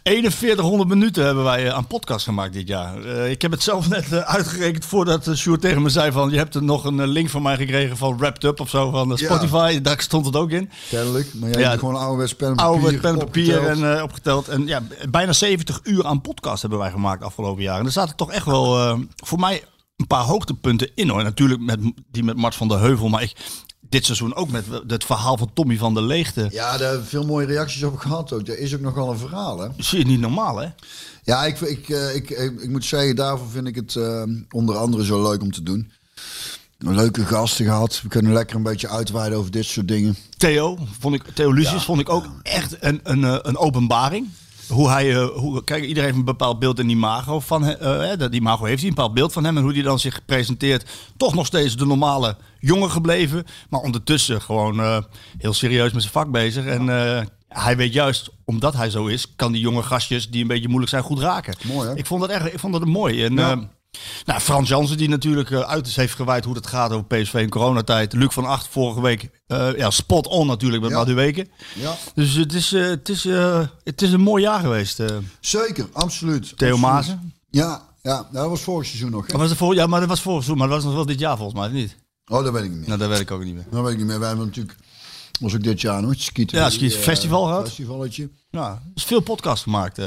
4100 0.04 0.90
minuten 0.90 1.26
hebben 1.26 1.44
wij 1.44 1.68
eh, 1.68 1.74
aan 1.74 1.88
podcast 1.88 2.26
gemaakt 2.26 2.54
dit 2.54 2.68
jaar. 2.68 3.04
Eh, 3.04 3.30
ik 3.32 3.42
heb 3.42 3.52
het 3.52 3.64
zelf 3.64 3.90
net 3.90 4.12
eh, 4.12 4.20
uitgerekend 4.20 4.86
voordat 4.86 5.28
uh, 5.28 5.36
Sjoerd 5.36 5.62
tegen 5.62 5.82
me 5.82 5.90
zei 5.90 6.12
van... 6.12 6.30
je 6.30 6.38
hebt 6.38 6.56
er 6.56 6.64
nog 6.64 6.84
een 6.86 7.08
link 7.08 7.30
van 7.30 7.42
mij 7.42 7.56
gekregen 7.56 7.98
van 7.98 8.18
Wrapped 8.18 8.44
Up 8.44 8.60
of 8.60 8.70
zo 8.70 8.90
van 8.92 9.10
Ja. 9.10 9.16
Spotify. 9.16 9.82
Daar 9.82 10.02
stond 10.02 10.26
het 10.26 10.36
ook 10.36 10.50
in. 10.52 10.70
Kennelijk. 10.90 11.34
Maar 11.34 11.50
jij 11.50 11.60
Ja, 11.62 11.68
hebt 11.68 11.80
gewoon 11.80 11.96
ouderwets 11.96 12.36
pen 12.36 12.48
en 12.50 12.56
papier 12.56 12.72
Oude 12.84 12.98
pen 13.00 13.12
en 13.12 13.18
papier 13.18 13.58
opgeteld. 13.60 13.82
en 13.84 14.04
opgeteld. 14.04 14.48
En 14.48 14.68
ja, 14.68 14.82
bijna 15.10 15.34
70 15.34 15.80
uur 15.84 16.06
aan 16.06 16.22
podcast 16.22 16.62
hebben 16.62 16.80
wij 16.80 16.92
gemaakt 16.92 17.24
afgelopen 17.24 17.64
jaar. 17.64 17.80
En 17.80 17.86
er 17.86 17.92
zaten 17.92 18.16
toch 18.16 18.32
echt 18.32 18.46
wel 18.46 18.98
voor 19.16 19.40
mij 19.40 19.64
een 20.00 20.08
paar 20.08 20.24
hoogtepunten 20.24 20.92
in 20.96 21.10
hoor. 21.10 21.24
Natuurlijk 21.24 21.62
met, 21.62 21.80
die 22.12 22.24
met 22.24 22.38
Mart 22.38 22.56
van 22.56 22.68
der 22.68 22.80
Heuvel. 22.80 23.10
Maar 23.10 23.22
ik, 23.22 23.36
dit 23.90 24.06
seizoen 24.06 24.36
ook 24.36 24.50
met 24.50 24.66
het 24.88 25.06
verhaal 25.06 25.38
van 25.38 25.52
Tommy 25.54 25.78
van 25.78 25.94
der 25.94 26.04
Leegte. 26.04 26.48
Ja, 26.52 26.78
daar 26.78 26.90
hebben 26.90 27.08
veel 27.08 27.26
mooie 27.26 27.46
reacties 27.46 27.84
op 27.84 27.98
gehad 27.98 28.34
ook. 28.34 28.46
Dat 28.46 28.58
is 28.58 28.76
ook 28.76 28.82
nogal 28.82 29.12
een 29.12 29.18
verhaal, 29.18 29.60
hè? 29.60 29.68
Zie 29.78 30.00
je 30.00 30.06
niet 30.06 30.20
normaal 30.20 30.58
hè? 30.58 30.68
Ja, 31.24 31.46
ik, 31.46 31.60
ik, 31.60 31.90
eh, 31.90 32.16
ik, 32.16 32.30
ik, 32.30 32.62
ik 32.62 32.70
moet 32.70 32.86
zeggen, 32.86 33.16
daarvoor 33.16 33.50
vind 33.50 33.68
ik 33.68 33.76
het 33.76 33.96
eh, 33.96 34.24
onder 34.50 34.78
andere 34.78 35.06
zo 35.06 35.22
leuk 35.22 35.42
om 35.42 35.52
te 35.52 35.64
doen. 35.64 35.92
Leuke 36.78 37.26
gasten 37.26 37.66
gehad. 37.66 38.02
We 38.02 38.10
kunnen 38.10 38.34
lekker 38.34 38.56
een 38.56 38.64
beetje 38.64 38.90
uitweiden 38.90 39.38
over 39.38 39.52
dit 39.52 39.66
soort 39.66 39.88
dingen. 39.88 40.16
Theo, 40.38 40.78
vond 41.00 41.16
ik, 41.16 41.24
Theo 41.34 41.52
Lucius 41.52 41.84
vond 41.84 42.00
ik 42.00 42.10
ook 42.10 42.26
echt 42.44 42.76
een, 42.80 43.00
een, 43.04 43.24
eh, 43.24 43.38
een 43.42 43.58
openbaring. 43.58 44.30
Hoe 44.70 44.90
hij, 44.90 45.16
eh, 45.16 45.28
hoe, 45.28 45.64
kijk, 45.64 45.84
iedereen 45.84 46.04
heeft 46.04 46.18
een 46.18 46.26
bepaald 46.26 46.60
beeld 46.60 46.80
en 46.80 46.90
imago 46.90 47.40
van 47.40 47.66
eh, 47.66 48.18
dat 48.18 48.34
imago 48.34 48.66
heeft 48.66 48.80
hij, 48.80 48.90
een 48.90 48.96
bepaald 48.96 49.14
beeld 49.14 49.34
van 49.34 49.44
hem. 49.44 49.58
En 49.58 49.64
hoe 49.64 49.74
hij 49.74 49.82
dan 49.82 50.00
zich 50.00 50.26
presenteert. 50.26 50.90
Toch 51.18 51.34
nog 51.34 51.46
steeds 51.46 51.78
de 51.78 51.86
normale 51.86 52.36
jongen 52.60 52.92
gebleven. 52.92 53.46
Maar 53.70 53.80
ondertussen 53.80 54.42
gewoon 54.42 54.80
eh, 54.80 54.98
heel 55.38 55.54
serieus 55.54 55.92
met 55.92 56.02
zijn 56.02 56.14
vak 56.14 56.32
bezig. 56.32 56.66
En 56.66 56.88
hij 57.48 57.78
weet 57.78 57.94
juist, 57.94 58.30
omdat 58.46 58.74
hij 58.74 58.90
zo 58.90 59.06
is, 59.06 59.36
kan 59.36 59.52
die 59.52 59.62
jonge 59.62 59.84
gastjes 59.84 60.30
die 60.30 60.42
een 60.42 60.48
beetje 60.48 60.68
moeilijk 60.68 60.92
zijn 60.92 61.04
goed 61.04 61.20
raken. 61.20 61.56
Mooi, 61.64 61.90
hè? 61.90 61.96
Ik 61.96 62.06
vond 62.06 62.22
dat 62.22 62.30
echt, 62.30 62.54
ik 62.54 62.60
vond 62.60 62.74
dat 62.74 62.86
mooi. 62.86 63.24
En, 63.24 63.34
Ja. 63.34 63.70
Eh, 63.92 64.00
nou, 64.26 64.40
Frans 64.40 64.70
Jansen, 64.70 64.98
die 64.98 65.10
natuurlijk 65.10 65.50
uh, 65.50 65.60
uit 65.60 65.96
heeft 65.96 66.16
gewijd 66.16 66.46
hoe 66.46 66.56
het 66.56 66.68
gaat 66.68 66.92
over 66.92 67.06
PSV 67.06 67.34
in 67.34 67.50
coronatijd. 67.50 68.14
Luc 68.14 68.34
van 68.34 68.46
Acht 68.46 68.68
vorige 68.68 69.02
week, 69.02 69.30
uh, 69.48 69.78
ja, 69.78 69.90
spot 69.90 70.28
on 70.28 70.48
natuurlijk 70.48 70.82
met 70.82 70.92
Ja. 70.92 70.98
Madu 70.98 71.14
Weken. 71.14 71.50
Ja. 71.76 71.96
Dus 72.14 72.34
het 72.34 72.54
is, 72.54 72.74
uh, 72.74 72.88
het, 72.88 73.10
is, 73.10 73.26
uh, 73.26 73.68
het 73.84 74.02
is 74.02 74.12
een 74.12 74.22
mooi 74.22 74.44
jaar 74.44 74.60
geweest. 74.60 75.04
Zeker, 75.40 75.88
absoluut. 75.94 76.58
Theo. 76.58 76.78
Maassen. 76.78 77.34
Ja, 77.50 77.88
ja, 78.02 78.28
dat 78.32 78.50
was 78.50 78.62
vorig 78.62 78.88
seizoen 78.88 79.12
nog. 79.12 79.26
Hè? 79.26 79.38
Dat 79.38 79.42
was 79.42 79.58
voor, 79.58 79.76
ja, 79.76 79.88
maar 79.88 80.00
dat 80.00 80.10
was 80.10 80.22
vorig 80.22 80.44
seizoen, 80.44 80.58
maar 80.58 80.68
dat 80.68 80.78
was 80.78 80.86
nog 80.86 80.96
wel 80.96 81.06
dit 81.06 81.20
jaar 81.20 81.38
volgens 81.38 81.60
mij, 81.60 81.70
niet? 81.70 81.96
Oh, 82.26 82.44
dat 82.44 82.54
weet 82.54 82.64
ik 82.64 82.70
niet 82.70 82.80
meer. 82.80 82.88
Nou, 82.88 83.00
dat 83.00 83.10
weet 83.10 83.20
ik 83.20 83.32
ook 83.32 83.44
niet 83.44 83.54
meer. 83.54 83.66
Dat 83.72 83.84
weet 83.84 83.92
ik 83.92 83.98
niet 83.98 84.08
meer. 84.08 84.20
Wij 84.20 84.28
hebben 84.28 84.46
natuurlijk, 84.46 84.78
was 85.40 85.54
ook 85.56 85.64
dit 85.64 85.82
jaar 85.82 86.02
nog, 86.02 86.14
skieten. 86.18 86.58
Ja, 86.58 86.70
skiet 86.70 86.96
festival 86.96 87.44
gehad. 87.44 87.66
Festivalletje. 87.68 88.30
Ja, 88.50 88.70
er 88.70 88.92
is 88.96 89.04
veel 89.04 89.20
podcast 89.20 89.64
gemaakt. 89.64 89.98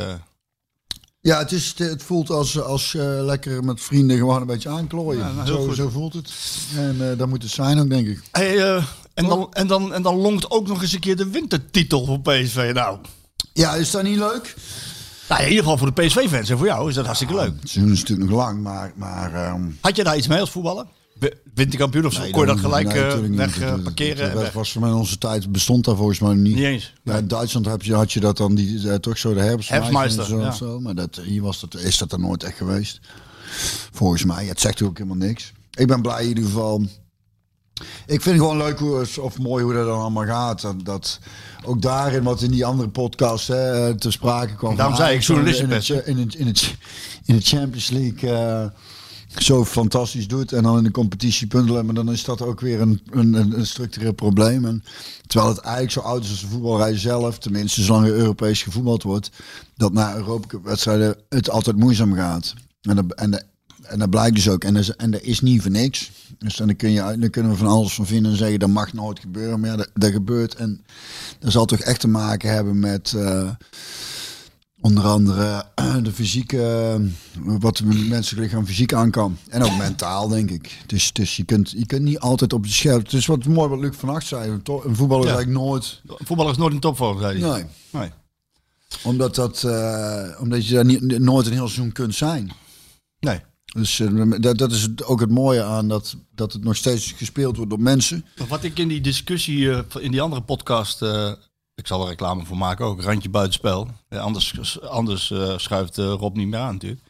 Ja, 1.25 1.39
het, 1.39 1.53
is, 1.53 1.75
het 1.77 2.03
voelt 2.03 2.31
als, 2.31 2.61
als 2.61 2.95
uh, 2.95 3.03
lekker 3.25 3.65
met 3.65 3.81
vrienden 3.81 4.17
gewoon 4.17 4.41
een 4.41 4.47
beetje 4.47 4.69
aanklooien. 4.69 5.21
Ja, 5.21 5.33
nou, 5.33 5.47
zo, 5.47 5.73
zo 5.73 5.89
voelt 5.89 6.13
het. 6.13 6.33
En 6.77 6.97
uh, 7.01 7.19
dat 7.19 7.29
moet 7.29 7.43
het 7.43 7.53
zijn 7.53 7.81
ook, 7.81 7.91
denk 7.91 8.07
ik. 8.07 8.23
Hey, 8.31 8.57
uh, 8.57 8.85
en, 9.15 9.27
dan, 9.27 9.49
en, 9.53 9.67
dan, 9.67 9.95
en 9.95 10.03
dan 10.03 10.17
longt 10.17 10.51
ook 10.51 10.67
nog 10.67 10.83
eens 10.83 10.93
een 10.93 11.01
keer 11.01 11.17
de 11.17 11.31
wintertitel 11.31 12.05
voor 12.05 12.21
PSV. 12.21 12.71
Nou, 12.75 12.99
ja, 13.53 13.75
is 13.75 13.91
dat 13.91 14.03
niet 14.03 14.19
leuk? 14.19 14.55
Nou, 15.29 15.43
in 15.43 15.49
ieder 15.49 15.63
geval 15.63 15.79
voor 15.79 15.95
de 15.95 16.03
PSV-fans 16.03 16.51
en 16.51 16.59
voor 16.59 16.67
jou 16.67 16.89
is 16.89 16.95
dat 16.95 17.05
hartstikke 17.05 17.35
leuk. 17.35 17.53
Het 17.61 17.65
is 17.65 17.75
natuurlijk 17.75 18.31
nog 18.31 18.39
lang, 18.39 18.63
maar... 18.63 18.93
maar 18.95 19.53
um... 19.53 19.79
Had 19.81 19.97
je 19.97 20.05
daar 20.05 20.17
iets 20.17 20.27
mee 20.27 20.41
als 20.41 20.51
voetballer? 20.51 20.87
Wint 21.55 21.71
die 21.71 21.79
kampioen 21.79 22.07
of 22.07 22.13
zo. 22.13 22.31
kon 22.31 22.41
je 22.41 22.47
dat 22.47 22.61
gelijk 22.61 22.87
nee, 22.87 23.03
eh, 23.03 23.19
weg 23.19 23.83
parkeren 23.83 24.33
dat 24.33 24.43
weg. 24.43 24.53
was 24.53 24.73
voor 24.73 24.81
mij 24.81 24.91
in 24.91 24.97
onze 24.97 25.19
tijd 25.19 25.53
bestond 25.53 25.85
daar 25.85 25.97
volgens 25.97 26.19
mij 26.19 26.35
niet. 26.35 26.55
Niet 26.55 26.65
eens. 26.65 26.93
Ja, 27.03 27.17
in 27.17 27.29
Duitsland 27.29 27.67
heb 27.67 27.83
je, 27.83 27.95
had 27.95 28.13
je 28.13 28.21
dat 28.21 28.37
dan 28.37 28.55
die, 28.55 28.91
eh, 28.91 28.95
toch 28.95 29.19
zo 29.19 29.35
de 29.35 29.41
herfstmeister 29.41 30.25
zo, 30.25 30.41
ja. 30.41 30.51
zo. 30.51 30.81
Maar 30.81 30.95
dat, 30.95 31.21
hier 31.25 31.43
was 31.43 31.61
dat, 31.61 31.75
is 31.75 31.99
dat 31.99 32.13
er 32.13 32.21
nooit 32.21 32.43
echt 32.43 32.57
geweest. 32.57 33.01
Volgens 33.93 34.25
mij. 34.25 34.47
Het 34.47 34.61
zegt 34.61 34.83
ook 34.83 34.99
helemaal 34.99 35.27
niks. 35.27 35.53
Ik 35.71 35.87
ben 35.87 36.03
blij 36.03 36.23
in 36.23 36.29
ieder 36.29 36.45
geval. 36.45 36.87
Ik 38.07 38.23
vind 38.23 38.25
het 38.25 38.35
gewoon 38.35 38.57
leuk 38.57 38.79
hoe, 38.79 39.07
of 39.21 39.39
mooi 39.39 39.65
hoe 39.65 39.73
dat 39.73 39.87
dan 39.87 40.01
allemaal 40.01 40.27
gaat. 40.27 40.61
Dat, 40.61 40.85
dat 40.85 41.19
ook 41.65 41.83
daarin 41.83 42.23
wat 42.23 42.43
in 42.43 42.51
die 42.51 42.65
andere 42.65 42.89
podcast 42.89 43.49
hè, 43.49 43.95
te 43.95 44.11
sprake 44.11 44.55
kwam. 44.55 44.77
Daarom 44.77 44.97
zei 44.97 45.17
ik 45.17 45.31
Ajax 45.31 45.61
in 45.61 45.69
in, 46.07 46.19
het, 46.19 46.35
in, 46.35 46.47
het, 46.47 46.75
in 47.25 47.37
de 47.37 47.43
Champions 47.43 47.91
League 47.91 48.31
eh, 48.31 48.67
zo 49.39 49.65
fantastisch 49.65 50.29
doet. 50.29 50.53
En 50.53 50.63
dan 50.63 50.77
in 50.79 50.85
de 50.85 50.91
competitie 50.91 51.47
punten. 51.47 51.85
Maar 51.87 51.95
dan 51.95 52.13
is 52.13 52.25
dat 52.25 52.43
ook 52.43 52.61
weer 52.61 52.81
een, 52.81 53.01
een, 53.11 53.35
een, 53.35 53.67
structureel 53.67 54.13
probleem. 54.13 54.83
Terwijl 55.27 55.51
het 55.53 55.61
eigenlijk 55.61 55.93
zo 55.93 56.01
oud 56.01 56.25
is 56.25 56.31
als 56.31 56.41
de 56.41 56.47
voetbalrij 56.47 56.99
zelf. 56.99 57.39
Tenminste, 57.39 57.83
zolang 57.83 58.07
er 58.07 58.13
Europees 58.13 58.63
gevoetbald 58.63 59.03
wordt. 59.03 59.31
Dat 59.77 59.93
na 59.93 60.15
Europa 60.17 60.59
wedstrijden 60.63 61.17
het 61.29 61.51
altijd 61.51 61.77
moeizaam 61.77 62.15
gaat. 62.15 62.55
En 62.83 62.97
dat, 62.97 63.13
en, 63.15 63.31
de- 63.31 63.43
en 63.83 63.99
dat 63.99 64.11
blijkt 64.11 64.35
dus 64.35 64.49
ook. 64.49 64.65
En 64.65 64.75
dat 64.75 64.89
en 64.89 65.11
dat 65.11 65.21
is 65.23 65.41
niet 65.41 65.63
voor 65.63 65.71
niks. 65.71 66.11
Dus 66.39 66.57
dan, 66.57 66.77
kun 66.77 66.91
je, 66.91 67.17
dan 67.19 67.31
kunnen 67.31 67.51
we 67.53 67.57
van 67.59 67.67
alles 67.67 67.95
van 67.95 68.07
vinden 68.07 68.33
en 68.33 68.39
zeggen 68.39 68.59
dat 68.59 68.69
mag 68.69 68.93
nooit 68.93 69.19
gebeuren. 69.19 69.61
Maar 69.61 69.87
dat 69.95 70.11
gebeurt. 70.13 70.55
En 70.55 70.85
dat 71.39 71.53
zal 71.53 71.65
toch 71.65 71.79
echt 71.79 72.01
te 72.01 72.09
maken 72.09 72.51
hebben 72.53 72.79
met... 72.79 73.13
eh, 73.17 73.51
Onder 74.83 75.05
andere 75.05 75.65
eh, 75.75 75.97
de 76.03 76.13
fysieke, 76.13 76.63
eh, 76.63 77.01
wat 77.61 77.77
de 77.77 77.85
menselijk 77.85 78.43
lichaam 78.47 78.67
fysiek 78.67 78.93
aan 78.93 79.11
kan. 79.11 79.37
En 79.49 79.63
ook 79.63 79.77
mentaal, 79.77 80.29
denk 80.29 80.51
ik. 80.51 80.83
Dus, 80.87 81.13
dus 81.13 81.37
je, 81.37 81.45
kunt, 81.45 81.71
je 81.71 81.87
kunt 81.87 82.03
niet 82.03 82.19
altijd 82.19 82.53
op 82.53 82.63
de 82.63 82.69
scherp. 82.73 83.03
Het 83.03 83.13
is 83.13 83.27
wat 83.27 83.45
mooi 83.45 83.69
wat 83.69 83.79
Luc 83.79 83.97
van 83.97 84.09
Acht 84.09 84.27
zei. 84.27 84.63
To- 84.63 84.83
Een 84.85 84.97
voetballer 84.97 85.25
is 85.27 85.31
eigenlijk 85.35 85.65
nooit... 85.65 86.01
Voetballer 86.07 86.53
is 86.53 86.59
nooit 86.59 86.73
in 86.75 86.81
topvorm, 86.81 87.19
zei 87.21 87.41
hij. 87.41 87.51
Nee. 87.53 87.65
Nee. 87.91 88.11
Omdat, 89.05 89.35
dat, 89.35 89.65
eh, 89.65 90.41
omdat 90.41 90.67
je 90.67 90.75
daar 90.75 90.85
niet, 90.85 91.19
nooit 91.19 91.47
een 91.47 91.53
heel 91.53 91.69
seizoen 91.69 91.93
kunt 91.93 92.15
zijn. 92.15 92.53
nee. 93.21 93.41
Dus 93.75 94.03
dat, 94.41 94.59
dat 94.59 94.73
is 94.73 94.89
ook 95.05 95.21
het 95.21 95.31
mooie 95.31 95.63
aan 95.63 95.89
dat, 95.89 96.17
dat 96.35 96.53
het 96.53 96.65
nog 96.65 96.77
steeds 96.77 97.13
gespeeld 97.13 97.57
wordt 97.57 97.71
door 97.71 97.81
mensen. 97.81 98.25
Wat 98.49 98.65
ik 98.65 98.79
in 98.79 98.89
die 98.89 99.01
discussie, 99.01 99.71
in 100.01 100.11
die 100.11 100.21
andere 100.21 100.43
podcast, 100.43 101.03
eh, 101.03 101.33
ik 101.83 101.89
zal 101.89 102.03
er 102.03 102.09
reclame 102.09 102.45
voor 102.45 102.57
maken 102.57 102.87
ook, 102.87 103.03
randje 103.03 103.29
buitenspel. 103.29 103.89
Ja, 104.09 104.19
anders 104.19 104.81
anders 104.81 105.31
eh, 105.31 105.59
schuift 105.59 105.99
eh, 105.99 106.05
Rob 106.05 106.37
niet 106.37 106.49
meer 106.49 106.61
aan 106.61 106.73
natuurlijk. 106.73 107.01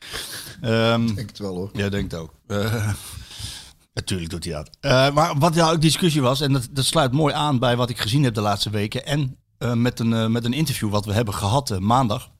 Ehm, 0.60 1.06
Ik 1.06 1.14
denk 1.16 1.28
het 1.28 1.38
wel 1.38 1.54
hoor. 1.54 1.70
Jij 1.72 1.90
denkt 1.90 2.14
ook. 2.14 2.32
Eh, 2.46 2.92
natuurlijk 3.94 4.30
doet 4.30 4.44
hij 4.44 4.52
dat. 4.52 4.70
Maar 5.14 5.38
wat 5.38 5.54
ja 5.54 5.70
ook 5.70 5.80
discussie 5.80 6.22
was, 6.22 6.40
en 6.40 6.52
dat, 6.52 6.68
dat 6.70 6.84
sluit 6.84 7.12
mooi 7.12 7.34
aan 7.34 7.58
bij 7.58 7.76
wat 7.76 7.90
ik 7.90 7.98
gezien 7.98 8.22
heb 8.22 8.34
de 8.34 8.40
laatste 8.40 8.70
weken. 8.70 9.06
En 9.06 9.36
met, 9.74 10.00
een, 10.00 10.32
met 10.32 10.44
een 10.44 10.52
interview 10.52 10.90
wat 10.90 11.04
we 11.04 11.12
hebben 11.12 11.34
gehad 11.34 11.70
eh, 11.70 11.78
maandag. 11.78 12.30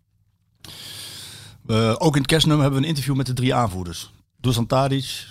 Ook 1.99 2.15
in 2.15 2.21
het 2.21 2.31
kerstnummer 2.31 2.63
hebben 2.63 2.81
we 2.81 2.87
een 2.87 2.93
interview 2.93 3.17
met 3.17 3.27
de 3.27 3.33
drie 3.33 3.55
aanvoerders. 3.55 4.13
Dusan 4.37 4.67
Tadic, 4.67 5.27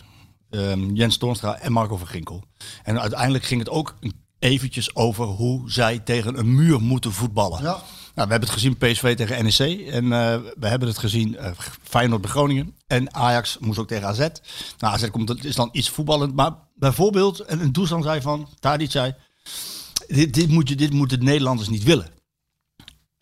ehm, 0.50 0.94
Jens 0.94 1.18
Toornstra 1.18 1.60
en 1.60 1.72
Marco 1.72 1.98
van 1.98 2.08
Ginkel. 2.08 2.44
En 2.84 3.02
uiteindelijk 3.02 3.44
ging 3.44 3.60
het 3.60 3.70
ook 3.70 3.96
eventjes 4.42 4.96
over 4.96 5.26
hoe 5.26 5.72
zij 5.72 6.00
tegen 6.00 6.40
een 6.40 6.56
muur 6.56 6.82
moeten 6.82 7.12
voetballen. 7.12 7.62
Ja. 7.64 7.82
Nou, 8.16 8.28
we 8.28 8.32
hebben 8.32 8.40
het 8.40 8.50
gezien 8.50 8.78
PSV 8.78 9.16
tegen 9.16 9.44
NEC. 9.44 9.88
En 9.88 10.04
eh, 10.04 10.38
we 10.60 10.68
hebben 10.68 10.88
het 10.88 10.98
gezien 10.98 11.38
eh, 11.38 11.52
Feyenoord 11.84 12.22
bij 12.22 12.30
Groningen. 12.30 12.76
En 12.88 13.14
Ajax 13.14 13.58
moest 13.60 13.80
ook 13.80 13.88
tegen 13.88 14.08
AZ. 14.08 14.20
Nou, 14.78 14.94
AZ 14.94 15.10
komt, 15.10 15.46
is 15.46 15.56
dan 15.56 15.70
iets 15.72 15.90
voetballend. 15.90 16.36
Maar 16.36 16.52
bijvoorbeeld, 16.76 17.40
en 17.40 17.60
een 17.60 17.72
Dusan 17.72 18.04
zei 18.04 18.22
van, 18.22 18.48
Tadic 18.60 18.92
zei... 18.92 19.16
Dit, 20.08 20.34
dit, 20.34 20.50
moet 20.50 20.70
je, 20.70 20.76
dit 20.76 20.94
moeten 20.94 21.20
de 21.20 21.26
Nederlanders 21.26 21.70
niet 21.70 21.84
willen. 21.84 22.08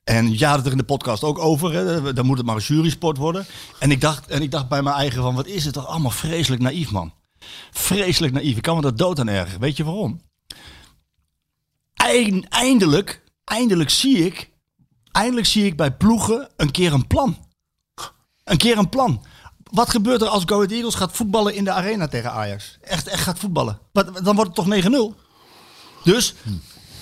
En 0.04 0.38
ja, 0.38 0.50
had 0.50 0.66
er 0.66 0.72
in 0.72 0.78
de 0.78 0.84
podcast 0.84 1.24
ook 1.24 1.40
over. 1.40 1.74
Hè. 1.74 2.14
Dan 2.14 2.26
moet 2.26 2.38
het 2.38 2.46
maar 2.46 2.56
een 2.56 2.62
jurysport 2.62 3.18
worden. 3.18 3.46
En 3.80 3.92
ik, 3.92 4.02
dacht, 4.02 4.28
en 4.28 4.42
ik 4.42 4.52
dacht 4.52 4.70
bij 4.70 4.82
mijn 4.82 4.96
eigen 4.96 5.22
van, 5.22 5.36
wat 5.36 5.48
is 5.48 5.66
het 5.66 5.74
toch 5.74 5.88
allemaal 5.88 6.12
vreselijk 6.12 6.62
naïef, 6.62 6.92
man. 6.92 7.14
Vreselijk 7.72 8.34
naïef. 8.34 8.56
Ik 8.56 8.62
kan 8.62 8.76
me 8.76 8.82
dat 8.82 8.98
dood 8.98 9.20
aan 9.20 9.28
ergeren. 9.28 9.60
Weet 9.60 9.78
je 9.78 9.84
waarom? 9.84 10.22
Eind- 12.00 12.48
eindelijk, 12.48 13.24
eindelijk 13.44 13.90
zie 13.90 14.26
ik, 14.26 14.50
eindelijk 15.12 15.48
zie 15.48 15.66
ik 15.66 15.78
bij 15.78 15.92
ploegen 15.92 16.50
een 16.58 16.72
keer 16.72 16.94
een 16.94 17.08
plan. 17.08 17.38
Een 18.44 18.58
keer 18.58 18.78
een 18.78 18.90
plan. 18.90 19.26
Wat 19.72 19.90
gebeurt 19.90 20.22
er 20.22 20.28
als 20.28 20.44
Go 20.46 20.56
Ahead 20.56 20.72
Eagles 20.72 20.96
gaat 20.96 21.16
voetballen 21.16 21.56
in 21.56 21.64
de 21.64 21.72
arena 21.72 22.08
tegen 22.08 22.32
Ajax? 22.32 22.78
Echt, 22.82 23.08
echt 23.08 23.24
gaat 23.24 23.40
voetballen. 23.40 23.80
Dan 24.24 24.36
wordt 24.36 24.58
het 24.58 24.84
toch 24.84 25.14
9-0? 25.14 25.16
Dus 26.04 26.34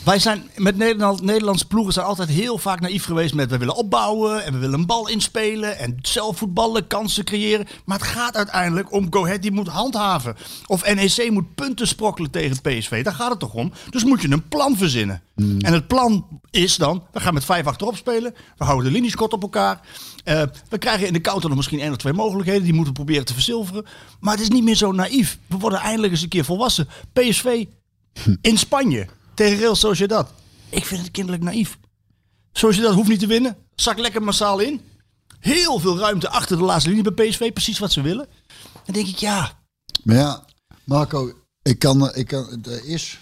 wij 0.08 0.20
zijn 0.20 0.50
met 0.56 0.78
Nederland, 0.78 1.22
Nederlandse 1.22 1.68
ploegen 1.68 1.94
zijn 1.94 2.06
altijd 2.06 2.30
heel 2.30 2.58
vaak 2.58 2.80
naïef 2.80 3.04
geweest 3.04 3.34
met 3.34 3.50
we 3.50 3.58
willen 3.58 3.76
opbouwen 3.76 4.46
en 4.46 4.54
we 4.54 4.60
willen 4.60 4.80
een 4.80 4.86
bal 4.86 5.08
inspelen 5.08 5.78
en 5.78 5.98
zelf 6.02 6.38
voetballen, 6.38 6.88
kansen 6.88 7.24
creëren. 7.24 7.68
Maar 7.86 7.98
het 7.98 8.08
gaat 8.08 8.36
uiteindelijk 8.36 8.92
om 8.94 9.08
Go 9.10 9.26
Ahead 9.26 9.42
die 9.42 9.52
moet 9.52 9.68
handhaven. 9.68 10.36
Of 10.66 10.94
NEC 10.94 11.32
moet 11.32 11.56
punten 11.56 11.88
sprokkelen 11.88 12.32
tegen 12.32 12.62
PSV. 12.62 13.04
Daar 13.04 13.14
gaat 13.14 13.30
het 13.30 13.40
toch 13.40 13.54
om? 13.54 13.72
Dus 13.90 14.04
moet 14.04 14.22
je 14.22 14.32
een 14.32 14.48
plan 14.48 14.78
verzinnen. 14.78 15.22
En 15.36 15.74
het 15.74 15.88
plan 15.88 16.42
is 16.52 16.76
dan, 16.76 17.04
we 17.12 17.20
gaan 17.20 17.34
met 17.34 17.46
vijf 17.46 17.66
achterop 17.66 17.96
spelen. 17.96 18.36
We 18.58 18.64
houden 18.64 18.86
de 18.86 18.92
linies 18.92 19.16
kort 19.16 19.34
op 19.34 19.42
elkaar. 19.42 19.80
Eh, 20.24 20.44
we 20.70 20.78
krijgen 20.78 21.08
in 21.08 21.14
de 21.14 21.22
counter 21.22 21.48
nog 21.48 21.58
misschien 21.58 21.80
één 21.80 21.92
of 21.92 21.98
twee 21.98 22.14
mogelijkheden. 22.14 22.64
Die 22.64 22.74
moeten 22.74 22.94
we 22.94 23.00
proberen 23.00 23.26
te 23.26 23.34
verzilveren. 23.34 23.86
Maar 24.20 24.34
het 24.34 24.42
is 24.42 24.50
niet 24.50 24.64
meer 24.64 24.76
zo 24.76 24.92
naïef. 24.92 25.38
We 25.48 25.58
worden 25.58 25.80
eindelijk 25.80 26.14
eens 26.14 26.22
een 26.22 26.30
keer 26.30 26.46
volwassen. 26.46 26.88
PSV 27.14 27.66
in 28.42 28.58
Spanje 28.58 29.08
tegen 29.38 29.58
Real 29.58 29.76
Sociedad. 29.76 30.32
Ik 30.70 30.86
vind 30.86 31.02
het 31.02 31.12
kinderlijk 31.12 31.44
naïef. 31.44 31.78
Sociedad 32.52 32.94
hoeft 32.94 33.10
niet 33.10 33.20
te 33.20 33.28
winnen. 33.28 33.56
Zak 33.76 33.98
lekker 33.98 34.24
massaal 34.24 34.60
in. 34.60 34.82
Heel 35.40 35.80
veel 35.80 35.98
ruimte 36.00 36.30
achter 36.30 36.58
de 36.58 36.64
laatste 36.64 36.90
linie 36.90 37.12
bij 37.12 37.28
PSV. 37.30 37.52
Precies 37.54 37.80
wat 37.80 37.92
ze 37.92 38.02
willen. 38.02 38.28
Dan 38.86 38.94
denk 38.94 39.08
ik, 39.08 39.18
ja, 39.18 39.52
Maar 40.04 40.16
ja, 40.16 40.46
Marco, 40.84 41.32
ik 41.62 41.80
kan, 41.80 42.16
ik 42.16 42.28
kan, 42.28 42.64
er 42.66 42.86
is... 42.86 43.20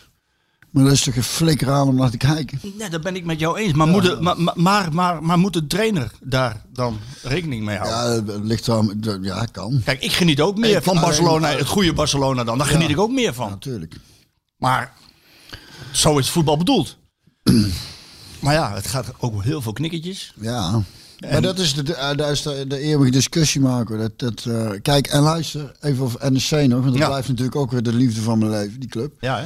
Maar 0.71 0.83
dat 0.83 0.93
is 0.93 1.03
toch 1.03 1.15
een 1.15 1.23
flikker 1.23 1.69
aan 1.71 1.87
om 1.87 1.95
naar 1.95 2.09
te 2.09 2.17
kijken. 2.17 2.59
nee, 2.77 2.89
dat 2.89 3.01
ben 3.01 3.15
ik 3.15 3.25
met 3.25 3.39
jou 3.39 3.57
eens. 3.57 3.73
Maar, 3.73 3.87
moet, 3.87 4.03
de, 4.03 4.17
maar, 4.21 4.41
maar, 4.41 4.53
maar, 4.57 4.93
maar, 4.93 5.23
maar 5.23 5.39
moet 5.39 5.53
de 5.53 5.67
trainer 5.67 6.11
daar 6.21 6.61
dan 6.73 6.99
rekening 7.23 7.63
mee 7.65 7.77
houden? 7.77 8.15
Ja, 8.15 8.21
dat 8.33 8.45
ligt 8.45 8.69
aan. 8.69 9.01
Ja, 9.21 9.45
kan. 9.45 9.81
Kijk, 9.85 10.01
ik 10.03 10.11
geniet 10.11 10.41
ook 10.41 10.57
meer 10.57 10.77
Ik- 10.77 10.83
van 10.83 10.97
alleen- 10.97 11.05
Barcelona. 11.09 11.47
Het 11.49 11.67
goede 11.67 11.93
Barcelona 11.93 12.43
dan. 12.43 12.57
Daar 12.57 12.67
geniet 12.67 12.89
ik 12.89 12.99
ook 12.99 13.11
meer 13.11 13.33
van. 13.33 13.49
Natuurlijk. 13.49 13.95
Maar 14.57 14.93
zo 15.95 16.17
is 16.17 16.29
voetbal 16.29 16.57
bedoeld. 16.57 16.97
maar 18.43 18.53
ja, 18.53 18.73
het 18.73 18.87
gaat 18.87 19.11
ook 19.19 19.43
heel 19.43 19.61
veel 19.61 19.73
knikkertjes. 19.73 20.33
Ja. 20.41 20.81
Maar 21.31 21.41
dat 21.41 21.59
is 21.59 21.73
de, 21.73 21.83
de, 21.83 21.93
eh, 21.95 22.17
de, 22.43 22.65
de 22.67 22.77
eeuwige 22.79 23.11
discussie, 23.11 23.61
Marco. 23.61 23.97
Dat, 23.97 24.19
dat, 24.19 24.45
eh, 24.45 24.69
kijk, 24.81 25.07
en 25.07 25.21
luister 25.21 25.71
even 25.81 26.03
over 26.03 26.31
NEC 26.31 26.49
nog. 26.67 26.79
Want 26.79 26.83
dat 26.83 26.97
Ja. 26.97 27.07
blijft 27.07 27.27
natuurlijk 27.27 27.55
ook 27.55 27.71
weer 27.71 27.83
de 27.83 27.93
liefde 27.93 28.21
van 28.21 28.39
mijn 28.39 28.51
leven, 28.51 28.79
die 28.79 28.89
club. 28.89 29.13
Ja, 29.19 29.37
hè? 29.37 29.45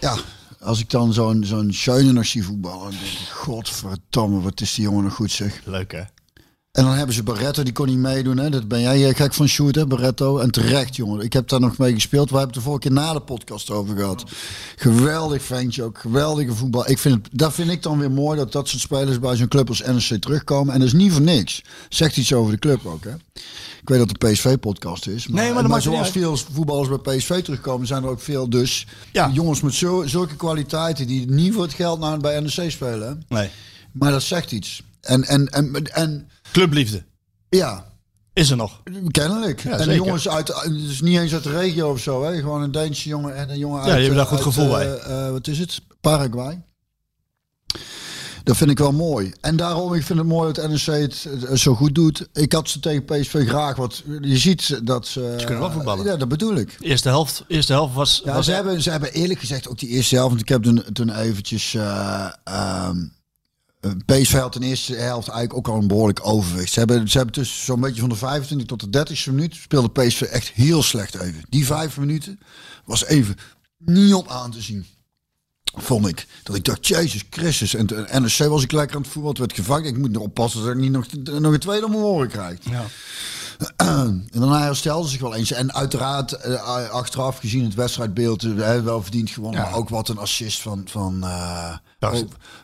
Ja, 0.00 0.16
als 0.60 0.80
ik 0.80 0.90
dan 0.90 1.12
zo'n 1.12 1.44
zo'n 1.44 1.72
Schöne 1.72 2.12
nog 2.12 2.26
zie 2.26 2.44
voetballen, 2.44 2.80
dan 2.82 2.90
denk 2.90 3.02
ik, 3.02 3.28
godverdomme, 3.32 4.40
wat 4.40 4.60
is 4.60 4.74
die 4.74 4.84
jongen 4.84 5.04
nog 5.04 5.14
goed 5.14 5.30
zeg. 5.30 5.60
Leuk 5.64 5.92
hè? 5.92 6.02
En 6.70 6.84
dan 6.84 6.94
hebben 6.94 7.14
ze 7.14 7.22
Barretto, 7.22 7.62
die 7.62 7.72
kon 7.72 7.86
niet 7.86 7.98
meedoen. 7.98 8.36
Hè? 8.36 8.50
Dat 8.50 8.68
ben 8.68 8.80
jij 8.80 9.08
eh, 9.08 9.14
gek 9.16 9.34
van 9.34 9.48
shoot, 9.48 9.74
hè, 9.74 9.86
Barretto. 9.86 10.38
En 10.38 10.50
terecht, 10.50 10.96
jongen. 10.96 11.24
Ik 11.24 11.32
heb 11.32 11.48
daar 11.48 11.60
nog 11.60 11.78
mee 11.78 11.92
gespeeld. 11.92 12.30
We 12.30 12.36
hebben 12.36 12.54
het 12.54 12.62
de 12.64 12.70
vorige 12.70 12.88
keer 12.88 12.96
na 12.96 13.12
de 13.12 13.20
podcast 13.20 13.70
over 13.70 13.96
gehad. 13.96 14.24
Geweldig 14.76 15.42
ventje 15.42 15.82
ook. 15.82 15.98
Geweldige 15.98 16.54
voetbal. 16.54 16.90
Ik 16.90 16.98
vind 16.98 17.14
het, 17.14 17.28
dat 17.32 17.52
vind 17.54 17.70
ik 17.70 17.82
dan 17.82 17.98
weer 17.98 18.10
mooi, 18.10 18.38
dat 18.38 18.52
dat 18.52 18.68
soort 18.68 18.82
spelers 18.82 19.18
bij 19.18 19.36
zo'n 19.36 19.48
club 19.48 19.68
als 19.68 19.82
NEC 19.82 20.20
terugkomen. 20.20 20.72
En 20.74 20.78
dat 20.80 20.88
is 20.88 20.94
niet 20.94 21.12
voor 21.12 21.20
niks. 21.20 21.62
Zegt 21.88 22.16
iets 22.16 22.32
over 22.32 22.52
de 22.52 22.58
club 22.58 22.86
ook, 22.86 23.04
hè. 23.04 23.12
Ik 23.80 23.88
weet 23.88 23.98
dat 23.98 24.10
een 24.10 24.32
PSV-podcast 24.32 25.06
is. 25.06 25.26
Maar, 25.28 25.42
Nee, 25.44 25.52
maar 25.52 25.68
niet 25.68 25.82
zoals 25.82 26.10
veel 26.10 26.36
voetballers 26.52 26.88
bij 27.02 27.16
PSV 27.16 27.42
terugkomen, 27.42 27.86
zijn 27.86 28.02
er 28.02 28.08
ook 28.08 28.20
veel 28.20 28.50
dus 28.50 28.86
Ja. 29.12 29.30
jongens 29.32 29.60
met 29.60 29.74
zo, 29.74 30.02
zulke 30.06 30.36
kwaliteiten 30.36 31.06
die 31.06 31.30
niet 31.30 31.52
voor 31.54 31.62
het 31.62 31.74
geld 31.74 32.00
naar 32.00 32.18
bij 32.18 32.40
NEC 32.40 32.70
spelen. 32.70 33.08
Hè. 33.28 33.36
Nee. 33.36 33.50
Maar 33.92 34.10
dat 34.10 34.22
zegt 34.22 34.52
iets. 34.52 34.82
En, 35.00 35.24
en, 35.24 35.48
en, 35.48 35.84
en 35.92 36.28
Clubliefde. 36.52 37.04
ja, 37.48 37.84
Is 38.32 38.50
er 38.50 38.56
nog. 38.56 38.82
Kennelijk. 39.10 39.62
Ja, 39.62 39.70
en 39.70 39.78
zeker. 39.78 39.94
jongens 39.94 40.28
uit, 40.28 40.46
dus 40.68 41.00
niet 41.00 41.18
eens 41.18 41.32
uit 41.34 41.42
de 41.42 41.50
regio 41.50 41.90
of 41.90 42.00
zo, 42.00 42.24
hè? 42.24 42.36
gewoon 42.36 42.62
een 42.62 42.72
Deense 42.72 43.08
jongen 43.08 43.36
en 43.36 43.50
een 43.50 43.58
jongen 43.58 43.80
uit. 43.82 43.86
die 43.92 43.98
hebben 43.98 44.16
daar 44.16 44.26
goed 44.26 44.36
uit, 44.36 44.46
gevoel 44.46 44.78
eh, 44.80 44.86
bij. 44.86 44.98
eh, 44.98 45.30
wat 45.30 45.46
is 45.46 45.58
het? 45.58 45.80
Paraguay. 46.00 46.62
Dat 48.44 48.56
vind 48.56 48.70
ik 48.70 48.78
wel 48.78 48.92
mooi. 48.92 49.32
En 49.40 49.56
daarom, 49.56 49.94
ik 49.94 50.02
vind 50.02 50.18
het 50.18 50.28
mooi 50.28 50.52
dat 50.52 50.68
NEC 50.68 50.80
het 51.00 51.26
eh, 51.48 51.56
zo 51.56 51.74
goed 51.74 51.94
doet. 51.94 52.28
Ik 52.32 52.52
had 52.52 52.68
ze 52.68 52.80
tegen 52.80 53.04
PSV 53.04 53.48
graag, 53.48 53.76
wat 53.76 54.02
je 54.20 54.38
ziet 54.38 54.80
dat 54.86 55.06
ze... 55.06 55.34
Ze 55.38 55.44
kunnen 55.44 55.62
wel 55.64 55.72
voetballen. 55.72 56.04
Ja, 56.04 56.16
dat 56.16 56.28
bedoel 56.28 56.54
ik. 56.54 56.76
Eerste 56.80 57.08
helft, 57.08 57.44
eerste 57.48 57.72
helft 57.72 57.94
was. 57.94 58.20
Ja, 58.24 58.34
was 58.34 58.44
ze, 58.44 58.52
hebben, 58.52 58.82
ze 58.82 58.90
hebben 58.90 59.12
eerlijk 59.12 59.40
gezegd 59.40 59.68
ook 59.68 59.78
die 59.78 59.88
eerste 59.88 60.14
helft. 60.14 60.30
Want 60.30 60.40
ik 60.42 60.48
heb 60.48 60.62
toen, 60.62 60.82
toen 60.92 61.10
eventjes. 61.16 61.74
eh, 61.74 62.28
ehm, 62.44 62.96
eh, 62.98 63.02
PSV 63.80 64.32
had 64.32 64.54
in 64.54 64.60
de 64.60 64.66
eerste 64.66 64.94
helft 64.94 65.28
eigenlijk 65.28 65.58
ook 65.58 65.74
al 65.74 65.80
een 65.80 65.88
behoorlijk 65.88 66.26
overwicht. 66.26 66.72
Ze 66.72 66.78
hebben, 66.78 67.08
ze 67.08 67.16
hebben 67.16 67.34
tussen 67.34 67.64
zo'n 67.64 67.80
beetje 67.80 68.00
van 68.00 68.08
de 68.08 68.16
25 68.16 68.66
tot 68.66 68.92
de 68.92 69.06
30ste 69.06 69.24
minuut 69.24 69.54
speelde 69.54 69.90
PSV 69.90 70.20
echt 70.20 70.48
heel 70.48 70.82
slecht 70.82 71.14
even. 71.14 71.42
Die 71.48 71.66
vijf 71.66 71.98
minuten 71.98 72.40
was 72.84 73.04
even 73.04 73.36
niet 73.78 74.14
op 74.14 74.28
aan 74.28 74.50
te 74.50 74.60
zien. 74.60 74.86
Vond 75.74 76.08
ik. 76.08 76.26
Dat 76.42 76.56
ik 76.56 76.64
dacht, 76.64 76.86
Jezus 76.86 77.24
Christus. 77.30 77.74
En 77.74 77.86
de 77.86 78.06
NEC 78.20 78.48
was 78.48 78.62
ik 78.62 78.72
lekker 78.72 78.96
aan 78.96 79.02
het 79.02 79.10
voetbal. 79.10 79.30
Het 79.30 79.38
werd 79.38 79.52
gevangen. 79.52 79.88
Ik 79.88 79.98
moet 79.98 80.10
nog 80.10 80.22
oppassen 80.22 80.60
dat 80.62 80.70
ik 80.70 80.76
niet 80.76 80.92
nog, 80.92 81.06
nog 81.40 81.52
een 81.52 81.58
tweede 81.58 81.86
om 81.86 81.90
mijn 81.90 82.02
oren 82.02 82.28
krijg. 82.28 82.58
Ja. 82.60 82.84
En 84.30 84.30
daarna 84.30 84.62
herstelde 84.62 85.08
zich 85.08 85.20
wel 85.20 85.34
eens. 85.34 85.52
En 85.52 85.74
uiteraard, 85.74 86.32
eh, 86.32 86.90
achteraf 86.90 87.38
gezien 87.38 87.64
het 87.64 87.74
wedstrijdbeeld, 87.74 88.42
uh, 88.42 88.54
we 88.54 88.62
hebben 88.62 88.84
wel 88.84 89.02
verdiend 89.02 89.30
gewonnen. 89.30 89.60
Ja. 89.60 89.66
Maar 89.66 89.78
ook 89.78 89.88
wat 89.88 90.08
een 90.08 90.18
assist 90.18 90.62
van... 90.62 90.82
van, 90.86 91.24
eh, 91.24 91.76
Oh, 92.00 92.14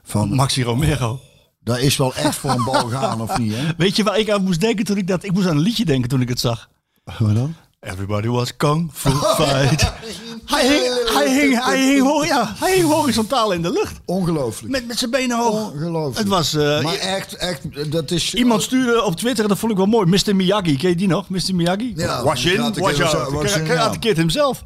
van 0.04 0.34
Maxi 0.34 0.62
Romero. 0.62 1.20
daar 1.60 1.80
is 1.80 1.96
wel 1.96 2.14
echt 2.14 2.36
voor 2.36 2.50
een 2.50 2.64
bal 2.64 2.88
gaan, 2.88 3.20
of 3.20 3.38
niet? 3.38 3.52
Hè? 3.56 3.62
Weet 3.76 3.96
je 3.96 4.02
waar 4.02 4.18
ik 4.18 4.30
aan 4.30 4.42
moest 4.44 4.60
denken 4.60 4.84
toen 4.84 4.96
ik 4.96 5.06
dat... 5.06 5.24
Ik 5.24 5.32
moest 5.32 5.46
aan 5.46 5.56
een 5.56 5.62
liedje 5.62 5.84
denken 5.84 6.08
toen 6.08 6.20
ik 6.20 6.28
het 6.28 6.40
zag. 6.40 6.68
Wat 7.04 7.34
dan? 7.34 7.54
Everybody 7.80 8.26
was 8.28 8.56
kung 8.56 8.90
fu 8.92 9.10
fight. 9.10 9.92
Hij 10.46 10.66
hing, 10.68 11.10
hij, 11.12 11.40
hing, 11.40 11.64
hij, 11.64 11.78
hing, 11.84 12.26
ja, 12.26 12.54
hij 12.58 12.74
hing 12.74 12.88
horizontaal 12.90 13.52
in 13.52 13.62
de 13.62 13.72
lucht. 13.72 14.00
Ongelooflijk. 14.04 14.72
Met, 14.72 14.86
met 14.86 14.98
zijn 14.98 15.10
benen 15.10 15.38
hoog. 15.38 15.70
Ongelooflijk. 15.72 16.18
Het 16.18 16.28
was... 16.28 16.54
eh, 16.54 16.82
maar 16.82 16.94
echt, 16.94 17.34
echt, 17.34 17.90
dat 17.92 18.10
is... 18.10 18.34
Iemand 18.34 18.62
stuurde 18.62 19.02
op 19.02 19.16
Twitter, 19.16 19.42
en 19.42 19.48
dat 19.48 19.58
vond 19.58 19.72
ik 19.72 19.78
wel 19.78 19.86
mooi. 19.86 20.06
Mr. 20.26 20.36
Miyagi, 20.36 20.76
ken 20.76 20.88
je 20.88 20.96
die 20.96 21.06
nog? 21.08 21.28
Mr. 21.28 21.54
Miyagi? 21.54 21.92
Ja, 21.96 22.22
Wash 22.22 22.44
in, 22.44 22.60
was- 22.74 23.00
out. 23.14 23.62
Karate. 23.62 23.98
Kid 23.98 24.16
himself. 24.16 24.62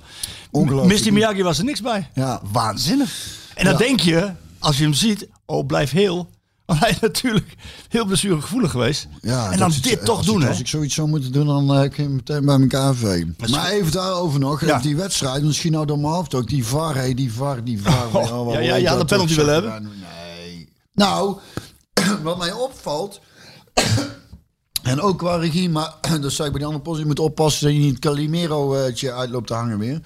Ongelooflijk. 0.50 1.04
Mr. 1.04 1.12
Miyagi 1.12 1.42
was 1.42 1.58
er 1.58 1.64
niks 1.64 1.80
bij. 1.80 2.10
Ja. 2.14 2.40
Waanzinnig. 2.52 3.12
En 3.54 3.64
dan 3.64 3.72
Ja. 3.72 3.78
denk 3.78 4.00
je, 4.00 4.30
als 4.60 4.76
je 4.76 4.82
hem 4.82 4.94
ziet, 4.94 5.28
oh 5.46 5.66
blijf 5.66 5.90
heel. 5.90 6.28
Want 6.66 6.82
hij 6.82 6.90
is 6.90 7.00
natuurlijk 7.00 7.54
heel 7.88 8.04
blessuregevoelig 8.04 8.70
geweest. 8.70 9.08
Ja, 9.20 9.52
en 9.52 9.58
dan 9.58 9.72
dit 9.82 10.04
toch 10.04 10.16
als 10.16 10.26
doen, 10.26 10.36
ik, 10.36 10.42
hè? 10.42 10.48
Als 10.48 10.60
ik 10.60 10.66
zoiets 10.66 10.94
zou 10.94 11.08
moeten 11.08 11.32
doen, 11.32 11.46
dan 11.46 11.74
eh, 11.74 11.90
kun 11.90 12.02
je 12.02 12.08
meteen 12.08 12.44
bij 12.44 12.60
elkaar 12.60 12.94
vegen. 12.94 13.36
Maar 13.50 13.70
even 13.70 13.92
daarover 13.92 14.40
nog. 14.40 14.64
Ja. 14.64 14.78
Die 14.78 14.96
wedstrijd, 14.96 15.42
misschien 15.42 15.72
nou 15.72 15.86
door 15.86 15.98
mijn 15.98 16.12
hoofd 16.12 16.34
ook. 16.34 16.48
Die 16.48 16.66
VAR, 16.66 17.14
die 17.14 17.32
VAR, 17.32 17.64
die 17.64 17.82
VAR. 17.82 18.08
Oh, 18.32 18.62
ja, 18.62 18.74
ja, 18.74 18.90
dat 18.90 19.00
een 19.00 19.06
penalty 19.06 19.34
willen 19.34 19.52
hebben? 19.52 19.82
Nee. 19.82 20.72
Nou, 20.92 21.38
wat 22.22 22.38
mij 22.38 22.52
opvalt... 22.52 23.20
En 24.82 25.00
ook 25.00 25.18
qua 25.18 25.36
regie, 25.36 25.70
maar 25.70 25.94
dat 26.20 26.32
zei 26.32 26.48
ik 26.48 26.52
bij 26.54 26.60
die 26.60 26.64
andere 26.64 26.80
post. 26.80 26.98
Je 26.98 27.06
moet 27.06 27.18
oppassen 27.18 27.66
dat 27.66 27.76
je 27.76 27.82
niet 27.82 27.98
Calimero-tje 27.98 29.12
uitloopt 29.12 29.46
te 29.46 29.54
hangen 29.54 29.78
weer. 29.78 30.00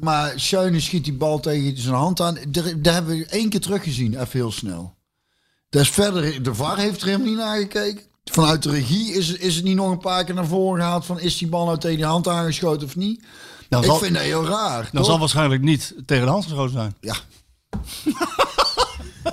Maar 0.00 0.32
Schöne 0.36 0.80
schiet 0.80 1.04
die 1.04 1.12
bal 1.12 1.40
tegen 1.40 1.78
zijn 1.80 1.94
hand 1.94 2.20
aan. 2.20 2.38
Daar, 2.48 2.72
daar 2.82 2.94
hebben 2.94 3.16
we 3.18 3.26
één 3.26 3.48
keer 3.48 3.60
teruggezien, 3.60 4.12
even 4.14 4.28
heel 4.32 4.52
snel. 4.52 4.94
Dat 5.70 5.82
is 5.82 5.90
verder, 5.90 6.42
de 6.42 6.54
VAR 6.54 6.78
heeft 6.78 7.00
er 7.00 7.06
helemaal 7.06 7.26
niet 7.28 7.36
naar 7.36 7.56
gekeken. 7.58 8.02
Vanuit 8.24 8.62
de 8.62 8.70
regie 8.70 9.12
is, 9.12 9.32
is 9.32 9.54
het 9.54 9.64
niet 9.64 9.76
nog 9.76 9.90
een 9.90 9.98
paar 9.98 10.24
keer 10.24 10.34
naar 10.34 10.46
voren 10.46 10.82
gehaald 10.82 11.06
van 11.06 11.20
is 11.20 11.38
die 11.38 11.48
bal 11.48 11.64
nou 11.64 11.78
tegen 11.78 11.98
de 11.98 12.04
hand 12.04 12.28
aangeschoten 12.28 12.86
of 12.86 12.96
niet? 12.96 13.24
Dan 13.68 13.80
ik 13.80 13.86
zal- 13.86 13.98
vind 13.98 14.14
dat 14.14 14.22
heel 14.22 14.46
raar. 14.46 14.82
Dan 14.82 14.90
toch? 14.92 15.04
zal 15.04 15.18
waarschijnlijk 15.18 15.62
niet 15.62 15.94
tegen 16.06 16.24
de 16.24 16.30
hand 16.30 16.44
geschoten 16.44 16.72
zijn. 16.72 16.96
Ja. 17.00 17.14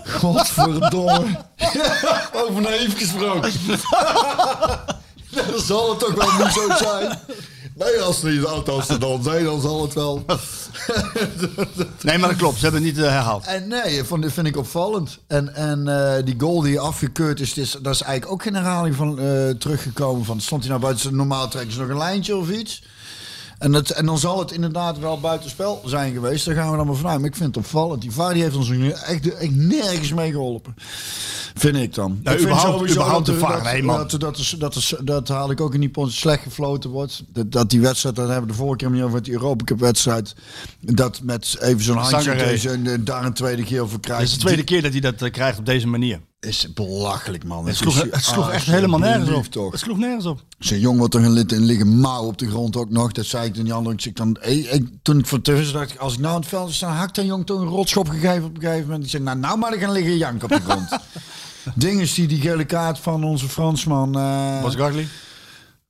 Godverdomme. 0.20 1.46
Over 2.48 2.62
naïef 2.62 2.98
gesproken. 2.98 3.52
dan 5.36 5.60
zal 5.60 5.90
het 5.90 6.00
toch 6.00 6.14
wel 6.14 6.46
niet 6.46 6.54
zo 6.54 6.68
zijn. 6.86 7.20
Nee, 7.78 8.02
als 8.02 8.22
niet 8.22 8.46
althans 8.46 8.90
er 8.90 9.00
dan 9.00 9.24
zijn, 9.24 9.44
dan 9.44 9.62
zal 9.62 9.82
het 9.82 9.94
wel. 9.94 10.26
Nee, 12.02 12.18
maar 12.18 12.30
dat 12.30 12.38
klopt. 12.38 12.58
Ze 12.58 12.64
hebben 12.64 12.84
het 12.84 12.96
niet 12.96 13.04
eh, 13.04 13.10
herhaald. 13.10 13.46
En 13.46 13.68
nee, 13.68 14.04
vond, 14.04 14.24
dat 14.24 14.32
vind 14.32 14.48
ik 14.48 14.58
opvallend. 14.58 15.20
En, 15.28 15.56
en 15.56 15.88
eh, 15.88 16.26
die 16.26 16.36
goal 16.38 16.62
die 16.62 16.80
afgekeurd 16.80 17.40
is, 17.40 17.58
is, 17.58 17.78
dat 17.82 17.94
is 17.94 18.02
eigenlijk 18.02 18.32
ook 18.32 18.44
geen 18.44 18.56
herhaling 18.56 18.96
van 18.96 19.20
eh, 19.20 19.50
teruggekomen. 19.50 20.26
Van, 20.26 20.42
stond 20.42 20.62
hij 20.62 20.70
nou 20.70 20.82
buiten? 20.82 21.16
Normaal 21.16 21.48
trekken 21.48 21.74
ze 21.74 21.80
nog 21.80 21.90
een 21.90 21.98
lijntje 21.98 22.36
of 22.36 22.50
iets. 22.50 22.84
En, 23.60 23.74
het, 23.74 23.92
en 23.92 24.06
dan 24.06 24.18
zal 24.18 24.40
het 24.40 24.52
inderdaad 24.52 25.00
wel 25.00 25.20
buitenspel 25.20 25.82
zijn 25.86 26.14
geweest. 26.14 26.46
Daar 26.46 26.56
gaan 26.56 26.72
we 26.72 26.78
dan 26.78 26.86
maar 26.88 26.96
vanuit. 26.96 27.20
Maar 27.20 27.30
ik 27.30 27.36
vind 27.36 27.56
het 27.56 27.66
opvallend. 27.66 28.02
Die 28.02 28.12
VAR 28.12 28.34
die 28.34 28.44
heeft 28.44 28.56
ons 28.56 28.70
nu 28.70 28.90
echt, 28.90 29.34
echt 29.36 29.56
nergens 29.56 30.14
mee 30.14 30.32
geholpen. 30.32 30.76
Vind 31.56 31.76
ik 31.76 31.94
dan. 31.94 32.20
Nou, 32.24 32.36
ik 32.38 32.42
überhaupt- 32.44 32.90
überhaupt 32.92 33.26
dat, 33.26 33.36
de 33.36 33.42
VAR, 33.42 33.52
dat, 33.54 33.64
nee, 33.64 33.84
man. 33.84 34.08
dat, 34.08 34.20
dat, 34.20 34.38
is- 34.38 34.56
dat, 34.60 34.76
is- 34.76 34.94
dat 35.04 35.28
haal 35.28 35.52
ik 35.52 35.62
ook 35.62 35.74
in 35.74 35.80
die 35.80 35.92
slecht 36.08 36.44
gefloten 36.44 36.90
wordt. 36.90 37.24
Dat, 37.34 37.52
dat 37.52 37.70
die 37.70 37.82
wedstrijd, 37.82 38.16
dat 38.16 38.28
hebben 38.28 38.46
we 38.48 38.52
de 38.52 38.58
vorige 38.58 38.78
keer 38.78 38.92
niet 38.92 39.02
over 39.04 39.24
die 39.24 39.34
Europa 39.34 39.64
Cup 39.64 39.80
wedstrijd. 39.80 40.36
Dat 40.80 41.22
met 41.24 41.58
even 41.62 41.82
zo'n 41.84 41.98
handje 41.98 42.70
en 42.70 43.04
daar 43.04 43.26
een 43.26 43.34
tweede 43.34 43.64
keer 43.64 43.82
over 43.82 44.00
krijgt. 44.00 44.22
Het 44.22 44.32
is 44.32 44.38
de 44.38 44.44
tweede 44.44 44.64
keer 44.64 44.82
dat 44.82 44.92
hij 44.92 45.02
dat 45.02 45.22
eh, 45.22 45.32
krijgt 45.32 45.60
op 45.60 45.66
deze 45.66 45.88
manier. 45.88 46.20
Is 46.48 46.68
belachelijk, 46.74 47.44
man. 47.44 47.66
Het 47.68 47.76
sloeg, 47.76 48.02
het 48.12 48.24
sloeg 48.24 48.50
echt 48.52 48.68
Ah, 48.68 48.74
helemaal 48.74 49.00
nergens 49.00 49.30
op. 49.30 49.46
Toch. 49.46 49.72
Het 49.72 49.80
sloeg 49.80 49.98
nergens 49.98 50.26
op. 50.26 50.44
Zijn 50.60 50.80
jong 50.80 50.98
wordt 50.98 51.12
toch 51.14 51.22
een 51.24 51.32
lid 51.32 51.52
in 51.52 51.66
liggen 51.66 52.00
mouw 52.00 52.24
op 52.24 52.38
de 52.38 52.50
grond 52.50 52.76
ook 52.76 52.90
nog. 52.90 53.12
Dat 53.12 53.26
zei 53.26 53.46
ik 53.48 53.54
toen 53.54 53.64
die 53.64 53.74
andere. 53.74 53.96
Ik, 54.04 54.16
dan, 54.16 54.38
ik- 54.42 54.88
toen 55.02 55.20
ik 55.20 55.26
voor 55.26 55.42
tv 55.42 55.72
dacht 55.72 55.92
ik, 55.92 56.00
als 56.00 56.14
ik 56.14 56.20
nou 56.20 56.34
in 56.36 56.40
het 56.40 56.50
veld 56.50 56.74
sta, 56.74 57.04
ik 57.04 57.14
dat 57.14 57.26
jong 57.26 57.46
toch 57.46 57.60
een 57.60 57.68
rotschop 57.68 58.10
gegeven 58.10 58.44
op 58.44 58.56
een 58.56 58.62
gegeven 58.62 58.86
moment. 58.86 59.04
Ik 59.04 59.10
zei, 59.10 59.24
nou, 59.24 59.38
nou 59.38 59.58
maar 59.58 59.74
gaan 59.74 59.92
liggen 59.92 60.18
janken 60.18 60.44
op 60.44 60.50
de 60.66 60.70
grond. 60.72 60.90
Ding 61.76 62.02
is 62.02 62.14
die, 62.14 62.28
die 62.28 62.42
gele 62.42 62.66
kaart 62.66 63.00
van 63.00 63.24
onze 63.24 63.50
Fransman. 63.50 64.18
eh 64.20 64.62
Was 64.62 64.76
Gagli? 64.76 65.08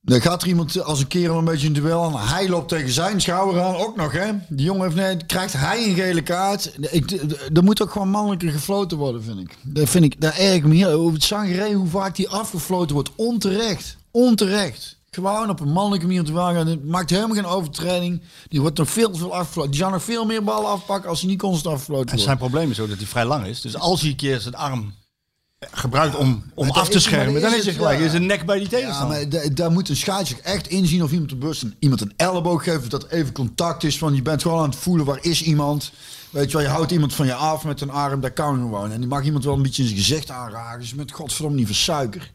Dan 0.00 0.20
gaat 0.20 0.42
er 0.42 0.48
iemand 0.48 0.82
als 0.82 1.00
een 1.00 1.06
kerel 1.06 1.38
een 1.38 1.44
beetje 1.44 1.66
een 1.66 1.72
duel 1.72 2.02
aan. 2.02 2.28
Hij 2.28 2.48
loopt 2.48 2.68
tegen 2.68 2.90
zijn 2.90 3.20
schouder 3.20 3.62
aan, 3.62 3.74
ook 3.74 3.96
nog 3.96 4.12
hè. 4.12 4.30
Die 4.48 4.64
jongen 4.64 4.82
heeft, 4.82 4.96
nee, 4.96 5.26
krijgt 5.26 5.52
hij 5.52 5.88
een 5.88 5.94
gele 5.94 6.22
kaart. 6.22 6.72
Ik, 6.90 7.10
er 7.52 7.64
moet 7.64 7.82
ook 7.82 7.90
gewoon 7.90 8.08
mannelijker 8.10 8.50
gefloten 8.50 8.98
worden, 8.98 9.22
vind 9.22 9.38
ik. 9.38 9.56
Dat 9.62 9.88
vind 9.88 10.04
ik, 10.04 10.20
daar 10.20 10.38
erg 10.38 10.62
me 10.62 10.74
heel 10.74 10.90
over 10.90 11.12
het 11.12 11.22
Sangeré, 11.22 11.72
hoe 11.72 11.88
vaak 11.88 12.16
die 12.16 12.28
afgefloten 12.28 12.94
wordt. 12.94 13.10
Onterecht. 13.16 13.96
Onterecht. 14.10 14.96
Gewoon 15.10 15.50
op 15.50 15.60
een 15.60 15.72
mannelijke 15.72 16.06
manier 16.06 16.24
te 16.24 16.32
wagen. 16.32 16.66
Het 16.66 16.84
maakt 16.84 17.10
helemaal 17.10 17.36
geen 17.36 17.46
overtreding. 17.46 18.22
Die 18.48 18.60
wordt 18.60 18.78
nog 18.78 18.90
veel 18.90 19.10
te 19.10 19.18
veel 19.18 19.34
afgefloten. 19.34 19.70
Die 19.70 19.80
zou 19.80 19.92
nog 19.92 20.02
veel 20.02 20.24
meer 20.24 20.44
ballen 20.44 20.70
afpakken 20.70 21.10
als 21.10 21.20
hij 21.20 21.30
niet 21.30 21.38
constant 21.38 21.74
afgefloten 21.74 22.04
En 22.04 22.10
wordt. 22.10 22.24
zijn 22.24 22.38
probleem 22.38 22.70
is 22.70 22.80
ook 22.80 22.88
dat 22.88 22.98
hij 22.98 23.06
vrij 23.06 23.24
lang 23.24 23.46
is. 23.46 23.60
Dus 23.60 23.76
als 23.76 24.00
hij 24.00 24.10
een 24.10 24.16
keer 24.16 24.40
zijn 24.40 24.54
arm 24.54 24.92
gebruikt 25.70 26.16
om, 26.16 26.42
om 26.54 26.70
af 26.70 26.88
te 26.88 27.00
schermen, 27.00 27.40
dan 27.40 27.54
is 27.54 27.66
het, 27.66 27.74
gelijk. 27.74 28.00
Is 28.00 28.12
een 28.12 28.26
nek 28.26 28.46
bij 28.46 28.58
die 28.58 28.64
Ja, 28.70 28.78
tegenstander. 28.78 29.16
maar 29.18 29.28
da- 29.28 29.48
daar 29.54 29.70
moet 29.70 29.88
een 29.88 29.96
scheidsrechter 29.96 30.52
echt 30.52 30.68
inzien 30.68 31.02
of 31.02 31.10
iemand 31.12 31.30
de 31.30 31.36
bus 31.36 31.64
iemand 31.78 32.00
een 32.00 32.12
elleboog 32.16 32.64
geeft, 32.64 32.90
dat 32.90 33.08
even 33.08 33.32
contact 33.32 33.84
is. 33.84 33.98
Van 33.98 34.14
je 34.14 34.22
bent 34.22 34.42
gewoon 34.42 34.62
aan 34.62 34.68
het 34.70 34.78
voelen 34.78 35.06
waar 35.06 35.18
is 35.20 35.42
iemand. 35.42 35.92
Weet 36.30 36.50
je 36.50 36.56
wel, 36.56 36.66
je 36.66 36.72
houdt 36.72 36.90
iemand 36.90 37.14
van 37.14 37.26
je 37.26 37.34
af 37.34 37.64
met 37.64 37.80
een 37.80 37.90
arm, 37.90 38.20
dat 38.20 38.32
kan 38.32 38.54
gewoon. 38.56 38.90
En 38.92 38.98
die 39.00 39.08
mag 39.08 39.24
iemand 39.24 39.44
wel 39.44 39.54
een 39.54 39.62
beetje 39.62 39.82
in 39.82 39.88
zijn 39.88 40.00
gezicht 40.00 40.30
aanraken. 40.30 40.80
Dus 40.80 40.94
met 40.94 41.12
godverdomme 41.12 41.56
niet 41.58 41.66
van 41.66 41.74
suiker. 41.74 42.30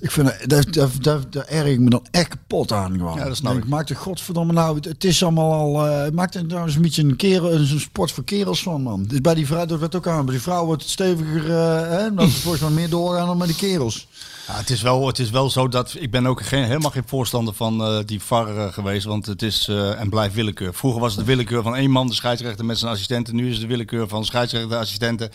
Ik 0.00 0.10
vind 0.10 0.26
dat, 0.26 0.48
dat, 0.48 0.74
dat, 0.74 0.90
dat, 1.00 1.32
daar 1.32 1.46
erg 1.46 1.66
ik 1.66 1.80
me 1.80 1.90
dan 1.90 2.06
echt 2.10 2.28
kapot 2.28 2.72
aan 2.72 2.92
gewoon. 2.92 3.18
Ja, 3.18 3.24
dat 3.24 3.36
snap 3.36 3.52
denk, 3.52 3.64
ik. 3.64 3.70
Maak 3.70 3.86
de 3.86 3.94
godverdomme 3.94 4.52
nou, 4.52 4.76
het, 4.76 4.84
het 4.84 5.04
is 5.04 5.22
allemaal 5.22 5.52
al, 5.52 5.86
eh 5.86 6.12
maakt 6.12 6.34
er 6.34 6.44
nou 6.44 6.66
eens 6.66 6.74
een 6.74 6.82
beetje 6.82 7.02
een 7.02 7.16
kerel, 7.16 7.52
een 7.52 7.80
sport 7.80 8.12
voor 8.12 8.24
kerels 8.24 8.62
van 8.62 8.82
man. 8.82 9.04
Dus 9.04 9.20
bij 9.20 9.34
die 9.34 9.46
vrouw, 9.46 9.66
dat 9.66 9.80
werd 9.80 9.94
ook 9.94 10.06
aan, 10.06 10.24
bij 10.24 10.34
die 10.34 10.42
vrouw 10.42 10.64
wordt 10.64 10.82
het 10.82 10.90
steviger, 10.90 11.50
eh, 11.50 11.88
hè, 11.88 12.14
dat 12.14 12.24
we 12.24 12.30
volgens 12.46 12.62
mij 12.62 12.72
meer 12.72 12.88
doorgaan 12.88 13.26
dan 13.26 13.36
met 13.36 13.48
de 13.48 13.54
kerels. 13.54 14.08
Ja, 14.46 14.56
het, 14.56 14.70
is 14.70 14.82
wel, 14.82 15.06
het 15.06 15.18
is 15.18 15.30
wel 15.30 15.50
zo 15.50 15.68
dat 15.68 15.94
ik 15.98 16.10
ben 16.10 16.26
ook 16.26 16.42
geen, 16.42 16.64
helemaal 16.64 16.90
geen 16.90 17.02
voorstander 17.06 17.54
van 17.54 17.82
eh, 17.82 17.98
die 18.06 18.20
VAR 18.20 18.72
geweest, 18.72 19.04
want 19.04 19.26
het 19.26 19.42
is 19.42 19.68
en 19.98 20.08
blijft 20.08 20.34
willekeur. 20.34 20.74
Vroeger 20.74 21.00
was 21.00 21.16
het 21.16 21.20
de 21.20 21.32
willekeur 21.32 21.62
van 21.62 21.76
één 21.76 21.90
man, 21.90 22.06
de 22.06 22.14
scheidsrechter 22.14 22.64
met 22.64 22.78
zijn 22.78 22.92
assistenten. 22.92 23.34
Nu 23.34 23.46
is 23.46 23.52
het 23.52 23.62
de 23.62 23.68
willekeur 23.68 24.08
van 24.08 24.24
scheidsrechter, 24.24 24.76
assistenten 24.76 25.30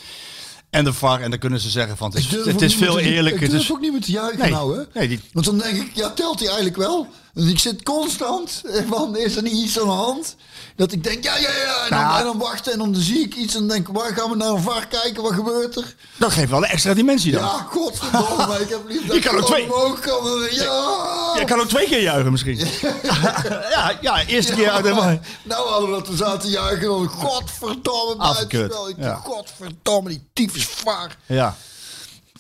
en 0.72 0.84
de 0.84 0.94
VAR. 0.94 1.22
En 1.22 1.30
dan 1.30 1.40
kunnen 1.40 1.60
ze 1.60 1.70
zeggen 1.70 1.98
van 1.98 2.10
het 2.10 2.20
is, 2.20 2.30
het 2.62 2.74
veel 2.74 3.00
eerlijker. 3.00 3.42
Het 3.42 3.52
is, 3.54 3.72
ook 3.72 3.80
niet 3.82 3.92
meer 3.92 4.02
te 4.02 4.12
juichen 4.12 4.40
Nee. 4.40 4.52
nou, 4.52 4.78
hè? 4.78 4.84
Nee, 5.00 5.08
die- 5.08 5.20
Want 5.34 5.46
dan 5.46 5.58
denk 5.58 5.78
ik, 5.78 5.92
ja, 5.94 6.10
telt 6.10 6.38
hij 6.40 6.48
eigenlijk 6.48 6.78
wel? 6.78 7.08
Dus 7.34 7.50
ik 7.50 7.60
zit 7.60 7.84
constant, 7.84 8.62
eh, 8.66 8.82
van, 8.90 9.18
is 9.18 9.36
er 9.36 9.42
niet 9.42 9.54
iets 9.54 9.80
aan 9.80 9.86
de 9.86 9.92
hand? 9.92 10.36
Dat 10.76 10.92
ik 10.92 11.04
denk, 11.04 11.24
ja, 11.24 11.36
ja, 11.38 11.50
ja, 11.52 11.84
en 11.84 11.90
dan, 11.90 12.00
Nou. 12.00 12.18
en 12.20 12.24
dan 12.26 12.38
wachten 12.38 12.72
en 12.72 12.78
dan 12.78 12.96
zie 12.96 13.20
ik 13.20 13.36
iets 13.36 13.56
en 13.56 13.68
denk, 13.68 13.88
waar 13.88 14.14
gaan 14.14 14.30
we 14.30 14.36
naar 14.36 14.50
een 14.50 14.62
VAR 14.62 14.88
kijken, 14.88 15.24
wat 15.24 15.34
gebeurt 15.34 15.76
er? 15.76 15.96
dat 16.18 16.32
geeft 16.32 16.50
wel 16.50 16.64
een 16.64 16.70
extra 16.70 16.94
dimensie 16.94 17.32
dan. 17.32 17.42
Ja, 17.42 17.68
godverdomme, 17.70 18.48
maar 18.48 18.62
ik 18.62 18.70
heb 18.70 18.80
dat 19.08 19.16
Je 19.16 19.22
kan 19.22 19.38
ook 19.38 19.46
twee- 19.46 19.68
kan. 20.02 20.48
Ja! 20.52 21.40
Je 21.40 21.44
kan 21.46 21.60
ook 21.60 21.68
twee 21.68 21.86
keer 21.88 22.02
juichen 22.02 22.32
misschien. 22.32 22.58
ja, 23.76 23.98
ja, 24.02 24.26
eerste 24.26 24.54
keer 24.54 24.70
uit 24.70 24.84
de 24.84 25.20
Nou 25.44 25.70
hadden 25.70 25.90
we 25.90 25.96
dat 25.96 26.08
we 26.08 26.16
zaten 26.16 26.50
juichen, 26.50 26.88
dan 26.88 27.08
godverdomme 27.08 28.16
Afgekeurd, 28.18 28.70
buitenspel. 28.72 28.90
Ik 28.90 28.96
ja. 28.98 29.16
godverdomme, 29.16 30.10
die 30.10 30.28
tyfus 30.34 30.66
VAR. 30.66 31.18
Ja. 31.26 31.56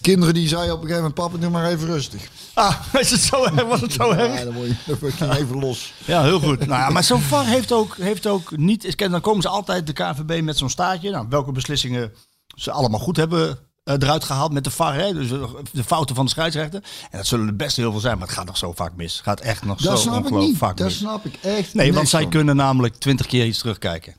Kinderen 0.01 0.33
die 0.33 0.47
zeiden 0.47 0.73
op 0.73 0.81
een 0.81 0.87
gegeven 0.87 1.09
moment, 1.09 1.29
papa, 1.29 1.37
doe 1.37 1.49
maar 1.49 1.69
even 1.71 1.87
rustig. 1.87 2.21
Ah, 2.53 2.75
is 2.99 3.11
het 3.11 3.19
zo 3.21 3.43
erg? 3.43 3.63
Was 3.63 3.81
het 3.81 3.93
zo 3.93 4.11
erg? 4.11 4.37
Ja, 4.39 4.43
dan 4.45 4.53
word 4.53 5.17
je, 5.17 5.37
even 5.37 5.59
los. 5.59 5.93
Ja, 6.05 6.23
heel 6.23 6.39
goed. 6.39 6.59
nou 6.59 6.81
ja, 6.81 6.89
maar 6.89 7.03
zo'n 7.03 7.21
VAR 7.21 7.45
heeft 7.45 7.71
ook, 7.71 7.95
heeft 7.97 8.27
ook 8.27 8.57
niet... 8.57 8.97
Dan 8.97 9.21
komen 9.21 9.41
ze 9.41 9.47
altijd 9.47 9.87
de 9.87 9.93
KNVB 9.93 10.41
met 10.43 10.57
zo'n 10.57 10.69
staartje. 10.69 11.11
Nou, 11.11 11.25
welke 11.29 11.51
beslissingen 11.51 12.13
ze 12.55 12.71
allemaal 12.71 12.99
goed 12.99 13.17
hebben 13.17 13.59
eh, 13.83 13.95
eruit 13.99 14.23
gehaald 14.23 14.51
met 14.53 14.63
de 14.63 14.71
VAR. 14.71 14.93
Hè? 14.95 15.13
Dus 15.13 15.31
eh, 15.31 15.43
de 15.71 15.83
fouten 15.83 16.15
van 16.15 16.25
de 16.25 16.31
scheidsrechter. 16.31 16.83
En 17.11 17.17
dat 17.17 17.27
zullen 17.27 17.47
er 17.47 17.55
best 17.55 17.75
heel 17.75 17.91
veel 17.91 17.99
zijn, 17.99 18.17
maar 18.17 18.27
het 18.27 18.35
gaat 18.37 18.45
nog 18.45 18.57
zo 18.57 18.71
vaak 18.75 18.95
mis. 18.95 19.13
Het 19.13 19.23
gaat 19.23 19.39
echt 19.39 19.63
nog 19.65 19.81
Dat 19.81 19.97
zo 19.97 20.01
snap 20.01 20.13
ik 20.13 20.19
ongelooflijk 20.19 20.49
niet. 20.51 20.57
vaak 20.57 20.77
Dat 20.77 20.87
mis. 20.87 20.97
snap 20.97 21.25
ik 21.25 21.35
echt 21.41 21.73
Nee, 21.73 21.93
want 21.93 22.09
zij 22.09 22.21
van. 22.21 22.29
kunnen 22.31 22.55
namelijk 22.55 22.95
twintig 22.95 23.25
keer 23.25 23.45
iets 23.45 23.57
terugkijken. 23.59 24.15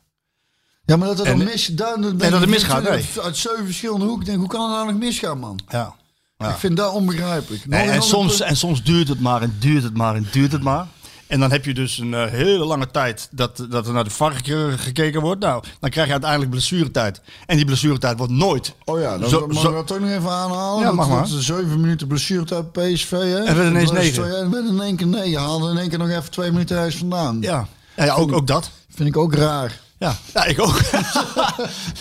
Ja, 0.84 0.96
maar 0.96 1.08
dat 1.08 1.18
het 1.18 1.26
En- 1.26 1.36
dan 1.38 1.46
mis, 1.46 1.66
dan 1.66 2.00
dat 2.18 2.40
het 2.40 2.48
misgaat, 2.48 2.82
nee. 2.82 3.06
Uit 3.22 3.36
zeven 3.36 3.64
verschillende 3.64 4.04
hoeken. 4.04 4.20
Ik 4.22 4.26
denk, 4.26 4.38
hoe 4.38 4.48
kan 4.48 4.60
het 4.62 4.70
nou 4.70 4.86
nog 4.92 5.00
misgaan, 5.00 5.38
man? 5.38 5.60
Ja. 5.68 5.94
Ja. 6.42 6.50
Ik 6.50 6.56
vind 6.56 6.76
dat 6.76 6.92
onbegrijpelijk. 6.92 7.66
Nee, 7.66 7.88
en, 7.90 8.02
soms, 8.02 8.40
en 8.40 8.56
soms 8.56 8.82
duurt 8.82 9.08
het 9.08 9.20
maar 9.20 9.42
en 9.42 9.56
duurt 9.58 9.82
het 9.82 9.96
maar 9.96 10.14
en 10.14 10.26
duurt 10.32 10.52
het 10.52 10.62
maar. 10.62 10.86
En 11.26 11.40
dan 11.40 11.50
heb 11.50 11.64
je 11.64 11.74
dus 11.74 11.98
een 11.98 12.14
eh, 12.14 12.24
hele 12.30 12.64
lange 12.64 12.90
tijd 12.90 13.28
dat, 13.30 13.66
dat 13.70 13.86
er 13.86 13.92
naar 13.92 14.04
de 14.04 14.10
VAR 14.10 14.32
ge- 14.42 14.74
gekeken 14.76 15.20
wordt. 15.20 15.40
Nou, 15.40 15.62
dan 15.80 15.90
krijg 15.90 16.06
je 16.06 16.12
uiteindelijk 16.12 16.50
blessuretijd. 16.50 17.20
En 17.46 17.56
die 17.56 17.64
blessuretijd 17.64 18.18
wordt 18.18 18.32
nooit. 18.32 18.74
Oh 18.84 19.00
ja, 19.00 19.18
dan 19.18 19.28
Zo- 19.28 19.46
mag 19.46 19.62
zo- 19.62 19.72
dat 19.72 19.86
toch 19.86 20.00
nog 20.00 20.08
even 20.10 20.30
aanhalen. 20.30 20.80
Ja, 20.80 20.86
dat, 20.86 20.94
mag 20.94 21.08
dat 21.08 21.16
maar. 21.16 21.28
de 21.28 21.42
zeven 21.42 21.80
minuten 21.80 22.06
blessuretijd 22.06 22.72
PSV. 22.72 23.10
Hè? 23.10 23.44
En 23.44 23.56
werd 23.56 23.68
ineens 23.70 23.90
Dat 23.90 23.98
negen. 23.98 24.38
en 24.38 24.50
werd 24.50 24.68
in 24.68 24.80
één 24.80 24.96
keer 24.96 25.06
negen. 25.06 25.40
Haalde 25.40 25.70
in 25.70 25.78
één 25.78 25.88
keer 25.88 25.98
nog 25.98 26.08
even 26.08 26.30
twee 26.30 26.50
minuten 26.52 26.76
huis 26.76 26.96
vandaan. 26.96 27.38
Ja, 27.40 27.66
ja, 27.96 28.04
ja 28.04 28.14
ook, 28.14 28.32
ook 28.32 28.46
dat. 28.46 28.70
Vind 28.94 29.08
ik 29.08 29.16
ook 29.16 29.34
raar. 29.34 29.80
Ja, 30.02 30.16
ja 30.34 30.44
ik 30.44 30.60
ook. 30.60 30.80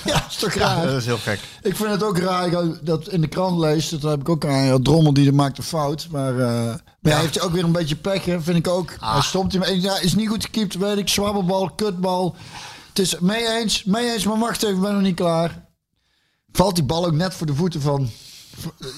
Ja, 0.06 0.26
is 0.30 0.36
toch 0.36 0.54
ja, 0.54 0.60
raar? 0.60 0.86
dat 0.86 0.96
is 0.96 1.06
heel 1.06 1.18
gek. 1.18 1.40
Ik 1.62 1.76
vind 1.76 1.90
het 1.90 2.04
ook 2.04 2.18
raar 2.18 2.48
ik 2.48 2.86
dat 2.86 3.08
in 3.08 3.22
de 3.22 3.28
krant 3.28 3.60
leest. 3.60 3.92
Dat 3.92 4.12
heb 4.12 4.20
ik 4.20 4.30
ook 4.30 4.46
aan. 4.46 4.84
Drommel 4.84 5.14
die 5.14 5.32
maakt 5.32 5.58
een 5.58 5.64
fout. 5.64 6.08
Maar, 6.12 6.34
maar 6.34 6.82
hij 7.02 7.20
heeft 7.20 7.42
ook 7.42 7.52
weer 7.52 7.64
een 7.64 7.72
beetje 7.72 7.96
pech. 7.96 8.26
Hè, 8.26 8.42
vind 8.42 8.58
ik 8.58 8.68
ook. 8.68 8.96
Ah. 9.00 9.12
Hij 9.12 9.22
stomt 9.22 9.54
hem. 9.54 9.74
Ja, 9.74 10.00
is 10.00 10.16
niet 10.16 10.28
goed 10.28 10.44
gekiept. 10.44 10.76
Weet 10.76 10.98
ik. 10.98 11.10
Zwabbelbal, 11.10 11.70
kutbal. 11.70 12.36
Het 12.90 13.00
is 13.00 13.20
mee 13.20 13.48
eens. 13.48 13.84
Mee 13.84 14.12
eens. 14.12 14.24
Maar 14.24 14.40
wacht 14.40 14.64
even. 14.64 14.76
Ik 14.76 14.82
ben 14.82 14.94
nog 14.94 15.02
niet 15.02 15.16
klaar. 15.16 15.66
Valt 16.52 16.76
die 16.76 16.84
bal 16.84 17.06
ook 17.06 17.14
net 17.14 17.34
voor 17.34 17.48
de 17.48 17.56
voeten 17.56 17.82
van. 17.82 18.10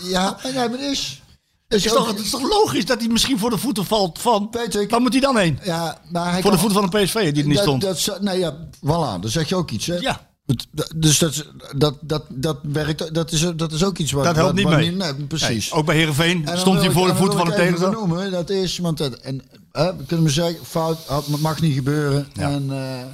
Ja, 0.03 0.37
ja 0.43 0.67
maar 0.67 0.79
het 0.79 1.21
is. 1.67 1.75
Is 1.77 1.85
Is 1.85 1.91
toch, 1.91 2.07
het 2.07 2.19
is 2.19 2.29
toch 2.29 2.41
logisch 2.49 2.85
dat 2.85 2.99
hij 2.99 3.07
misschien 3.07 3.39
voor 3.39 3.49
de 3.49 3.57
voeten 3.57 3.85
valt 3.85 4.19
van... 4.21 4.47
Weet 4.51 4.75
ik. 4.75 4.89
Waar 4.89 5.01
moet 5.01 5.11
hij 5.11 5.21
dan 5.21 5.37
heen? 5.37 5.59
Ja, 5.63 6.01
maar 6.11 6.23
hij 6.31 6.41
Voor 6.41 6.51
de 6.51 6.57
kan- 6.57 6.59
voeten 6.69 6.89
van 6.89 6.99
een 6.99 7.05
PSV 7.05 7.31
die 7.33 7.41
er 7.41 7.47
niet 7.47 7.55
dat, 7.55 7.63
stond. 7.65 7.81
Dat, 7.81 7.99
zou- 7.99 8.23
nee, 8.23 8.39
ja, 8.39 8.55
voilà. 8.85 9.19
Dan 9.21 9.29
zeg 9.29 9.49
je 9.49 9.55
ook 9.55 9.71
iets, 9.71 9.85
hè? 9.85 9.95
Ja. 9.97 10.31
Het- 10.45 10.67
dat- 10.71 10.93
Dus 10.95 11.17
dat, 11.19 11.45
dat, 11.75 11.95
dat, 12.01 12.23
dat 12.29 12.57
werkt. 12.61 13.13
Dat 13.13 13.31
is, 13.31 13.45
dat 13.55 13.71
is 13.71 13.83
ook 13.83 13.97
iets 13.97 14.11
wat. 14.11 14.23
Dat 14.23 14.35
helpt 14.35 14.53
niet 14.55 14.63
wat 14.63 14.75
mee. 14.75 14.91
Nee, 14.91 15.13
precies. 15.13 15.69
Nee, 15.69 15.79
ook 15.79 15.85
bij 15.85 15.95
Heerenveen 15.95 16.37
En 16.37 16.43
dan 16.45 16.57
stond 16.57 16.65
wil 16.81 16.83
hij 16.83 16.85
ik- 16.85 16.91
voor 16.97 17.05
de 17.07 17.11
en 17.11 17.17
dan 17.17 17.25
voeten 17.27 17.39
van 17.39 17.47
ik 17.47 17.53
even 17.53 17.63
tegenstander. 17.65 18.01
benoemen, 18.01 18.31
dat 18.31 18.49
is, 18.49 18.77
want 18.77 18.97
dat, 18.97 19.13
en, 19.13 19.41
hè, 19.71 19.95
we 19.95 20.05
kunnen 20.05 20.25
we 20.25 20.31
zeggen, 20.31 20.65
fout 20.65 20.97
had, 21.05 21.27
mag 21.27 21.61
niet 21.61 21.73
gebeuren. 21.73 22.27
Ja. 22.33 22.49
En 22.51 22.65
eh, 22.71 23.05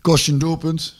kost 0.00 0.24
je 0.26 0.32
een 0.32 0.38
doelpunt. 0.38 0.94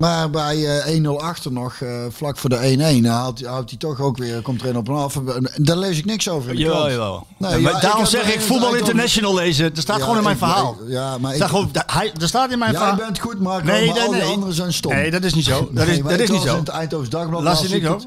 Maar 0.00 0.30
bij 0.30 0.80
eh 0.80 0.94
1-0 1.04 1.08
achter 1.20 1.52
nog, 1.52 1.74
eh, 1.80 2.04
vlak 2.10 2.36
voor 2.36 2.50
de 2.50 2.56
1-1, 2.66 3.02
dan 3.02 3.12
houdt, 3.12 3.44
houdt 3.44 3.70
hij 3.70 3.78
toch 3.78 4.00
ook 4.00 4.16
weer, 4.16 4.42
komt 4.42 4.62
er 4.62 4.68
een 4.68 4.76
op 4.76 4.88
een 4.88 4.94
af. 4.94 5.16
En 5.16 5.50
Daar 5.56 5.76
lees 5.76 5.98
ik 5.98 6.04
niks 6.04 6.28
over 6.28 6.50
in 6.50 6.56
de 6.56 6.62
Jawel, 6.62 6.90
jawel. 6.90 7.26
Nee, 7.36 7.50
Ja, 7.50 7.56
ja, 7.56 7.62
maar 7.62 7.74
ik 7.74 7.80
daarom 7.80 8.06
zeg 8.06 8.34
ik 8.34 8.40
Voetbal 8.40 8.66
over- 8.66 8.78
International 8.78 9.34
lezen. 9.34 9.64
Er 9.64 9.82
staat 9.82 9.96
Ja, 9.96 10.02
gewoon 10.02 10.16
in 10.18 10.22
mijn 10.22 10.36
ik- 10.36 10.42
verhaal. 10.42 10.76
ja, 10.86 11.18
maar 11.18 11.30
ik, 11.30 11.36
staat, 11.36 11.48
gewoon, 11.48 11.68
da- 11.72 11.84
hij, 11.86 12.12
er 12.20 12.28
staat 12.28 12.50
in 12.52 12.58
mijn 12.58 12.70
jij 12.70 12.80
verhaal. 12.80 12.98
bent 12.98 13.18
goed, 13.18 13.40
Marco, 13.40 13.64
Nee, 13.66 13.86
maar 13.86 13.94
nee, 13.94 14.04
al 14.04 14.12
die 14.12 14.20
nee. 14.22 14.30
anderen 14.30 14.54
zijn 14.54 14.72
stom. 14.72 14.92
Nee, 14.92 15.10
dat 15.10 15.24
is 15.24 15.34
niet 15.34 15.44
zo. 15.44 15.68
Dat 15.72 15.86
Nee, 15.86 15.96
is, 15.98 16.02
dat 16.02 16.18
is 16.18 16.30
niet 16.30 16.42
zo. 16.42 16.56
in 16.56 16.64
het 16.98 17.10
Dagblad. 17.10 17.42
Las 17.42 17.60
je 17.60 17.80
zo? 17.80 17.92
het. 17.94 18.06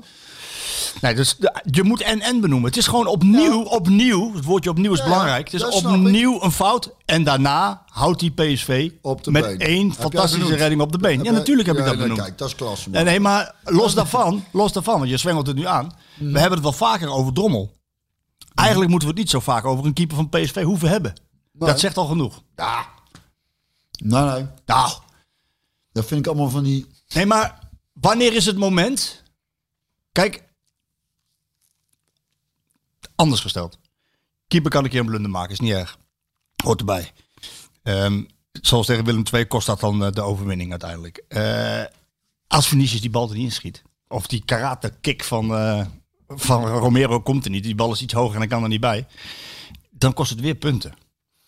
Nee, 1.01 1.15
dus 1.15 1.35
de- 1.37 1.61
je 1.71 1.83
moet 1.83 2.01
en-en 2.01 2.41
benoemen. 2.41 2.67
Het 2.69 2.77
is 2.77 2.87
gewoon 2.87 3.07
opnieuw, 3.07 3.61
opnieuw, 3.63 4.33
het 4.35 4.43
woordje 4.45 4.69
opnieuw 4.69 4.91
is 4.93 4.97
Ja, 4.99 5.03
belangrijk. 5.03 5.51
Het 5.51 5.61
is 5.61 5.81
opnieuw 5.83 6.41
een 6.43 6.51
fout 6.51 6.91
en 7.05 7.23
daarna 7.23 7.83
houdt 7.89 8.19
die 8.19 8.31
PSV 8.31 8.91
Op 9.01 9.23
de 9.23 9.31
met 9.31 9.43
been. 9.43 9.59
één 9.59 9.89
Heb 9.89 9.99
fantastische 9.99 10.55
redding 10.55 10.81
op 10.81 10.91
de 10.91 10.97
been. 10.97 11.17
Heb 11.17 11.25
Ja, 11.25 11.31
natuurlijk 11.31 11.67
heb 11.67 11.77
ik 11.77 11.83
dat 11.85 11.93
nee, 11.93 12.01
benoemd. 12.03 12.21
Kijk, 12.21 12.37
dat 12.37 12.47
is 12.47 12.55
klasse. 12.55 12.89
man. 12.89 13.03
Nee, 13.03 13.11
nee, 13.11 13.19
maar 13.19 13.55
los 13.63 13.93
daarvan, 13.93 14.43
los 14.51 14.71
daarvan, 14.73 14.97
want 14.97 15.09
je 15.09 15.17
zwengelt 15.17 15.47
het 15.47 15.55
nu 15.55 15.65
aan. 15.65 15.91
Mm. 16.17 16.31
We 16.33 16.39
hebben 16.39 16.57
het 16.59 16.67
wel 16.67 16.87
vaker 16.89 17.09
over 17.09 17.33
Drommel. 17.33 17.71
Eigenlijk 18.55 18.89
moeten 18.89 19.07
we 19.07 19.13
het 19.13 19.23
niet 19.23 19.31
zo 19.33 19.39
vaak 19.39 19.65
over 19.65 19.85
een 19.85 19.93
keeper 19.93 20.15
van 20.15 20.29
PSV 20.29 20.63
hoeven 20.63 20.89
hebben. 20.89 21.13
Dat 21.53 21.79
zegt 21.79 21.97
al 21.97 22.05
genoeg. 22.05 22.41
Ja. 22.55 22.85
Nee, 24.03 24.21
nee. 24.23 24.45
Nou, 24.65 24.91
Dat 25.91 26.05
vind 26.05 26.19
ik 26.19 26.27
allemaal 26.27 26.49
van 26.49 26.63
die... 26.63 26.87
nee, 27.13 27.25
maar 27.25 27.59
wanneer 27.93 28.33
is 28.33 28.45
het 28.45 28.57
moment? 28.57 29.23
Kijk, 30.11 30.43
anders 33.23 33.41
gesteld. 33.41 33.77
Keeper 34.47 34.71
kan 34.71 34.83
een 34.83 34.89
keer 34.89 34.99
een 34.99 35.05
blunder 35.05 35.31
maken, 35.31 35.51
is 35.51 35.59
niet 35.59 35.71
erg. 35.71 35.97
Hoort 36.63 36.79
erbij. 36.79 37.11
Ehm, 37.83 38.23
zoals 38.51 38.85
tegen 38.85 39.05
Willem 39.05 39.23
II 39.33 39.45
kost 39.45 39.67
dat 39.67 39.79
dan 39.79 40.05
eh, 40.05 40.11
de 40.11 40.21
overwinning 40.21 40.71
uiteindelijk. 40.71 41.23
Eh, 41.27 41.83
als 42.47 42.67
Vinicius 42.67 43.01
die 43.01 43.09
bal 43.09 43.29
er 43.29 43.35
niet 43.35 43.43
inschiet. 43.43 43.81
Of 44.07 44.27
die 44.27 44.45
karate 44.45 44.93
kick 45.01 45.23
van, 45.23 45.55
eh, 45.55 45.85
van 46.27 46.67
Romero 46.67 47.21
komt 47.21 47.45
er 47.45 47.51
niet. 47.51 47.63
Die 47.63 47.75
bal 47.75 47.91
is 47.91 48.01
iets 48.01 48.13
hoger 48.13 48.33
en 48.33 48.39
dan 48.39 48.49
kan 48.49 48.63
er 48.63 48.69
niet 48.69 48.79
bij. 48.79 49.07
Dan 49.89 50.13
kost 50.13 50.29
het 50.29 50.39
weer 50.39 50.55
punten. 50.55 50.93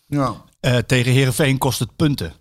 Ja. 0.06 0.44
Eh, 0.60 0.78
tegen 0.78 1.12
Herenveen 1.12 1.58
kost 1.58 1.78
het 1.78 1.96
punten. 1.96 2.34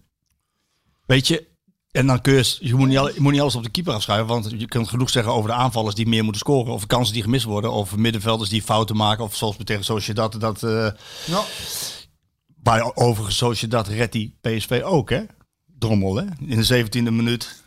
Weet 1.06 1.28
je, 1.28 1.48
en 1.96 2.08
dan 2.08 2.22
kun 2.22 2.34
je, 2.34 2.56
je, 2.60 2.76
moet 2.76 2.88
niet, 2.88 2.98
je 3.16 3.22
moet 3.22 3.32
niet 3.32 3.42
alles 3.42 3.56
op 3.56 3.64
de 3.64 3.70
keeper 3.70 3.94
afschuiven. 3.94 4.28
Want 4.28 4.52
je 4.58 4.66
kunt 4.66 4.88
genoeg 4.90 5.10
zeggen 5.10 5.34
over 5.34 5.50
de 5.50 5.56
aanvallers 5.56 5.96
die 5.96 6.08
meer 6.08 6.24
moeten 6.24 6.42
scoren. 6.42 6.74
Of 6.74 6.86
kansen 6.88 7.14
die 7.14 7.24
gemist 7.24 7.46
worden. 7.46 7.72
Of 7.72 7.96
middenvelders 7.96 8.50
die 8.50 8.62
fouten 8.62 8.96
maken. 8.96 9.24
Of 9.24 9.36
zoals 9.36 9.56
tegen 9.64 9.84
Sociedad. 9.84 10.40
Dat, 10.40 10.64
eh 10.64 10.88
Ja. 11.26 11.42
waar 12.64 12.92
overigens 12.96 13.38
Sociedad 13.38 13.88
redt 13.88 14.12
die 14.12 14.38
PSV 14.42 14.82
ook, 14.86 15.10
hè? 15.10 15.22
Drommel, 15.80 16.16
hè? 16.16 16.24
In 16.46 16.58
de 16.62 16.64
17e 16.64 17.12
minuut. 17.12 17.64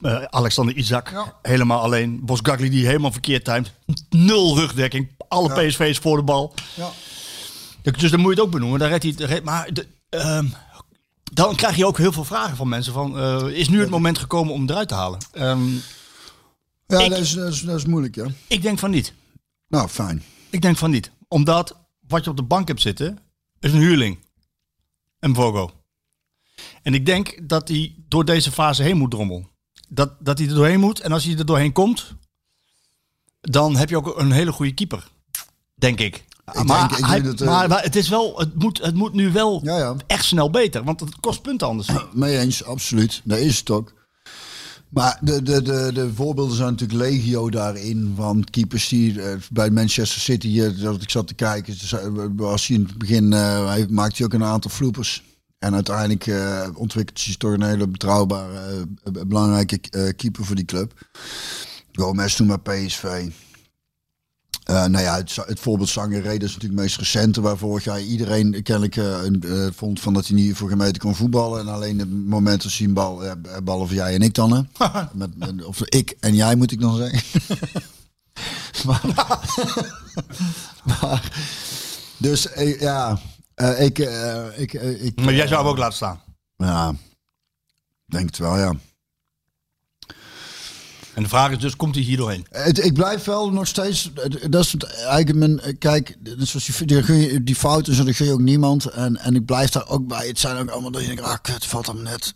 Eh, 0.00 0.22
Alexander 0.22 0.74
Isaac 0.76 1.10
Ja. 1.10 1.34
helemaal 1.42 1.80
alleen. 1.80 2.20
Bosgagli 2.24 2.70
die 2.70 2.86
helemaal 2.86 3.12
verkeerd 3.12 3.44
timed. 3.44 3.72
Nul 4.10 4.56
rugdekking. 4.58 5.10
Alle 5.28 5.48
Ja. 5.48 5.54
PSV's 5.68 5.98
voor 5.98 6.16
de 6.16 6.22
bal. 6.22 6.54
Ja. 6.74 6.90
Dus 7.82 8.10
dan 8.10 8.20
moet 8.20 8.34
je 8.34 8.36
het 8.36 8.46
ook 8.46 8.52
benoemen. 8.52 8.78
Daar 8.78 8.88
redt 8.88 9.02
hij, 9.02 9.12
redt- 9.26 9.44
maar 9.44 9.72
de, 9.72 9.86
ehm, 10.08 10.46
dan 11.36 11.56
krijg 11.56 11.76
je 11.76 11.86
ook 11.86 11.98
heel 11.98 12.12
veel 12.12 12.24
vragen 12.24 12.56
van 12.56 12.68
mensen. 12.68 12.92
Van, 12.92 13.18
eh, 13.18 13.46
is 13.48 13.68
nu 13.68 13.80
het 13.80 13.90
moment 13.90 14.18
gekomen 14.18 14.52
om 14.54 14.70
eruit 14.70 14.88
te 14.88 14.94
halen? 14.94 15.18
Ehm, 15.32 15.68
Ja, 16.88 16.98
Ik- 17.00 17.10
dat, 17.10 17.18
is, 17.18 17.32
dat, 17.32 17.52
is, 17.52 17.60
dat 17.60 17.76
is 17.76 17.84
moeilijk, 17.84 18.14
ja. 18.14 18.26
ik 18.46 18.62
denk 18.62 18.78
van 18.78 18.90
niet. 18.90 19.12
Nou, 19.68 19.88
fijn. 19.88 20.22
Ik 20.50 20.60
denk 20.62 20.76
van 20.76 20.90
niet. 20.90 21.10
Omdat 21.28 21.76
wat 22.08 22.24
je 22.24 22.30
op 22.30 22.36
de 22.36 22.42
bank 22.42 22.68
hebt 22.68 22.80
zitten, 22.80 23.18
is 23.60 23.72
een 23.72 23.78
huurling. 23.80 24.18
Een 25.20 25.34
Vogo. 25.34 25.70
En 26.82 26.94
ik 26.94 27.06
denk 27.06 27.48
dat 27.48 27.68
hij 27.68 27.94
door 28.08 28.24
deze 28.24 28.52
fase 28.52 28.82
heen 28.82 28.96
moet 28.96 29.10
drommel. 29.10 29.48
Dat, 29.88 30.12
dat 30.24 30.38
hij 30.38 30.48
er 30.48 30.54
doorheen 30.54 30.80
moet. 30.80 31.00
En 31.00 31.12
als 31.12 31.24
hij 31.24 31.36
er 31.38 31.46
doorheen 31.46 31.72
komt, 31.72 32.14
dan 33.40 33.76
heb 33.76 33.88
je 33.88 33.96
ook 33.96 34.18
een 34.18 34.30
hele 34.32 34.52
goede 34.52 34.74
keeper. 34.74 35.08
Denk 35.74 36.00
ik. 36.00 36.24
Ik 36.52 36.64
maar, 36.64 36.88
denk- 36.88 37.00
ik 37.00 37.04
hij- 37.06 37.20
denk 37.22 37.38
dat, 37.38 37.48
eh, 37.48 37.68
maar, 37.68 37.82
het, 37.82 37.96
is 37.96 38.08
wel, 38.08 38.38
het, 38.38 38.54
moet, 38.54 38.78
het 38.82 38.94
moet 38.94 39.12
nu 39.12 39.32
wel 39.32 39.60
Ja, 39.64 39.78
ja. 39.78 39.96
echt 40.06 40.24
snel 40.24 40.50
beter. 40.50 40.84
Want 40.84 41.00
het 41.00 41.20
kost 41.20 41.42
punten 41.42 41.66
anders. 41.66 41.88
Mee 42.12 42.38
eens, 42.38 42.64
absoluut. 42.64 43.20
Dat 43.24 43.38
is 43.38 43.58
het 43.58 43.70
ook. 43.70 43.94
Maar 44.88 45.18
de, 45.20 45.42
de, 45.42 45.62
de, 45.62 45.90
de 45.94 46.10
voorbeelden 46.14 46.56
zijn 46.56 46.70
natuurlijk 46.70 46.98
legio 47.00 47.50
daarin. 47.50 48.12
Van 48.16 48.44
keepers 48.50 48.88
die 48.88 49.22
eh, 49.22 49.36
bij 49.50 49.70
Manchester 49.70 50.20
City, 50.20 50.60
eh, 50.60 50.82
dat 50.82 51.02
ik 51.02 51.10
zat 51.10 51.26
te 51.26 51.34
kijken, 51.34 51.74
was 52.36 52.66
hij 52.66 52.76
in 52.76 52.82
het 52.82 52.98
begin, 52.98 53.32
hij 53.32 53.86
maakte 53.90 54.24
ook 54.24 54.32
een 54.32 54.44
aantal 54.44 54.70
floepers. 54.70 55.22
En 55.58 55.74
uiteindelijk 55.74 56.24
ontwikkelt 56.76 57.16
hij 57.18 57.26
zich 57.26 57.36
toch 57.36 57.52
een 57.52 57.62
hele 57.62 57.88
betrouwbare, 57.88 58.86
belangrijke 59.26 59.78
keeper 60.16 60.44
voor 60.44 60.56
die 60.56 60.64
club. 60.64 60.92
Gomez 61.92 62.34
toen 62.36 62.46
bij 62.62 62.86
PSV. 62.86 63.28
Eh, 64.66 64.84
nou 64.84 65.04
ja, 65.04 65.16
het, 65.16 65.36
het 65.46 65.60
voorbeeld 65.60 65.88
Sangaré, 65.88 66.22
dat 66.22 66.32
is 66.48 66.54
natuurlijk 66.54 66.62
het 66.62 66.72
meest 66.72 66.96
recente, 66.96 67.40
waar 67.40 67.56
vorig 67.58 67.84
jaar 67.84 68.00
iedereen 68.00 68.62
kennelijk 68.62 68.96
eh, 68.96 69.26
eh, 69.26 69.72
vond 69.74 70.00
van 70.00 70.12
dat 70.14 70.26
hij 70.26 70.36
niet 70.36 70.56
voor 70.56 70.68
gemeten 70.68 71.00
kon 71.00 71.14
voetballen. 71.14 71.60
En 71.60 71.68
alleen 71.68 71.98
het 71.98 72.10
moment 72.26 72.64
als 72.64 72.78
hij 72.78 72.86
een 72.86 72.94
bal, 72.94 73.24
eh, 73.24 73.32
behalve 73.64 73.94
jij 73.94 74.14
en 74.14 74.22
ik 74.22 74.34
dan, 74.34 74.68
met, 75.12 75.36
met- 75.38 75.64
of 75.64 75.84
ik 75.84 76.16
en 76.20 76.34
jij 76.34 76.54
moet 76.56 76.72
ik 76.72 76.80
dan 76.80 76.96
zeggen. 76.96 77.22
maar, 78.86 79.02
maar, 81.00 81.32
dus 82.16 82.48
ja, 82.78 83.18
ik, 83.78 83.98
ik, 84.56 84.72
ik, 84.72 85.20
Maar 85.20 85.34
jij 85.34 85.46
zou 85.46 85.60
hem 85.60 85.70
ook 85.70 85.78
laten 85.78 85.96
staan. 85.96 86.20
ja, 86.56 86.94
denk 88.04 88.26
het 88.26 88.38
wel, 88.38 88.58
ja. 88.58 88.72
En 91.16 91.22
de 91.22 91.28
vraag 91.28 91.50
is 91.50 91.58
dus, 91.58 91.76
komt 91.76 91.94
hij 91.94 92.04
hier 92.04 92.16
doorheen? 92.16 92.46
Het, 92.50 92.84
ik 92.84 92.94
blijf 92.94 93.24
wel 93.24 93.50
nog 93.52 93.66
steeds. 93.66 94.10
Dat 94.50 94.64
is 94.64 94.74
eigenlijk 94.76 95.34
mijn. 95.34 95.60
eh, 95.60 95.72
Kijk, 95.78 96.16
dat 96.20 96.48
zoals 96.48 96.66
die, 96.66 97.02
die, 97.04 97.42
die 97.44 97.54
fouten, 97.54 97.94
zo, 97.94 98.04
dat 98.04 98.14
gun 98.14 98.26
je 98.26 98.32
ook 98.32 98.40
niemand. 98.40 98.84
En, 98.84 99.16
en 99.16 99.34
ik 99.34 99.44
blijf 99.44 99.70
daar 99.70 99.88
ook 99.88 100.06
bij. 100.06 100.26
Het 100.26 100.38
zijn 100.38 100.56
ook 100.56 100.70
allemaal 100.70 100.90
dat 100.90 101.00
je 101.00 101.06
denkt, 101.06 101.22
ah, 101.22 101.36
kut, 101.42 101.66
valt 101.66 101.86
hem 101.86 102.02
net. 102.02 102.34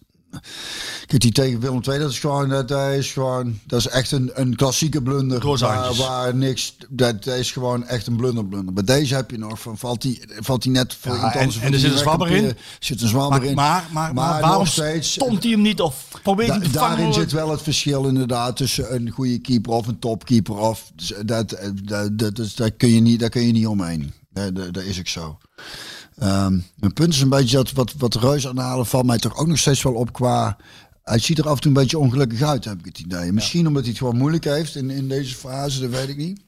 Kijk, 1.07 1.21
die 1.23 1.33
tegen 1.33 1.61
Willem 1.61 1.81
II, 1.89 1.99
dat 1.99 2.11
is 2.11 2.19
gewoon, 2.19 2.49
dat, 2.49 2.69
dat 2.69 2.93
is 2.93 3.13
gewoon, 3.13 3.59
dat 3.67 3.79
is 3.81 3.87
echt 3.87 4.13
een, 4.13 4.31
een 4.35 4.57
klassieke 4.57 5.03
blunder. 5.03 5.59
Waar, 5.59 5.95
waar 5.95 6.35
niks, 6.35 6.77
dat, 6.89 7.25
dat 7.25 7.37
is 7.37 7.53
gewoon 7.53 7.87
echt 7.87 8.07
een 8.07 8.17
blunder, 8.17 8.47
blunder. 8.47 8.75
Bij 8.75 8.85
deze 8.85 9.15
heb 9.15 9.31
je 9.31 9.39
nog, 9.39 9.61
van, 9.61 9.79
valt 9.79 10.03
die, 10.03 10.23
valt 10.39 10.63
die 10.63 10.73
net 10.73 10.95
voor 11.01 11.15
Ja, 11.15 11.35
en- 11.35 11.51
en 11.61 11.73
er 11.73 11.79
zit 11.79 11.93
een 11.93 11.99
zwabber 11.99 12.31
in. 12.31 12.57
zit 12.79 13.03
een 13.03 13.09
zwabber 13.09 13.39
Maar, 13.41 13.49
in. 13.49 13.55
maar, 13.55 13.87
maar, 13.93 14.15
maar, 14.15 14.41
waarom 14.41 14.59
nog 14.59 14.69
steeds, 14.69 15.13
stond 15.13 15.43
hij 15.43 15.53
hem 15.53 15.61
niet? 15.63 15.81
Of 15.81 16.07
probeert 16.23 16.49
hij 16.49 16.59
vangen? 16.59 16.73
daarin 16.73 17.13
zit 17.13 17.33
wel 17.33 17.51
het 17.51 17.63
verschil 17.63 18.07
inderdaad 18.07 18.57
tussen 18.57 18.95
een 18.95 19.11
goede 19.11 19.39
keeper 19.39 19.73
of 19.73 19.87
een 19.87 19.99
topkeeper. 19.99 20.57
Of, 20.57 20.91
dat, 21.25 21.57
dat, 21.85 22.19
dat, 22.19 22.37
dus 22.37 22.55
daar, 22.55 22.71
kun 22.71 22.89
je 22.95 23.01
niet, 23.01 23.21
daar 23.21 23.29
kun 23.29 23.47
je 23.47 23.53
niet 23.53 23.67
omheen. 23.67 24.13
Dat, 24.33 24.55
dat, 24.57 24.75
dat 24.75 24.83
is 24.83 24.99
ook 24.99 25.09
zo. 25.09 25.39
Ehm, 26.21 26.59
mijn 26.77 26.93
punt 26.93 27.13
is 27.13 27.21
een 27.21 27.29
beetje 27.29 27.57
dat 27.57 27.73
wat, 27.73 27.95
wat 27.99 28.15
Reus 28.15 28.47
aanhalen 28.47 28.87
valt 28.87 29.07
mij 29.07 29.19
toch 29.19 29.37
ook 29.37 29.47
nog 29.47 29.59
steeds 29.59 29.83
wel 29.83 29.95
op 29.95 30.13
qua 30.13 30.57
hij 31.03 31.19
ziet 31.19 31.39
er 31.39 31.49
af 31.49 31.55
en 31.55 31.61
toe 31.61 31.71
een 31.71 31.81
beetje 31.81 31.99
ongelukkig 31.99 32.43
uit, 32.43 32.65
heb 32.65 32.79
ik 32.79 32.85
het 32.85 32.99
idee. 32.99 33.33
Misschien 33.33 33.67
omdat 33.67 33.83
hij 33.83 33.91
het 33.91 33.99
gewoon 33.99 34.17
moeilijk 34.17 34.45
heeft 34.45 34.77
in, 34.77 34.91
in 34.91 35.09
deze 35.09 35.35
fase, 35.35 35.81
dat 35.81 35.91
weet 35.91 36.09
ik 36.09 36.17
niet. 36.17 36.41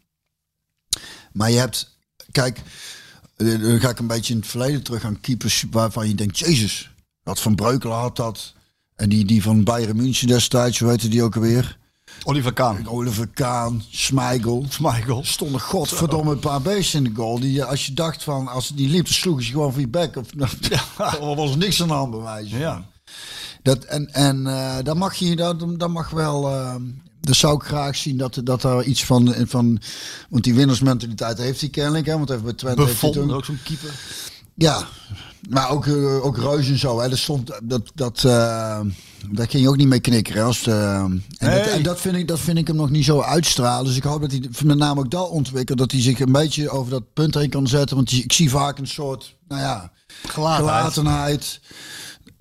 Maar 1.33 1.51
je 1.51 1.59
hebt, 1.59 1.97
kijk, 2.31 2.61
eh, 3.37 3.61
dan 3.61 3.81
ga 3.81 3.89
ik 3.89 3.99
een 3.99 4.07
beetje 4.07 4.33
in 4.33 4.39
het 4.39 4.49
verleden 4.49 4.83
terug 4.83 5.05
aan 5.05 5.21
keepers 5.21 5.65
waarvan 5.71 6.09
je 6.09 6.15
denkt, 6.15 6.39
jezus, 6.39 6.91
wat 7.23 7.41
Van 7.41 7.55
Breukelen 7.55 7.97
had 7.97 8.17
dat. 8.17 8.55
En 8.95 9.09
die, 9.09 9.25
die 9.25 9.43
van 9.43 9.65
Bayern 9.65 9.97
München 9.97 10.27
destijds, 10.27 10.79
hoe 10.79 10.89
heette 10.89 11.09
die 11.09 11.23
ook 11.23 11.35
alweer? 11.35 11.79
Oliver 12.25 12.53
Kaan. 12.53 12.89
Oliver 12.89 13.27
Kaan, 13.29 13.83
Smigel. 13.91 14.67
Michael. 14.81 15.25
Stonden 15.25 15.61
godverdomme 15.61 16.33
een 16.33 16.39
paar 16.39 16.63
beesten 16.63 17.05
in 17.05 17.13
de 17.15 17.21
goal. 17.21 17.41
Die, 17.41 17.53
je- 17.53 17.65
als 17.65 17.87
je 17.87 17.93
dacht 17.95 18.23
van, 18.25 18.49
als 18.49 18.69
die 18.75 18.89
liep, 18.89 19.05
dan 19.05 19.15
sloegen 19.15 19.45
ze 19.45 19.51
gewoon 19.51 19.73
voor 19.73 19.81
je 19.81 19.89
bek. 19.89 20.17
Of, 20.17 20.27
er 21.21 21.35
was 21.37 21.57
niks 21.57 21.83
aan 21.83 21.89
de 21.89 21.95
hand 21.95 22.11
bij 22.11 22.21
wijze 22.21 22.51
van. 22.51 22.59
Ja. 22.59 22.85
Dat, 23.63 23.85
en 23.85 24.13
en 24.13 24.47
eh 24.47 24.77
dan 24.83 24.99
mag 24.99 25.15
je, 25.15 25.37
dat, 25.37 25.65
dat 25.79 25.91
mag 25.91 26.11
wel, 26.11 26.49
eh 26.51 26.75
dat 27.21 27.35
zou 27.37 27.55
ik 27.57 27.63
graag 27.63 27.97
zien 27.97 28.17
dat, 28.17 28.41
dat 28.45 28.63
er 28.65 28.85
iets 28.85 29.05
van, 29.05 29.35
van, 29.47 29.81
want 30.29 30.45
die 30.45 30.55
winnersmentaliteit 30.55 31.39
heeft 31.39 31.61
hij 31.61 31.69
kennelijk, 31.71 32.07
hè, 32.07 32.13
want 32.17 32.31
even 32.31 32.43
bij 32.45 32.53
Twente 32.53 32.85
heeft 32.85 33.01
hij 33.01 33.21
ook 33.31 33.45
zo'n 33.45 33.59
keeper. 33.65 33.91
ja, 34.55 34.87
maar 35.49 35.71
ook, 35.71 35.87
eh, 35.87 36.25
ook 36.25 36.37
Reus 36.39 36.69
en 36.69 36.79
zo. 36.79 37.01
Hè. 37.01 37.09
Dat, 37.09 37.19
stond, 37.19 37.51
dat, 37.63 37.91
dat, 37.95 38.25
eh, 38.25 38.81
daar 39.31 39.49
ging 39.49 39.63
je 39.63 39.69
ook 39.69 39.77
niet 39.77 39.87
mee 39.89 40.01
knikkeren. 40.01 40.41
hè, 40.41 40.47
Als 40.47 40.63
de, 40.63 40.71
en, 40.73 41.23
dat, 41.39 41.49
Nee. 41.49 41.61
en 41.61 41.83
dat, 41.83 42.01
vind 42.01 42.17
ik, 42.17 42.29
dat 42.29 42.41
vind 42.41 42.59
ik 42.59 42.67
hem 42.67 42.77
nog 42.77 42.91
niet 42.91 43.05
zo 43.05 43.21
uitstralen. 43.21 43.85
Dus 43.87 43.97
ik 43.97 44.03
hoop 44.03 44.21
dat 44.21 44.31
hij 44.31 44.43
met 44.65 44.77
name 44.79 45.01
ook 45.01 45.11
dat 45.11 45.29
ontwikkelt. 45.29 45.79
Dat 45.79 45.91
hij 45.91 46.01
zich 46.01 46.21
een 46.21 46.33
beetje 46.33 46.71
over 46.71 46.91
dat 46.91 47.13
punt 47.13 47.35
heen 47.35 47.51
kan 47.51 47.67
zetten. 47.67 47.97
Want 47.97 48.13
ik 48.13 48.33
zie 48.33 48.51
vaak 48.51 48.79
een 48.79 48.87
soort, 48.87 49.37
nou 49.49 49.61
ja, 49.61 49.93
Gelatenheid. 50.29 50.79
gelatenheid. 50.93 51.61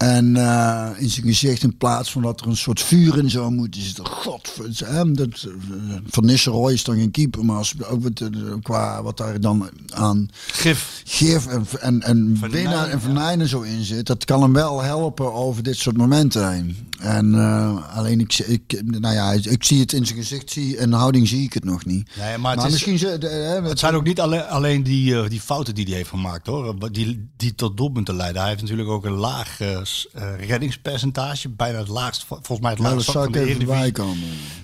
En 0.01 0.35
eh, 0.35 0.89
in 0.97 1.09
zijn 1.09 1.25
gezicht 1.25 1.63
in 1.63 1.77
plaats 1.77 2.11
van 2.11 2.21
dat 2.21 2.41
er 2.41 2.47
een 2.47 2.57
soort 2.57 2.81
vuur 2.81 3.17
in 3.17 3.29
zou 3.29 3.51
moeten 3.51 3.81
zitten. 3.81 4.07
God, 4.07 4.57
hè, 4.85 5.11
dat, 5.11 5.27
eh, 5.27 5.95
Van 6.09 6.25
Nistelrooy 6.25 6.73
is 6.73 6.83
dan 6.83 6.95
geen 6.95 7.11
keeper. 7.11 7.45
Maar 7.45 7.57
als, 7.57 7.73
ook 7.83 8.01
met, 8.01 8.21
eh, 8.21 8.27
qua 8.61 9.03
wat 9.03 9.17
daar 9.17 9.39
dan 9.39 9.69
aan 9.93 10.29
Gif. 10.51 11.01
gif 11.05 11.45
en, 11.45 11.65
en, 11.79 12.01
en 12.01 12.39
winnen 12.39 12.83
en 12.83 12.89
ja. 12.89 12.99
venijnen 12.99 13.47
zo 13.47 13.61
in 13.61 13.83
zit, 13.83 14.07
dat 14.07 14.25
kan 14.25 14.41
hem 14.41 14.53
wel 14.53 14.81
helpen 14.81 15.33
over 15.33 15.63
dit 15.63 15.77
soort 15.77 15.97
momenten 15.97 16.51
heen. 16.51 16.77
En 17.01 17.35
eh, 17.35 17.95
alleen 17.97 18.19
ik, 18.19 18.37
ik, 18.37 18.81
nou 18.85 19.13
ja, 19.13 19.31
ik 19.31 19.63
zie 19.63 19.79
het 19.79 19.93
in 19.93 20.05
zijn 20.05 20.17
gezicht 20.19 20.51
zie, 20.51 20.77
en 20.77 20.91
houding 20.93 21.27
zie 21.27 21.43
ik 21.43 21.53
het 21.53 21.63
nog 21.63 21.85
niet. 21.85 22.09
Nee, 22.15 22.27
maar 22.29 22.39
maar 22.39 22.55
het 22.55 22.65
is- 22.65 22.71
misschien 22.71 22.97
ze, 22.97 23.17
de, 23.17 23.27
hè, 23.27 23.61
Het 23.61 23.79
zijn 23.79 23.93
ook 23.95 24.03
niet 24.03 24.19
alleen, 24.19 24.45
alleen 24.47 24.83
die, 24.83 25.15
eh, 25.21 25.29
die 25.29 25.41
fouten 25.41 25.75
die 25.75 25.85
hij 25.85 25.93
heeft 25.95 26.09
gemaakt 26.09 26.47
hoor. 26.47 26.91
Die, 26.91 27.31
die 27.37 27.55
tot 27.55 27.77
doelpunten 27.77 28.15
leiden. 28.15 28.39
Hij 28.41 28.49
heeft 28.49 28.61
natuurlijk 28.61 28.89
ook 28.89 29.05
een 29.05 29.11
laag 29.11 29.59
eh, 29.59 29.77
eh, 30.13 30.47
reddingspercentage. 30.47 31.49
Bijna 31.49 31.77
het 31.77 31.87
laagst, 31.87 32.23
vol- 32.25 32.37
volgens 32.41 32.59
mij 32.59 32.69
het 32.71 32.79
laagst 32.79 33.11
zou 33.11 33.17
van 33.17 33.27
ik 33.27 33.33
de 33.33 33.39
Eredivisie. 33.49 33.91
komen. 33.91 34.23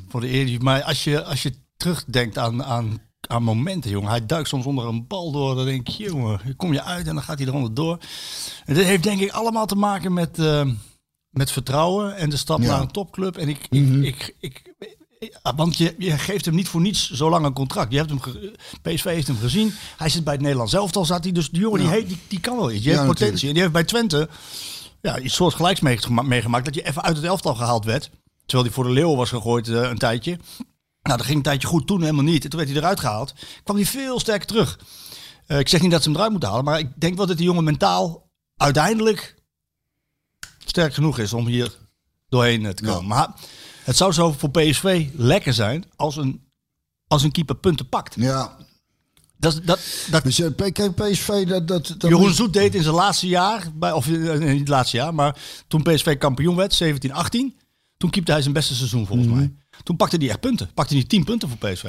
Voor 0.09 0.21
de 0.21 0.27
Eredivisie. 0.27 0.63
Maar 0.63 0.83
als 0.83 1.03
je, 1.03 1.23
als 1.23 1.43
je 1.43 1.53
terugdenkt 1.77 2.37
aan, 2.37 2.63
aan, 2.63 2.99
aan 3.27 3.43
momenten, 3.43 3.91
jongen. 3.91 4.09
Hij 4.09 4.25
duikt 4.25 4.47
soms 4.47 4.65
onder 4.65 4.85
een 4.85 5.07
bal 5.07 5.31
door. 5.31 5.55
Dan 5.55 5.65
denk 5.65 5.87
je, 5.87 6.03
jongen, 6.03 6.39
kom 6.57 6.73
je 6.73 6.83
uit 6.83 7.07
en 7.07 7.13
dan 7.13 7.23
gaat 7.23 7.37
hij 7.39 7.47
eronder 7.47 7.73
door. 7.73 7.97
En 8.65 8.73
dit 8.73 8.85
heeft 8.85 9.03
denk 9.03 9.21
ik 9.21 9.31
allemaal 9.31 9.65
te 9.65 9.75
maken 9.75 10.13
met, 10.13 10.39
eh, 10.39 10.65
met 11.29 11.51
vertrouwen 11.51 12.15
en 12.15 12.29
de 12.29 12.37
stap 12.37 12.59
Ja. 12.61 12.67
naar 12.67 12.81
een 12.81 12.91
topclub. 12.91 13.37
En 13.37 13.49
ik, 13.49 13.67
ik, 13.69 13.87
ik, 14.03 14.35
ik, 14.39 14.73
ik- 15.19 15.39
want 15.55 15.77
je, 15.77 15.95
je 15.97 16.11
geeft 16.17 16.45
hem 16.45 16.55
niet 16.55 16.67
voor 16.67 16.81
niets 16.81 17.11
zo 17.11 17.29
lang 17.29 17.45
een 17.45 17.53
contract. 17.53 17.91
Je 17.91 17.97
hebt 17.97 18.09
hem 18.09 18.21
ge- 18.21 18.55
PSV 18.81 19.03
heeft 19.03 19.27
hem 19.27 19.37
gezien. 19.37 19.73
Hij 19.97 20.09
zit 20.09 20.23
bij 20.23 20.33
het 20.33 20.41
Nederlands 20.41 20.73
elftal, 20.73 21.05
zat 21.05 21.23
hij. 21.23 21.33
Dus 21.33 21.49
die 21.49 21.61
jongen 21.61 21.79
die, 21.79 21.89
heet, 21.89 22.07
die, 22.07 22.17
die 22.27 22.39
kan 22.39 22.57
wel 22.57 22.71
iets. 22.71 22.83
Die 22.83 22.91
Ja, 22.91 22.95
heeft 22.97 23.07
potentie. 23.07 23.31
natuurlijk. 23.33 23.47
En 23.47 23.53
die 23.53 23.61
heeft 23.61 23.73
bij 23.73 23.83
Twente 24.09 24.29
ja, 25.01 25.19
iets 25.19 25.35
soortgelijks 25.35 25.79
meegema- 25.79 26.21
meegemaakt. 26.21 26.65
Dat 26.65 26.75
je 26.75 26.85
even 26.87 27.01
uit 27.03 27.15
het 27.15 27.25
elftal 27.25 27.55
gehaald 27.55 27.85
werd. 27.85 28.09
Terwijl 28.45 28.67
hij 28.67 28.73
voor 28.77 28.83
de 28.83 28.89
Leeuw 28.93 29.15
was 29.15 29.29
gegooid 29.29 29.67
eh, 29.67 29.81
een 29.89 29.97
tijdje. 29.97 30.31
Nou, 31.01 31.17
dat 31.17 31.25
ging 31.25 31.37
een 31.37 31.43
tijdje 31.43 31.67
goed, 31.67 31.87
toen 31.87 32.01
helemaal 32.01 32.23
niet. 32.23 32.43
En 32.43 32.49
toen 32.49 32.59
werd 32.59 32.71
hij 32.71 32.79
eruit 32.79 32.99
gehaald. 32.99 33.33
Kwam 33.63 33.75
hij 33.75 33.85
veel 33.85 34.19
sterker 34.19 34.47
terug. 34.47 34.79
Eh, 35.45 35.59
ik 35.59 35.67
zeg 35.67 35.81
niet 35.81 35.91
dat 35.91 35.99
ze 36.01 36.07
hem 36.07 36.15
eruit 36.17 36.31
moeten 36.31 36.49
halen. 36.49 36.65
Maar 36.65 36.79
ik 36.79 36.89
denk 36.95 37.17
wel 37.17 37.25
dat 37.25 37.37
die 37.37 37.45
jongen 37.45 37.63
mentaal 37.63 38.29
uiteindelijk 38.55 39.35
sterk 40.69 40.93
genoeg 40.93 41.19
is 41.19 41.33
om 41.33 41.47
hier 41.47 41.77
doorheen 42.29 42.65
eh, 42.65 42.71
te 42.71 42.83
komen. 42.83 43.01
Ja. 43.01 43.07
Maar 43.07 43.33
het 43.83 43.97
zou 43.97 44.11
zo 44.11 44.31
voor 44.31 44.51
PSV 44.51 45.07
lekker 45.13 45.53
zijn 45.53 45.85
als 45.95 46.15
een, 46.15 46.41
als 47.07 47.23
een 47.23 47.31
keeper 47.31 47.55
punten 47.55 47.89
pakt. 47.89 48.15
Ja, 48.17 48.57
Dat, 49.37 49.61
dat, 49.63 49.79
dat, 50.09 50.23
dus 50.23 50.39
eh, 50.39 50.71
kijk, 50.71 50.95
PSV, 50.95 51.47
dat... 51.47 51.67
dat, 51.67 51.95
dat 51.97 52.09
Jeroen 52.09 52.33
Zoet 52.33 52.53
deed 52.53 52.75
in 52.75 52.83
zijn 52.83 52.95
laatste 52.95 53.27
jaar, 53.27 53.71
bij, 53.75 53.91
of 53.91 54.07
eh, 54.07 54.13
nee, 54.13 54.49
niet 54.49 54.59
het 54.59 54.67
laatste 54.67 54.97
jaar, 54.97 55.13
maar 55.13 55.35
toen 55.67 55.83
PSV 55.83 56.17
kampioen 56.17 56.55
werd, 56.55 56.73
17, 56.73 57.13
18, 57.13 57.55
toen 57.97 58.09
keepte 58.09 58.31
hij 58.31 58.41
zijn 58.41 58.53
beste 58.53 58.75
seizoen 58.75 59.07
volgens 59.07 59.27
mij. 59.27 59.53
Toen 59.83 59.95
pakte 59.95 60.17
hij 60.17 60.29
echt 60.29 60.39
punten. 60.39 60.69
Pakte 60.73 60.93
hij 60.93 61.03
10 61.03 61.23
punten 61.23 61.49
voor 61.49 61.57
PSV. 61.57 61.85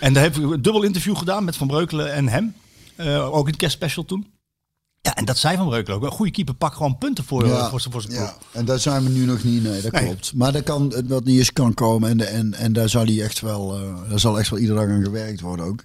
En 0.00 0.12
daar 0.12 0.22
heb 0.22 0.36
ik 0.36 0.42
een 0.42 0.62
dubbel 0.62 0.82
interview 0.82 1.16
gedaan 1.16 1.44
met 1.44 1.56
Van 1.56 1.66
Breukelen 1.66 2.12
en 2.12 2.28
hem. 2.28 2.54
Eh, 2.96 3.34
ook 3.34 3.44
in 3.44 3.50
het 3.50 3.56
kerstspecial 3.56 4.04
toen. 4.04 4.33
Ja, 5.06 5.14
en 5.14 5.24
dat 5.24 5.38
zei 5.38 5.56
Van 5.56 5.68
Breukelen 5.68 5.96
ook. 5.98 6.04
Een 6.04 6.10
goede 6.10 6.30
keeper 6.32 6.54
pakt 6.54 6.76
gewoon 6.76 6.98
punten 6.98 7.24
voor, 7.24 7.46
Ja, 7.46 7.68
voor, 7.70 7.80
zijn- 7.80 7.92
voor 7.92 8.02
zijn 8.02 8.14
ja, 8.14 8.34
en 8.52 8.64
daar 8.64 8.78
zijn 8.78 9.02
we 9.04 9.08
nu 9.10 9.24
nog 9.24 9.44
niet. 9.44 9.62
Nee, 9.62 9.80
dat 9.82 9.92
Nee. 9.92 10.04
klopt. 10.04 10.32
Maar 10.34 10.52
dat 10.52 10.62
kan, 10.62 10.92
het 10.94 11.08
wat 11.08 11.24
niet 11.24 11.38
is, 11.40 11.52
kan 11.52 11.74
komen. 11.74 12.08
En, 12.10 12.28
en, 12.28 12.54
en 12.54 12.72
daar 12.72 12.88
zal 12.88 13.04
hij 13.04 13.22
echt 13.22 13.40
wel, 13.40 13.74
eh, 13.76 14.08
daar 14.10 14.18
zal 14.20 14.38
echt 14.38 14.50
wel 14.50 14.58
iedere 14.58 14.78
dag 14.86 14.88
aan 14.96 15.04
gewerkt 15.04 15.40
worden 15.40 15.64
ook. 15.66 15.84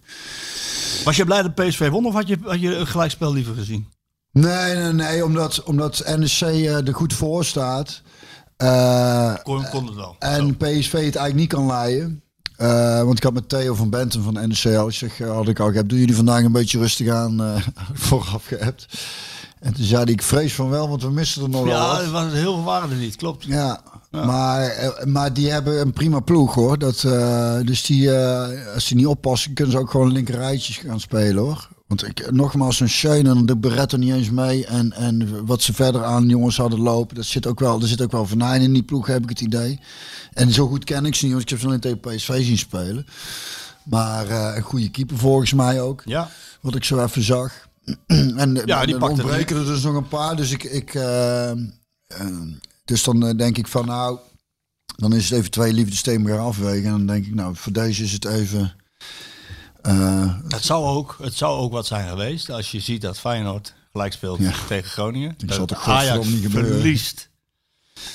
Was 1.04 1.16
je 1.16 1.26
blij 1.26 1.42
dat 1.42 1.56
PSV 1.56 1.90
won 1.90 2.06
of 2.06 2.14
had 2.14 2.28
je, 2.28 2.38
had 2.44 2.60
je 2.62 2.76
een 2.76 2.88
gelijkspel 2.88 3.34
liever 3.34 3.56
gezien? 3.56 3.88
Nee, 4.32 4.76
nee, 4.76 4.94
nee, 4.94 5.26
omdat, 5.26 5.64
omdat 5.64 6.04
NEC 6.18 6.32
eh, 6.42 6.88
er 6.88 6.94
goed 6.96 7.14
voor 7.14 7.46
staat. 7.46 8.02
Eh, 8.58 9.34
Kon, 9.44 9.70
kon 9.70 9.86
het 9.86 9.96
wel. 9.96 10.16
en 10.20 10.58
PSV 10.58 10.92
het 10.92 11.02
eigenlijk 11.02 11.36
niet 11.36 11.48
kan 11.54 11.66
leiden. 11.66 12.24
Eh, 12.60 13.04
want 13.04 13.18
ik 13.18 13.24
had 13.24 13.34
met 13.34 13.50
Theo 13.50 13.74
van 13.74 13.90
Benten 13.90 14.24
van 14.24 14.34
NEC 14.34 14.92
zeg, 14.92 15.20
eh, 15.20 15.32
had 15.32 15.48
ik 15.48 15.60
al 15.60 15.72
geappt, 15.72 15.90
doen 15.90 16.00
jullie 16.00 16.16
vandaag 16.16 16.44
een 16.44 16.52
beetje 16.52 16.78
rustig 16.78 17.10
aan 17.10 17.44
eh, 17.44 17.62
vooraf 17.94 18.46
geappt. 18.46 18.88
En 19.60 19.74
toen 19.74 19.86
zei 19.86 20.04
hij, 20.04 20.14
ik 20.14 20.22
vrees 20.22 20.54
van 20.54 20.70
wel, 20.70 20.90
want 20.90 21.02
we 21.02 21.10
missen 21.10 21.44
er 21.44 21.50
nog 21.50 21.64
wel 21.64 21.74
ja, 21.74 22.02
er 22.02 22.12
was, 22.12 22.32
heel 22.32 22.64
veel 22.64 22.74
er 22.74 22.96
niet, 22.96 23.16
klopt. 23.16 23.44
Ja, 23.44 23.82
Maar, 24.12 24.94
maar 25.06 25.34
die 25.34 25.52
hebben 25.52 25.82
een 25.82 25.94
prima 25.94 26.20
ploeg 26.20 26.56
hoor. 26.56 26.80
Dat, 26.80 27.02
dus 27.66 27.86
die, 27.86 28.12
als 28.74 28.88
die 28.88 28.98
niet 28.98 29.08
oppassen, 29.08 29.54
kunnen 29.54 29.74
ze 29.74 29.80
ook 29.80 29.92
gewoon 29.92 30.12
linkerrijtjes 30.12 30.78
gaan 30.78 31.00
spelen 31.00 31.44
hoor. 31.44 31.70
Want 31.88 32.08
ik, 32.08 32.32
nogmaals, 32.32 32.80
een 32.80 32.90
Schöne 32.90 33.30
en 33.30 33.46
de 33.46 33.58
Beret 33.58 33.92
er 33.92 34.00
niet 34.00 34.14
eens 34.14 34.30
mee. 34.30 34.66
En, 34.66 34.94
en 34.94 35.46
wat 35.46 35.62
ze 35.62 35.74
verder 35.74 36.04
aan 36.04 36.28
jongens 36.28 36.58
hadden 36.58 36.80
lopen, 36.80 37.16
dat 37.16 37.26
zit 37.26 37.48
ook 37.48 37.60
wel, 37.60 37.82
er 37.82 37.88
zit 37.88 38.02
ook 38.02 38.12
wel 38.12 38.26
venijn 38.26 38.62
in 38.62 38.74
die 38.74 38.84
ploeg, 38.84 39.08
heb 39.08 39.24
ik 39.24 39.30
het 39.30 39.42
idee. 39.42 39.80
En 40.34 40.52
zo 40.52 40.68
goed 40.68 40.84
ken 40.84 41.06
ik 41.06 41.16
ze 41.16 41.24
niet, 41.24 41.32
want 41.34 41.44
ik 41.44 41.50
heb 41.50 41.60
ze 41.60 41.66
alleen 41.66 41.80
tegen 41.80 42.00
PSV 42.00 42.46
zien 42.46 42.58
spelen. 42.58 43.08
Maar 43.84 44.28
eh, 44.28 44.56
een 44.56 44.62
goede 44.62 44.90
keeper 44.90 45.18
volgens 45.18 45.54
mij 45.54 45.82
ook. 45.82 46.02
Ja. 46.06 46.30
Wat 46.62 46.76
ik 46.76 46.84
zo 46.84 47.04
even 47.04 47.24
zag. 47.24 47.68
en 48.08 48.62
Ja, 48.66 48.86
die 48.86 48.98
pakte 48.98 49.22
ontbreken 49.22 49.58
er 49.58 49.66
dus 49.66 49.84
nog 49.84 49.96
een 49.96 50.08
paar. 50.08 50.36
Dus 50.36 50.52
ik, 50.52 50.64
ik 50.64 50.94
eh, 50.94 51.52
eh, 51.52 51.58
dus 52.86 53.04
dan 53.04 53.38
denk 53.38 53.58
ik 53.58 53.68
van 53.68 53.86
nou, 53.86 54.20
dan 54.96 55.14
is 55.14 55.30
het 55.30 55.40
even 55.40 55.52
twee 55.52 55.74
liefdesthema's 55.74 56.32
gaan 56.32 56.46
afwegen. 56.46 56.84
En 56.86 56.92
dan 56.92 57.06
denk 57.06 57.26
ik 57.26 57.36
nou, 57.36 57.56
voor 57.56 57.72
deze 57.72 58.04
is 58.04 58.12
het 58.12 58.26
even. 58.26 58.74
Het 60.48 60.66
zou, 60.66 60.86
ook, 60.86 61.18
het 61.22 61.34
zou 61.34 61.60
ook 61.60 61.72
wat 61.72 61.86
zijn 61.86 62.10
geweest 62.10 62.50
als 62.50 62.72
je 62.72 62.80
ziet 62.80 63.02
dat 63.02 63.20
Feyenoord 63.20 63.74
gelijk 63.92 64.14
speelt 64.14 64.40
Ja. 64.40 64.54
tegen 64.68 64.90
Groningen. 64.90 65.36
Ik 65.38 65.48
dat 65.48 65.74
Ajax 65.74 66.28
niet 66.28 66.50
verliest 66.50 67.29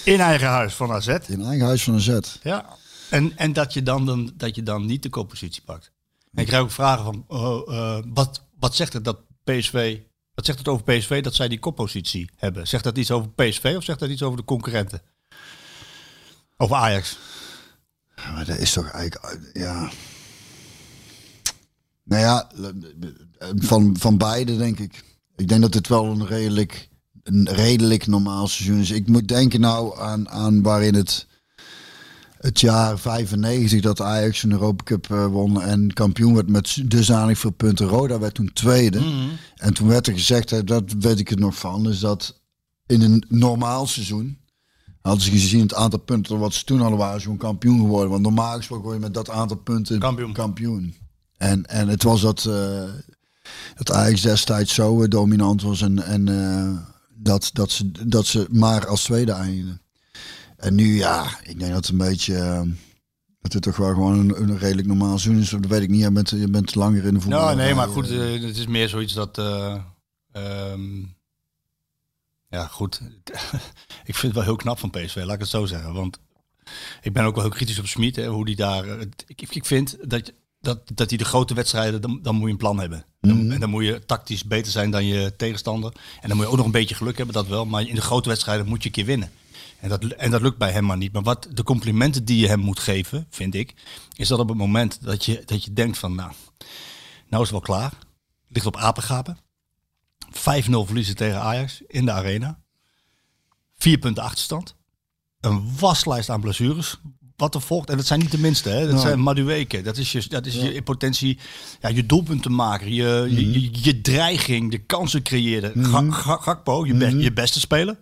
in 0.04 0.20
eigen 0.20 0.48
huis 0.48 0.74
van 0.74 0.92
AZ. 0.92 1.06
in 1.08 1.42
eigen 1.42 1.66
huis 1.66 1.82
van 1.82 2.00
zet. 2.00 2.38
Ja. 2.42 2.66
En, 3.10 3.36
en 3.36 3.52
dat, 3.52 3.72
je 3.72 3.82
dan, 3.82 4.06
dan, 4.06 4.32
dat 4.34 4.54
je 4.54 4.62
dan 4.62 4.86
niet 4.86 5.02
de 5.02 5.08
koppositie 5.08 5.62
pakt. 5.62 5.92
En 6.32 6.40
ik 6.40 6.46
krijg 6.46 6.62
ook 6.62 6.70
vragen 6.70 7.04
van, 7.04 7.24
oh, 7.28 7.74
eh, 7.74 8.04
wat, 8.06 8.42
wat 8.58 8.74
zegt 8.74 8.92
het 8.92 9.04
dat 9.04 9.18
PSV, 9.44 9.98
wat 10.34 10.46
zegt 10.46 10.58
het 10.58 10.68
over 10.68 10.84
PSV 10.84 11.22
dat 11.22 11.34
zij 11.34 11.48
die 11.48 11.58
koppositie 11.58 12.30
hebben? 12.36 12.66
Zegt 12.66 12.84
dat 12.84 12.98
iets 12.98 13.10
over 13.10 13.30
PSV 13.30 13.74
of 13.76 13.84
zegt 13.84 13.98
dat 13.98 14.08
iets 14.08 14.22
over 14.22 14.36
de 14.36 14.44
concurrenten? 14.44 15.02
Over 16.56 16.76
Ajax? 16.76 17.18
Maar 18.16 18.44
dat 18.44 18.58
is 18.58 18.72
toch 18.72 18.88
eigenlijk, 18.90 19.50
ja. 19.52 19.90
Nou 22.04 22.22
ja, 22.22 22.50
van, 23.54 23.96
van 23.98 24.18
beide 24.18 24.56
denk 24.56 24.78
ik. 24.78 25.04
Ik 25.36 25.48
denk 25.48 25.60
dat 25.60 25.74
het 25.74 25.88
wel 25.88 26.04
een 26.04 26.26
redelijk, 26.26 26.88
een 27.24 27.48
redelijk 27.48 28.06
normaal 28.06 28.48
seizoen 28.48 28.80
is. 28.80 28.90
Ik 28.90 29.08
moet 29.08 29.28
denken 29.28 29.60
nou 29.60 30.00
aan, 30.00 30.28
aan 30.28 30.62
waarin 30.62 30.94
het, 30.94 31.26
het 32.38 32.60
jaar 32.60 32.98
95 32.98 33.80
dat 33.80 34.00
Ajax 34.00 34.42
een 34.42 34.52
Europa 34.52 34.84
Cup 34.84 35.10
eh, 35.10 35.26
won 35.26 35.62
en 35.62 35.92
kampioen 35.92 36.34
werd 36.34 36.48
met 36.48 36.90
dusdanig 36.90 37.38
veel 37.38 37.50
punten. 37.50 37.86
Roda 37.86 38.18
werd 38.18 38.34
toen 38.34 38.52
tweede. 38.52 39.00
En 39.56 39.74
toen 39.74 39.88
werd 39.88 40.06
er 40.06 40.12
gezegd, 40.12 40.66
dat 40.66 40.84
weet 40.98 41.18
ik 41.18 41.28
het 41.28 41.38
nog 41.38 41.54
van, 41.54 41.88
is 41.88 41.98
dat 41.98 42.40
in 42.86 43.02
een 43.02 43.24
normaal 43.28 43.86
seizoen 43.86 44.38
hadden 45.00 45.22
ze 45.22 45.30
gezien 45.30 45.60
het 45.60 45.74
aantal 45.74 45.98
punten 45.98 46.38
wat 46.38 46.54
ze 46.54 46.64
toen 46.64 46.80
hadden, 46.80 46.98
waren 46.98 47.20
gewoon 47.20 47.36
kampioen 47.36 47.78
geworden. 47.78 48.10
Want 48.10 48.22
normaal 48.22 48.56
gesproken 48.56 48.84
word 48.84 48.96
je 48.96 49.02
met 49.02 49.14
dat 49.14 49.30
aantal 49.30 49.56
punten 49.56 49.98
Kampioen. 49.98 50.32
kampioen. 50.32 50.94
En, 51.36 51.66
en 51.66 51.88
het 51.88 52.02
was 52.02 52.20
dat, 52.20 52.44
eh 52.44 52.82
dat 53.74 53.92
Ajax 53.92 54.20
destijds 54.20 54.74
zo 54.74 55.02
eh, 55.02 55.08
dominant 55.08 55.62
was 55.62 55.82
en, 55.82 56.02
en 56.02 56.28
dat, 57.24 57.50
dat, 57.52 57.70
ze, 57.70 58.06
dat 58.06 58.26
ze 58.26 58.46
maar 58.50 58.86
als 58.86 59.02
tweede 59.02 59.32
eindigden. 59.32 59.80
En 60.56 60.74
nu, 60.74 60.96
ja, 60.96 61.38
ik 61.42 61.58
denk 61.58 61.72
dat 61.72 61.86
het 61.86 61.88
een 61.88 61.98
beetje... 62.08 62.36
eh, 62.36 62.62
dat 63.40 63.52
het 63.52 63.62
toch 63.62 63.76
wel 63.76 63.88
gewoon 63.88 64.18
een, 64.18 64.42
een 64.42 64.58
redelijk 64.58 64.86
normaal 64.88 65.18
seizoen 65.18 65.42
is. 65.42 65.50
Dat 65.50 65.66
weet 65.66 65.82
ik 65.82 65.88
niet. 65.88 66.00
Je 66.00 66.10
bent, 66.12 66.30
je 66.30 66.48
bent 66.50 66.74
langer 66.74 67.04
in 67.04 67.14
de 67.14 67.20
voetbal. 67.20 67.40
Nou, 67.40 67.56
nee, 67.56 67.74
maar 67.74 67.88
goed, 67.88 68.10
eh, 68.10 68.42
het 68.42 68.56
is 68.56 68.66
meer 68.66 68.88
zoiets 68.88 69.12
dat. 69.12 69.38
eh, 69.38 69.80
ehm, 70.32 70.98
ja, 72.50 72.66
goed. 72.66 73.00
ik 74.10 74.14
vind 74.14 74.22
het 74.22 74.32
wel 74.34 74.42
heel 74.42 74.56
knap 74.56 74.78
van 74.78 74.90
PSV, 74.90 75.16
laat 75.24 75.34
ik 75.34 75.40
het 75.40 75.48
zo 75.48 75.66
zeggen. 75.66 75.92
Want 75.92 76.18
ik 77.02 77.12
ben 77.12 77.24
ook 77.24 77.34
wel 77.34 77.44
heel 77.44 77.52
kritisch 77.52 77.78
op 77.78 77.86
Smit, 77.86 78.24
hoe 78.24 78.44
die 78.44 78.56
daar. 78.56 78.88
eh, 78.88 79.06
ik, 79.26 79.42
ik 79.54 79.64
vind 79.64 79.96
dat, 80.10 80.32
dat, 80.64 80.80
dat 80.94 81.08
hij 81.08 81.18
de 81.18 81.24
grote 81.24 81.54
wedstrijden, 81.54 82.00
dan, 82.00 82.18
dan 82.22 82.34
moet 82.34 82.44
je 82.44 82.50
een 82.50 82.56
plan 82.56 82.78
hebben. 82.78 83.04
Dan- 83.20 83.50
En 83.52 83.60
dan 83.60 83.70
moet 83.70 83.84
je 83.84 84.04
tactisch 84.06 84.44
beter 84.44 84.72
zijn 84.72 84.90
dan 84.90 85.04
je 85.06 85.36
tegenstander. 85.36 85.92
En 86.20 86.28
dan 86.28 86.36
moet 86.36 86.46
je 86.46 86.50
ook 86.52 86.56
nog 86.56 86.66
een 86.66 86.72
beetje 86.72 86.94
geluk 86.94 87.16
hebben, 87.16 87.34
dat 87.34 87.46
wel. 87.46 87.66
Maar 87.66 87.82
in 87.88 87.94
de 87.94 88.00
grote 88.00 88.28
wedstrijden 88.28 88.66
moet 88.66 88.82
je 88.82 88.88
een 88.88 88.94
keer 88.94 89.04
winnen. 89.04 89.30
En 89.80 89.88
dat, 89.88 90.04
en 90.04 90.30
dat 90.30 90.40
lukt 90.42 90.58
bij 90.58 90.70
hem 90.72 90.84
maar 90.84 90.96
niet. 90.96 91.12
Maar 91.12 91.22
wat 91.22 91.48
de 91.52 91.62
complimenten 91.62 92.24
die 92.24 92.38
je 92.38 92.46
hem 92.48 92.60
moet 92.60 92.78
geven, 92.78 93.26
vind 93.30 93.54
ik, 93.54 93.74
is 94.16 94.28
dat 94.28 94.38
op 94.38 94.48
het 94.48 94.56
moment 94.58 94.98
dat 95.02 95.24
je, 95.24 95.42
dat 95.46 95.64
je 95.64 95.72
denkt 95.72 95.98
van, 95.98 96.14
nou, 96.14 96.32
nou 97.28 97.42
is 97.42 97.50
het 97.50 97.50
wel 97.50 97.60
klaar. 97.78 97.92
Ligt 98.48 98.66
op 98.66 98.76
apengapen. 98.76 99.38
5-0 100.30 100.84
verliezen 100.84 101.16
tegen 101.16 101.40
Ajax 101.40 101.82
in 101.86 102.04
de 102.04 102.12
arena. 102.12 102.58
Vier 103.78 103.98
punten 103.98 104.22
achterstand. 104.22 104.74
Een 105.40 105.76
waslijst 105.78 106.28
aan 106.30 106.40
blessures. 106.40 107.00
Wat 107.36 107.54
er 107.54 107.60
volgt, 107.60 107.90
en 107.90 107.96
dat 107.96 108.06
zijn 108.06 108.20
niet 108.20 108.30
de 108.30 108.38
minste, 108.38 108.68
hè? 108.68 108.86
dat 108.90 109.00
zijn 109.00 109.20
Madueke. 109.20 109.82
Dat 109.82 109.96
is, 109.96 110.12
je, 110.12 110.24
dat 110.28 110.46
is 110.46 110.54
je 110.54 110.74
in 110.74 110.82
potentie 110.82 111.38
ja, 111.80 111.88
je 111.88 112.06
doelpunten 112.06 112.54
maken, 112.54 112.92
je, 112.94 113.26
je, 113.30 113.50
je, 113.60 113.68
je 113.72 114.00
dreiging, 114.00 114.70
de 114.70 114.78
kansen 114.78 115.22
creëren. 115.22 115.72
Gakpo, 116.12 116.86
je, 116.86 116.94
be- 116.94 117.18
je 117.18 117.32
beste 117.32 117.60
speler. 117.60 117.96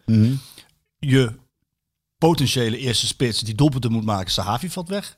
Je 0.98 1.32
potentiële 2.18 2.78
eerste 2.78 3.06
spits 3.06 3.40
die 3.40 3.54
doelpunten 3.54 3.92
moet 3.92 4.04
maken, 4.04 4.32
Sahavi 4.32 4.70
valt 4.70 4.88
weg. 4.88 5.16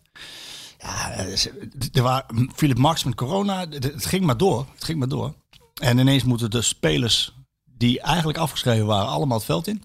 Ja, 0.78 1.10
eh, 1.10 1.44
er 1.92 2.02
waren 2.02 2.50
Philip 2.54 2.78
Max 2.78 3.04
met 3.04 3.14
corona. 3.14 3.66
Het 3.68 4.06
ging 4.06 4.24
maar 4.24 4.36
door. 4.36 4.66
Het 4.74 4.84
ging 4.84 4.98
maar 4.98 5.08
door. 5.08 5.34
En 5.80 5.98
ineens 5.98 6.22
moeten 6.24 6.50
de 6.50 6.62
spelers 6.62 7.34
die 7.76 8.00
eigenlijk 8.00 8.38
afgeschreven 8.38 8.86
waren, 8.86 9.08
allemaal 9.08 9.36
het 9.36 9.46
veld 9.46 9.66
in. 9.66 9.82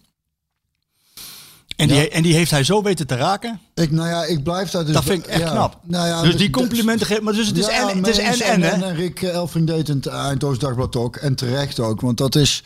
En 1.80 1.88
die, 1.88 2.10
en 2.10 2.24
die 2.24 2.34
heeft 2.34 2.52
hij 2.52 2.64
zo 2.64 2.82
weten 2.82 3.08
te 3.08 3.16
raken. 3.16 3.60
Ik, 3.74 3.92
nou 3.92 4.10
ja, 4.10 4.26
ik 4.26 4.44
blijf 4.44 4.70
daar 4.70 4.86
dus... 4.86 4.94
Dat 4.94 5.04
vind 5.04 5.24
ik 5.24 5.30
echt 5.30 5.42
ja, 5.42 5.50
knap. 5.50 5.80
Nou 5.84 6.08
ja, 6.08 6.22
dus 6.22 6.38
die 6.38 6.50
complimenten 6.50 7.08
geven. 7.08 7.24
Maar 7.24 7.34
dus 7.34 7.48
het 7.48 7.58
is 7.58 7.68
en, 7.68 7.98
het 7.98 8.08
is 8.08 8.18
en, 8.18 8.62
en, 8.62 8.84
en, 8.84 8.96
Rick 8.96 9.22
Elfring 9.22 9.68
deed 9.68 9.88
het 9.88 10.08
Eindhoven 10.08 10.60
Dagblad 10.60 10.96
ook. 10.96 11.16
En 11.16 11.36
terecht 11.36 11.80
ook. 11.80 12.02
Want 12.02 12.18
dat 12.18 12.36
is... 12.36 12.64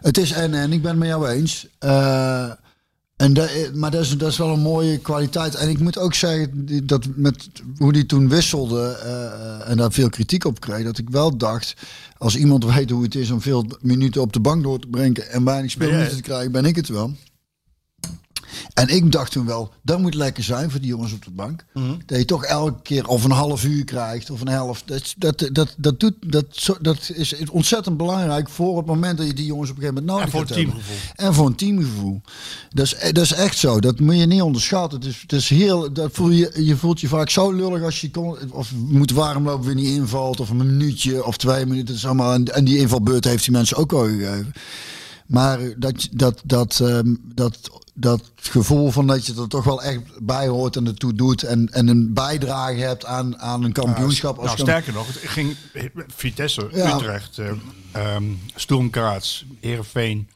Het 0.00 0.18
is 0.18 0.30
en 0.32 0.54
en. 0.54 0.72
Ik 0.72 0.82
ben 0.82 0.90
het 0.90 0.98
met 0.98 1.08
jou 1.08 1.28
eens. 1.28 1.66
Eh, 1.78 2.50
en 3.16 3.32
da- 3.32 3.48
maar 3.74 3.90
dat 3.90 4.00
is, 4.00 4.18
dat 4.18 4.30
is 4.30 4.36
wel 4.36 4.52
een 4.52 4.60
mooie 4.60 4.98
kwaliteit. 4.98 5.54
En 5.54 5.68
ik 5.68 5.78
moet 5.78 5.98
ook 5.98 6.14
zeggen 6.14 6.66
dat 6.86 7.06
met 7.14 7.48
hoe 7.76 7.92
die 7.92 8.06
toen 8.06 8.28
wisselde 8.28 8.98
eh, 9.02 9.70
en 9.70 9.76
daar 9.76 9.92
veel 9.92 10.08
kritiek 10.08 10.44
op 10.44 10.60
kreeg, 10.60 10.84
dat 10.84 10.98
ik 10.98 11.10
wel 11.10 11.36
dacht, 11.36 11.74
als 12.18 12.36
iemand 12.36 12.64
weet 12.74 12.90
hoe 12.90 13.02
het 13.02 13.14
is 13.14 13.30
om 13.30 13.40
veel 13.40 13.66
minuten 13.80 14.20
op 14.20 14.32
de 14.32 14.40
bank 14.40 14.62
door 14.62 14.78
te 14.78 14.86
brengen 14.86 15.30
en 15.30 15.44
weinig 15.44 15.70
speelminuten 15.70 16.16
te 16.16 16.22
krijgen, 16.22 16.52
ben 16.52 16.64
ik 16.64 16.76
het 16.76 16.88
wel. 16.88 17.12
En 18.74 18.88
ik 18.88 19.12
dacht 19.12 19.32
toen 19.32 19.46
wel, 19.46 19.72
dat 19.82 19.98
moet 19.98 20.14
lekker 20.14 20.42
zijn 20.42 20.70
voor 20.70 20.80
die 20.80 20.88
jongens 20.88 21.12
op 21.12 21.24
de 21.24 21.30
bank. 21.30 21.64
Dat 22.06 22.18
je 22.18 22.24
toch 22.24 22.44
elke 22.44 22.82
keer 22.82 23.06
of 23.06 23.24
een 23.24 23.30
half 23.30 23.64
uur 23.64 23.84
krijgt 23.84 24.30
of 24.30 24.40
een 24.40 24.48
helft. 24.48 24.88
Dat, 24.88 25.14
dat, 25.16 25.48
dat, 25.52 25.74
dat, 25.78 26.00
doet, 26.00 26.14
dat, 26.20 26.76
dat 26.80 27.10
is 27.14 27.50
ontzettend 27.50 27.96
belangrijk 27.96 28.48
voor 28.48 28.76
het 28.76 28.86
moment 28.86 29.18
dat 29.18 29.26
je 29.26 29.34
die 29.34 29.46
jongens 29.46 29.70
op 29.70 29.76
een 29.76 29.82
gegeven 29.82 30.04
moment 30.04 30.22
nodig 30.22 30.34
En 30.34 30.46
voor 30.46 30.56
het 30.56 30.72
teamgevoel. 30.72 30.96
En 31.14 31.34
voor 31.34 31.46
een 31.46 31.54
teamgevoel. 31.54 32.20
Dat 32.70 32.86
is, 32.86 33.12
dat 33.12 33.24
is 33.24 33.32
echt 33.32 33.58
zo. 33.58 33.80
Dat 33.80 34.00
moet 34.00 34.18
je 34.18 34.26
niet 34.26 34.42
onderschatten. 34.42 34.98
Het 34.98 35.08
is, 35.08 35.20
het 35.22 35.32
is 35.32 35.48
heel, 35.48 35.92
dat 35.92 36.10
voel 36.12 36.30
je, 36.30 36.64
je 36.64 36.76
voelt 36.76 37.00
je 37.00 37.08
vaak 37.08 37.30
zo 37.30 37.50
lullig 37.52 37.82
als 37.82 38.00
je 38.00 38.10
kon, 38.10 38.36
of 38.50 38.72
moet 38.74 39.10
warm 39.10 39.44
lopen 39.44 39.66
weer 39.66 39.74
niet 39.74 39.88
invalt. 39.88 40.40
Of 40.40 40.50
een 40.50 40.56
minuutje 40.56 41.24
of 41.24 41.36
twee 41.36 41.66
minuten. 41.66 41.86
Dat 41.86 41.96
is 41.96 42.06
allemaal, 42.06 42.32
en, 42.32 42.44
en 42.44 42.64
die 42.64 42.78
invalbeurt 42.78 43.24
heeft 43.24 43.44
die 43.44 43.52
mensen 43.52 43.76
ook 43.76 43.92
al 43.92 44.04
gegeven. 44.04 44.52
Maar 45.32 45.78
dat, 45.78 46.08
dat, 46.10 46.40
dat, 46.44 46.80
ehm, 46.80 47.14
dat, 47.22 47.70
dat 47.94 48.32
gevoel 48.34 48.90
van 48.90 49.06
dat 49.06 49.26
je 49.26 49.34
er 49.34 49.48
toch 49.48 49.64
wel 49.64 49.82
echt 49.82 50.00
bij 50.22 50.48
hoort 50.48 50.76
en 50.76 50.86
ertoe 50.86 51.14
doet. 51.14 51.42
En, 51.42 51.68
en 51.68 51.88
een 51.88 52.12
bijdrage 52.14 52.80
hebt 52.80 53.04
aan, 53.04 53.38
aan 53.38 53.64
een 53.64 53.72
kampioenschap. 53.72 54.36
Als 54.38 54.46
Nou, 54.46 54.58
sterker 54.58 54.92
nog, 54.92 55.06
het 55.06 55.16
ging 55.16 55.56
Vitesse, 56.06 56.68
Ja. 56.72 56.94
Utrecht, 56.94 57.38
ehm 57.92 58.24
Sturm 58.54 58.88
Graz, 58.92 59.44
Heerenveen, 59.60 60.28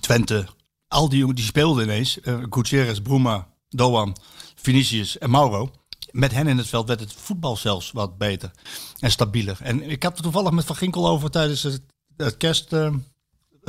Twente. 0.00 0.46
Al 0.88 1.08
die 1.08 1.18
jongen 1.18 1.34
die 1.34 1.44
speelden 1.44 1.84
ineens. 1.84 2.20
eh 2.20 2.38
Gutierrez, 2.50 2.98
Bruma, 2.98 3.48
Doan, 3.68 4.16
Vinicius 4.54 5.18
en 5.18 5.30
Mauro. 5.30 5.70
Met 6.10 6.32
hen 6.32 6.46
in 6.46 6.58
het 6.58 6.68
veld 6.68 6.88
werd 6.88 7.00
het 7.00 7.12
voetbal 7.12 7.56
zelfs 7.56 7.90
wat 7.90 8.18
beter 8.18 8.50
en 8.98 9.10
stabieler. 9.10 9.58
En 9.62 9.90
ik 9.90 10.02
had 10.02 10.12
het 10.12 10.22
toevallig 10.22 10.50
met 10.50 10.64
Van 10.64 10.76
Ginkel 10.76 11.08
over 11.08 11.30
tijdens 11.30 11.62
het, 11.62 11.82
het 12.16 12.36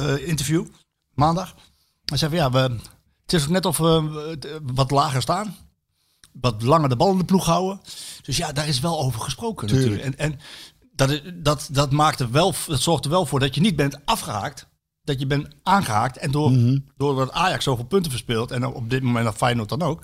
kerstinterview 0.05 0.65
maandag. 1.13 1.55
Hij 2.05 2.17
zei 2.17 2.31
van 2.31 2.39
ja, 2.39 2.51
we, 2.51 2.75
het 3.21 3.33
is 3.33 3.43
ook 3.43 3.49
net 3.49 3.65
of 3.65 3.77
we 3.77 4.37
eh, 4.39 4.55
wat 4.63 4.91
lager 4.91 5.21
staan 5.21 5.55
wat 6.31 6.61
langer 6.61 6.89
de 6.89 6.95
bal 6.95 7.11
in 7.11 7.17
de 7.17 7.25
ploeg 7.25 7.45
houden. 7.45 7.81
Dus 8.21 8.37
ja, 8.37 8.51
daar 8.51 8.67
is 8.67 8.79
wel 8.79 8.99
over 8.99 9.21
gesproken 9.21 9.67
natuurlijk. 9.67 10.01
En, 10.01 10.17
en 10.17 10.39
dat, 10.91 11.21
dat, 11.33 11.69
dat, 11.71 11.91
maakt 11.91 12.19
er 12.19 12.31
wel, 12.31 12.53
dat 12.67 12.81
zorgt 12.81 13.05
er 13.05 13.11
wel 13.11 13.25
voor 13.25 13.39
dat 13.39 13.55
je 13.55 13.61
niet 13.61 13.75
bent 13.75 14.05
afgehaakt. 14.05 14.67
Dat 15.03 15.19
je 15.19 15.27
bent 15.27 15.47
aangehaakt. 15.63 16.17
En 16.17 16.31
door, 16.31 16.51
doordat 16.97 17.31
Ajax 17.31 17.63
zoveel 17.63 17.85
punten 17.85 18.11
verspeelt. 18.11 18.51
En 18.51 18.65
op 18.65 18.89
dit 18.89 19.03
moment 19.03 19.25
dat 19.25 19.35
Feyenoord 19.35 19.69
dan 19.69 19.81
ook. 19.81 20.03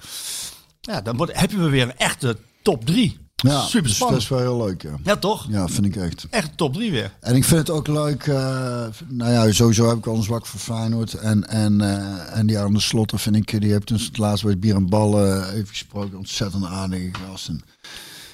Ja, 0.81 1.01
dan 1.01 1.17
wordt, 1.17 1.39
heb 1.39 1.51
je 1.51 1.57
weer 1.57 1.83
een 1.83 1.97
echte 1.97 2.37
top 2.61 2.85
3. 2.85 3.24
Ja, 3.51 3.61
Super 3.61 3.81
dus 3.81 3.89
dat 3.89 3.95
spannend. 3.95 4.21
is 4.21 4.27
wel 4.29 4.39
heel 4.39 4.65
leuk. 4.65 4.81
Ja, 4.81 4.97
Ja, 5.03 5.15
toch? 5.15 5.45
ja 5.49 5.67
vind 5.67 5.85
ik 5.85 5.95
echt. 5.95 6.27
Echt 6.29 6.57
top 6.57 6.73
3 6.73 6.91
weer. 6.91 7.11
En 7.19 7.35
ik 7.35 7.43
vind 7.43 7.59
het 7.59 7.69
ook 7.69 7.87
leuk. 7.87 8.23
eh, 8.27 8.85
nou 9.07 9.31
ja, 9.31 9.51
sowieso 9.51 9.87
heb 9.87 9.97
ik 9.97 10.05
wel 10.05 10.15
een 10.15 10.23
zwak 10.23 10.45
voor 10.45 10.59
Feyenoord. 10.59 11.13
En, 11.13 11.47
en, 11.49 11.81
eh, 11.81 12.37
en 12.37 12.45
die 12.47 12.59
aan 12.59 12.73
de 12.73 12.79
slotten 12.79 13.19
vind 13.19 13.35
ik. 13.35 13.61
Die 13.61 13.71
heeft 13.71 13.87
dus 13.87 14.05
het 14.05 14.17
laatst 14.17 14.43
bij 14.43 14.57
Bier 14.59 14.75
en 14.75 14.89
Bal 14.89 15.25
eh, 15.25 15.53
even 15.53 15.67
gesproken. 15.67 16.17
Ontzettend 16.17 16.65
aardige 16.65 17.09
gast. 17.29 17.47
En 17.47 17.55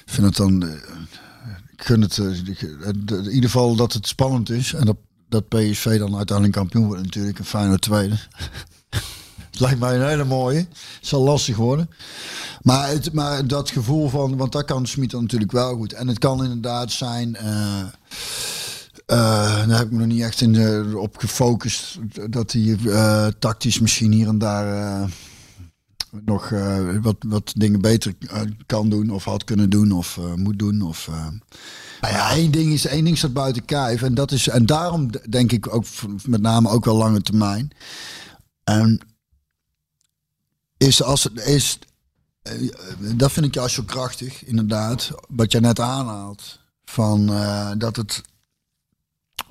ik 0.06 0.12
vind 0.12 0.26
het 0.26 0.36
dan. 0.36 0.62
eh, 0.62 0.68
ik 1.72 1.82
gun 1.84 2.00
het. 2.00 2.18
eh, 2.18 2.26
eh, 2.26 2.88
in 3.06 3.24
ieder 3.30 3.50
geval 3.50 3.74
dat 3.76 3.92
het 3.92 4.06
spannend 4.08 4.50
is. 4.50 4.72
En 4.72 4.84
dat, 4.86 4.96
dat 5.28 5.48
PSV 5.48 5.98
dan 5.98 6.16
uiteindelijk 6.16 6.56
kampioen 6.58 6.86
wordt, 6.86 7.02
natuurlijk. 7.02 7.38
En 7.38 7.44
Feyenoord 7.44 7.80
tweede. 7.80 8.18
Het 9.52 9.60
lijkt 9.60 9.78
mij 9.78 9.94
een 9.94 10.08
hele 10.08 10.24
mooie. 10.24 10.66
Zal 11.00 11.22
lastig 11.22 11.56
worden. 11.56 11.90
Maar, 12.62 12.88
het, 12.88 13.12
maar 13.12 13.46
dat 13.46 13.70
gevoel 13.70 14.08
van, 14.08 14.36
want 14.36 14.52
dat 14.52 14.64
kan 14.64 14.86
Smit 14.86 15.12
natuurlijk 15.12 15.52
wel 15.52 15.76
goed. 15.76 15.92
En 15.92 16.08
het 16.08 16.18
kan 16.18 16.42
inderdaad 16.44 16.90
zijn, 16.90 17.36
eh, 17.36 17.80
eh, 19.06 19.66
daar 19.68 19.76
heb 19.78 19.86
ik 19.86 19.92
me 19.92 19.98
nog 19.98 20.06
niet 20.06 20.22
echt 20.22 20.40
in 20.40 20.96
op 20.96 21.16
gefocust, 21.16 21.98
dat 22.30 22.52
hij 22.52 22.78
eh, 22.86 23.26
tactisch 23.38 23.80
misschien 23.80 24.12
hier 24.12 24.28
en 24.28 24.38
daar 24.38 25.10
nog 26.24 26.52
wat, 27.02 27.16
wat 27.26 27.52
dingen 27.56 27.80
beter 27.80 28.14
kan 28.66 28.88
doen 28.88 29.10
of 29.10 29.24
had 29.24 29.44
kunnen 29.44 29.70
doen 29.70 29.92
of 29.92 30.18
moet 30.36 30.58
doen. 30.58 30.82
Of. 30.82 31.10
Nou 32.00 32.14
ja, 32.14 32.30
één 32.30 32.50
ding, 32.50 32.72
is, 32.72 32.86
één 32.86 33.04
ding 33.04 33.18
staat 33.18 33.32
buiten 33.32 33.64
kijf 33.64 34.02
en, 34.02 34.14
dat 34.14 34.32
is, 34.32 34.48
en 34.48 34.66
daarom 34.66 35.10
denk 35.28 35.52
ik 35.52 35.74
ook 35.74 35.84
met 36.26 36.40
name 36.40 36.68
ook 36.68 36.84
wel 36.84 36.96
lange 36.96 37.22
termijn. 37.22 37.70
En 38.64 39.00
is 40.86 41.02
als 41.02 41.24
het 41.24 41.40
is, 41.46 41.78
eh, 42.42 42.52
dat 42.98 43.32
vind 43.32 43.46
ik 43.46 43.54
juist 43.54 43.74
zo 43.74 43.82
krachtig, 43.82 44.44
inderdaad. 44.44 45.10
Wat 45.28 45.52
jij 45.52 45.60
net 45.60 45.80
aanhaalt. 45.80 46.60
Van 46.84 47.32
eh, 47.32 47.70
dat 47.78 47.96
het 47.96 48.22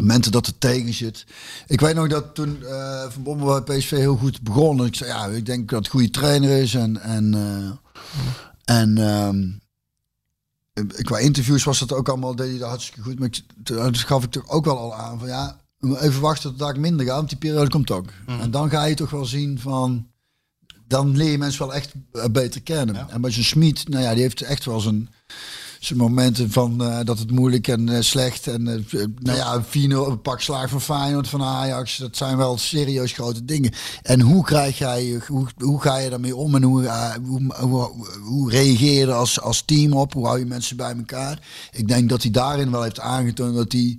momenten 0.02 0.32
dat 0.32 0.46
het 0.46 0.60
tegen 0.60 0.94
zit. 0.94 1.26
Ik 1.68 1.80
weet 1.80 1.96
nog 1.96 2.08
dat 2.08 2.36
toen 2.36 2.66
eh, 2.66 3.10
Van 3.10 3.24
Bommel 3.24 3.62
bij 3.62 3.78
PSV 3.78 3.90
heel 3.90 4.16
goed 4.18 4.42
begon. 4.42 4.80
En 4.80 4.86
ik 4.86 4.96
zei, 4.96 5.10
ja, 5.10 5.26
ik 5.26 5.46
denk 5.46 5.70
dat 5.70 5.78
het 5.78 5.86
een 5.86 5.92
goede 5.92 6.10
trainer 6.10 6.62
is. 6.62 6.74
En, 6.74 7.02
en, 7.02 7.34
eh, 7.34 8.76
en 8.78 8.98
eh, 10.74 10.84
qua 11.04 11.18
interviews 11.18 11.64
was 11.64 11.80
dat 11.80 11.94
ook 11.94 12.10
allemaal, 12.10 12.36
deed 12.36 12.50
hij 12.50 12.58
dat 12.58 12.70
hartstikke 12.70 13.02
goed. 13.02 13.20
Maar 13.20 13.28
ik, 13.28 13.42
toen 13.64 13.96
gaf 13.96 14.24
ik 14.24 14.32
toch 14.32 14.50
ook 14.50 14.66
wel 14.66 14.78
al 14.78 14.96
aan 14.96 15.20
van, 15.20 15.28
ja, 15.28 15.60
even 15.80 16.22
wachten 16.22 16.56
tot 16.56 16.68
het 16.68 16.78
minder 16.78 17.06
gaat. 17.06 17.16
Want 17.16 17.30
die 17.30 17.38
periode 17.38 17.70
komt 17.70 17.92
ook. 17.92 18.10
En 18.26 18.52
dan 18.52 18.70
ga 18.70 18.86
je 18.86 18.96
toch 18.96 19.10
wel 19.10 19.26
zien 19.26 19.60
van 19.60 20.08
dan 20.92 21.18
leer 21.18 21.32
je 21.32 21.38
mensen 21.38 21.66
wel 21.68 21.74
echt 21.76 21.92
eh, 22.12 22.24
beter 22.32 22.62
kennen. 22.62 23.10
En 23.10 23.22
bij 23.22 23.32
zo'n 23.32 23.44
Smit, 23.44 23.88
nou 23.90 24.04
ja, 24.04 24.14
die 24.14 24.22
heeft 24.22 24.42
echt 24.42 24.66
wel 24.66 24.80
zijn, 24.80 25.10
zijn 25.80 26.00
momenten 26.00 26.52
van 26.52 26.84
eh, 26.84 27.00
dat 27.04 27.20
het 27.20 27.32
moeilijk 27.32 27.68
en 27.68 27.90
eh, 27.90 28.02
slecht. 28.02 28.48
En 28.48 28.64
nou 29.20 29.38
ja, 29.38 29.54
een 29.54 29.92
4-0, 29.92 30.10
een 30.10 30.22
pak 30.22 30.42
slaag 30.42 30.70
van 30.70 30.82
Feyenoord, 30.82 31.28
van 31.28 31.44
Ajax. 31.44 31.98
Dat 31.98 32.18
zijn 32.18 32.38
wel 32.38 32.58
serieus 32.58 33.12
grote 33.12 33.46
dingen. 33.46 33.72
En 34.02 34.22
hoe 34.22 34.44
krijg 34.44 34.78
jij, 34.78 35.22
hoe, 35.28 35.48
hoe 35.58 35.82
ga 35.82 35.98
je 35.98 36.10
daarmee 36.10 36.36
om? 36.36 36.56
En 36.56 36.64
hoe, 36.64 37.18
hoe, 37.26 37.56
hoe, 37.56 37.92
hoe 38.22 38.50
reageer 38.50 39.00
je 39.00 39.06
er 39.06 39.14
als, 39.14 39.42
als 39.42 39.62
team 39.62 39.94
op? 39.94 40.14
Hoe 40.14 40.26
hou 40.26 40.40
je 40.40 40.46
mensen 40.46 40.78
bij 40.78 40.96
elkaar? 40.96 41.40
Ik 41.72 41.88
denk 41.88 42.10
dat 42.10 42.22
hij 42.22 42.32
daarin 42.32 42.72
wel 42.72 42.84
heeft 42.84 43.00
aangetoond 43.00 43.56
dat 43.56 43.72
hij 43.72 43.98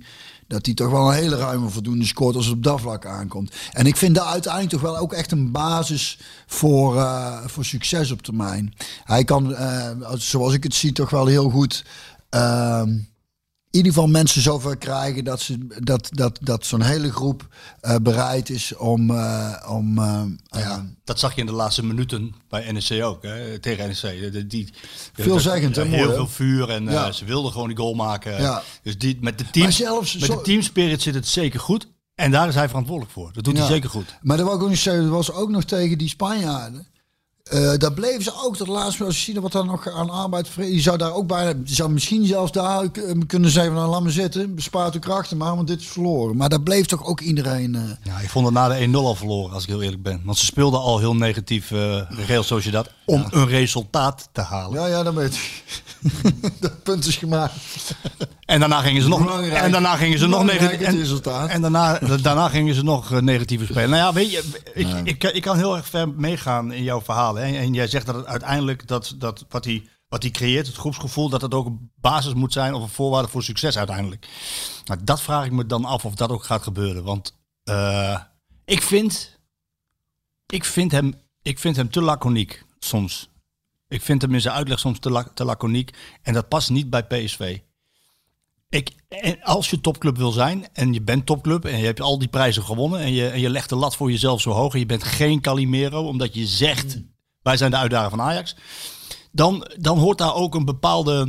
dat 0.53 0.65
hij 0.65 0.75
toch 0.75 0.91
wel 0.91 1.07
een 1.07 1.13
hele 1.13 1.35
ruime 1.35 1.69
voldoende 1.69 2.05
scoort 2.05 2.35
als 2.35 2.45
het 2.45 2.55
op 2.55 2.63
dat 2.63 2.81
vlak 2.81 3.05
aankomt. 3.05 3.55
En 3.71 3.85
ik 3.85 3.97
vind 3.97 4.15
dat 4.15 4.25
uiteindelijk 4.25 4.73
toch 4.73 4.81
wel 4.81 4.97
ook 4.97 5.13
echt 5.13 5.31
een 5.31 5.51
basis 5.51 6.19
voor, 6.47 6.97
eh, 6.97 7.45
voor 7.45 7.65
succes 7.65 8.11
op 8.11 8.21
termijn. 8.21 8.73
Hij 9.03 9.23
kan, 9.23 9.55
eh, 9.55 9.89
zoals 10.13 10.53
ik 10.53 10.63
het 10.63 10.73
zie, 10.75 10.91
toch 10.91 11.09
wel 11.09 11.25
heel 11.25 11.49
goed. 11.49 11.85
ehm, 12.29 12.89
ieder 13.79 13.93
geval 13.93 14.07
mensen 14.07 14.41
zover 14.41 14.77
krijgen 14.77 15.23
dat, 15.23 15.41
ze, 15.41 15.67
dat, 15.79 16.07
dat, 16.11 16.39
dat 16.41 16.65
zo'n 16.65 16.81
hele 16.81 17.11
groep 17.11 17.47
eh, 17.81 17.95
bereid 18.01 18.49
is 18.49 18.75
om, 18.75 19.09
eh, 19.09 19.53
om 19.69 19.97
eh, 19.97 20.21
ja, 20.49 20.85
Dat 21.03 21.19
zag 21.19 21.33
je 21.35 21.39
in 21.41 21.45
de 21.47 21.51
laatste 21.53 21.85
minuten 21.85 22.33
bij 22.49 22.71
NEC 22.71 23.03
ook, 23.03 23.23
hè, 23.23 23.59
tegen 23.59 23.87
NEC. 23.87 24.31
De- 24.33 24.47
Die, 24.47 24.73
Veelzeggend, 25.13 25.75
hè, 25.75 25.83
Heel 25.85 25.97
mooi, 26.05 26.15
veel 26.15 26.27
vuur 26.27 26.69
en 26.69 26.83
Ja. 26.83 27.11
ze 27.11 27.25
wilden 27.25 27.51
gewoon 27.51 27.67
die 27.67 27.77
goal 27.77 27.93
maken. 27.93 28.41
Ja. 28.41 28.61
Dus 28.83 28.97
die, 28.97 29.17
met 29.21 29.37
de, 29.37 29.49
team, 29.51 29.71
zelfs 29.71 30.13
met 30.17 30.23
zo- 30.23 30.35
de 30.35 30.41
teamspirit 30.41 31.01
zit 31.01 31.13
het 31.13 31.27
zeker 31.27 31.59
goed. 31.59 31.87
En 32.15 32.31
daar 32.31 32.47
is 32.47 32.55
hij 32.55 32.67
verantwoordelijk 32.67 33.13
voor. 33.13 33.29
Dat 33.33 33.43
doet 33.43 33.53
Ja. 33.57 33.59
hij 33.63 33.69
zeker 33.71 33.89
goed. 33.89 34.17
Maar 34.21 34.37
dat 34.37 34.47
ik 34.47 34.53
ook 34.61 34.69
niet 34.69 34.77
zeggen. 34.77 35.03
Dat 35.03 35.11
was 35.11 35.31
ook 35.31 35.49
nog 35.49 35.63
tegen 35.63 35.97
die 35.97 36.09
Spanjaarden. 36.09 36.87
Eh, 37.43 37.73
daar 37.77 37.93
bleven 37.93 38.23
ze 38.23 38.31
ook 38.43 38.57
tot 38.57 38.67
laatst. 38.67 39.01
Als 39.01 39.15
je 39.17 39.21
ziet 39.31 39.41
wat 39.41 39.51
daar 39.51 39.65
nog 39.65 39.89
aan 39.89 40.09
arbeid. 40.09 40.47
Je 40.57 40.81
zou 40.81 40.97
daar 40.97 41.13
ook 41.13 41.27
bijna. 41.27 41.49
Je 41.65 41.75
zou 41.75 41.89
misschien 41.91 42.25
zelfs 42.25 42.51
daar 42.51 42.83
eh, 42.83 43.11
kunnen 43.27 43.49
zeggen: 43.49 43.71
van, 43.71 43.81
nou, 43.81 43.93
laat 43.93 44.03
me 44.03 44.11
zitten. 44.11 44.55
Bespaart 44.55 44.93
uw 44.93 44.99
krachten 44.99 45.37
maar, 45.37 45.55
want 45.55 45.67
dit 45.67 45.79
is 45.79 45.87
verloren. 45.87 46.37
Maar 46.37 46.49
daar 46.49 46.61
bleef 46.61 46.85
toch 46.85 47.05
ook 47.05 47.19
iedereen. 47.21 47.75
eh, 47.75 47.81
Ja, 48.03 48.19
ik 48.19 48.29
vond 48.29 48.45
het 48.45 48.53
na 48.53 48.67
de 48.67 48.87
1-0 48.87 48.91
al 49.05 49.15
verloren, 49.15 49.53
als 49.53 49.63
ik 49.63 49.69
heel 49.69 49.81
eerlijk 49.81 50.03
ben. 50.03 50.21
Want 50.25 50.37
ze 50.37 50.45
speelden 50.45 50.79
al 50.79 50.99
heel 50.99 51.15
negatief, 51.15 51.71
uh, 51.71 52.01
Real 52.27 52.43
Sociedad, 52.43 52.89
om 53.05 53.25
een 53.29 53.47
resultaat 53.47 54.29
te 54.31 54.41
halen. 54.41 54.79
ja, 54.79 54.87
ja, 54.87 55.03
dat 55.03 55.13
weet 55.13 55.33
ik. 55.35 55.63
dat 56.59 56.83
punt 56.83 57.05
is 57.07 57.15
gemaakt. 57.17 57.53
En 58.45 58.59
daarna 58.59 58.81
gingen 58.81 59.01
ze 59.01 59.07
nog, 59.07 59.41
en 59.41 59.71
daarna 59.71 59.95
gingen 59.95 60.19
ze 60.19 60.27
nog 60.27 60.43
negatief. 60.43 60.87
En, 60.87 60.97
resultaat. 60.97 61.49
en 61.49 61.61
daarna, 61.61 61.99
daarna 61.99 62.49
gingen 62.49 62.75
ze 62.75 62.83
nog 62.83 63.11
eh, 63.11 63.19
negatiever 63.19 63.67
spelen. 63.67 63.89
Nou 63.89 64.01
ja, 64.01 64.13
weet 64.13 64.31
je, 64.31 64.61
ik, 64.73 64.87
ik, 65.03 65.23
ik 65.23 65.41
kan 65.41 65.57
heel 65.57 65.75
erg 65.75 65.87
ver 65.87 66.09
meegaan 66.09 66.71
in 66.71 66.83
jouw 66.83 67.01
verhaal. 67.01 67.35
Hè? 67.35 67.57
En 67.57 67.73
jij 67.73 67.87
zegt 67.87 68.05
dat 68.05 68.15
het 68.15 68.25
uiteindelijk 68.25 68.87
dat, 68.87 69.15
dat 69.17 69.45
wat 69.49 69.65
hij 69.65 69.87
wat 70.07 70.21
hij 70.23 70.31
creëert, 70.31 70.67
het 70.67 70.75
groepsgevoel, 70.75 71.29
dat 71.29 71.41
het 71.41 71.53
ook 71.53 71.65
een 71.65 71.91
basis 71.95 72.33
moet 72.33 72.53
zijn 72.53 72.73
of 72.73 72.81
een 72.81 72.89
voorwaarde 72.89 73.27
voor 73.27 73.43
succes 73.43 73.77
uiteindelijk. 73.77 74.27
Nou, 74.85 74.99
dat 75.03 75.21
vraag 75.21 75.45
ik 75.45 75.51
me 75.51 75.65
dan 75.65 75.85
af 75.85 76.05
of 76.05 76.15
dat 76.15 76.29
ook 76.29 76.43
gaat 76.43 76.63
gebeuren. 76.63 77.03
Want 77.03 77.37
eh, 77.63 78.19
ik, 78.65 78.81
vind, 78.81 79.39
ik, 80.45 80.65
vind 80.65 80.91
hem, 80.91 81.13
ik 81.41 81.59
vind 81.59 81.75
hem 81.75 81.89
te 81.89 82.01
laconiek 82.01 82.63
soms. 82.79 83.29
Ik 83.87 84.01
vind 84.01 84.21
hem 84.21 84.33
in 84.33 84.41
zijn 84.41 84.55
uitleg 84.55 84.79
soms 84.79 84.99
te, 84.99 85.09
la- 85.09 85.31
te 85.33 85.45
laconiek. 85.45 85.97
En 86.21 86.33
dat 86.33 86.47
past 86.47 86.69
niet 86.69 86.89
bij 86.89 87.03
PSV. 87.03 87.59
Ik, 88.73 88.91
en 89.07 89.43
als 89.43 89.69
je 89.69 89.81
topclub 89.81 90.17
wil 90.17 90.31
zijn 90.31 90.67
en 90.73 90.93
je 90.93 91.01
bent 91.01 91.25
topclub 91.25 91.65
en 91.65 91.77
je 91.77 91.85
hebt 91.85 92.01
al 92.01 92.19
die 92.19 92.27
prijzen 92.27 92.63
gewonnen 92.63 92.99
en 92.99 93.13
je, 93.13 93.27
en 93.27 93.39
je 93.39 93.49
legt 93.49 93.69
de 93.69 93.75
lat 93.75 93.95
voor 93.95 94.11
jezelf 94.11 94.41
zo 94.41 94.51
hoog 94.51 94.73
en 94.73 94.79
je 94.79 94.85
bent 94.85 95.03
geen 95.03 95.41
Calimero 95.41 96.07
omdat 96.07 96.33
je 96.33 96.45
zegt 96.45 96.97
wij 97.43 97.57
zijn 97.57 97.71
de 97.71 97.77
uitdager 97.77 98.09
van 98.09 98.21
Ajax, 98.21 98.55
dan, 99.31 99.67
dan 99.77 99.97
hoort 99.97 100.17
daar 100.17 100.35
ook 100.35 100.55
een 100.55 100.65
bepaalde 100.65 101.27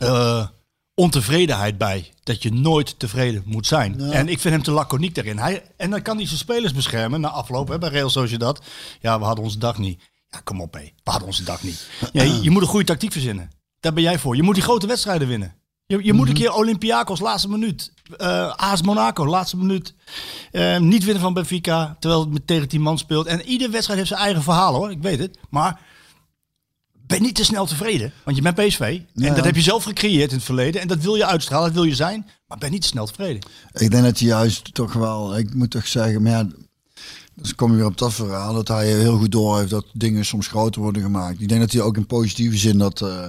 eh, 0.00 0.46
ontevredenheid 0.94 1.78
bij. 1.78 2.12
Dat 2.22 2.42
je 2.42 2.52
nooit 2.52 2.98
tevreden 2.98 3.42
moet 3.46 3.66
zijn. 3.66 4.00
En 4.00 4.28
ik 4.28 4.40
vind 4.40 4.54
hem 4.54 4.62
te 4.62 4.70
laconiek 4.70 5.14
daarin. 5.14 5.38
Hij, 5.38 5.62
en 5.76 5.90
dan 5.90 6.02
kan 6.02 6.16
hij 6.16 6.26
zijn 6.26 6.38
spelers 6.38 6.72
beschermen 6.72 7.20
na 7.20 7.28
afloop 7.28 7.68
hè, 7.68 7.78
bij 7.78 7.88
Real 7.88 8.10
Sociedad. 8.10 8.62
Ja, 9.00 9.18
we 9.18 9.24
hadden 9.24 9.44
onze 9.44 9.58
dag 9.58 9.78
niet. 9.78 10.00
Ja, 10.28 10.40
kom 10.44 10.60
op 10.60 10.74
hé. 10.74 10.80
We 10.80 11.10
hadden 11.10 11.28
onze 11.28 11.44
dag 11.44 11.62
niet. 11.62 11.88
Ja, 12.12 12.22
je, 12.22 12.42
je 12.42 12.50
moet 12.54 12.62
een 12.62 12.68
goede 12.68 12.86
tactiek 12.86 13.12
verzinnen. 13.12 13.50
Daar 13.80 13.92
ben 13.92 14.02
jij 14.02 14.18
voor. 14.18 14.36
Je 14.36 14.42
moet 14.42 14.54
die 14.54 14.64
grote 14.64 14.86
wedstrijden 14.86 15.28
winnen. 15.28 15.54
Je, 15.92 16.04
je 16.04 16.12
moet 16.12 16.28
een 16.28 16.34
keer 16.34 16.52
Olympiakos 16.52 17.20
laatste 17.20 17.48
minuut. 17.48 17.92
eh 18.16 18.54
AS 18.56 18.82
Monaco 18.82 19.26
laatste 19.26 19.56
minuut. 19.56 19.94
Eh, 20.50 20.78
niet 20.78 21.04
winnen 21.04 21.22
van 21.22 21.34
Benfica 21.34 21.96
terwijl 22.00 22.20
het 22.20 22.32
met 22.32 22.46
tegen 22.46 22.68
10 22.68 22.80
man 22.80 22.98
speelt. 22.98 23.26
En 23.26 23.42
iedere 23.42 23.70
wedstrijd 23.70 23.98
heeft 23.98 24.10
zijn 24.10 24.22
eigen 24.22 24.42
verhaal 24.42 24.74
hoor. 24.74 24.90
Ik 24.90 25.02
weet 25.02 25.18
het. 25.18 25.38
Maar 25.50 25.80
ben 27.06 27.22
niet 27.22 27.34
te 27.34 27.44
snel 27.44 27.66
tevreden. 27.66 28.12
Want 28.24 28.36
je 28.36 28.42
bent 28.42 28.54
PSV. 28.56 29.00
En 29.14 29.34
dat 29.34 29.44
heb 29.44 29.54
je 29.54 29.62
zelf 29.62 29.84
gecreëerd 29.84 30.30
in 30.30 30.36
het 30.36 30.44
verleden. 30.44 30.80
En 30.80 30.88
dat 30.88 30.98
wil 30.98 31.14
je 31.14 31.26
uitstralen, 31.26 31.66
dat 31.66 31.74
wil 31.74 31.84
je 31.84 31.94
zijn. 31.94 32.26
Maar 32.46 32.58
ben 32.58 32.70
niet 32.70 32.82
te 32.82 32.88
snel 32.88 33.06
tevreden. 33.06 33.42
Ik 33.72 33.90
denk 33.90 34.04
dat 34.04 34.18
hij 34.18 34.28
juist 34.28 34.74
toch 34.74 34.92
wel, 34.92 35.38
ik 35.38 35.54
moet 35.54 35.70
toch 35.70 35.86
zeggen, 35.86 36.22
maar 36.22 36.32
ja, 36.32 36.48
dus 37.34 37.54
kom 37.54 37.70
je 37.70 37.76
weer 37.76 37.86
op 37.86 37.98
dat 37.98 38.12
verhaal, 38.14 38.54
dat 38.54 38.68
hij 38.68 38.86
heel 38.86 39.18
goed 39.18 39.32
door 39.32 39.58
heeft 39.58 39.70
dat 39.70 39.86
dingen 39.92 40.24
soms 40.24 40.46
groter 40.46 40.80
worden 40.80 41.02
gemaakt. 41.02 41.40
Ik 41.40 41.48
denk 41.48 41.60
dat 41.60 41.72
hij 41.72 41.80
ook 41.80 41.96
in 41.96 42.06
positieve 42.06 42.56
zin 42.56 42.78
dat 42.78 43.00
eh, 43.00 43.28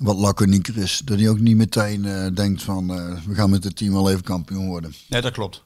wat 0.00 0.16
laconieker 0.16 0.76
is. 0.76 1.02
Dat 1.04 1.18
hij 1.18 1.28
ook 1.28 1.40
niet 1.40 1.56
meteen 1.56 2.04
eh, 2.04 2.26
denkt 2.34 2.62
van, 2.62 2.90
eh, 2.90 3.24
we 3.26 3.34
gaan 3.34 3.50
met 3.50 3.64
het 3.64 3.76
team 3.76 3.92
wel 3.92 4.10
even 4.10 4.22
kampioen 4.22 4.66
worden. 4.66 4.92
Nee, 5.08 5.20
dat 5.20 5.32
klopt. 5.32 5.64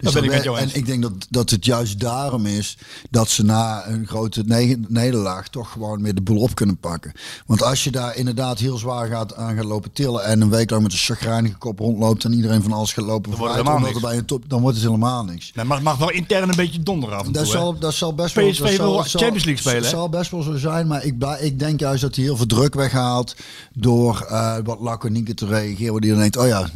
Dus 0.00 0.12
ben 0.12 0.22
ik 0.22 0.28
dat 0.28 0.36
met 0.36 0.44
jou 0.44 0.56
we- 0.56 0.62
eens. 0.62 0.72
En 0.72 0.78
ik 0.78 0.86
denk 0.86 1.02
dat, 1.02 1.12
dat 1.30 1.50
het 1.50 1.64
juist 1.64 2.00
daarom 2.00 2.46
is 2.46 2.76
dat 3.10 3.28
ze 3.28 3.44
na 3.44 3.86
een 3.86 4.06
grote 4.06 4.42
ne- 4.46 4.80
nederlaag 4.88 5.48
toch 5.48 5.70
gewoon 5.72 6.02
weer 6.02 6.14
de 6.14 6.20
boel 6.22 6.40
op 6.40 6.54
kunnen 6.54 6.76
pakken. 6.76 7.12
Want 7.46 7.62
als 7.62 7.84
je 7.84 7.90
daar 7.90 8.16
inderdaad 8.16 8.58
heel 8.58 8.76
zwaar 8.76 9.08
gaat, 9.08 9.34
aan 9.34 9.56
gaat 9.56 9.64
lopen 9.64 9.92
tillen 9.92 10.24
en 10.24 10.40
een 10.40 10.50
week 10.50 10.70
lang 10.70 10.82
met 10.82 10.92
een 10.92 10.98
chagrijnige 10.98 11.56
kop 11.56 11.78
rondloopt 11.78 12.24
en 12.24 12.32
iedereen 12.32 12.62
van 12.62 12.72
alles 12.72 12.92
gaat 12.92 13.04
lopen 13.04 13.30
Dan 13.30 13.38
wordt 13.40 13.54
vooruit, 13.54 13.58
het 13.58 13.66
helemaal 13.68 13.88
niks. 13.92 14.00
bij 14.10 14.16
een 14.18 14.24
top, 14.24 14.44
dan 14.48 14.60
wordt 14.60 14.76
het 14.76 14.86
helemaal 14.86 15.24
niks. 15.24 15.52
Nee, 15.54 15.64
maar 15.64 15.76
het 15.76 15.84
mag 15.86 15.96
wel 15.98 16.10
intern 16.10 16.48
een 16.48 16.56
beetje 16.56 16.82
donderen 16.82 17.18
af 17.18 17.26
en 17.26 17.32
Dat 17.32 17.42
toe. 17.42 17.52
zal, 17.52 17.78
dat 17.78 17.94
zal 17.94 18.14
best 18.14 18.34
wel. 18.34 18.50
PSV 18.50 18.58
dat 18.60 18.70
zal- 18.72 18.84
wil 18.92 18.94
zal- 19.04 19.20
Champions 19.20 19.44
League 19.44 19.62
spelen, 19.62 19.82
hè? 19.82 19.88
zal 19.88 20.08
best 20.08 20.30
wel 20.30 20.42
zo 20.42 20.56
zijn, 20.56 20.86
maar 20.86 21.04
ik, 21.04 21.14
ik 21.40 21.58
denk 21.58 21.80
juist 21.80 22.02
dat 22.02 22.14
hij 22.14 22.24
heel 22.24 22.36
veel 22.36 22.46
druk 22.46 22.74
weghaalt 22.74 23.36
door 23.72 24.26
eh, 24.28 24.56
wat 24.64 24.80
laconieker 24.80 25.34
te 25.34 25.46
reageren. 25.46 25.92
Waar 25.92 26.00
hij 26.00 26.10
dan 26.10 26.18
denkt, 26.18 26.36
oh 26.36 26.46
ja, 26.46 26.68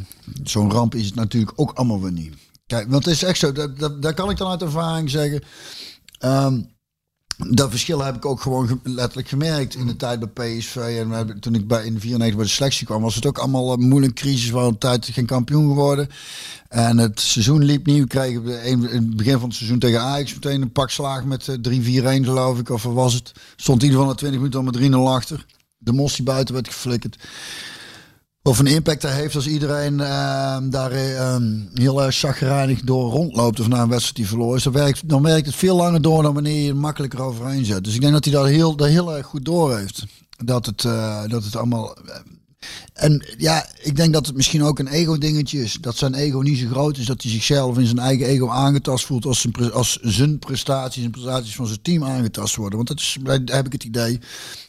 zo'n 0.44 0.70
ramp 0.72 0.94
is 0.94 1.06
het 1.06 1.14
natuurlijk 1.14 1.52
ook 1.56 1.72
allemaal 1.74 2.00
weer 2.00 2.12
niet. 2.12 2.34
Kijk, 2.68 2.90
want 2.90 3.04
het 3.04 3.14
is 3.14 3.22
echt 3.22 3.38
zo, 3.38 3.52
dat, 3.52 4.02
dat, 4.02 4.14
kan 4.14 4.30
ik 4.30 4.36
dan 4.36 4.50
uit 4.50 4.62
ervaring 4.62 5.10
zeggen. 5.10 5.42
Ehm, 6.18 6.60
dat 7.50 7.70
verschil 7.70 8.04
heb 8.04 8.16
ik 8.16 8.24
ook 8.24 8.40
gewoon 8.40 8.66
ge- 8.68 8.78
letterlijk 8.82 9.28
gemerkt 9.28 9.74
in 9.74 9.86
de 9.86 9.96
tijd 9.96 10.34
bij 10.34 10.58
PSV. 10.58 10.76
En 10.76 11.40
toen 11.40 11.54
ik 11.54 11.66
bij, 11.68 11.84
in 11.84 11.94
de 11.94 12.00
94 12.00 12.36
bij 12.36 12.46
de 12.46 12.50
selectie 12.50 12.86
kwam, 12.86 13.02
was 13.02 13.14
het 13.14 13.26
ook 13.26 13.38
allemaal 13.38 13.72
een 13.72 13.88
moeilijke 13.88 14.20
crisis. 14.20 14.50
We 14.50 14.58
een 14.58 14.78
tijd 14.78 15.06
geen 15.12 15.26
kampioen 15.26 15.68
geworden. 15.68 16.08
En 16.68 16.98
het 16.98 17.20
seizoen 17.20 17.64
liep 17.64 17.86
niet. 17.86 18.12
We 18.12 18.60
in 18.64 18.82
het 18.82 19.16
begin 19.16 19.38
van 19.38 19.48
het 19.48 19.56
seizoen 19.56 19.78
tegen 19.78 20.00
Ajax 20.00 20.34
meteen 20.34 20.62
een 20.62 20.72
pak 20.72 20.90
slaag 20.90 21.24
met 21.24 21.48
eh, 21.48 22.20
3-4-1 22.20 22.24
geloof 22.24 22.58
ik. 22.58 22.70
Of 22.70 22.82
was 22.82 23.14
het? 23.14 23.32
Stond 23.56 23.82
in 23.82 23.88
ieder 23.88 24.00
geval 24.00 24.14
na 24.14 24.18
20 24.18 24.38
minuten 24.40 24.60
al 24.60 24.98
met 24.98 25.10
3-0 25.10 25.14
achter. 25.16 25.46
De 25.78 25.92
mos 25.92 26.16
die 26.16 26.24
buiten 26.24 26.54
werd 26.54 26.68
geflikkerd. 26.68 27.16
Of 28.42 28.58
een 28.58 28.66
impact 28.66 29.02
dat 29.02 29.10
heeft 29.10 29.34
als 29.34 29.46
iedereen 29.46 30.00
ehm, 30.00 30.70
daar 30.70 30.92
ehm, 30.92 31.52
heel 31.74 32.02
erg 32.02 32.16
chagrijnig 32.16 32.80
door 32.80 33.10
rondloopt 33.10 33.60
of 33.60 33.68
na 33.68 33.82
een 33.82 33.88
wedstrijd 33.88 34.16
die 34.16 34.26
verloren 34.26 34.56
is. 34.56 34.62
Dan 34.62 34.72
werkt, 34.72 35.08
dan 35.08 35.26
het 35.26 35.54
veel 35.54 35.76
langer 35.76 36.02
door 36.02 36.22
dan 36.22 36.34
wanneer 36.34 36.62
je 36.62 36.68
er 36.68 36.76
makkelijker 36.76 37.22
overheen 37.22 37.64
zet. 37.64 37.84
Dus 37.84 37.94
ik 37.94 38.00
denk 38.00 38.12
dat 38.12 38.24
hij 38.24 38.32
dat 38.32 38.46
heel, 38.46 38.76
dat 38.76 38.88
heel 38.88 39.16
erg 39.16 39.26
goed 39.26 39.44
door 39.44 39.76
heeft. 39.76 40.04
Dat 40.44 40.66
het, 40.66 40.84
eh, 40.84 41.22
dat 41.26 41.44
het 41.44 41.56
allemaal... 41.56 41.96
en 42.92 43.26
ja, 43.36 43.66
ik 43.82 43.96
denk 43.96 44.12
dat 44.12 44.26
het 44.26 44.36
misschien 44.36 44.62
ook 44.62 44.78
een 44.78 44.88
ego-dingetje 44.88 45.62
is. 45.62 45.78
Dat 45.80 45.96
zijn 45.96 46.14
ego 46.14 46.38
niet 46.38 46.58
zo 46.58 46.66
groot 46.66 46.96
is 46.96 47.06
dat 47.06 47.22
hij 47.22 47.30
zichzelf 47.30 47.78
in 47.78 47.86
zijn 47.86 47.98
eigen 47.98 48.26
ego 48.26 48.48
aangetast 48.48 49.06
voelt 49.06 49.24
als 49.24 49.40
zijn, 49.40 49.72
als 49.72 49.98
zijn 50.02 50.38
prestaties 50.38 51.04
en 51.04 51.10
prestaties 51.10 51.54
van 51.54 51.66
zijn 51.66 51.82
team 51.82 52.04
aangetast 52.04 52.56
worden. 52.56 52.76
Want 52.76 52.88
dat 52.88 52.98
is, 52.98 53.16
daar 53.22 53.40
heb 53.44 53.66
ik 53.66 53.72
het 53.72 53.84
idee, 53.84 54.20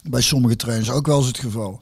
bij 0.04 0.22
sommige 0.22 0.56
trainers 0.56 0.90
ook 0.90 1.08
wel 1.08 1.18
eens 1.18 1.28
het 1.28 1.40
geval. 1.40 1.82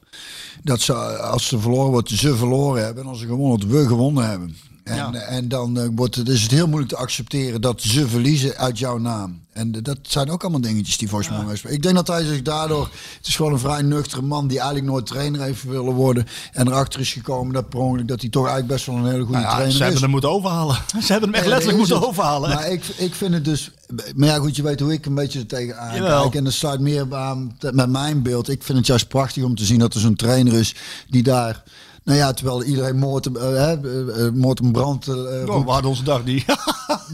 Dat 0.62 0.80
ze, 0.80 0.94
als 1.18 1.46
ze 1.46 1.58
verloren 1.58 1.90
wordt, 1.90 2.10
ze 2.10 2.36
verloren 2.36 2.84
hebben. 2.84 3.02
En 3.02 3.08
als 3.08 3.18
ze 3.18 3.26
gewonnen 3.26 3.48
wordt, 3.48 3.66
we 3.66 3.86
gewonnen 3.86 4.28
hebben. 4.28 4.56
En, 4.88 4.96
Ja. 4.96 5.12
en 5.12 5.48
dan 5.48 5.78
eh, 5.78 5.88
wordt 5.94 6.14
het, 6.14 6.28
is 6.28 6.42
het 6.42 6.50
heel 6.50 6.66
moeilijk 6.66 6.90
te 6.92 6.96
accepteren 6.98 7.60
dat 7.60 7.82
ze 7.82 8.08
verliezen 8.08 8.56
uit 8.56 8.78
jouw 8.78 8.98
naam. 8.98 9.40
En 9.52 9.74
eh, 9.74 9.82
dat 9.82 9.98
zijn 10.02 10.30
ook 10.30 10.42
allemaal 10.42 10.60
dingetjes 10.60 10.96
die 10.98 11.08
volgens 11.08 11.62
mij. 11.62 11.72
Ik 11.72 11.82
denk 11.82 11.94
dat 11.94 12.06
hij 12.06 12.24
zich 12.24 12.42
daardoor... 12.42 12.88
Het 13.16 13.26
is 13.26 13.36
gewoon 13.36 13.52
een 13.52 13.58
vrij 13.58 13.82
nuchtere 13.82 14.22
man 14.22 14.46
die 14.48 14.58
eigenlijk 14.58 14.90
nooit 14.90 15.06
trainer 15.06 15.40
heeft 15.40 15.62
willen 15.64 15.92
worden. 15.94 16.26
En 16.52 16.66
erachter 16.68 17.00
is 17.00 17.12
gekomen 17.12 17.52
dat 17.54 17.68
per 17.68 17.78
ongeluk 17.78 18.08
dat 18.08 18.20
hij 18.20 18.30
toch 18.30 18.46
eigenlijk 18.46 18.72
best 18.74 18.86
wel 18.86 18.96
een 18.96 19.04
hele 19.10 19.24
goede 19.24 19.32
Nou 19.32 19.42
ja, 19.44 19.50
trainer 19.50 19.72
ze 19.72 19.78
is. 19.78 19.84
hebben 19.84 20.02
hem 20.02 20.10
moeten 20.10 20.30
overhalen. 20.30 20.76
Ze 21.04 21.12
hebben 21.12 21.28
hem 21.30 21.38
echt 21.38 21.46
letterlijk 21.46 21.78
moeten 21.78 22.06
overhalen. 22.08 22.50
Maar 22.50 22.70
ik, 22.70 22.84
ik 22.84 23.14
vind 23.14 23.34
het 23.34 23.44
dus... 23.44 23.70
Maar 24.14 24.28
ja, 24.28 24.36
goed, 24.38 24.56
je 24.56 24.62
weet 24.62 24.80
hoe 24.80 24.92
ik 24.92 25.06
een 25.06 25.14
beetje 25.14 25.38
er 25.38 25.46
tegenaan 25.46 25.94
Jawel. 25.94 26.22
kijk. 26.22 26.34
En 26.34 26.44
dat 26.44 26.52
sluit 26.52 26.80
meer 26.80 27.14
aan 27.16 27.56
met 27.72 27.88
mijn 27.90 28.22
beeld. 28.22 28.48
Ik 28.48 28.62
vind 28.62 28.78
het 28.78 28.86
juist 28.86 29.08
prachtig 29.08 29.42
om 29.44 29.54
te 29.54 29.64
zien 29.64 29.78
dat 29.78 29.94
er 29.94 30.00
zo'n 30.00 30.16
trainer 30.16 30.52
is 30.52 30.74
die 31.08 31.22
daar... 31.22 31.62
Nou 32.08 32.20
ja, 32.20 32.32
terwijl 32.32 32.62
iedereen 32.62 32.96
moord, 32.98 33.28
moord 34.34 34.60
en 34.60 34.72
brand 34.72 35.08
eh, 35.08 35.14
Oh, 35.14 35.44
roept. 35.44 35.64
we 35.64 35.70
hadden 35.70 35.90
onze 35.90 36.02
dag 36.02 36.24
niet. 36.24 36.44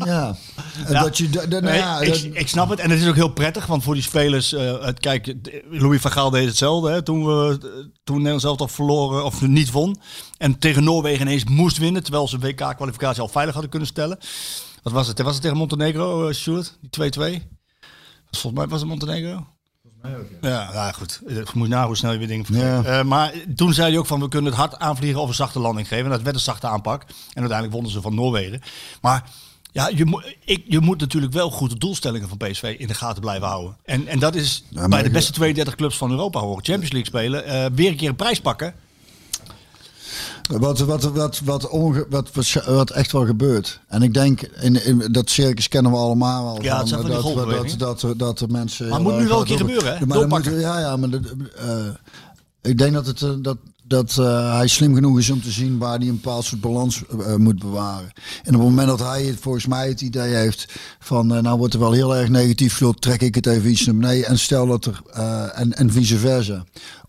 Ja. 0.04 0.36
Dat 0.88 1.18
je, 1.18 1.28
nou 1.48 1.62
Nee, 1.62 1.78
ja, 1.78 2.00
ik, 2.00 2.08
dat- 2.08 2.22
ik 2.40 2.48
snap 2.48 2.68
het. 2.68 2.78
En 2.78 2.90
het 2.90 3.00
is 3.00 3.08
ook 3.08 3.14
heel 3.14 3.32
prettig, 3.32 3.66
want 3.66 3.82
voor 3.82 3.94
die 3.94 4.02
spelers... 4.02 4.50
het, 4.80 5.00
kijk, 5.00 5.34
Louis 5.70 6.00
van 6.00 6.10
Gaal 6.10 6.30
deed 6.30 6.46
hetzelfde. 6.46 6.90
Hè, 6.90 7.02
toen, 7.02 7.24
we, 7.26 7.58
toen 8.04 8.16
Nederland 8.16 8.40
zelf 8.42 8.56
toch 8.56 8.70
verloren 8.70 9.24
of 9.24 9.40
niet 9.42 9.70
won. 9.70 9.96
En 10.38 10.58
tegen 10.58 10.84
Noorwegen 10.84 11.20
ineens 11.26 11.44
moest 11.44 11.78
winnen. 11.78 12.02
Terwijl 12.02 12.28
ze 12.28 12.38
WK-kwalificatie 12.38 13.22
al 13.22 13.28
veilig 13.28 13.52
hadden 13.52 13.70
kunnen 13.70 13.88
stellen. 13.88 14.18
Wat 14.82 14.92
was 14.92 15.06
het? 15.06 15.22
Was 15.22 15.32
het 15.32 15.42
tegen 15.42 15.56
Montenegro, 15.56 16.28
uh, 16.28 16.34
Stuart? 16.34 16.78
Die 16.80 17.12
2-2? 17.12 17.42
Volgens 18.30 18.52
mij 18.52 18.66
was 18.68 18.80
het 18.80 18.88
Montenegro. 18.88 19.46
Ja, 20.40 20.70
ja, 20.72 20.92
goed. 20.92 21.20
Je 21.28 21.44
moet 21.54 21.68
na 21.68 21.86
hoe 21.86 21.96
snel 21.96 22.12
je 22.12 22.18
weer 22.18 22.26
dingen 22.28 22.46
Ja. 22.48 22.58
vergeet. 22.82 22.86
Eh, 22.92 23.02
maar 23.02 23.32
toen 23.56 23.72
zei 23.74 23.88
hij 23.90 23.98
ook 23.98 24.06
van 24.06 24.20
we 24.20 24.28
kunnen 24.28 24.50
het 24.50 24.60
hard 24.60 24.78
aanvliegen 24.78 25.20
of 25.20 25.28
een 25.28 25.34
zachte 25.34 25.58
landing 25.58 25.88
geven. 25.88 26.04
En 26.04 26.10
dat 26.10 26.22
werd 26.22 26.34
een 26.34 26.40
zachte 26.42 26.66
aanpak. 26.66 27.02
En 27.02 27.08
uiteindelijk 27.40 27.72
wonnen 27.72 27.90
ze 27.92 28.00
van 28.00 28.14
Noorwegen. 28.14 28.60
Maar 29.00 29.24
ja, 29.72 29.90
je, 29.94 30.04
moet 30.04 30.36
ik, 30.44 30.64
je 30.68 30.80
moet 30.80 31.00
natuurlijk 31.00 31.32
wel 31.32 31.50
goed 31.50 31.70
de 31.70 31.78
doelstellingen 31.78 32.28
van 32.28 32.36
PSV 32.36 32.74
in 32.78 32.86
de 32.86 32.94
gaten 32.94 33.20
blijven 33.20 33.46
houden. 33.48 33.76
En, 33.84 34.06
en 34.06 34.18
dat 34.18 34.34
is 34.34 34.64
bij 34.88 35.02
de 35.02 35.10
beste 35.10 35.32
32 35.32 35.74
clubs 35.74 35.96
van 35.96 36.10
Europa 36.10 36.40
horen. 36.40 36.64
Champions 36.64 36.92
League 36.92 37.06
spelen, 37.10 37.44
eh, 37.44 37.66
weer 37.74 37.90
een 37.90 37.96
keer 37.96 38.08
een 38.08 38.16
prijs 38.16 38.40
pakken. 38.40 38.74
Wat, 40.58 40.78
wat, 40.78 41.02
wat, 41.02 41.40
wat, 41.44 41.68
onge, 41.68 42.06
wat, 42.66 42.90
echt 42.90 43.12
wel 43.12 43.26
gebeurt. 43.26 43.80
En 43.88 44.02
ik 44.02 44.14
denk, 44.14 44.40
in, 44.42 44.84
in, 44.84 45.08
dat 45.10 45.30
circus 45.30 45.68
kennen 45.68 45.92
we 45.92 45.98
allemaal 45.98 46.44
wel. 46.44 46.62
Ja, 46.62 46.76
van 46.86 46.86
die 47.04 47.08
dat, 47.08 47.22
dat, 47.78 47.78
dat, 47.78 48.00
dat, 48.00 48.18
dat 48.18 48.38
de 48.38 48.48
mensen... 48.48 48.88
Maar 48.88 49.00
moet 49.02 49.18
nu 49.18 49.26
wel 49.28 49.40
een 49.40 49.46
keer 49.46 49.56
gebeuren, 49.56 49.98
hè? 49.98 50.06
Maar 50.06 50.28
moet- 50.28 50.44
ja, 50.44 50.78
ja, 50.80 50.96
maar 50.96 51.10
dat, 51.10 51.20
eh, 51.56 51.86
ik 52.62 52.78
denk 52.78 52.92
dat, 52.92 53.06
het, 53.06 53.22
eh, 53.22 53.30
dat, 53.42 53.56
dat 53.86 54.16
eh, 54.18 54.56
hij 54.56 54.66
slim 54.68 54.94
genoeg 54.94 55.18
is 55.18 55.30
om 55.30 55.42
te 55.42 55.50
zien 55.50 55.78
waar 55.78 55.98
hij 55.98 56.08
een 56.08 56.14
bepaald 56.20 56.44
soort 56.44 56.60
balans 56.60 57.02
eh, 57.20 57.34
moet 57.34 57.58
bewaren. 57.58 58.12
En 58.42 58.54
op 58.54 58.60
het 58.60 58.68
moment 58.70 58.88
dat 58.88 59.00
hij 59.00 59.22
het, 59.24 59.38
volgens 59.40 59.66
mij 59.66 59.88
het 59.88 60.00
idee 60.00 60.34
heeft 60.34 60.72
van, 60.98 61.34
eh, 61.34 61.42
nou 61.42 61.58
wordt 61.58 61.74
er 61.74 61.80
wel 61.80 61.92
heel 61.92 62.16
erg 62.16 62.28
negatief, 62.28 62.78
joh, 62.78 62.94
trek 62.94 63.20
ik 63.22 63.34
het 63.34 63.46
even 63.46 63.70
iets 63.70 63.86
naar 63.86 63.96
beneden. 63.96 64.26
En 64.26 64.38
stel 64.38 64.66
dat 64.66 64.84
er, 64.84 65.00
eh, 65.12 65.58
en, 65.60 65.72
en 65.72 65.92
vice 65.92 66.18
versa. 66.18 66.64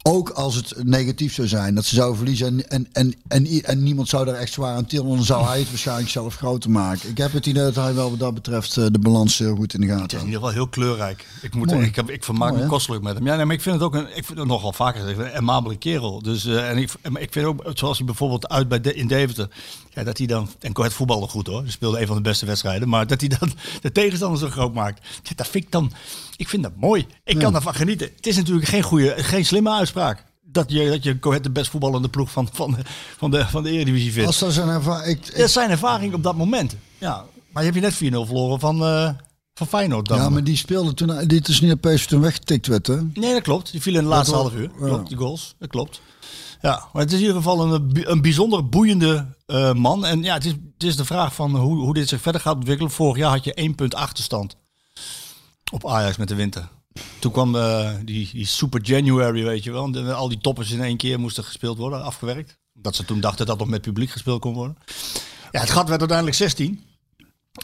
Ook 0.08 0.30
als 0.30 0.56
het 0.56 0.84
negatief 0.84 1.34
zou 1.34 1.48
zijn, 1.48 1.76
dat 1.76 1.86
ze 1.86 1.96
zouden 1.96 2.18
verliezen 2.18 2.48
en, 2.48 2.70
en, 2.70 2.88
en, 2.92 3.16
en, 3.28 3.64
en 3.64 3.84
niemand 3.84 4.10
zou 4.10 4.26
daar 4.26 4.36
echt 4.36 4.54
zwaar 4.54 4.76
aan 4.76 4.86
tillen, 4.86 5.16
dan 5.16 5.24
zou 5.24 5.46
hij 5.46 5.60
het 5.60 5.70
waarschijnlijk 5.70 6.10
zelf 6.10 6.36
groter 6.36 6.72
maken. 6.72 7.10
Ik 7.10 7.18
heb 7.18 7.32
het 7.32 7.46
idee 7.46 7.64
dat 7.64 7.76
hij 7.76 7.94
wel 7.94 8.10
wat 8.10 8.20
dat 8.20 8.34
betreft 8.34 8.78
eh, 8.78 8.86
de 8.92 9.00
balans 9.00 9.38
heel 9.38 9.56
goed 9.56 9.74
in 9.74 9.82
de 9.82 9.88
Het 9.88 10.00
gaten 10.00 10.18
is 10.18 10.24
in 10.24 10.30
ieder 10.30 10.40
geval 10.40 10.56
heel 10.56 10.68
kleurrijk. 10.68 11.28
Ik, 11.42 11.56
moet, 11.56 11.72
Mooi. 11.72 11.86
ik, 11.86 11.96
heb, 11.96 12.10
ik 12.10 12.24
vermaak 12.24 12.50
Mooi, 12.50 12.64
me 12.64 12.70
kostelijk 12.70 13.04
met 13.04 13.16
hem. 13.16 13.26
Ja, 13.26 13.36
nee, 13.36 13.46
maar 13.46 13.56
ik 13.56 13.62
vind 13.62 13.76
het 13.76 13.84
ook 13.84 13.96
een, 13.96 14.18
ik 14.18 14.26
vind 14.26 14.40
het 14.40 14.48
nogal 14.48 14.74
vaker 14.74 15.20
een 15.20 15.32
amabele 15.32 15.78
kerel. 15.78 16.22
Dus, 16.22 16.46
eh, 16.46 16.70
en 16.70 16.78
ik, 16.78 16.92
maar 17.10 17.22
ik 17.22 17.32
vind 17.32 17.46
ook, 17.46 17.64
zoals 17.74 17.98
hij 17.98 18.06
bijvoorbeeld 18.06 18.50
uit 18.50 18.68
bij 18.68 18.82
de, 18.82 18.94
in 18.94 19.08
Deventer, 19.08 19.50
ja, 19.96 20.04
dat 20.04 20.18
hij 20.18 20.28
dan, 20.28 20.50
en 20.60 20.82
het 20.82 20.94
voetbalde 20.94 21.28
goed 21.28 21.48
hoor, 21.48 21.62
hij 21.62 21.72
speelde 21.72 22.00
een 22.00 22.08
van 22.08 22.16
de 22.16 22.22
beste 22.22 22.46
wedstrijden, 22.46 22.90
maar 22.90 23.08
dat 23.08 23.20
hij 23.20 23.30
dan 23.40 23.52
de 23.82 23.92
tegenstander 23.92 24.40
zo 24.40 24.50
groot 24.50 24.74
maakt, 24.74 25.06
ja, 25.24 25.32
dat 25.36 25.48
vind 25.48 25.64
ik 25.64 25.72
dan, 25.72 25.92
ik 26.38 26.50
vind 26.50 26.64
dat 26.64 26.76
mooi. 26.76 27.08
Ik 27.24 27.40
kan 27.40 27.52
daarvan 27.52 27.74
genieten. 27.76 28.10
Het 28.16 28.28
is 28.28 28.36
natuurlijk 28.36 28.68
geen 28.68 28.82
goede, 28.82 29.14
geen 29.18 29.46
slimme 29.46 29.72
uitspraak. 29.72 30.24
Dat 30.44 30.72
je, 30.72 30.90
dat 30.90 31.04
je 31.04 31.20
Coët 31.20 31.44
de 31.44 31.50
best 31.50 31.70
voetballende 31.70 32.10
ploeg 32.10 32.32
van, 32.32 32.50
van, 32.52 32.72
de, 32.72 32.78
van, 33.18 33.32
de, 33.32 33.48
van 33.48 33.64
de 33.64 33.70
Eredivisie 33.70 34.12
vindt. 34.12 34.28
Als 34.28 34.40
dat 34.40 34.54
zijn 34.54 34.70
ervaring, 34.70 35.18
ik, 35.18 35.26
Dat 35.26 35.46
is 35.46 35.54
zijn 35.54 35.70
ervaring 35.70 36.14
op 36.14 36.24
dat 36.24 36.36
moment. 36.36 36.76
Ja, 36.98 37.26
maar 37.52 37.64
je 37.64 37.72
hebt 37.72 38.00
je 38.00 38.08
net 38.08 38.14
4-0 38.14 38.26
verloren 38.26 38.60
van, 38.60 38.84
eh, 38.84 39.10
van 39.54 39.68
Feyenoord 39.68 40.08
dan. 40.08 40.18
Ja, 40.18 40.30
maar 40.30 40.44
die 40.44 40.58
speelde 40.58 40.94
toen. 40.94 41.28
Dit 41.28 41.48
is 41.48 41.62
niet 41.62 41.82
PSV 41.82 42.06
toen 42.06 42.22
weggetikt 42.22 42.68
werd, 42.68 42.88
hè? 42.88 43.02
Nee, 43.14 43.34
dat 43.34 43.42
klopt. 43.42 43.72
Die 43.72 43.82
viel 43.82 43.96
in 43.96 44.02
de 44.02 44.08
laatste 44.08 44.36
half 44.36 44.54
uur. 44.54 44.70
ja. 44.80 44.86
Klopt, 44.86 45.08
die 45.08 45.18
goals. 45.18 45.56
Dat 45.60 45.70
klopt. 45.70 46.02
Ja, 46.62 46.88
maar 46.94 47.02
het 47.02 47.12
is 47.12 47.18
in 47.20 47.26
ieder 47.26 47.36
geval 47.36 47.74
een, 47.74 48.12
een 48.12 48.22
bijzonder 48.22 48.70
boeiende 48.70 49.35
eh, 49.46 49.74
man. 49.74 50.06
En 50.06 50.24
ja, 50.24 50.34
het 50.34 50.46
is, 50.46 50.52
het 50.52 50.84
is 50.84 50.96
de 50.96 51.06
vraag 51.06 51.36
van 51.36 51.56
hoe, 51.58 51.78
hoe 51.78 51.94
dit 51.94 52.10
zich 52.10 52.22
verder 52.22 52.42
gaat 52.42 52.56
ontwikkelen. 52.56 52.92
Vorig 52.92 53.18
jaar 53.18 53.32
had 53.32 53.44
je 53.44 53.54
1 53.54 53.76
punt 53.76 53.96
achterstand 53.96 54.58
op 55.72 55.88
Ajax 55.88 56.18
met 56.18 56.28
de 56.28 56.36
winter. 56.36 56.68
Toen 57.20 57.32
kwam 57.32 57.56
eh, 57.56 57.92
die, 58.04 58.30
die 58.34 58.46
Super 58.46 58.82
January, 58.82 59.44
weet 59.44 59.64
je 59.64 59.72
wel. 59.72 59.86
En 59.86 60.16
al 60.16 60.30
die 60.30 60.38
toppers 60.38 60.72
in 60.72 60.82
één 60.82 60.98
keer 60.98 61.20
moesten 61.20 61.44
gespeeld 61.44 61.78
worden, 61.78 62.04
afgewerkt. 62.04 62.58
Dat 62.74 62.96
ze 62.96 63.06
toen 63.06 63.20
dachten 63.20 63.46
dat 63.46 63.58
nog 63.60 63.68
met 63.68 63.82
publiek 63.82 64.10
gespeeld 64.10 64.42
kon 64.42 64.54
worden. 64.54 64.78
Ja, 65.52 65.60
het 65.60 65.70
gat 65.70 65.88
werd 65.88 66.00
uiteindelijk 66.00 66.38
16. 66.38 66.84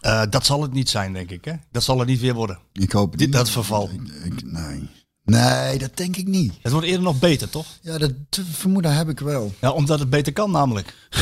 Eh, 0.01 0.23
dat 0.29 0.45
zal 0.45 0.61
het 0.61 0.73
niet 0.73 0.89
zijn, 0.89 1.13
denk 1.13 1.29
ik. 1.31 1.45
Hè? 1.45 1.53
Dat 1.71 1.83
zal 1.83 1.99
het 1.99 2.07
niet 2.07 2.19
weer 2.19 2.33
worden. 2.33 2.59
Ik 2.73 2.91
hoop 2.91 3.09
het 3.09 3.19
Dit, 3.19 3.27
niet. 3.27 3.37
dat 3.37 3.49
verval. 3.49 3.89
Ik, 4.23 4.43
nee. 4.51 4.89
Nee, 5.31 5.77
dat 5.77 5.97
denk 5.97 6.17
ik 6.17 6.27
niet. 6.27 6.53
Het 6.61 6.71
wordt 6.71 6.87
eerder 6.87 7.03
nog 7.03 7.19
beter, 7.19 7.49
toch? 7.49 7.65
Ja, 7.81 7.97
dat 7.97 8.11
vermoeden 8.51 8.95
heb 8.95 9.09
ik 9.09 9.19
wel. 9.19 9.53
Ja, 9.59 9.71
omdat 9.71 9.99
het 9.99 10.09
beter 10.09 10.33
kan 10.33 10.51
namelijk. 10.51 10.93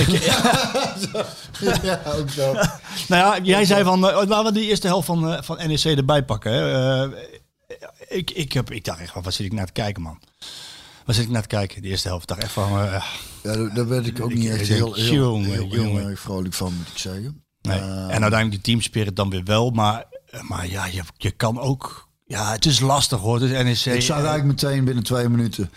Ja, 1.84 2.01
ook 2.05 2.30
zo. 2.30 2.53
nou 3.10 3.36
ja, 3.36 3.39
jij 3.43 3.66
zei 3.66 3.84
van, 3.84 4.07
eh, 4.10 4.28
laten 4.28 4.53
we 4.53 4.60
die 4.60 4.70
eerste 4.70 4.88
helft 4.88 5.05
van, 5.05 5.32
eh, 5.34 5.41
van 5.41 5.57
NEC 5.68 5.84
erbij 5.84 6.24
pakken. 6.26 6.51
Hè. 6.51 7.03
Eh, 7.03 7.20
ik, 8.07 8.32
ik, 8.32 8.53
heb, 8.53 8.72
ik 8.72 8.86
dacht 8.86 8.99
echt 8.99 9.12
van, 9.12 9.24
wat 9.24 9.34
zit 9.34 9.45
ik 9.45 9.53
naar 9.53 9.66
te 9.66 9.72
kijken, 9.72 10.01
man? 10.01 10.20
Wat 11.05 11.16
zit 11.16 11.24
ik 11.26 11.32
naar 11.32 11.41
te 11.41 11.47
kijken, 11.47 11.82
die 11.82 11.91
eerste 11.91 12.07
helft? 12.07 12.28
Dacht 12.28 12.41
echt 12.43 12.51
van, 12.51 12.80
eh, 12.80 13.03
Ja, 13.43 13.55
daar, 13.74 13.88
werd 13.88 14.07
ik 14.07 14.22
ook 14.22 14.32
Ik- 14.32 14.38
niet 14.38 14.49
echt 14.49 14.68
heel, 14.68 14.93
heel, 14.93 15.14
jongen, 15.14 15.49
heel, 15.51 15.70
heel 15.70 15.84
jongen. 15.84 16.10
erg 16.10 16.20
vrolijk 16.20 16.53
van, 16.53 16.74
moet 16.78 16.88
ik 16.88 16.97
zeggen. 16.97 17.43
nee. 17.62 17.80
En 17.80 18.22
uiteindelijk 18.22 18.51
die 18.51 18.62
teamspirit 18.62 19.16
dan 19.16 19.30
weer 19.30 19.43
wel. 19.43 19.70
Maar, 19.70 20.05
maar 20.41 20.68
ja, 20.70 20.86
je, 20.86 21.01
je 21.18 21.32
kan 21.32 21.60
ook... 21.60 22.07
Ja, 22.30 22.51
het 22.51 22.65
is 22.65 22.80
lastig 22.80 23.19
hoor, 23.19 23.41
is 23.43 23.51
NEC. 23.86 23.95
ik 23.95 24.01
zag 24.01 24.17
eigenlijk 24.17 24.45
meteen 24.45 24.84
binnen 24.84 25.03
twee 25.03 25.30
minuten. 25.30 25.71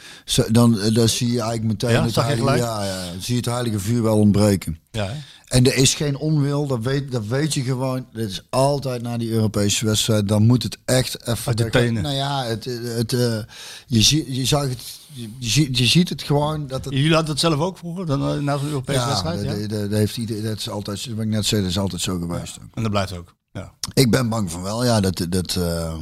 Dan, 0.51 0.81
eh, 0.81 0.95
dan 0.95 1.09
zie 1.09 1.27
je 1.33 1.41
eigenlijk 1.41 1.63
meteen 1.69 1.91
Ja, 1.91 2.05
het 2.05 2.15
heilige, 2.15 2.57
ja, 2.57 2.85
ja, 2.85 3.05
dan 3.13 3.21
zie 3.23 3.35
je 3.35 3.41
het 3.41 3.51
heilige 3.51 3.79
vuur 3.79 4.03
wel 4.03 4.19
ontbreken. 4.19 4.79
Ja, 4.91 5.07
hè? 5.07 5.13
En 5.47 5.67
er 5.67 5.77
is 5.77 5.95
geen 5.95 6.17
onwil, 6.17 6.67
dat 6.67 6.83
weet, 6.83 7.13
dat 7.13 7.27
weet 7.27 7.55
je 7.55 7.63
gewoon. 7.63 8.07
Dit 8.13 8.31
is 8.31 8.43
altijd 8.51 9.03
na 9.03 9.17
die 9.17 9.31
Europese 9.31 9.85
wedstrijd. 9.87 10.29
Dan 10.29 10.47
moet 10.47 10.63
het 10.63 10.79
echt 10.85 11.27
even... 11.29 11.57
De 11.57 11.71
tenen. 11.71 12.03
Nou 12.03 12.15
ja, 12.15 12.45
het, 12.45 12.65
het, 12.83 13.13
eh, 13.13 13.39
je, 13.87 14.03
zie, 14.03 14.35
je, 14.35 14.45
zag 14.47 14.63
het, 14.69 14.79
je, 15.13 15.29
je, 15.73 15.87
ziet- 15.87 16.09
het 16.09 16.23
gewoon 16.23 16.67
dat 16.67 16.85
het... 16.85 16.95
Jullie 16.95 17.13
hadden 17.15 17.31
het 17.31 17.41
zelf 17.41 17.59
ook 17.61 17.79
vroeger, 17.79 18.07
dan, 18.07 18.29
eh, 18.29 18.39
na 18.39 18.59
zo'n 18.59 18.69
Europese 18.69 18.99
Ja, 19.01 19.07
wedstrijd? 19.09 19.43
Ja? 19.43 19.67
dat- 19.67 19.81
dat 19.91 19.99
heeft 19.99 20.17
ieder, 20.17 20.43
dat 20.43 20.59
is 20.59 20.69
altijd, 20.69 21.07
wat 21.15 21.25
ik 21.25 21.31
net 21.31 21.47
zei, 21.47 21.61
dat 21.61 21.71
is 21.71 21.79
altijd 21.79 22.03
zo 22.03 22.19
geweest. 22.19 22.59
En 22.75 22.83
dat 22.83 22.91
blijft 22.91 23.17
ook. 23.17 23.35
Ja. 23.53 23.73
Ik 23.95 24.11
ben 24.11 24.29
bang 24.29 24.51
van 24.51 24.63
wel, 24.63 24.85
ja. 24.85 25.01
Dat, 25.01 25.27
dat, 25.29 25.57
eh, 25.57 25.95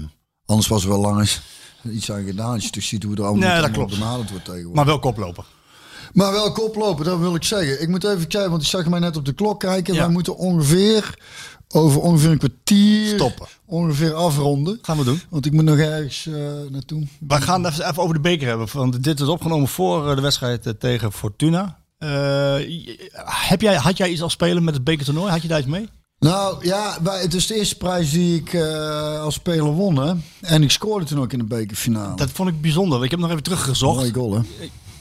anders 0.50 0.68
was 0.68 0.82
er 0.82 0.88
wel 0.88 1.00
lang 1.00 1.18
eens 1.18 1.40
iets 1.92 2.12
aan 2.12 2.24
gedaan. 2.24 2.52
Als 2.52 2.64
je 2.64 2.70
toch 2.70 2.82
ziet 2.82 3.02
hoe 3.02 3.16
er 3.16 3.24
allemaal, 3.24 3.48
Nee, 3.48 3.60
dat 3.60 3.70
klopt. 3.70 3.98
benaderd 3.98 4.30
wordt 4.30 4.44
tegenwoordig. 4.44 4.74
Maar 4.76 4.86
wel 4.86 4.98
koploper. 4.98 5.44
Maar 6.12 6.32
wel 6.32 6.52
koplopen, 6.52 7.04
dat 7.04 7.18
wil 7.18 7.34
ik 7.34 7.44
zeggen. 7.44 7.82
Ik 7.82 7.88
moet 7.88 8.04
even 8.04 8.26
kijken, 8.26 8.50
want 8.50 8.62
ik 8.62 8.68
zag 8.68 8.88
mij 8.88 8.98
net 9.00 9.16
op 9.16 9.24
de 9.24 9.32
klok 9.32 9.60
kijken. 9.60 9.94
Ja. 9.94 10.00
Wij 10.00 10.10
moeten 10.10 10.36
ongeveer, 10.36 11.18
over 11.68 12.00
ongeveer 12.00 12.30
een 12.30 12.38
kwartier... 12.38 13.14
Stoppen. 13.14 13.46
Ongeveer 13.66 14.14
afronden. 14.14 14.78
Gaan 14.82 14.96
we 14.98 15.04
doen. 15.04 15.20
Want 15.28 15.46
ik 15.46 15.52
moet 15.52 15.64
nog 15.64 15.78
ergens 15.78 16.26
eh, 16.26 16.34
naartoe. 16.70 17.06
We 17.28 17.40
gaan 17.40 17.66
even 17.66 17.88
even 17.88 18.02
over 18.02 18.14
de 18.14 18.20
beker 18.20 18.48
hebben. 18.48 18.66
Want 18.72 19.02
dit 19.04 19.20
is 19.20 19.26
opgenomen 19.26 19.68
voor 19.68 20.08
eh, 20.10 20.16
de 20.16 20.22
wedstrijd 20.22 20.66
eh, 20.66 20.72
tegen 20.72 21.12
Fortuna. 21.12 21.78
Heb 23.24 23.60
jij, 23.60 23.74
had 23.74 23.96
jij 23.96 24.08
iets 24.10 24.22
als 24.22 24.32
spelen 24.32 24.64
met 24.64 24.74
het 24.74 24.84
bekertoernooi? 24.84 25.30
Had 25.30 25.42
je 25.42 25.48
daar 25.48 25.58
iets 25.58 25.68
mee? 25.68 25.88
Nou 26.20 26.66
ja, 26.66 26.96
wij, 27.02 27.20
het 27.20 27.34
is 27.34 27.46
de 27.46 27.54
eerste 27.54 27.76
prijs 27.76 28.10
die 28.10 28.36
ik 28.36 28.52
eh, 28.52 29.22
als 29.22 29.34
speler 29.34 29.72
won. 29.72 29.96
Hè? 29.96 30.14
En 30.40 30.62
ik 30.62 30.70
scoorde 30.70 31.04
toen 31.04 31.20
ook 31.20 31.32
in 31.32 31.38
de 31.38 31.44
bekerfinale. 31.44 32.16
Dat 32.16 32.30
vond 32.30 32.48
ik 32.48 32.60
bijzonder. 32.60 33.04
Ik 33.04 33.10
heb 33.10 33.20
nog 33.20 33.30
even 33.30 33.42
teruggezocht. 33.42 33.96
Mooie 33.96 34.14
goal, 34.14 34.32
hè? 34.32 34.40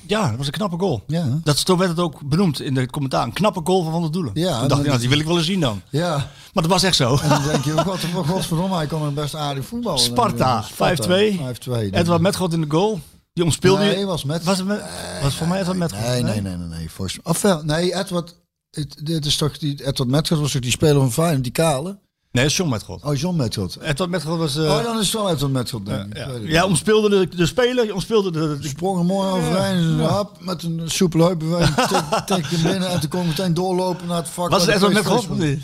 Ja, 0.08 0.28
dat 0.28 0.38
was 0.38 0.46
een 0.46 0.52
knappe 0.52 0.78
goal. 0.78 1.04
Ja. 1.08 1.40
Dat, 1.44 1.58
zo 1.58 1.78
werd 1.78 1.90
het 1.90 2.00
ook 2.00 2.22
benoemd 2.22 2.62
in 2.62 2.74
de 2.74 2.90
commentaar. 2.90 3.24
Een 3.24 3.34
knappe 3.34 3.62
goal 3.64 3.84
van 3.84 3.92
Van 3.92 4.02
der 4.02 4.12
Doelen. 4.12 4.32
Ja, 4.36 4.60
Toen 4.60 4.68
dacht 4.68 4.82
ik, 4.82 4.88
nou, 4.88 5.00
die 5.00 5.10
wil 5.10 5.20
ik 5.20 5.26
wel 5.26 5.38
eens 5.38 5.46
zien 5.46 5.60
dan. 5.60 5.82
Ja. 5.90 6.16
Maar 6.54 6.64
dat 6.64 6.72
was 6.72 6.84
echt 6.84 6.96
zo. 6.96 7.18
En 7.22 7.30
dan 7.30 7.44
denk 7.44 7.64
je, 7.64 7.74
wat, 7.74 7.86
wat, 7.86 8.26
godverdomme, 8.26 8.76
hij 8.76 8.88
kon 8.88 9.02
een 9.02 9.14
best 9.14 9.36
aardig 9.36 9.66
voetballen. 9.66 10.00
Sparta, 10.10 10.64
5-2. 10.64 10.76
5-2. 10.76 10.76
Edward 11.92 12.22
Metgoed 12.22 12.54
in 12.54 12.62
de 12.62 12.70
goal. 12.70 13.00
Die 13.34 13.44
omspeelde 13.44 13.84
Nee, 13.84 14.06
was 14.06 14.24
met. 14.24 14.44
Was 14.44 14.58
het 14.58 14.68
met, 14.68 14.82
was 15.22 15.36
voor 15.36 15.48
mij 15.48 15.60
Edward 15.60 15.78
Metgoed? 15.78 16.02
Nee, 16.02 16.24
nee, 16.24 16.42
nee, 16.42 16.58
nee. 16.58 16.68
nee. 16.68 16.90
Volgens 16.92 17.20
mij. 17.24 17.34
Of 17.34 17.42
wel, 17.42 17.64
nee, 17.64 17.96
Edward. 17.96 18.36
Het, 18.72 18.96
dit 19.04 19.26
is 19.26 19.36
toch 19.36 19.58
die 19.58 19.86
Edward 19.86 20.10
Metgoed 20.10 20.40
was 20.40 20.52
toch 20.52 20.62
die 20.62 20.72
speler 20.72 20.96
van 21.00 21.12
Feyenoord, 21.12 21.44
die 21.44 21.52
kale? 21.52 21.98
Nee, 22.32 22.44
dat 22.44 22.52
is 22.52 22.58
John 22.58 22.70
Metgoed. 22.72 23.04
Oh, 23.04 23.16
John 23.16 23.36
Metgoed. 23.36 23.78
Edward 23.82 24.10
Metgoed 24.12 24.38
was... 24.38 24.58
eh, 24.58 24.64
oh, 24.64 24.84
dan 24.84 25.00
is 25.00 25.06
het 25.06 25.14
wel 25.22 25.30
Edward 25.32 25.52
Metgoed, 25.54 25.86
denk 25.86 26.06
ik. 26.06 26.18
ja. 26.18 26.30
Het 26.32 26.42
ja, 26.44 26.62
niet. 26.62 26.70
omspeelde 26.70 27.10
de, 27.10 27.36
de 27.36 27.46
speler. 27.46 27.86
je 27.86 27.94
Omspeelde 27.94 28.32
de, 28.32 28.58
de, 28.62 28.68
Sprong 28.68 29.00
er 29.00 29.06
mooi 29.06 29.30
overheen, 29.30 29.98
ja. 29.98 30.08
hap, 30.08 30.38
met 30.42 30.64
een 30.64 30.82
soepele 30.86 31.24
heupbeweging, 31.26 31.76
tik, 32.26 32.46
hem 32.46 32.62
binnen 32.72 32.90
en 32.90 33.00
toen 33.00 33.10
kon 33.10 33.28
meteen 33.28 33.54
doorlopen 33.54 34.08
naar 34.08 34.18
het 34.18 34.30
vak. 34.30 34.50
Was 34.50 34.66
het 34.66 34.76
Edward 34.76 35.38
niet? 35.38 35.60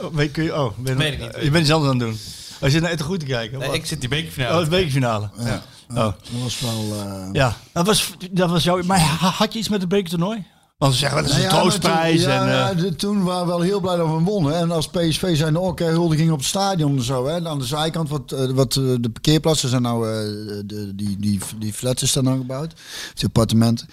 Oh, 0.00 0.14
weet, 0.14 0.30
kun 0.30 0.44
je, 0.44 0.54
oh, 0.54 0.78
ben, 0.78 0.96
Weet 0.96 1.12
ik 1.12 1.20
niet. 1.20 1.44
Je 1.44 1.50
bent 1.50 1.62
iets 1.64 1.72
anders 1.72 1.92
aan 1.92 1.98
het 2.00 2.08
doen. 2.08 2.18
Als 2.60 2.72
je 2.72 2.80
naar 2.80 2.90
Eten 2.90 3.04
goed 3.04 3.20
te 3.20 3.26
kijken. 3.26 3.58
Nee, 3.58 3.72
ik 3.72 3.86
zit 3.86 4.00
die 4.00 4.08
Oh, 4.10 4.16
bekerfinale. 4.16 4.60
het 4.60 4.68
bekerfinale. 4.68 5.30
Ja. 5.38 5.62
Oh. 5.90 5.94
Dat 5.96 6.14
was 6.42 6.60
wel... 6.60 6.92
eh, 6.92 7.28
Ja, 7.32 7.56
dat 7.72 7.86
was, 7.86 8.10
dat 8.30 8.50
was 8.50 8.64
jouw... 8.64 8.82
Maar 8.82 9.00
ha- 9.00 9.28
had 9.30 9.52
je 9.52 9.58
iets 9.58 9.68
met 9.68 9.80
het 9.80 9.88
bekertoernooi? 9.88 10.44
Want 10.76 10.92
ze 10.92 10.98
zeggen, 10.98 11.22
dat 11.22 11.30
is 11.30 11.32
Nou 11.32 11.44
een 11.44 11.52
ja, 11.52 11.60
troostprijs. 11.60 12.22
Toen, 12.22 12.30
en, 12.30 12.46
ja, 12.46 12.72
eh, 12.72 12.84
toen 12.84 13.22
waren 13.22 13.46
we 13.46 13.52
wel 13.52 13.60
heel 13.60 13.80
blij 13.80 13.96
dat 13.96 14.06
we 14.06 14.18
wonnen. 14.18 14.56
En 14.56 14.70
als 14.70 14.88
PSV 14.88 15.36
zijn 15.36 15.58
ook 15.58 15.78
huldiging 15.78 16.30
op 16.30 16.38
het 16.38 16.46
stadion 16.46 16.96
en 16.96 17.02
zo. 17.02 17.26
Hè. 17.26 17.48
Aan 17.48 17.58
de 17.58 17.64
zijkant, 17.64 18.08
wat, 18.08 18.32
eh, 18.32 18.50
wat 18.50 18.76
eh, 18.76 18.82
de 19.00 19.10
parkeerplaatsen 19.10 19.68
zijn 19.68 19.82
nou... 19.82 20.06
de, 20.66 20.92
die, 20.94 21.16
die, 21.18 21.40
die 21.58 21.72
flats 21.72 22.02
is 22.02 22.12
daar 22.12 22.22
nou 22.22 22.38
gebouwd. 22.38 22.72
Die 23.14 23.24
appartementen. 23.24 23.88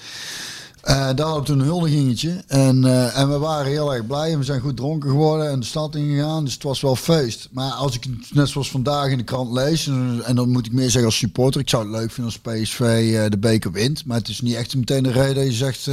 Daar 0.82 1.06
hadden 1.06 1.40
we 1.40 1.44
toen 1.44 1.60
een 1.60 1.66
huldigingetje. 1.66 2.44
En, 2.48 2.86
en 3.14 3.30
we 3.30 3.38
waren 3.38 3.72
heel 3.72 3.94
erg 3.94 4.08
blij. 4.08 4.32
En 4.32 4.38
we 4.38 4.46
zijn 4.46 4.62
goed 4.62 4.78
dronken 4.78 5.10
geworden 5.10 5.50
en 5.50 5.60
de 5.60 5.66
stad 5.66 5.96
ingegaan. 5.96 6.44
Dus 6.44 6.54
het 6.54 6.64
was 6.64 6.82
wel 6.82 6.96
feest. 6.96 7.50
Maar 7.52 7.72
als 7.72 7.96
ik 7.96 8.04
het 8.04 8.34
net 8.34 8.50
zoals 8.50 8.72
vandaag 8.72 9.10
in 9.10 9.18
de 9.18 9.24
krant 9.24 9.52
lees... 9.52 9.88
En, 9.88 10.22
en 10.26 10.36
dan 10.36 10.50
moet 10.50 10.66
ik 10.66 10.72
meer 10.72 10.90
zeggen 10.90 11.06
als 11.06 11.18
supporter. 11.18 11.62
Ik 11.62 11.70
zou 11.70 11.84
het 11.84 11.92
leuk 11.92 12.12
vinden 12.12 12.34
als 12.34 12.54
PSV 12.54 12.80
eh, 12.80 13.30
de 13.30 13.38
beker 13.40 13.72
wint. 13.72 14.06
Maar 14.06 14.18
het 14.18 14.28
is 14.28 14.42
niet 14.42 14.56
echt 14.56 14.76
meteen 14.76 15.04
de 15.04 15.12
reden 15.12 15.36
dat 15.36 15.46
je 15.46 15.52
zegt... 15.52 15.88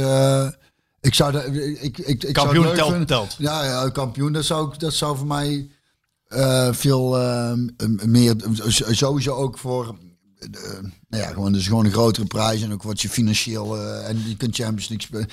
ik 1.01 1.13
zou 1.13 1.31
de, 1.31 1.79
ik, 1.79 1.97
ik, 1.97 2.07
ik 2.07 2.21
zou 2.21 2.33
Kampioen 2.33 2.65
leuk 2.65 2.75
telt- 2.75 3.07
telt. 3.07 3.35
Ja, 3.37 3.63
ja, 3.63 3.89
kampioen. 3.89 4.33
Dat 4.33 4.45
zou, 4.45 4.71
ik- 4.73 4.79
dat 4.79 4.93
zou 4.93 5.17
voor 5.17 5.27
mij 5.27 5.69
eh, 6.27 6.73
veel 6.73 7.17
eh, 7.19 7.53
meer... 8.05 8.35
Sowieso 8.89 9.33
ook 9.35 9.57
voor 9.57 9.95
nou 11.09 11.23
ja, 11.23 11.29
gewoon, 11.29 11.51
dus 11.53 11.67
gewoon 11.67 11.85
een 11.85 11.91
grotere 11.91 12.25
prijs 12.25 12.61
en 12.61 12.73
ook 12.73 12.83
wat 12.83 13.01
je 13.01 13.09
financieel 13.09 13.77
eh, 13.77 14.09
en 14.09 14.23
je 14.27 14.35
kunt 14.37 14.55
Champions 14.55 14.89
League 14.89 15.07
spelen. 15.07 15.27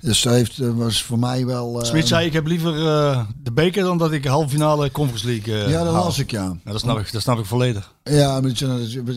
Dus 0.00 0.22
dat 0.22 0.32
heeft, 0.32 0.58
eh, 0.58 0.68
was 0.74 1.02
voor 1.02 1.18
mij 1.18 1.46
wel. 1.46 1.80
eh, 1.80 1.86
Smit 1.86 2.06
zei, 2.08 2.26
ik 2.26 2.32
heb 2.32 2.46
liever 2.46 2.86
eh, 2.86 3.26
de 3.42 3.52
beker 3.52 3.82
dan 3.82 3.98
dat 3.98 4.12
ik 4.12 4.24
halve 4.24 4.48
finale 4.48 4.90
Conference 4.90 5.26
League 5.26 5.54
eh, 5.64 5.70
ja, 5.70 5.84
dat 5.84 5.94
haal. 5.94 6.04
las 6.04 6.18
ik 6.18 6.30
ja. 6.30 6.56
Ja, 6.64 6.72
dat, 6.72 6.80
snap 6.80 6.98
ik, 6.98 7.12
dat 7.12 7.22
snap 7.22 7.38
ik 7.38 7.44
volledig. 7.44 7.94
Ja, 8.04 8.40
maar 8.40 8.52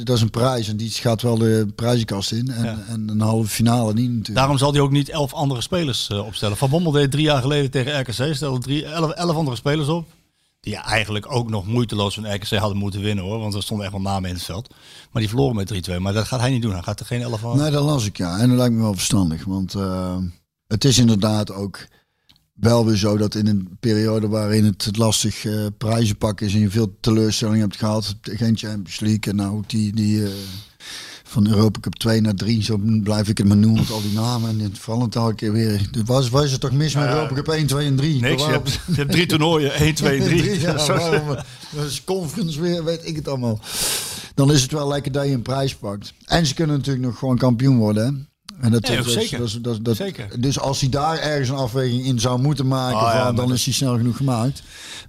dat 0.06 0.10
is- 0.16 0.22
een 0.22 0.30
prijs 0.30 0.68
en 0.68 0.78
die 0.78 0.90
gaat 0.92 1.22
wel 1.22 1.38
de 1.38 1.68
prijzenkast 1.76 2.32
in 2.32 2.52
en, 2.52 2.64
Ja. 2.66 2.78
en 2.88 3.10
een 3.10 3.22
halve 3.22 3.50
finale 3.50 3.94
niet 3.94 4.10
natuurlijk. 4.10 4.36
Daarom 4.38 4.58
zal 4.58 4.72
hij 4.72 4.82
ook 4.82 4.92
niet 4.92 5.10
elf 5.10 5.34
andere 5.34 5.62
spelers 5.62 6.08
eh, 6.10 6.26
opstellen. 6.26 6.58
Van 6.58 6.70
Bommel 6.70 6.92
deed 6.92 7.12
drie 7.12 7.24
jaar 7.24 7.42
geleden 7.42 7.72
tegen 7.72 8.00
RKC, 8.00 8.36
stelde 8.36 8.60
drie, 8.60 8.86
elf, 8.86 9.12
elf 9.12 9.36
andere 9.36 9.56
spelers 9.58 9.88
op. 9.88 10.08
Die 10.60 10.76
eigenlijk 10.76 11.32
ook 11.32 11.50
nog 11.50 11.68
moeiteloos 11.68 12.14
van 12.14 12.34
RKC 12.34 12.50
hadden 12.50 12.78
moeten 12.78 13.02
winnen 13.02 13.24
hoor. 13.24 13.40
Want 13.40 13.54
er 13.54 13.64
stonden 13.64 13.86
echt 13.86 13.96
wel 13.96 14.04
namen 14.04 14.30
in 14.30 14.36
het 14.36 14.44
veld. 14.44 14.70
Maar 15.12 15.22
die 15.22 15.30
verloren 15.30 15.56
met 15.56 15.90
3-2. 15.90 15.98
Maar 15.98 16.14
dat 16.14 16.28
gaat 16.28 16.40
hij 16.40 16.50
niet 16.50 16.62
doen. 16.62 16.72
Hij 16.72 16.82
gaat 16.82 17.00
er 17.00 17.06
geen 17.06 17.22
elf 17.22 17.40
van. 17.40 17.58
Nee, 17.58 17.72
dat 17.72 17.84
las 17.84 18.06
ik 18.06 18.18
ja. 18.18 18.40
En 18.40 18.50
dat 18.50 18.58
lijkt 18.58 18.74
me 18.74 18.82
wel 18.82 18.94
verstandig. 18.94 19.46
Want 19.46 19.74
eh, 19.74 20.18
het 20.68 20.86
is 20.86 20.98
inderdaad 20.98 21.52
ook 21.52 21.88
wel 22.54 22.86
weer 22.86 22.96
zo 22.96 23.18
dat 23.18 23.36
in 23.36 23.48
een 23.48 23.78
periode 23.80 24.28
waarin 24.28 24.66
het 24.66 24.98
lastig 24.98 25.46
eh 25.46 25.66
prijzen 25.78 26.18
pakken 26.18 26.46
is 26.46 26.54
en 26.54 26.60
je 26.60 26.70
veel 26.70 26.98
teleurstelling 27.00 27.60
hebt 27.60 27.78
gehad, 27.78 28.16
geen 28.22 28.58
Champions 28.58 29.00
League 29.00 29.32
en 29.32 29.36
nou 29.36 29.58
ook 29.58 29.70
die, 29.70 29.94
die 29.94 30.26
eh, 30.26 30.32
van 31.30 31.48
Europa 31.48 31.80
Cup 31.80 31.96
2 31.96 32.22
naar 32.22 32.34
3, 32.34 32.64
zo 32.64 32.78
blijf 33.04 33.28
ik 33.30 33.38
het 33.38 33.48
maar 33.48 33.58
noemen 33.58 33.80
met 33.82 33.92
al 33.92 34.02
die 34.02 34.14
namen. 34.14 34.50
En 34.50 34.60
het 34.60 34.80
valt 34.80 35.02
het 35.02 35.16
elke 35.16 35.36
keer 35.36 35.52
weer. 35.52 35.90
Was, 36.06 36.30
was 36.30 36.52
het 36.52 36.62
toch 36.62 36.72
mis 36.72 36.94
met. 36.96 37.08
Europa 37.08 37.34
Cup 37.34 37.48
1, 37.48 37.68
2 37.68 37.86
en 37.86 37.96
3? 37.96 38.22
Niks. 38.22 38.46
Je 38.46 38.50
hebt, 38.52 38.80
je 38.88 38.94
hebt 38.96 39.12
drie 39.12 39.26
toernooien. 39.26 39.74
1, 39.74 39.94
2 39.96 40.20
en 40.20 40.26
3. 40.26 40.60
Ja, 40.60 40.74
waarom? 40.88 41.28
Dat 41.76 41.86
is 41.86 42.04
conference 42.04 42.62
weer, 42.62 42.84
weet 42.84 43.08
ik 43.08 43.16
het 43.16 43.28
allemaal. 43.28 43.60
Dan 44.36 44.52
is 44.52 44.62
het 44.62 44.72
wel 44.72 44.88
lekker 44.88 45.12
dat 45.12 45.26
je 45.26 45.32
een 45.32 45.42
prijs 45.42 45.76
pakt. 45.76 46.14
En 46.26 46.46
ze 46.46 46.54
kunnen 46.54 46.78
natuurlijk 46.78 47.06
nog 47.06 47.18
gewoon 47.20 47.38
kampioen 47.38 47.78
worden. 47.78 48.04
Hè? 48.06 48.28
En 48.66 48.72
dat, 48.72 48.90
is- 48.90 49.14
zeker. 49.14 49.38
dat 49.40 49.58
dat- 49.62 49.86
dat- 49.86 49.96
Zeker. 49.96 50.42
Dus 50.42 50.60
als 50.60 50.80
hij 50.80 50.90
daar 50.90 51.18
ergens 51.20 51.50
een 51.50 51.56
afweging 51.56 52.06
in 52.06 52.20
zou 52.20 52.42
moeten 52.42 52.68
maken, 52.68 52.98
Oh, 52.98 53.04
ja, 53.04 53.12
van, 53.12 53.22
maar 53.24 53.36
dan 53.36 53.54
is 53.54 53.66
hij 53.66 53.74
snel 53.74 53.98
genoeg 53.98 54.18
gemaakt. 54.18 54.62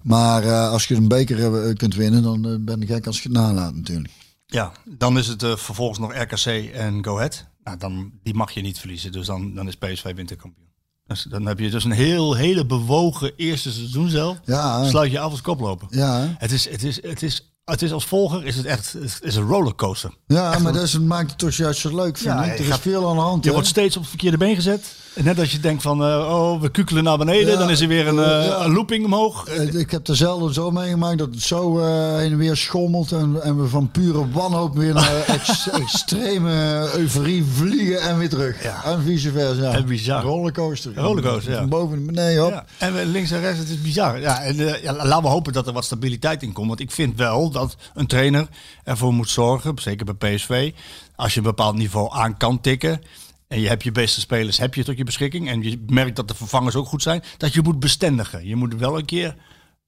Maar 0.02 0.42
eh, 0.42 0.70
als 0.70 0.86
je 0.86 0.94
een 0.94 1.08
beker 1.08 1.64
eh, 1.68 1.74
kunt 1.74 1.94
winnen, 1.94 2.22
dan 2.22 2.46
eh, 2.48 2.54
ben 2.60 2.82
ik 2.82 2.88
gek 2.88 3.06
als 3.06 3.16
je 3.22 3.28
het 3.28 3.36
nalaat 3.38 3.74
natuurlijk. 3.74 4.08
Ja, 4.50 4.72
dan 4.84 5.18
is 5.18 5.26
het 5.26 5.42
eh, 5.42 5.56
vervolgens 5.56 5.98
nog 5.98 6.14
RKC 6.14 6.46
en 6.74 7.04
Go 7.04 7.16
Ahead. 7.16 7.46
Nou, 7.64 7.76
dan, 7.78 8.12
die 8.22 8.34
mag 8.34 8.50
je 8.50 8.60
niet 8.60 8.78
verliezen. 8.78 9.12
Dus 9.12 9.26
dan, 9.26 9.54
dan 9.54 9.68
is 9.68 9.76
PSV 9.76 10.14
winterkampioen. 10.14 10.68
Dus 11.06 11.22
dan 11.22 11.46
heb 11.46 11.58
je 11.58 11.70
dus 11.70 11.84
een 11.84 11.90
heel, 11.90 12.34
hele 12.34 12.66
bewogen 12.66 13.32
eerste 13.36 13.72
seizoen 13.72 14.08
zelf. 14.08 14.38
Ja, 14.44 14.84
Sluit 14.84 15.10
je 15.10 15.20
af 15.20 15.30
als 15.30 15.40
koploper. 15.40 15.86
ja? 15.90 16.34
Het 16.38 16.52
is, 16.52 16.68
het 16.68 16.82
is, 16.82 17.02
het 17.02 17.22
is, 17.22 17.52
het 17.64 17.82
is 17.82 17.92
als 17.92 18.04
volger 18.06 18.44
is 18.44 18.56
het 18.56 18.66
echt 18.66 18.92
het 18.92 19.18
is 19.22 19.36
een 19.36 19.46
rollercoaster. 19.46 20.10
ja 20.26 20.58
maar 20.58 20.72
dat 20.72 20.82
is, 20.82 20.98
maakt 20.98 21.30
het 21.30 21.38
toch 21.38 21.52
juist 21.54 21.80
zo 21.80 21.94
leuk, 21.96 22.18
vind 22.18 22.34
Ja, 22.34 22.44
ik. 22.44 22.58
je 22.58 22.64
Er 22.64 22.70
is 22.70 22.76
veel 22.78 23.08
aan 23.08 23.16
de 23.16 23.22
hand. 23.22 23.42
Je 23.42 23.48
hè? 23.48 23.54
wordt 23.54 23.68
steeds 23.70 23.94
op 23.96 24.00
het 24.02 24.10
verkeerde 24.10 24.36
been 24.36 24.54
gezet. 24.54 24.94
Net 25.14 25.38
als 25.38 25.52
je 25.52 25.60
denkt 25.60 25.82
van, 25.82 26.04
eh, 26.04 26.08
oh, 26.08 26.60
we 26.60 26.70
kukelen 26.70 27.04
naar 27.04 27.18
beneden. 27.18 27.52
Ja, 27.52 27.58
dan 27.58 27.70
is 27.70 27.80
er 27.80 27.88
weer 27.88 28.06
een, 28.08 28.18
eh, 28.18 28.46
ja. 28.46 28.64
een 28.64 28.72
looping 28.72 29.04
omhoog. 29.04 29.46
Eh, 29.46 29.74
Ik 29.74 29.90
heb 29.90 30.08
er 30.08 30.16
zelden 30.16 30.54
zo 30.54 30.70
meegemaakt 30.70 31.18
dat 31.18 31.28
het 31.30 31.42
zo 31.42 31.78
heen 32.16 32.32
en 32.32 32.36
weer 32.36 32.56
schommelt 32.56 33.12
en, 33.12 33.42
en 33.42 33.60
we 33.62 33.68
van 33.68 33.90
pure 33.90 34.30
wanhoop 34.30 34.76
weer 34.76 34.94
naar 34.94 35.24
ex- 35.26 35.70
extreme 35.70 36.50
euforie 36.96 37.44
vliegen 37.44 38.00
en 38.00 38.18
weer 38.18 38.28
terug. 38.28 38.62
Ja. 38.62 38.84
En 38.84 39.02
vice 39.02 39.32
versa. 39.32 39.72
En 39.72 39.86
bizar. 39.86 40.22
Rollercoaster. 40.22 40.94
Rollercoaster, 40.94 41.52
ja. 41.52 41.58
Van 41.58 41.68
boven 41.68 41.96
naar 42.04 42.06
beneden. 42.14 42.46
Ja, 42.46 42.64
en 42.78 43.04
links 43.10 43.30
en 43.30 43.40
rechts, 43.40 43.58
het 43.58 43.68
is 43.68 43.80
bizar. 43.80 44.20
Ja, 44.20 44.40
en, 44.42 44.56
ja, 44.82 44.92
laten 45.06 45.22
we 45.22 45.28
hopen 45.28 45.52
dat 45.52 45.66
er 45.66 45.72
wat 45.72 45.84
stabiliteit 45.84 46.42
in 46.42 46.52
komt. 46.52 46.68
Want 46.68 46.80
ik 46.80 46.90
vind 46.90 47.16
wel 47.16 47.50
dat 47.50 47.76
een 47.94 48.06
trainer 48.06 48.48
ervoor 48.84 49.12
moet 49.12 49.30
zorgen, 49.30 49.74
zeker 49.78 50.06
bij 50.14 50.34
PSV, 50.34 50.72
als 51.16 51.32
je 51.32 51.38
een 51.38 51.46
bepaald 51.46 51.74
niveau 51.76 52.12
aan 52.12 52.36
kan 52.36 52.60
tikken. 52.60 53.02
En 53.50 53.60
je 53.60 53.68
hebt 53.68 53.82
je 53.82 53.92
beste 53.92 54.20
spelers 54.20 54.58
heb 54.58 54.74
je 54.74 54.84
tot 54.84 54.96
je 54.96 55.04
beschikking. 55.04 55.48
En 55.48 55.62
je 55.62 55.84
merkt 55.86 56.16
dat 56.16 56.28
de 56.28 56.34
vervangers 56.34 56.74
ook 56.74 56.86
goed 56.86 57.02
zijn. 57.02 57.22
Dat 57.36 57.52
je 57.54 57.62
moet 57.62 57.80
bestendigen. 57.80 58.46
Je 58.46 58.56
moet 58.56 58.74
wel 58.74 58.98
een 58.98 59.04
keer 59.04 59.36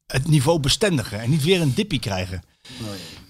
het 0.07 0.29
niveau 0.29 0.59
bestendigen. 0.61 1.21
En 1.21 1.31
niet 1.31 1.43
weer 1.43 1.61
een 1.61 1.75
dippie 1.75 1.99
krijgen. 1.99 2.43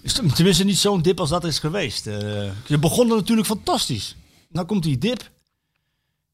Is 0.01 0.17
het- 0.17 0.35
Tenminste 0.35 0.63
niet 0.63 0.77
zo'n 0.77 1.01
dip 1.01 1.19
als 1.19 1.29
dat 1.29 1.43
is 1.43 1.59
geweest. 1.59 2.07
Eh, 2.07 2.51
je 2.67 2.77
begon 2.79 3.09
er 3.09 3.15
natuurlijk 3.15 3.47
fantastisch. 3.47 4.15
Nou 4.49 4.65
komt 4.65 4.83
die 4.83 4.97
dip. 4.97 5.31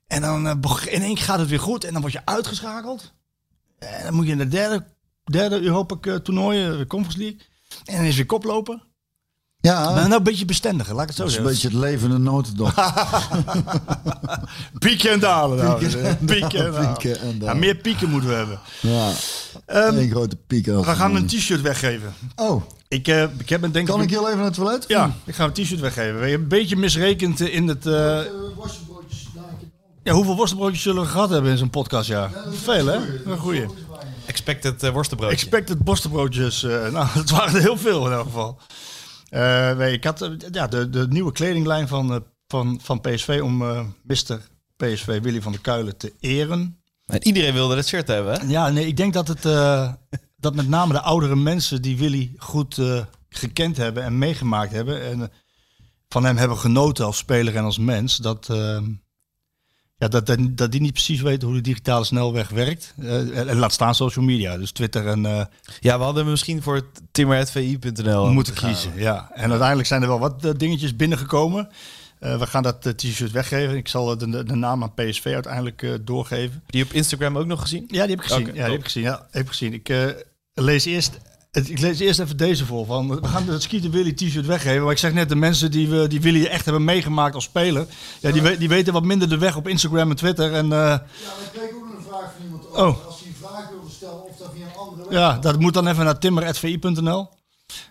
En 0.07 0.21
dan 0.21 0.47
eh, 0.47 0.85
in 0.93 1.01
één 1.01 1.15
keer 1.15 1.23
gaat 1.23 1.39
het 1.39 1.49
weer 1.49 1.59
goed. 1.59 1.83
En 1.83 1.91
dan 1.93 2.01
word 2.01 2.13
je 2.13 2.25
uitgeschakeld. 2.25 3.13
En 3.79 4.03
dan 4.03 4.13
moet 4.13 4.25
je 4.25 4.31
in 4.31 4.37
de 4.37 4.47
derde, 4.47 4.85
derde 5.23 5.59
Europa 5.61 6.19
toernooi, 6.19 6.63
eh, 6.65 6.85
Conference 6.87 7.17
League. 7.17 7.39
En 7.85 7.95
dan 7.95 8.05
is 8.05 8.15
weer 8.15 8.25
koplopen. 8.25 8.83
Ja, 9.61 9.83
Maar 9.83 9.93
nou 10.03 10.13
een 10.13 10.23
beetje 10.23 10.45
bestendigen, 10.45 10.95
laat 10.95 11.03
ik 11.03 11.07
het 11.09 11.17
zo 11.17 11.23
dat 11.23 11.31
is 11.31 11.37
een 11.37 11.43
zeggen. 11.43 11.61
beetje 11.71 11.77
het 11.77 11.91
levende 11.91 12.17
notendop. 12.17 12.73
Pieken 14.79 15.11
en 15.11 15.19
dalen. 15.19 15.57
nou. 15.57 15.79
Pieken 15.79 16.03
en 16.03 16.17
Pieken 16.25 16.65
en 16.65 16.71
dalen. 16.71 16.93
Pieken 16.97 17.21
en 17.21 17.33
Ja, 17.33 17.39
dalen. 17.39 17.59
meer 17.59 17.75
pieken 17.75 18.09
moeten 18.09 18.29
we 18.29 18.35
hebben. 18.35 18.59
ja, 18.79 19.11
Ehm, 19.65 19.97
één 19.97 20.09
grote 20.09 20.35
piek. 20.47 20.65
we 20.65 20.83
gaan 20.83 21.15
een 21.15 21.25
t-shirt 21.27 21.61
weggeven. 21.61 22.13
Oh, 22.35 22.63
Ik, 22.87 23.07
eh, 23.07 23.23
ik 23.37 23.49
heb 23.49 23.63
een 23.63 23.71
denk 23.71 23.87
kan 23.87 24.01
ik... 24.01 24.09
heel 24.09 24.25
even 24.25 24.37
naar 24.37 24.45
het 24.45 24.53
toilet? 24.55 24.85
Ja, 24.87 25.11
ik 25.25 25.35
ga 25.35 25.43
een 25.43 25.51
t-shirt 25.53 25.79
weggeven. 25.79 26.13
We 26.13 26.19
hebben 26.19 26.39
een 26.41 26.47
beetje 26.47 26.75
misrekend 26.75 27.41
eh, 27.41 27.55
in 27.55 27.67
het... 27.67 27.85
eh, 27.85 28.19
ja, 30.03 30.13
hoeveel 30.13 30.35
worstenbroodjes 30.35 30.81
zullen 30.81 31.01
we 31.03 31.09
gehad 31.09 31.29
hebben 31.29 31.51
in 31.51 31.57
zo'n 31.57 31.69
podcastjaar? 31.69 32.31
Veel, 32.63 32.85
hè? 32.85 32.97
Een 33.25 33.37
goeie. 33.37 33.65
Expected 34.25 34.83
uh, 34.83 34.89
worstenbroodje. 34.89 35.35
Expected 35.35 35.77
worstenbroodjes. 35.83 36.63
eh 36.63 36.89
nou, 36.91 37.07
het 37.19 37.29
waren 37.29 37.55
er 37.55 37.61
heel 37.61 37.77
veel 37.77 38.05
in 38.05 38.11
elk 38.11 38.23
geval. 38.25 38.57
Eh, 39.29 39.77
nee, 39.77 39.93
ik 39.93 40.03
had 40.03 40.21
eh, 40.21 40.31
ja, 40.51 40.67
de, 40.67 40.89
de 40.89 41.07
nieuwe 41.09 41.31
kledinglijn 41.31 41.87
van, 41.87 42.13
eh, 42.13 42.19
van, 42.47 42.79
van 42.81 43.01
PSV 43.01 43.39
om 43.43 43.61
eh 43.61 43.85
Mr. 44.03 44.39
PSV 44.75 45.21
Willy 45.21 45.41
van 45.41 45.51
der 45.51 45.61
Kuilen 45.61 45.97
te 45.97 46.13
eren. 46.19 46.81
En 47.05 47.23
iedereen 47.23 47.53
wilde 47.53 47.75
het 47.75 47.87
shirt 47.87 48.07
hebben, 48.07 48.33
hè? 48.33 48.47
Ja, 48.47 48.69
nee, 48.69 48.87
ik 48.87 48.97
denk 48.97 49.13
dat 49.13 49.27
het 49.27 49.41
dat 50.45 50.55
met 50.55 50.67
name 50.67 50.93
de 50.93 51.01
oudere 51.01 51.35
mensen 51.35 51.81
die 51.81 51.97
Willy 51.97 52.33
goed 52.37 52.81
gekend 53.29 53.77
hebben 53.77 54.03
en 54.03 54.17
meegemaakt 54.17 54.71
hebben 54.71 55.01
en 55.01 55.31
van 56.07 56.23
hem 56.23 56.37
hebben 56.37 56.57
genoten 56.57 57.05
als 57.05 57.17
speler 57.17 57.55
en 57.55 57.63
als 57.63 57.77
mens, 57.77 58.17
dat, 58.17 58.47
ja, 59.99 60.07
dat, 60.07 60.37
dat, 60.51 60.71
die 60.71 60.81
niet 60.81 60.93
precies 60.93 61.21
weten 61.21 61.47
hoe 61.47 61.57
de 61.57 61.63
digitale 61.63 62.05
snelweg 62.05 62.49
werkt. 62.49 62.93
Eh, 62.99 63.37
en, 63.37 63.55
laat 63.55 63.73
staan 63.73 63.95
social 63.95 64.25
media, 64.25 64.57
dus 64.57 64.71
Twitter 64.71 65.07
en 65.07 65.25
eh, 65.25 65.45
Ja, 65.79 65.97
we 65.97 66.03
hadden 66.03 66.25
misschien 66.29 66.61
voor 66.61 66.81
timmer.vi.nl 67.11 68.31
moeten 68.31 68.53
kiezen. 68.53 68.91
Ja. 68.95 69.31
En 69.33 69.49
uiteindelijk 69.49 69.87
zijn 69.87 70.01
er 70.01 70.07
wel 70.07 70.19
wat 70.19 70.45
eh, 70.45 70.51
dingetjes 70.57 70.95
binnengekomen. 70.95 71.69
We 72.19 72.47
gaan 72.47 72.63
dat 72.63 72.97
t-shirt 72.97 73.31
weggeven. 73.31 73.75
Ik 73.75 73.87
zal 73.87 74.17
de, 74.17 74.43
de 74.43 74.55
naam 74.55 74.83
aan 74.83 74.93
PSV 74.93 75.25
uiteindelijk 75.25 75.99
doorgeven. 76.01 76.63
Die 76.65 76.83
op 76.83 76.91
Instagram 76.91 77.37
ook 77.37 77.45
nog 77.45 77.61
gezien? 77.61 77.83
Ja, 77.87 78.05
die 78.05 78.15
heb 78.15 78.25
ik 78.25 78.31
gezien. 78.31 78.45
Ja, 78.45 78.51
die 78.51 78.61
heb 78.61 78.79
ik 78.79 78.83
gezien. 78.83 79.03
Ja, 79.03 79.27
heb 79.31 79.41
ik 79.41 79.47
gezien. 79.47 79.73
Ik 79.73 80.15
lees 80.53 80.85
eerst. 80.85 81.19
Het- 81.51 81.69
Ik 81.69 81.79
lees 81.79 81.99
eerst 81.99 82.19
even 82.19 82.37
deze 82.37 82.65
voor. 82.65 82.85
Van, 82.85 83.21
we 83.21 83.27
gaan 83.27 83.47
het 83.47 83.61
Skeeter 83.61 83.89
Willy 83.91 84.13
t-shirt 84.13 84.45
weggeven. 84.45 84.81
Maar 84.83 84.91
ik 84.91 84.97
zeg 84.97 85.13
net, 85.13 85.29
de 85.29 85.35
mensen 85.35 85.71
die, 85.71 85.87
we, 85.87 86.07
die 86.07 86.21
Willy 86.21 86.45
echt 86.45 86.63
hebben 86.65 86.83
meegemaakt 86.83 87.35
als 87.35 87.43
speler. 87.43 87.87
Ja, 88.21 88.31
die, 88.31 88.57
die 88.57 88.69
weten 88.69 88.93
wat 88.93 89.03
minder 89.03 89.29
de 89.29 89.37
weg 89.37 89.55
op 89.55 89.67
Instagram 89.67 90.09
en 90.09 90.15
Twitter. 90.15 90.53
En 90.53 90.65
eh, 90.65 90.69
Ja, 90.79 90.95
ik 90.95 91.49
kreeg 91.53 91.71
ook 91.73 91.87
nog 91.87 91.97
een 91.97 92.03
vraag 92.07 92.31
van 92.37 92.45
iemand. 92.45 92.65
Oh. 92.67 93.05
Als 93.05 93.19
hij 93.19 93.27
een 93.29 93.35
vraag 93.47 93.69
wilde 93.69 93.89
stellen 93.89 94.23
of 94.23 94.37
dat 94.37 94.51
via 94.55 94.65
een 94.65 94.75
andere 94.77 95.09
weg. 95.09 95.19
ja, 95.19 95.37
dat 95.37 95.59
moet 95.59 95.73
dan 95.73 95.87
even 95.87 96.05
naar 96.05 96.19
timmer.vi.nl. 96.19 97.29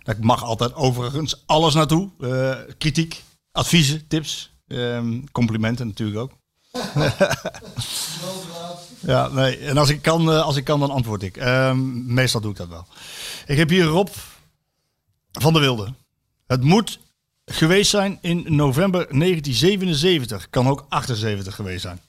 Daar 0.03 0.17
mag 0.21 0.43
altijd 0.45 0.75
overigens 0.75 1.43
alles 1.47 1.75
naartoe. 1.75 2.11
Eh, 2.21 2.75
kritiek, 2.79 3.23
adviezen, 3.53 4.07
tips, 4.09 4.53
ehm, 4.67 5.21
complimenten 5.33 5.87
natuurlijk 5.87 6.19
ook. 6.19 6.33
Ja, 9.01 9.29
nee. 9.29 9.59
En 9.59 9.77
als 9.77 9.89
ik 9.89 10.03
kan, 10.03 10.33
eh, 10.33 10.43
als 10.43 10.57
ik 10.57 10.65
kan 10.65 10.81
dan 10.81 10.91
antwoord 10.91 11.23
ik. 11.23 11.37
Ehm, 11.37 12.15
meestal 12.15 12.41
doe 12.41 12.51
ik 12.51 12.57
dat 12.57 12.69
wel. 12.69 12.87
Ik 13.47 13.57
heb 13.57 13.69
hier 13.69 13.85
Rob 13.85 14.09
van 15.33 15.53
der 15.53 15.63
Wilde. 15.63 15.95
Het 16.47 16.63
moet 16.63 16.99
geweest 17.45 17.91
zijn 17.91 18.19
in 18.21 18.45
november 18.49 19.07
1977. 19.11 20.51
Kan 20.51 20.69
ook 20.69 20.87
78 20.89 21.55
geweest 21.55 21.83
zijn. 21.83 22.01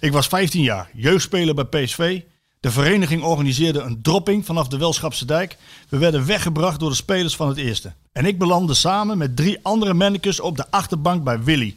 Ik 0.00 0.12
was 0.12 0.26
15 0.26 0.62
jaar, 0.62 0.90
jeugdspeler 0.92 1.54
bij 1.54 1.64
PSV. 1.64 2.22
De 2.60 2.70
vereniging 2.70 3.22
organiseerde 3.22 3.80
een 3.80 4.02
dropping 4.02 4.46
vanaf 4.46 4.68
de 4.68 4.78
Welschapse 4.78 5.24
dijk. 5.24 5.56
We 5.88 5.98
werden 5.98 6.26
weggebracht 6.26 6.80
door 6.80 6.90
de 6.90 6.96
spelers 6.96 7.36
van 7.36 7.48
het 7.48 7.56
eerste. 7.56 7.92
En 8.12 8.26
ik 8.26 8.38
belandde 8.38 8.74
samen 8.74 9.18
met 9.18 9.36
drie 9.36 9.58
andere 9.62 9.94
mannekes 9.94 10.40
op 10.40 10.56
de 10.56 10.70
achterbank 10.70 11.24
bij 11.24 11.42
Willy. 11.42 11.76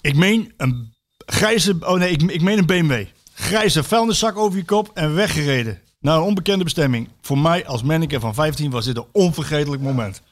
Ik 0.00 0.16
meen 0.16 0.52
een 0.56 0.92
grijze... 1.26 1.76
Oh 1.80 1.98
nee, 1.98 2.10
ik, 2.10 2.22
ik 2.22 2.42
meen 2.42 2.58
een 2.58 2.66
BMW. 2.66 3.04
Grijze 3.34 3.82
vuilniszak 3.82 4.36
over 4.36 4.58
je 4.58 4.64
kop 4.64 4.90
en 4.94 5.14
weggereden. 5.14 5.80
Naar 6.00 6.16
een 6.16 6.22
onbekende 6.22 6.64
bestemming. 6.64 7.08
Voor 7.20 7.38
mij 7.38 7.66
als 7.66 7.82
manneke 7.82 8.20
van 8.20 8.34
15 8.34 8.70
was 8.70 8.84
dit 8.84 8.96
een 8.96 9.06
onvergetelijk 9.12 9.82
moment. 9.82 10.22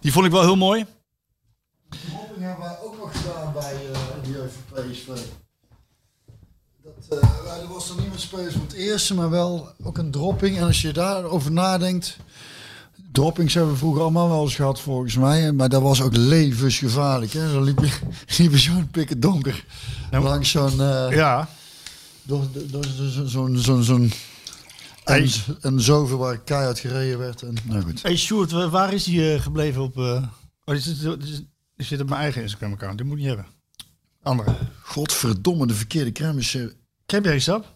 Die 0.00 0.12
vond 0.12 0.26
ik 0.26 0.32
wel 0.32 0.42
heel 0.42 0.56
mooi. 0.56 0.86
Die 1.88 2.44
hebben 2.44 2.64
wij 2.64 2.78
ook 2.84 2.98
nog 2.98 3.20
gedaan 3.20 3.52
bij 3.52 3.72
eh, 3.92 3.98
de 4.24 4.30
jeugd 4.30 4.54
van 4.68 4.90
PSV. 4.90 5.06
Dat, 6.82 7.20
ja, 7.44 7.56
er 7.60 7.68
was 7.68 7.88
dan 7.88 7.96
niet 7.96 8.10
met 8.10 8.20
spelers 8.20 8.52
van 8.52 8.62
het 8.62 8.72
eerste, 8.72 9.14
maar 9.14 9.30
wel 9.30 9.68
ook 9.82 9.98
een 9.98 10.10
dropping. 10.10 10.56
En 10.56 10.64
als 10.64 10.82
je 10.82 10.92
daarover 10.92 11.52
nadenkt, 11.52 12.16
Droppings 13.14 13.54
hebben 13.54 13.72
we 13.72 13.78
vroeger 13.78 14.02
allemaal 14.02 14.28
wel 14.28 14.42
eens 14.42 14.54
gehad 14.54 14.80
volgens 14.80 15.16
mij. 15.16 15.52
Maar 15.52 15.68
dat 15.68 15.82
was 15.82 16.02
ook 16.02 16.16
levensgevaarlijk. 16.16 17.32
Hè? 17.32 17.52
Dan 17.52 17.62
liep 17.62 17.78
je, 17.78 17.98
liep 18.42 18.50
je 18.50 18.58
zo'n 18.58 18.88
pikken 18.90 19.20
donker 19.20 19.64
Nou, 20.10 20.24
langs 20.24 20.50
zo'n... 20.50 20.80
eh, 20.80 21.06
Ja. 21.10 21.48
door, 22.22 22.46
door, 22.52 22.68
door 22.70 22.84
zo'n... 23.28 23.56
zo'n 23.58 23.82
zo'n 23.82 24.12
en, 25.04 25.28
en 25.60 25.80
zoveel 25.80 26.18
waar 26.18 26.38
keihard 26.38 26.78
gereden 26.78 27.18
werd. 27.18 27.42
En, 27.42 27.56
nou 27.64 27.82
goed. 27.82 28.02
Hey 28.02 28.16
Sjoerd, 28.16 28.50
wa- 28.50 28.68
waar 28.68 28.92
is 28.92 29.06
hij 29.06 29.34
eh, 29.34 29.40
gebleven 29.42 29.82
op... 29.82 29.96
eh 29.98 30.02
oh, 30.64 30.74
die 30.74 30.78
zit, 30.80 31.00
die 31.76 31.86
zit- 31.86 32.00
op 32.00 32.08
mijn 32.08 32.20
eigen 32.20 32.42
Instagram-account. 32.42 32.96
Die 32.98 33.06
moet 33.06 33.16
ik 33.16 33.20
niet 33.24 33.28
hebben. 33.34 33.46
Andere. 34.22 34.54
Godverdomme, 34.82 35.66
de 35.66 35.74
verkeerde 35.74 36.12
crème 36.12 36.40
is... 36.40 36.54
eh, 36.54 36.64
Heb 37.06 37.24
jij 37.24 37.38
sap? 37.38 37.74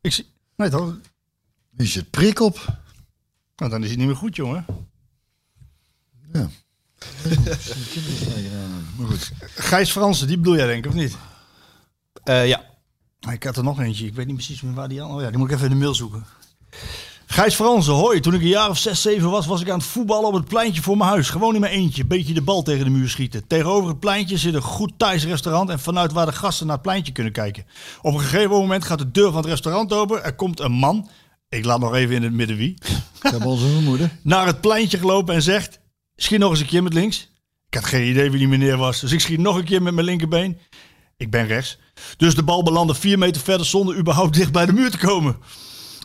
Ik 0.00 0.12
zie... 0.12 0.26
Nee 0.56 0.68
toch? 0.70 0.94
Is 1.76 1.94
het 1.94 2.10
prik 2.10 2.40
op? 2.40 2.82
Nou, 3.56 3.70
dan 3.70 3.82
is 3.82 3.88
hij 3.88 3.96
niet 3.96 4.06
meer 4.06 4.16
goed, 4.16 4.36
jongen. 4.36 4.64
Ja. 6.32 6.48
maar 8.96 9.06
goed. 9.06 9.32
Gijs 9.54 9.90
Fransen, 9.90 10.26
die 10.26 10.36
bedoel 10.36 10.56
jij 10.56 10.66
denk 10.66 10.84
ik, 10.84 10.90
of 10.90 10.96
niet? 10.96 11.16
Eh, 12.24 12.48
ja. 12.48 12.72
Ik 13.30 13.42
had 13.42 13.56
er 13.56 13.64
nog 13.64 13.80
eentje. 13.80 14.06
Ik 14.06 14.14
weet 14.14 14.26
niet 14.26 14.34
precies 14.34 14.60
meer 14.60 14.74
waar 14.74 14.88
die 14.88 15.02
aan... 15.02 15.10
Oh 15.10 15.20
ja, 15.20 15.28
die 15.28 15.38
moet 15.38 15.48
ik 15.48 15.54
even 15.54 15.66
in 15.66 15.72
de 15.72 15.78
mail 15.78 15.94
zoeken. 15.94 16.24
Gijs 17.26 17.54
Fransen, 17.54 17.94
hoi. 17.94 18.20
Toen 18.20 18.34
ik 18.34 18.40
een 18.40 18.46
jaar 18.46 18.68
of 18.68 18.78
zes, 18.78 19.02
zeven 19.02 19.30
was, 19.30 19.46
was 19.46 19.60
ik 19.60 19.70
aan 19.70 19.78
het 19.78 19.86
voetballen 19.86 20.28
op 20.28 20.34
het 20.34 20.44
pleintje 20.44 20.82
voor 20.82 20.96
mijn 20.96 21.10
huis. 21.10 21.30
Gewoon 21.30 21.54
in 21.54 21.60
mijn 21.60 21.72
eentje. 21.72 22.04
Beetje 22.04 22.34
de 22.34 22.42
bal 22.42 22.62
tegen 22.62 22.84
de 22.84 22.90
muur 22.90 23.08
schieten. 23.08 23.46
Tegenover 23.46 23.88
het 23.88 24.00
pleintje 24.00 24.36
zit 24.36 24.54
een 24.54 24.62
goed 24.62 24.92
Thais 24.96 25.24
restaurant 25.24 25.70
en 25.70 25.80
vanuit 25.80 26.12
waar 26.12 26.26
de 26.26 26.32
gasten 26.32 26.66
naar 26.66 26.74
het 26.74 26.84
pleintje 26.84 27.12
kunnen 27.12 27.32
kijken. 27.32 27.66
Op 28.02 28.14
een 28.14 28.20
gegeven 28.20 28.50
moment 28.50 28.84
gaat 28.84 28.98
de 28.98 29.10
deur 29.10 29.26
van 29.26 29.40
het 29.40 29.46
restaurant 29.46 29.92
open. 29.92 30.24
Er 30.24 30.34
komt 30.34 30.60
een 30.60 30.72
man, 30.72 31.08
ik 31.54 31.64
laat 31.64 31.80
nog 31.80 31.94
even 31.94 32.14
in 32.14 32.22
het 32.22 32.32
midden 32.32 32.56
wie, 32.56 32.74
Ik 33.22 33.30
heb 33.30 33.44
onze 33.44 33.66
moeder. 33.66 34.10
naar 34.22 34.46
het 34.46 34.60
pleintje 34.60 34.98
gelopen 34.98 35.34
en 35.34 35.42
zegt... 35.42 35.82
Schiet 36.16 36.38
nog 36.38 36.50
eens 36.50 36.60
een 36.60 36.66
keer 36.66 36.82
met 36.82 36.94
links. 36.94 37.28
Ik 37.68 37.74
had 37.74 37.84
geen 37.84 38.08
idee 38.08 38.30
wie 38.30 38.38
die 38.38 38.48
meneer 38.48 38.76
was, 38.76 39.00
dus 39.00 39.12
ik 39.12 39.20
schiet 39.20 39.38
nog 39.38 39.56
een 39.56 39.64
keer 39.64 39.82
met 39.82 39.94
mijn 39.94 40.06
linkerbeen. 40.06 40.58
Ik 41.16 41.30
ben 41.30 41.46
rechts. 41.46 41.78
Dus 42.16 42.34
de 42.34 42.42
bal 42.42 42.62
belandde 42.62 42.94
vier 42.94 43.18
meter 43.18 43.42
verder 43.42 43.66
zonder 43.66 43.96
überhaupt 43.96 44.34
dicht 44.34 44.52
bij 44.52 44.66
de 44.66 44.72
muur 44.72 44.90
te 44.90 44.98
komen. 44.98 45.36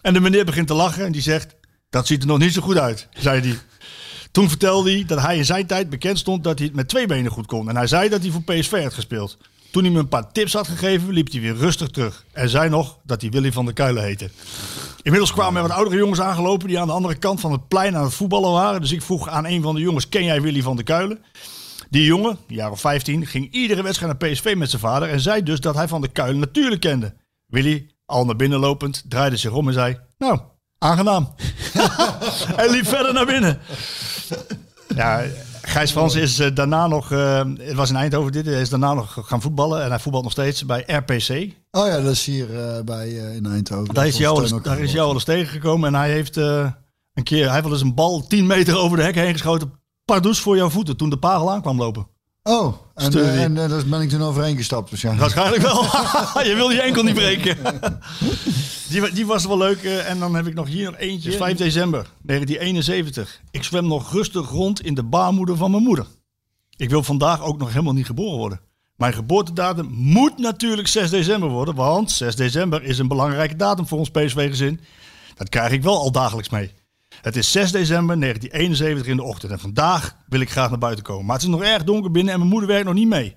En 0.02 0.14
de 0.14 0.20
meneer 0.20 0.46
begint 0.46 0.68
te 0.68 0.74
lachen 0.74 1.06
en 1.06 1.12
die 1.12 1.22
zegt... 1.22 1.56
Dat 1.90 2.08
ziet 2.08 2.22
er 2.22 2.28
nog 2.28 2.38
niet 2.38 2.54
zo 2.54 2.62
goed 2.62 2.78
uit, 2.78 3.08
zei 3.14 3.42
hij. 3.42 3.58
Toen 4.32 4.50
vertelde 4.50 4.92
hij 4.92 5.06
dat 5.06 5.22
hij 5.22 5.38
in 5.38 5.46
zijn 5.46 5.68
tijd 5.68 5.90
bekend 5.90 6.18
stond 6.18 6.44
dat 6.44 6.58
hij 6.58 6.68
het 6.68 6.76
met 6.76 6.88
twee 6.88 7.08
benen 7.08 7.32
goed 7.32 7.46
kon. 7.46 7.70
En 7.70 7.76
hij 7.76 7.88
zei 7.88 8.10
dat 8.10 8.22
hij 8.22 8.32
voor 8.32 8.44
PSV 8.44 8.84
had 8.84 8.94
gespeeld. 8.94 9.38
Toen 9.72 9.84
hij 9.84 9.92
me 9.92 10.00
een 10.00 10.08
paar 10.08 10.32
tips 10.32 10.54
had 10.54 10.68
gegeven, 10.68 11.14
liep 11.14 11.32
hij 11.32 11.42
weer 11.42 11.56
rustig 11.56 11.88
terug. 11.88 12.26
En 12.32 12.50
zei 12.50 12.70
nog 12.70 12.98
dat 13.04 13.22
hij 13.22 13.30
Willy 13.30 13.52
van 13.52 13.66
der 13.66 13.74
Kuilen 13.74 14.04
heette. 14.04 14.30
Inmiddels 15.02 15.34
kwamen 15.34 15.62
er 15.62 15.68
wat 15.68 15.78
oudere 15.78 15.98
jongens 15.98 16.22
aangelopen 16.22 16.68
die 16.68 16.80
aan 16.80 16.88
de 16.88 16.94
andere 16.94 17.16
kant 17.16 17.40
van 17.40 17.52
het 17.52 17.68
plein 17.68 17.96
aan 17.96 18.04
het 18.04 18.14
voetballen 18.14 18.52
waren. 18.52 18.82
Dus 18.82 18.92
ik 18.92 19.02
vroeg 19.02 19.30
aan 19.30 19.46
een 19.46 19.62
van 19.62 19.76
de 19.76 19.82
jongens, 19.82 20.10
ken 20.10 20.24
jij 20.24 20.42
Willy 20.42 20.62
van 20.62 20.76
der 20.76 20.86
Kuilen? 20.86 21.24
Die 21.90 22.06
jongen, 22.06 22.38
een 22.48 22.56
jaar 22.56 22.72
of 22.72 22.80
15, 22.80 23.26
ging 23.26 23.52
iedere 23.52 23.84
wedstrijd 23.84 24.20
naar 24.20 24.32
PSV 24.32 24.54
met 24.58 24.70
zijn 24.70 24.82
vader 24.82 25.10
en 25.10 25.20
zei 25.20 25.44
dus 25.44 25.60
dat 25.60 25.76
hij 25.76 25.88
van 25.88 26.02
der 26.02 26.12
Kuilen 26.12 26.40
natuurlijk 26.40 26.82
kende. 26.82 27.14
Willy, 27.46 27.90
al 28.06 28.26
naar 28.26 28.36
binnen 28.36 28.60
lopend, 28.60 29.04
draaide 29.08 29.38
zich 29.38 29.52
om 29.52 29.68
en 29.68 29.74
zei, 29.74 30.00
nou, 30.18 30.40
aangenaam. 30.78 31.34
hij 32.60 32.70
liep 32.72 32.88
verder 32.88 33.14
naar 33.14 33.26
binnen. 33.26 33.60
Ja, 34.96 35.24
Gijs 35.70 35.92
Frans 35.92 36.16
is 36.16 36.40
eh, 36.40 36.56
daarna 36.56 36.88
nog, 36.88 37.12
eh, 37.12 37.42
het 37.58 37.76
was 37.76 37.90
in 37.90 37.96
Eindhoven 37.96 38.32
dit, 38.32 38.48
is 38.48 38.70
daarna 38.70 38.94
nog 38.94 39.18
gaan 39.22 39.42
voetballen 39.42 39.84
en 39.84 39.90
hij 39.90 40.00
voetbalt 40.00 40.24
nog 40.24 40.32
steeds 40.32 40.66
bij 40.66 40.84
RPC. 40.88 41.54
Oh 41.72 41.88
ja, 41.88 42.02
dat 42.02 42.12
is 42.12 42.26
hier 42.26 42.60
eh, 42.60 42.84
bij 42.84 43.10
in 43.10 43.46
Eindhoven. 43.46 43.94
Daar 43.94 44.08
is 44.08 44.18
jou 44.18 44.42
eens, 44.42 44.54
daar 44.62 44.80
is 44.80 44.92
jou 44.92 45.08
al 45.08 45.14
eens 45.14 45.24
tegengekomen 45.24 45.88
en 45.88 46.00
hij 46.00 46.12
heeft 46.12 46.36
een 46.36 47.24
keer, 47.24 47.44
hij 47.44 47.52
heeft 47.52 47.64
wel 47.64 47.74
eens 47.74 47.82
een 47.82 47.96
bal 47.96 48.28
10 48.28 48.48
meter 48.48 48.78
over 48.78 48.98
de 48.98 49.04
hek 49.04 49.16
heen 49.16 49.32
geschoten. 49.32 49.72
Pardoes 50.06 50.40
voor 50.40 50.56
jouw 50.56 50.70
voeten 50.70 50.98
toen 50.98 51.10
de 51.10 51.18
pagel 51.18 51.52
aankwam 51.52 51.78
lopen. 51.78 52.08
Oh, 52.44 52.76
en, 52.96 53.14
eh, 53.14 53.44
en 53.44 53.58
eh, 53.58 53.70
daar 53.70 53.86
ben 53.86 54.02
ik 54.02 54.10
toen 54.10 54.22
overheen 54.22 54.58
gestapt 54.58 54.90
waarschijnlijk. 54.90 55.34
Waarschijnlijk 55.34 55.64
wel. 55.64 55.84
je 56.50 56.56
wil 56.56 56.70
je 56.70 56.82
enkel 56.82 57.04
niet 57.04 57.14
breken. 57.14 57.58
die, 58.90 59.12
die 59.14 59.26
was 59.26 59.46
wel 59.46 59.58
leuk. 59.58 59.84
eh, 59.84 60.10
en 60.10 60.20
dan 60.20 60.36
heb 60.36 60.48
ik 60.48 60.54
nog 60.54 60.68
hier 60.68 60.86
nog 60.86 61.00
eentje. 61.00 61.32
5 61.32 61.58
december 61.58 62.08
1971. 62.22 63.42
Ik 63.52 63.64
zwem 63.64 63.88
nog 63.88 64.12
rustig 64.12 64.50
rond 64.50 64.82
in 64.82 64.94
de 64.94 65.04
baarmoeder 65.04 65.58
van 65.58 65.72
mijn 65.72 65.84
moeder. 65.84 66.06
Ik 66.78 66.90
wil 66.90 67.04
vandaag 67.04 67.42
ook 67.44 67.58
nog 67.58 67.70
helemaal 67.70 67.94
niet 67.94 68.06
geboren 68.06 68.38
worden. 68.38 68.62
Mijn 68.96 69.14
geboortedatum 69.14 69.88
moet 69.92 70.38
natuurlijk 70.38 70.88
6 70.88 71.10
december 71.10 71.50
worden. 71.50 71.76
Want 71.76 72.12
6 72.12 72.36
december 72.36 72.84
is 72.84 72.98
een 73.00 73.08
belangrijke 73.08 73.56
datum 73.56 73.88
voor 73.88 73.98
ons 73.98 74.10
PSV-gezin. 74.10 74.80
Dat 75.36 75.50
krijg 75.50 75.72
ik 75.72 75.84
wel 75.84 75.98
al 75.98 76.12
dagelijks 76.12 76.50
mee. 76.50 76.74
Het 77.22 77.36
is 77.36 77.52
6 77.52 77.72
december 77.72 78.20
1971 78.20 79.08
in 79.08 79.18
de 79.18 79.24
ochtend. 79.24 79.52
En 79.52 79.60
vandaag 79.60 80.16
wil 80.28 80.40
ik 80.40 80.50
graag 80.50 80.70
naar 80.70 80.80
buiten 80.80 81.04
komen. 81.04 81.26
Maar 81.26 81.36
het 81.36 81.44
is 81.44 81.50
nog 81.50 81.64
erg 81.64 81.84
donker 81.84 82.12
binnen 82.12 82.34
en 82.34 82.40
mijn 82.40 82.52
moeder 82.52 82.70
werkt 82.70 82.86
nog 82.86 82.94
niet 82.94 83.08
mee. 83.08 83.36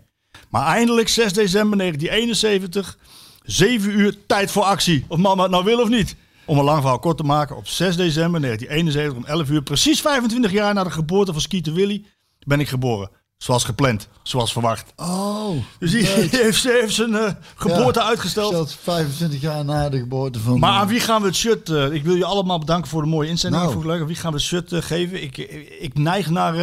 Maar 0.51 0.67
eindelijk 0.67 1.09
6 1.09 1.33
december 1.33 1.79
1971, 1.79 2.99
7 3.43 3.91
uur, 3.99 4.17
tijd 4.27 4.51
voor 4.51 4.63
actie. 4.63 5.05
Of 5.09 5.19
mama 5.19 5.43
het 5.43 5.51
nou 5.51 5.65
wil 5.65 5.81
of 5.81 5.89
niet. 5.89 6.17
Om 6.45 6.59
een 6.59 6.65
lang 6.65 6.81
verhaal 6.81 6.99
kort 6.99 7.17
te 7.17 7.23
maken, 7.23 7.57
op 7.57 7.67
6 7.67 7.97
december 7.97 8.41
1971 8.41 9.17
om 9.17 9.39
11 9.39 9.51
uur, 9.51 9.63
precies 9.63 10.01
25 10.01 10.53
jaar 10.53 10.75
na 10.75 10.85
de 10.85 10.91
geboorte 10.91 11.33
van 11.33 11.41
Skeeter 11.41 11.73
Willy, 11.73 12.05
ben 12.39 12.61
ik 12.61 12.69
geboren. 12.69 13.11
Zoals 13.43 13.65
gepland, 13.65 14.09
zoals 14.23 14.53
verwacht. 14.53 14.93
Oh, 14.97 15.57
Dus 15.79 15.91
die 15.91 16.07
heeft, 16.31 16.63
heeft 16.63 16.95
zijn 16.95 17.15
eh, 17.15 17.33
geboorte 17.55 18.01
Ja, 18.01 18.07
uitgesteld. 18.07 18.53
Stelt 18.53 18.77
25 18.83 19.41
jaar 19.41 19.65
na 19.65 19.89
de 19.89 19.99
geboorte 19.99 20.39
van... 20.39 20.59
Maar 20.59 20.71
aan 20.73 20.87
wie 20.89 21.01
gaan 21.01 21.21
we 21.21 21.27
het 21.27 21.37
shirt... 21.37 21.69
eh, 21.69 21.93
ik 21.93 22.05
wil 22.05 22.15
je 22.15 22.25
allemaal 22.25 22.59
bedanken 22.59 22.91
voor 22.91 23.03
de 23.03 23.09
mooie 23.09 23.29
inzending. 23.29 23.63
Nou. 23.63 23.79
Ik 23.79 23.85
leuk. 23.85 24.01
Aan 24.01 24.07
wie 24.07 24.17
gaan 24.17 24.31
we 24.31 24.37
het 24.37 24.47
shirt 24.47 24.73
eh, 24.73 24.83
geven? 24.83 25.23
Ik, 25.23 25.37
ik 25.81 25.99
neig 25.99 26.31
naar, 26.31 26.55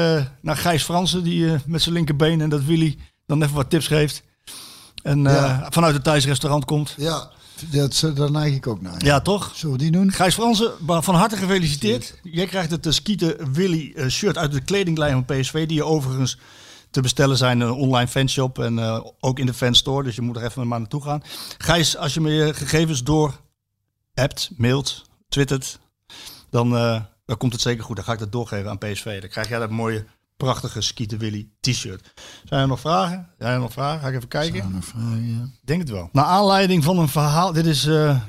naar 0.42 0.58
Gijs 0.58 0.84
Fransen, 0.84 1.24
die 1.24 1.56
met 1.66 1.82
zijn 1.82 1.96
linkerbeen 1.96 2.42
en 2.42 2.50
dat 2.50 2.64
Willy 2.64 2.98
dan 3.26 3.44
even 3.44 3.56
wat 3.56 3.70
tips 3.70 3.88
geeft. 3.88 4.24
En 5.04 5.24
Ja. 5.24 5.68
vanuit 5.70 5.94
het 5.94 6.04
Thijs 6.04 6.26
restaurant 6.26 6.66
komt. 6.66 6.94
Ja, 6.98 7.30
dat, 7.70 8.12
daar 8.16 8.32
neig 8.32 8.56
ik 8.56 8.68
ook 8.68 8.82
naar. 8.82 9.06
Ja, 9.06 9.20
toch? 9.22 9.52
Zullen 9.56 9.78
we 9.78 9.82
die 9.82 9.92
doen? 9.92 10.12
Gijs 10.12 10.34
Fransen, 10.34 10.72
van 10.86 11.16
harte 11.16 11.38
gefeliciteerd. 11.38 12.20
Jij 12.24 12.46
krijgt 12.46 12.72
het 12.72 12.88
Skieten 12.90 13.54
Willy 13.54 14.10
shirt 14.10 14.38
uit 14.38 14.52
de 14.52 14.62
kledinglijn 14.62 15.12
van 15.26 15.26
PSV. 15.38 15.68
Die 15.68 15.78
je 15.78 15.86
overigens 15.86 16.38
te 16.92 17.02
bestellen 17.02 17.38
zijn 17.38 17.60
een 17.60 17.72
online 17.72 18.08
fanshop. 18.08 18.60
En 18.60 18.80
eh, 18.80 19.00
ook 19.20 19.40
in 19.40 19.46
de 19.46 19.54
fanstore. 19.54 20.04
Dus 20.04 20.16
je 20.16 20.22
moet 20.22 20.36
er 20.36 20.44
even 20.44 20.68
maar 20.68 20.80
naartoe 20.80 21.02
gaan. 21.02 21.22
Gijs, 21.58 21.98
als 21.98 22.14
je 22.14 22.22
me 22.22 22.32
je 22.32 22.54
gegevens 22.54 23.04
door 23.04 23.42
hebt, 24.14 24.50
mailt, 24.58 25.10
twittert. 25.30 25.80
Dan, 26.50 26.76
eh, 26.76 27.02
dan 27.26 27.38
komt 27.38 27.54
het 27.54 27.62
zeker 27.62 27.84
goed. 27.84 27.96
Dan 27.96 28.06
ga 28.06 28.14
ik 28.14 28.20
dat 28.20 28.32
doorgeven 28.32 28.70
aan 28.70 28.78
PSV. 28.78 29.20
Dan 29.20 29.30
krijg 29.30 29.50
jij 29.50 29.60
dat 29.60 29.70
mooie, 29.70 30.06
prachtige 30.38 30.82
Skieten 30.82 31.18
Willy 31.18 31.50
t-shirt. 31.60 32.14
Zijn 32.46 32.62
er 32.62 32.68
nog 32.68 32.80
vragen? 32.80 33.30
Zijn 33.38 33.54
er 33.54 33.60
nog 33.60 33.74
vragen? 33.74 34.02
Ga 34.02 34.08
ik 34.08 34.16
even 34.16 34.28
kijken. 34.28 34.84
Vraag, 34.84 35.04
ja. 35.22 35.44
Ik 35.44 35.60
Denk 35.68 35.80
het 35.82 35.90
wel. 35.90 36.10
Naar 36.12 36.26
aanleiding 36.26 36.84
van 36.84 36.98
een 36.98 37.08
verhaal. 37.10 37.54
Dit 37.54 37.66
is 37.66 37.86
eh 37.86 38.20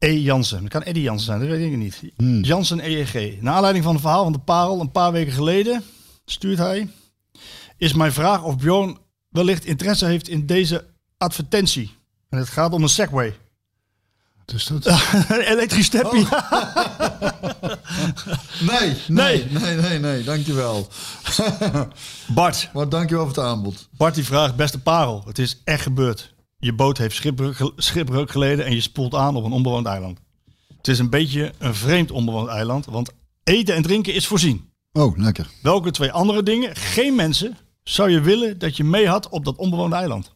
E. 0.00 0.20
Jansen. 0.20 0.62
Het 0.62 0.72
kan 0.72 0.82
Eddie 0.82 1.02
Jansen 1.02 1.26
zijn, 1.26 1.40
dat 1.40 1.48
weet 1.48 1.72
ik 1.72 1.76
niet. 1.76 2.02
Jansen 2.46 2.84
EEG. 2.84 3.40
Naar 3.40 3.54
aanleiding 3.54 3.84
van 3.84 3.94
een 3.94 4.00
verhaal 4.00 4.22
van 4.22 4.32
de 4.32 4.38
Parel 4.38 4.80
een 4.80 4.90
paar 4.90 5.12
weken 5.12 5.32
geleden 5.32 5.82
stuurt 6.24 6.58
hij. 6.58 6.88
Is 7.80 7.92
mijn 7.92 8.12
vraag 8.12 8.42
of 8.42 8.56
Bjorn 8.56 8.98
wellicht 9.28 9.64
interesse 9.64 10.06
heeft 10.06 10.28
in 10.28 10.46
deze 10.46 10.86
advertentie. 11.18 11.90
En 12.28 12.38
het 12.38 12.48
gaat 12.48 12.72
om 12.72 12.82
een 12.82 12.88
Segway. 12.88 13.36
Dus 14.44 14.66
dat... 14.66 14.86
Een 15.28 15.40
elektrisch 15.40 15.86
steppie. 15.86 16.26
Nee, 18.60 18.96
nee, 19.08 19.44
nee, 19.50 19.76
nee, 19.76 19.98
nee, 19.98 20.22
dankjewel. 20.22 20.88
Bart. 22.34 22.70
Maar 22.72 22.88
dankjewel 22.88 23.26
voor 23.26 23.34
het 23.34 23.44
aanbod. 23.44 23.88
Bart 23.96 24.14
die 24.14 24.24
vraagt, 24.24 24.56
beste 24.56 24.78
Parel. 24.78 25.22
Het 25.26 25.38
is 25.38 25.60
echt 25.64 25.82
gebeurd. 25.82 26.34
Je 26.58 26.72
boot 26.72 26.98
heeft 26.98 27.22
schipbreuk 27.76 28.30
geleden 28.30 28.64
en 28.64 28.74
je 28.74 28.80
spoelt 28.80 29.14
aan 29.14 29.36
op 29.36 29.44
een 29.44 29.52
onbewoond 29.52 29.86
eiland. 29.86 30.18
Het 30.76 30.88
is 30.88 30.98
een 30.98 31.10
beetje 31.10 31.52
een 31.58 31.74
vreemd 31.74 32.10
onbewoond 32.10 32.48
eiland, 32.48 32.86
want 32.86 33.10
eten 33.44 33.74
en 33.74 33.82
drinken 33.82 34.14
is 34.14 34.26
voorzien. 34.26 34.70
Oh, 34.92 35.18
lekker. 35.18 35.46
Welke 35.62 35.90
twee 35.90 36.12
andere 36.12 36.42
dingen, 36.42 36.76
geen 36.76 37.14
mensen, 37.14 37.56
zou 37.92 38.10
je 38.10 38.20
willen 38.20 38.58
dat 38.58 38.76
je 38.76 38.84
mee 38.84 39.08
had 39.08 39.28
op 39.28 39.44
dat 39.44 39.56
onbewoonde 39.56 39.96
eiland? 39.96 40.32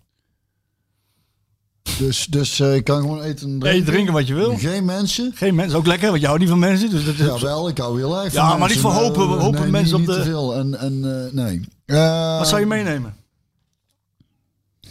Dus, 1.98 2.26
dus 2.26 2.60
eh, 2.60 2.74
ik 2.74 2.85
kan 2.85 3.01
gewoon 3.01 3.20
eten 3.22 3.47
en 3.51 3.59
drinken. 3.59 3.68
Eten, 3.81 3.85
drinken 3.93 4.12
wat 4.12 4.26
je 4.26 4.35
wil. 4.35 4.56
Geen 4.56 4.85
mensen. 4.85 5.32
Geen 5.35 5.55
mensen, 5.55 5.78
ook 5.78 5.86
lekker, 5.86 6.09
want 6.09 6.20
je 6.20 6.26
houdt 6.26 6.40
niet 6.40 6.51
van 6.51 6.59
mensen. 6.59 6.90
Dus 6.90 7.05
dat 7.05 7.14
is 7.14 7.20
Ja, 7.26 7.39
wel, 7.40 7.68
ik 7.68 7.78
hou 7.78 7.97
heel 7.98 8.22
erg 8.24 8.32
van 8.32 8.43
Ja, 8.48 8.56
maar 8.56 8.68
niet 8.68 8.78
voor 8.81 8.93
hopen- 8.93 9.22
eh, 9.22 9.40
hopen 9.43 9.60
nee, 9.60 9.70
mensen 9.70 10.01
niet, 10.01 10.09
op 10.09 10.14
niet 10.14 10.16
de- 10.16 10.22
te 10.22 10.28
veel. 10.31 10.55
En, 10.55 10.78
en 10.78 11.24
eh, 11.26 11.32
nee. 11.32 11.60
Eh, 11.86 12.39
Wat 12.39 12.48
zou 12.48 12.60
je 12.60 12.66
meenemen? 12.66 13.16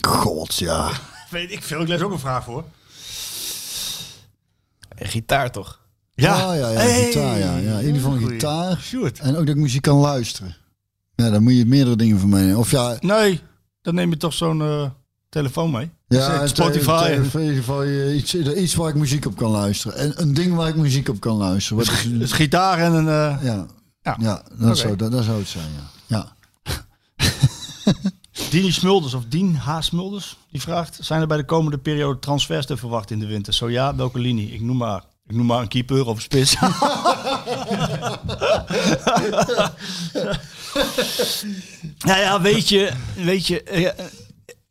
God, 0.02 0.56
ja. 0.56 0.92
Weet 1.30 1.52
ik 1.52 1.64
veel, 1.64 1.82
ik 1.82 1.88
lees 1.88 2.02
ook 2.02 2.12
een 2.12 2.20
vraag 2.20 2.44
voor. 2.44 2.64
Gitaar 4.96 5.52
toch? 5.52 5.82
Ja, 6.16 6.34
Ah, 6.34 6.58
ja, 6.58 6.70
ja, 6.70 6.80
Hey. 6.80 7.06
gitaar, 7.06 7.38
ja. 7.40 7.58
ja. 7.58 7.78
In 7.80 7.86
ieder 7.86 8.02
geval 8.02 8.16
een 8.18 8.28
gitaar. 8.28 8.78
Sjoerd. 8.82 9.20
En 9.20 9.30
ook 9.38 9.46
dat 9.46 9.56
ik 9.56 9.62
muziek 9.62 9.82
kan 9.82 9.98
luisteren. 9.98 10.56
Ja, 11.16 11.30
dan 11.30 11.44
moet 11.44 11.54
je 11.58 11.66
meerdere 11.66 11.96
dingen 11.96 12.20
van 12.20 12.30
meenemen. 12.30 12.58
Of 12.58 12.72
ja, 12.72 12.98
Nee, 13.00 13.42
dan 13.82 13.96
neem 13.96 14.10
je 14.10 14.18
toch 14.18 14.34
zo'n 14.34 14.62
eh, 14.62 14.90
telefoon 15.30 15.72
mee. 15.72 15.90
ja 16.08 16.30
Dus, 16.42 16.42
eh, 16.42 16.48
Spotify. 16.48 17.06
te- 17.06 17.38
in 17.40 17.42
ieder 17.42 17.56
geval 17.58 17.88
iets, 18.14 18.36
iets 18.36 18.76
waar 18.76 18.90
ik 18.90 18.96
muziek 18.96 19.26
op 19.26 19.36
kan 19.38 19.52
luisteren. 19.52 19.98
En 19.98 20.22
een 20.22 20.34
ding 20.34 20.56
waar 20.56 20.68
ik 20.68 20.76
muziek 20.76 21.10
op 21.10 21.20
kan 21.20 21.36
luisteren. 21.38 21.78
Wat 21.86 21.94
is, 21.94 22.10
Dus 22.20 22.32
gitaar 22.32 22.78
en 22.80 22.94
een... 22.94 23.08
eh, 23.08 23.44
ja. 23.44 23.66
Ja, 24.20 24.44
dat, 24.60 24.78
zou, 24.78 24.96
dat, 24.96 25.12
dat 25.12 25.24
zou 25.24 25.38
het 25.40 25.48
zijn, 25.48 25.68
ja. 26.08 26.18
ja. 26.18 26.36
Dini 28.50 28.72
Smulders 28.72 29.14
of 29.14 29.26
Dien 29.26 29.56
H. 29.56 29.82
Smulders, 29.82 30.38
die 30.52 30.62
vraagt... 30.62 30.98
Zijn 31.02 31.22
er 31.22 31.28
bij 31.28 31.38
de 31.38 31.46
komende 31.46 31.78
periode 31.78 32.20
transfers 32.20 32.66
te 32.66 32.78
verwachten 32.78 33.16
in 33.16 33.22
de 33.22 33.28
winter? 33.28 33.54
Zo 33.54 33.70
ja, 33.70 33.96
welke 33.96 34.20
linie? 34.20 34.52
Ik 34.52 34.62
noem 34.62 34.78
maar, 34.78 35.04
ik 35.28 35.36
noem 35.36 35.46
maar 35.46 35.62
een 35.62 35.68
keeper 35.68 36.06
of 36.08 36.16
een 36.16 36.22
spits. 36.22 36.56
nou 42.06 42.20
ja, 42.20 42.42
weet 42.42 42.70
je... 42.70 42.92
Weet 43.16 43.48
je 43.48 43.64
eh, 43.64 44.06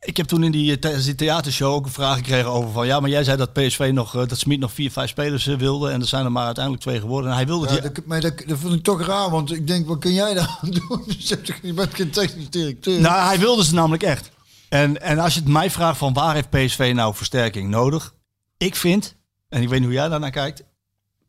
ik 0.05 0.17
heb 0.17 0.27
toen 0.27 0.43
in 0.45 0.51
die, 0.53 0.79
tijdens 0.79 1.05
die 1.05 1.15
theatershow 1.15 1.73
ook 1.73 1.85
een 1.85 1.93
vraag 1.93 2.17
gekregen 2.17 2.51
over 2.51 2.71
van... 2.73 2.87
Ja, 2.87 3.01
maar 3.01 3.11
jij 3.11 3.25
zei 3.25 3.37
dat 3.37 3.53
PSV 3.53 3.91
nog... 3.95 4.17
eh, 4.17 4.27
dat 4.27 4.39
Smit 4.39 4.59
nog 4.61 4.73
vier, 4.73 4.91
vijf 4.91 5.09
spelers 5.11 5.47
eh, 5.47 5.57
wilde. 5.57 5.91
En 5.91 6.01
er 6.01 6.07
zijn 6.07 6.25
er 6.25 6.33
maar 6.33 6.45
uiteindelijk 6.45 6.85
twee 6.85 7.01
geworden. 7.01 7.31
En 7.31 7.37
hij 7.37 7.47
wilde... 7.47 7.67
Ja, 7.67 7.73
die- 7.73 7.93
dat, 7.93 8.05
maar 8.07 8.21
dat, 8.21 8.43
dat 8.47 8.59
vind 8.59 8.73
ik 8.75 8.83
toch 8.83 9.07
raar, 9.07 9.31
want 9.31 9.53
ik 9.53 9.67
denk, 9.67 9.87
wat 9.87 9.99
kun 9.99 10.13
jij 10.13 10.35
daar 10.35 10.59
aan 10.63 10.71
doen? 10.71 11.05
Je 11.63 11.73
bent 11.75 11.95
geen 11.95 12.11
technisch 12.11 12.51
directeur. 12.51 13.01
Nou, 13.01 13.27
hij 13.27 13.39
wilde 13.39 13.65
ze 13.65 13.75
namelijk 13.75 14.03
echt. 14.03 14.31
En, 14.69 15.01
en 15.03 15.19
als 15.19 15.35
je 15.35 15.41
het 15.41 15.49
mij 15.49 15.71
vraagt 15.71 15.99
van 15.99 16.13
waar 16.13 16.35
heeft 16.35 16.51
PSV 16.51 16.93
nou 16.95 17.15
versterking 17.15 17.71
nodig? 17.71 18.15
Ik 18.57 18.77
vind, 18.77 19.17
en 19.53 19.63
ik 19.63 19.69
weet 19.69 19.83
hoe 19.83 19.93
jij 19.93 20.09
daarnaar 20.09 20.31
kijkt. 20.31 20.65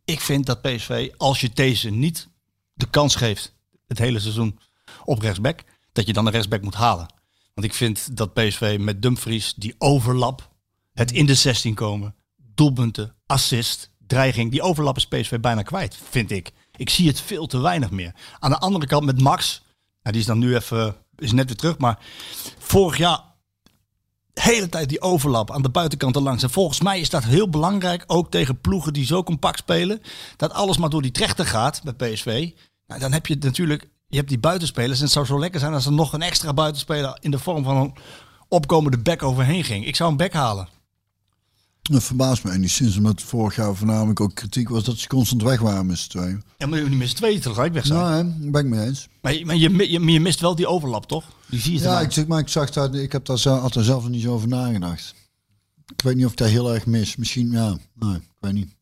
Ik 0.05 0.19
vind 0.19 0.45
dat 0.45 0.61
PSV, 0.61 1.09
als 1.17 1.41
je 1.41 1.49
deze 1.53 1.89
niet 1.89 2.27
de 2.73 2.89
kans 2.89 3.15
geeft, 3.15 3.55
het 3.87 3.97
hele 3.97 4.19
seizoen 4.19 4.59
op 5.05 5.19
rechtsback, 5.19 5.63
dat 5.91 6.07
je 6.07 6.13
dan 6.13 6.25
een 6.25 6.31
rechtsback 6.31 6.61
moet 6.61 6.73
halen. 6.73 7.13
Want 7.53 7.67
ik 7.67 7.73
vind 7.73 8.17
dat 8.17 8.33
PSV 8.33 8.77
met 8.79 9.01
Dumfries, 9.01 9.53
die 9.53 9.75
overlap, 9.77 10.51
het 10.93 11.11
in 11.11 11.25
de 11.25 11.35
16 11.35 11.73
komen, 11.73 12.15
doelpunten, 12.37 13.15
assist, 13.25 13.91
dreiging, 14.07 14.51
die 14.51 14.61
overlap 14.61 14.97
is 14.97 15.07
PSV 15.07 15.39
bijna 15.39 15.61
kwijt, 15.61 15.97
vind 16.09 16.31
ik. 16.31 16.51
Ik 16.75 16.89
zie 16.89 17.07
het 17.07 17.21
veel 17.21 17.47
te 17.47 17.57
weinig 17.57 17.91
meer. 17.91 18.15
Aan 18.39 18.51
de 18.51 18.59
andere 18.59 18.85
kant 18.85 19.05
met 19.05 19.21
Max, 19.21 19.61
nou, 20.01 20.11
die 20.11 20.21
is 20.21 20.25
dan 20.25 20.39
nu 20.39 20.55
even, 20.55 20.95
is 21.15 21.31
net 21.31 21.47
weer 21.47 21.55
terug, 21.55 21.77
maar 21.77 21.99
vorig 22.57 22.97
jaar 22.97 23.32
hele 24.33 24.69
tijd 24.69 24.89
die 24.89 25.01
overlap 25.01 25.51
aan 25.51 25.61
de 25.61 25.69
buitenkant 25.69 26.15
langs. 26.15 26.43
En 26.43 26.49
volgens 26.49 26.81
mij 26.81 26.99
is 26.99 27.09
dat 27.09 27.23
heel 27.23 27.49
belangrijk, 27.49 28.03
ook 28.07 28.31
tegen 28.31 28.61
ploegen 28.61 28.93
die 28.93 29.05
zo 29.05 29.23
compact 29.23 29.57
spelen, 29.57 30.01
dat 30.37 30.53
alles 30.53 30.77
maar 30.77 30.89
door 30.89 31.01
die 31.01 31.11
trechter 31.11 31.45
gaat 31.45 31.81
bij 31.83 31.93
PSV. 31.93 32.49
Nou, 32.87 32.99
dan 32.99 33.11
heb 33.11 33.27
je 33.27 33.37
natuurlijk, 33.39 33.89
je 34.07 34.17
hebt 34.17 34.29
die 34.29 34.39
buitenspelers 34.39 34.97
en 34.97 35.03
het 35.03 35.13
zou 35.13 35.25
zo 35.25 35.39
lekker 35.39 35.59
zijn 35.59 35.73
als 35.73 35.85
er 35.85 35.91
nog 35.91 36.13
een 36.13 36.21
extra 36.21 36.53
buitenspeler 36.53 37.17
in 37.21 37.31
de 37.31 37.39
vorm 37.39 37.63
van 37.63 37.77
een 37.77 37.93
opkomende 38.47 38.97
back 38.97 39.23
overheen 39.23 39.63
ging. 39.63 39.85
Ik 39.85 39.95
zou 39.95 40.11
een 40.11 40.17
back 40.17 40.33
halen. 40.33 40.67
Dat 41.83 42.03
verbaast 42.03 42.43
me 42.43 42.67
sinds 42.67 42.97
omdat 42.97 43.21
vorig 43.21 43.55
jaar 43.55 43.75
voornamelijk 43.75 44.19
ook 44.19 44.35
kritiek 44.35 44.69
was 44.69 44.83
dat 44.83 44.97
ze 44.97 45.07
constant 45.07 45.41
weg 45.43 45.59
waren 45.59 45.85
met 45.85 45.97
z'n 45.97 46.09
tweeën. 46.09 46.43
Ja, 46.57 46.67
maar 46.67 46.89
niet 46.89 46.97
met 46.97 47.09
z'n 47.09 47.15
tweeën 47.15 47.39
tegelijk 47.39 47.73
weg 47.73 47.85
zijn. 47.85 47.99
Nou, 47.99 48.13
hè, 48.13 48.23
daar 48.41 48.51
ben 48.51 48.61
ik 48.65 48.67
mee 48.71 48.85
eens. 48.85 49.07
Maar, 49.21 49.33
je, 49.33 49.45
maar 49.45 49.55
je, 49.55 49.91
je, 50.11 50.19
mist 50.19 50.39
wel 50.39 50.55
die 50.55 50.67
overlap, 50.67 51.05
toch? 51.05 51.23
Die 51.49 51.59
zie 51.59 51.73
je 51.73 51.79
Ja, 51.79 51.99
ik, 52.01 52.11
zeg, 52.11 52.27
maar 52.27 52.39
ik 52.39 52.47
zag 52.47 52.69
daar, 52.69 52.95
ik 52.95 53.11
heb 53.11 53.25
daar 53.25 53.37
zelf, 53.37 53.61
had 53.61 53.73
daar 53.73 53.83
zelf 53.83 54.01
nog 54.01 54.11
niet 54.11 54.21
zo 54.21 54.33
over 54.33 54.47
nagedacht. 54.47 55.13
Ik 55.95 56.01
weet 56.01 56.15
niet 56.15 56.25
of 56.25 56.31
ik 56.31 56.37
daar 56.37 56.47
heel 56.47 56.73
erg 56.73 56.85
mis. 56.85 57.15
Misschien, 57.15 57.51
ja, 57.51 57.77
nee, 57.99 58.15
ik 58.15 58.21
weet 58.39 58.53
niet. 58.53 58.75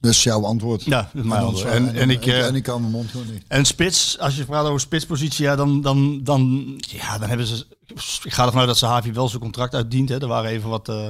Dus 0.00 0.22
jouw 0.22 0.44
antwoord. 0.44 0.82
Ja, 0.84 1.10
dat 1.12 1.22
is 1.24 1.28
mijn 1.28 1.42
antwoord. 1.42 1.68
En- 1.68 1.94
en 1.94 2.10
ik, 2.10 2.26
eh, 2.26 2.46
en 2.46 2.54
ik 2.54 2.62
kan 2.62 2.80
mijn 2.80 2.92
mond 2.92 3.10
gewoon 3.10 3.26
niet. 3.32 3.42
En 3.48 3.64
spits, 3.64 4.18
als 4.18 4.36
je 4.36 4.44
praat 4.44 4.66
over 4.66 4.80
spitspositie, 4.80 5.44
ja, 5.44 5.56
dan, 5.56 5.80
dan, 5.80 6.20
dan, 6.24 6.74
ja, 6.78 7.18
dan 7.18 7.28
hebben 7.28 7.46
ze. 7.46 7.66
Ik 8.22 8.32
ga 8.32 8.44
ervan 8.44 8.58
uit 8.58 8.68
dat 8.68 8.78
Sahavi 8.78 9.12
wel 9.12 9.28
zijn 9.28 9.40
contract 9.42 9.74
uitdient. 9.74 10.08
Hè. 10.08 10.20
Er 10.20 10.26
waren 10.26 10.50
even 10.50 10.70
wat. 10.70 10.88
eh, 10.88 11.06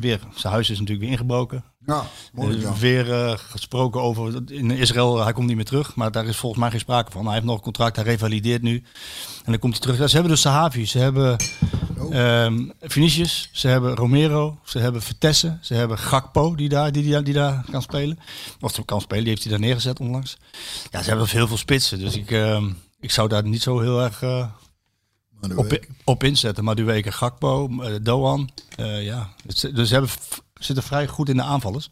weer, 0.00 0.20
zijn 0.34 0.52
huis 0.52 0.70
is 0.70 0.78
natuurlijk 0.78 1.00
weer 1.00 1.10
ingebroken. 1.10 1.64
Ja, 1.86 2.04
mooi. 2.32 2.54
Er 2.54 2.60
Ja. 2.60 2.74
weer 2.78 3.12
eh, 3.12 3.32
gesproken 3.36 4.00
over. 4.02 4.42
In 4.52 4.70
Israël, 4.70 5.22
hij 5.24 5.32
komt 5.32 5.46
niet 5.46 5.56
meer 5.56 5.64
terug. 5.64 5.94
Maar 5.94 6.12
daar 6.12 6.26
is 6.26 6.36
volgens 6.36 6.60
mij 6.60 6.70
geen 6.70 6.80
sprake 6.80 7.10
van. 7.10 7.24
Hij 7.24 7.34
heeft 7.34 7.46
nog 7.46 7.56
een 7.56 7.62
contract, 7.62 7.96
hij 7.96 8.04
revalideert 8.04 8.62
nu. 8.62 8.76
En 9.44 9.50
dan 9.50 9.58
komt 9.58 9.72
hij 9.72 9.82
terug. 9.82 9.98
Ja, 9.98 10.06
ze 10.06 10.12
hebben 10.14 10.32
dus 10.32 10.40
Sahavi, 10.40 10.86
ze 10.86 10.98
hebben 10.98 11.36
ehm 12.10 12.68
Vinicius, 12.80 13.48
ze 13.52 13.68
hebben 13.68 13.94
Romero, 13.94 14.58
ze 14.64 14.78
hebben 14.78 15.02
Vertessen, 15.02 15.58
ze 15.62 15.74
hebben 15.74 15.98
Gakpo 15.98 16.54
die 16.54 16.68
daar, 16.68 16.92
die, 16.92 17.02
die, 17.02 17.22
die 17.22 17.34
daar 17.34 17.64
kan 17.70 17.82
spelen. 17.82 18.18
Of 18.60 18.84
kan 18.84 19.00
spelen, 19.00 19.22
die 19.22 19.32
heeft 19.32 19.42
hij 19.42 19.52
daar 19.52 19.60
neergezet 19.60 20.00
onlangs. 20.00 20.36
Ja, 20.90 20.98
ze 21.02 21.06
hebben 21.08 21.24
dus 21.24 21.32
heel 21.34 21.46
veel 21.48 21.56
spitsen. 21.56 21.98
Dus 21.98 22.16
ik, 22.16 22.30
ehm, 22.30 22.64
ik 23.00 23.10
zou 23.10 23.28
daar 23.28 23.44
niet 23.44 23.62
zo 23.62 23.80
heel 23.80 24.02
erg 24.02 24.22
eh, 24.22 24.46
op, 25.56 25.70
op 26.04 26.22
inzetten. 26.24 26.64
Maar 26.64 26.74
die 26.74 26.84
weken 26.84 27.12
Gakpo, 27.12 27.68
eh, 27.82 27.94
Doan, 28.02 28.50
eh, 28.76 29.04
ja. 29.04 29.30
Het- 29.46 29.70
Dus 29.74 29.88
ze 29.88 29.94
hebben, 29.94 30.10
zitten 30.54 30.84
vrij 30.84 31.06
goed 31.06 31.28
in 31.28 31.36
de 31.36 31.42
aanvallers. 31.42 31.90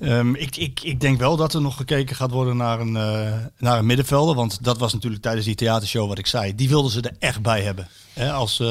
Ehm, 0.00 0.34
ik, 0.34 0.56
ik, 0.56 0.80
ik 0.82 1.00
denk 1.00 1.18
wel 1.18 1.36
dat 1.36 1.54
er 1.54 1.60
nog 1.60 1.76
gekeken 1.76 2.16
gaat 2.16 2.30
worden 2.30 2.56
naar 2.56 2.80
een, 2.80 2.96
eh, 2.96 3.36
naar 3.58 3.78
een 3.78 3.86
middenvelder. 3.86 4.34
Want 4.34 4.64
dat 4.64 4.78
was 4.78 4.92
natuurlijk 4.92 5.22
tijdens 5.22 5.46
die 5.46 5.54
theatershow 5.54 6.08
wat 6.08 6.18
ik 6.18 6.26
zei. 6.26 6.54
Die 6.54 6.68
wilden 6.68 6.90
ze 6.90 7.00
er 7.00 7.16
echt 7.18 7.42
bij 7.42 7.62
hebben. 7.62 7.88
Hè, 8.12 8.32
als, 8.32 8.62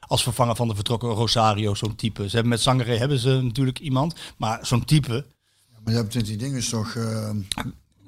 als 0.00 0.22
vervanger 0.22 0.56
van 0.56 0.68
de 0.68 0.74
vertrokken 0.74 1.08
Rosario, 1.08 1.74
zo'n 1.74 1.94
type. 1.96 2.22
Ze 2.22 2.30
hebben 2.30 2.48
met 2.48 2.60
Sangare 2.60 2.96
hebben 2.96 3.18
ze 3.18 3.40
natuurlijk 3.42 3.78
iemand. 3.78 4.14
Maar 4.36 4.66
zo'n 4.66 4.84
type, 4.84 5.26
Maar 5.84 5.92
je 5.94 5.98
hebt 6.00 6.24
die 6.26 6.36
dingen 6.36 6.68
toch, 6.68 6.96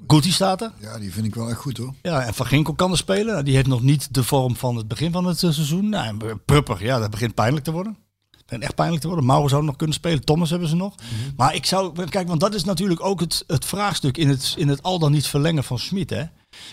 Guti 0.07 0.31
staat 0.31 0.61
er. 0.61 0.71
ja, 0.79 0.99
die 0.99 1.13
vind 1.13 1.25
ik 1.25 1.35
wel 1.35 1.49
echt 1.49 1.59
goed 1.59 1.77
hoor. 1.77 1.93
Ja, 2.01 2.25
en 2.25 2.33
Van 2.33 2.45
Ginkel 2.45 2.73
kan 2.73 2.91
er 2.91 2.97
spelen. 2.97 3.45
Die 3.45 3.55
heeft 3.55 3.67
nog 3.67 3.81
niet 3.81 4.13
de 4.13 4.23
vorm 4.23 4.55
van 4.55 4.75
het 4.75 4.87
begin 4.87 5.11
van 5.11 5.25
het 5.25 5.43
eh, 5.43 5.51
seizoen. 5.51 5.89
Nou, 5.89 6.29
en 6.29 6.43
Prupper, 6.45 6.83
ja, 6.83 6.99
dat 6.99 7.09
begint 7.09 7.33
pijnlijk 7.33 7.65
te 7.65 7.71
worden. 7.71 7.97
Begint 8.45 8.63
echt 8.63 8.75
pijnlijk 8.75 9.01
te 9.01 9.07
worden. 9.07 9.25
Mauro 9.25 9.47
zou 9.47 9.63
nog 9.63 9.75
kunnen 9.75 9.95
spelen. 9.95 10.25
Thomas 10.25 10.49
hebben 10.49 10.69
ze 10.69 10.75
nog. 10.75 10.95
Maar 11.35 11.55
ik 11.55 11.65
zou... 11.65 12.05
Kijk, 12.09 12.27
want 12.27 12.39
dat 12.39 12.53
is 12.53 12.63
natuurlijk 12.63 13.05
ook 13.05 13.19
het, 13.19 13.43
het 13.47 13.65
vraagstuk 13.65 14.17
in 14.17 14.29
het, 14.29 14.53
in 14.57 14.67
het 14.67 14.83
al 14.83 14.99
dan 14.99 15.11
niet 15.11 15.27
verlengen 15.27 15.63
van 15.63 15.79
Smit. 15.79 16.09
Hè? 16.09 16.23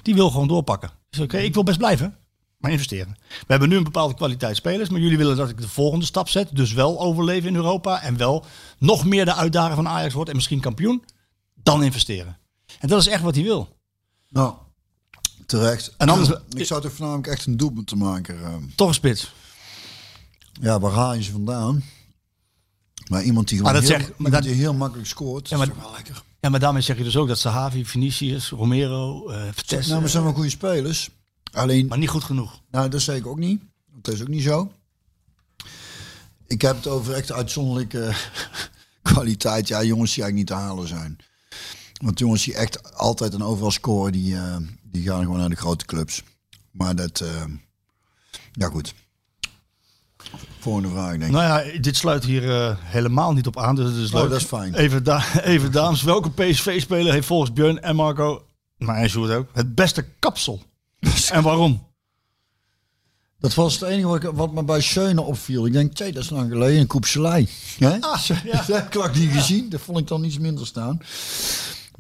Die 0.02 0.14
wil 0.14 0.30
gewoon 0.30 0.48
doorpakken. 0.48 0.90
Dus 1.10 1.20
oké, 1.20 1.38
ik 1.38 1.54
wil 1.54 1.62
best 1.62 1.78
blijven. 1.78 2.16
Maar 2.58 2.70
investeren. 2.70 3.16
We 3.28 3.44
hebben 3.46 3.68
nu 3.68 3.76
een 3.76 3.84
bepaalde 3.84 4.14
kwaliteit 4.14 4.56
spelers. 4.56 4.88
Maar 4.88 5.00
jullie 5.00 5.18
willen 5.18 5.36
dat 5.36 5.48
ik 5.48 5.60
de 5.60 5.68
volgende 5.68 6.04
stap 6.04 6.28
zet. 6.28 6.56
Dus 6.56 6.72
wel 6.72 7.00
overleven 7.00 7.48
in 7.48 7.54
Europa. 7.54 8.02
En 8.02 8.16
wel 8.16 8.44
nog 8.78 9.04
meer 9.04 9.24
de 9.24 9.34
uitdager 9.34 9.74
van 9.74 9.88
Ajax 9.88 10.14
wordt. 10.14 10.30
En 10.30 10.36
misschien 10.36 10.60
kampioen. 10.60 11.04
Dan 11.54 11.82
investeren. 11.82 12.36
En 12.82 12.88
dat 12.88 13.00
is 13.00 13.06
echt 13.06 13.22
wat 13.22 13.34
hij 13.34 13.44
wil. 13.44 13.76
Nou, 14.28 14.54
terecht. 15.46 15.94
En 15.96 16.08
anders- 16.08 16.40
ik 16.48 16.66
zou 16.66 16.80
toch 16.82 16.92
voornamelijk 16.92 17.26
echt 17.28 17.46
een 17.46 17.56
doelpunt 17.56 17.86
te 17.86 17.96
maken. 17.96 18.44
eh. 18.44 18.54
Toch 18.76 18.88
een 18.88 18.94
spits. 18.94 19.32
ja, 20.60 20.80
waar 20.80 20.92
haal 20.92 21.14
je 21.14 21.22
ze 21.22 21.30
vandaan? 21.32 21.84
Maar 23.08 23.22
iemand 23.22 23.48
die 23.48 23.56
gewoon 23.58 23.72
Maar 23.72 23.80
dat 23.82 23.90
heel, 23.90 23.98
zeg- 24.00 24.08
maar 24.08 24.16
iemand 24.16 24.34
dat- 24.34 24.42
die 24.52 24.52
heel 24.62 24.74
makkelijk 24.74 25.08
scoort, 25.08 25.48
Ja, 25.48 25.56
maar- 25.56 25.68
is 25.68 25.74
wel 25.76 25.92
lekker. 25.92 26.22
Ja, 26.40 26.48
maar 26.48 26.60
daarmee 26.60 26.82
zeg 26.82 26.96
je 26.98 27.04
dus 27.04 27.16
ook 27.16 27.28
dat 27.28 27.38
Sahavi, 27.38 27.84
Vinicius, 27.84 28.48
Romero, 28.50 29.28
Vitesse, 29.54 29.88
Nou, 29.88 30.00
maar 30.00 30.10
zijn 30.10 30.22
wel 30.24 30.32
goede 30.32 30.50
spelers. 30.50 31.10
Alleen, 31.52 31.86
maar 31.86 31.98
niet 31.98 32.08
goed 32.08 32.24
genoeg. 32.24 32.60
nou, 32.70 32.88
dat 32.88 33.00
zeg 33.00 33.16
ik 33.16 33.26
ook 33.26 33.38
niet. 33.38 33.62
Dat 34.02 34.14
is 34.14 34.20
ook 34.20 34.28
niet 34.28 34.42
zo. 34.42 34.72
Ik 36.46 36.60
heb 36.62 36.76
het 36.76 36.86
over 36.86 37.14
echt 37.14 37.32
uitzonderlijke 37.32 38.14
kwaliteit. 39.12 39.68
Ja, 39.68 39.82
jongens 39.82 40.14
die 40.14 40.22
eigenlijk 40.22 40.50
niet 40.50 40.58
te 40.58 40.64
halen 40.64 40.88
zijn. 40.88 41.18
Want 42.02 42.18
jongens 42.18 42.44
die 42.44 42.54
echt 42.54 42.94
altijd 42.94 43.34
en 43.34 43.42
overal 43.42 43.70
scoren, 43.70 44.12
die, 44.12 44.36
eh, 44.36 44.56
die 44.82 45.02
gaan 45.02 45.22
gewoon 45.22 45.38
naar 45.38 45.48
de 45.48 45.56
grote 45.56 45.84
clubs. 45.84 46.22
Maar 46.70 46.96
dat, 46.96 47.20
eh, 47.20 47.44
ja 48.52 48.68
goed. 48.68 48.94
Volgende 50.58 50.88
vraag, 50.88 51.10
denk 51.10 51.22
ik. 51.22 51.30
Nou 51.30 51.42
ja, 51.72 51.78
dit 51.80 51.96
sluit 51.96 52.24
hier 52.24 52.50
eh, 52.62 52.76
helemaal 52.80 53.32
niet 53.32 53.46
op 53.46 53.58
aan, 53.58 53.74
dus 53.74 54.12
Oh, 54.12 54.20
leuk. 54.20 54.30
dat 54.30 54.40
is 54.40 54.46
fijn. 54.46 54.74
Even, 54.74 55.04
da 55.04 55.24
even 55.42 55.72
dames, 55.72 56.02
welke 56.02 56.30
PSV-speler 56.30 57.12
heeft 57.12 57.26
volgens 57.26 57.52
Björn 57.52 57.80
en 57.82 57.96
Marco, 57.96 58.46
maar 58.78 58.96
en 58.96 59.08
Sjoerd 59.10 59.30
ook, 59.30 59.48
het 59.52 59.74
beste 59.74 60.04
kapsel? 60.18 60.62
en 61.32 61.42
waarom? 61.42 61.90
Dat 63.38 63.54
was 63.54 63.74
het 63.74 63.82
enige 63.82 64.06
wat, 64.06 64.22
ik- 64.24 64.30
wat 64.30 64.52
me 64.52 64.64
bij 64.64 64.80
Schöne 64.80 65.20
opviel. 65.20 65.66
Ik 65.66 65.72
denk, 65.72 65.92
tjee, 65.94 66.12
dat 66.12 66.22
is 66.22 66.30
lang 66.30 66.50
geleden, 66.50 66.80
een 66.80 66.86
koepselij. 66.86 67.48
Ja? 67.78 67.96
Ah, 68.00 68.20
ja. 68.24 68.64
Dat 68.66 68.66
heb 68.66 68.94
ik 68.94 69.14
niet 69.14 69.30
gezien. 69.32 69.68
Dat 69.68 69.80
vond 69.80 69.98
ik 69.98 70.06
dan 70.06 70.24
iets 70.24 70.38
minder 70.38 70.66
staan. 70.66 71.00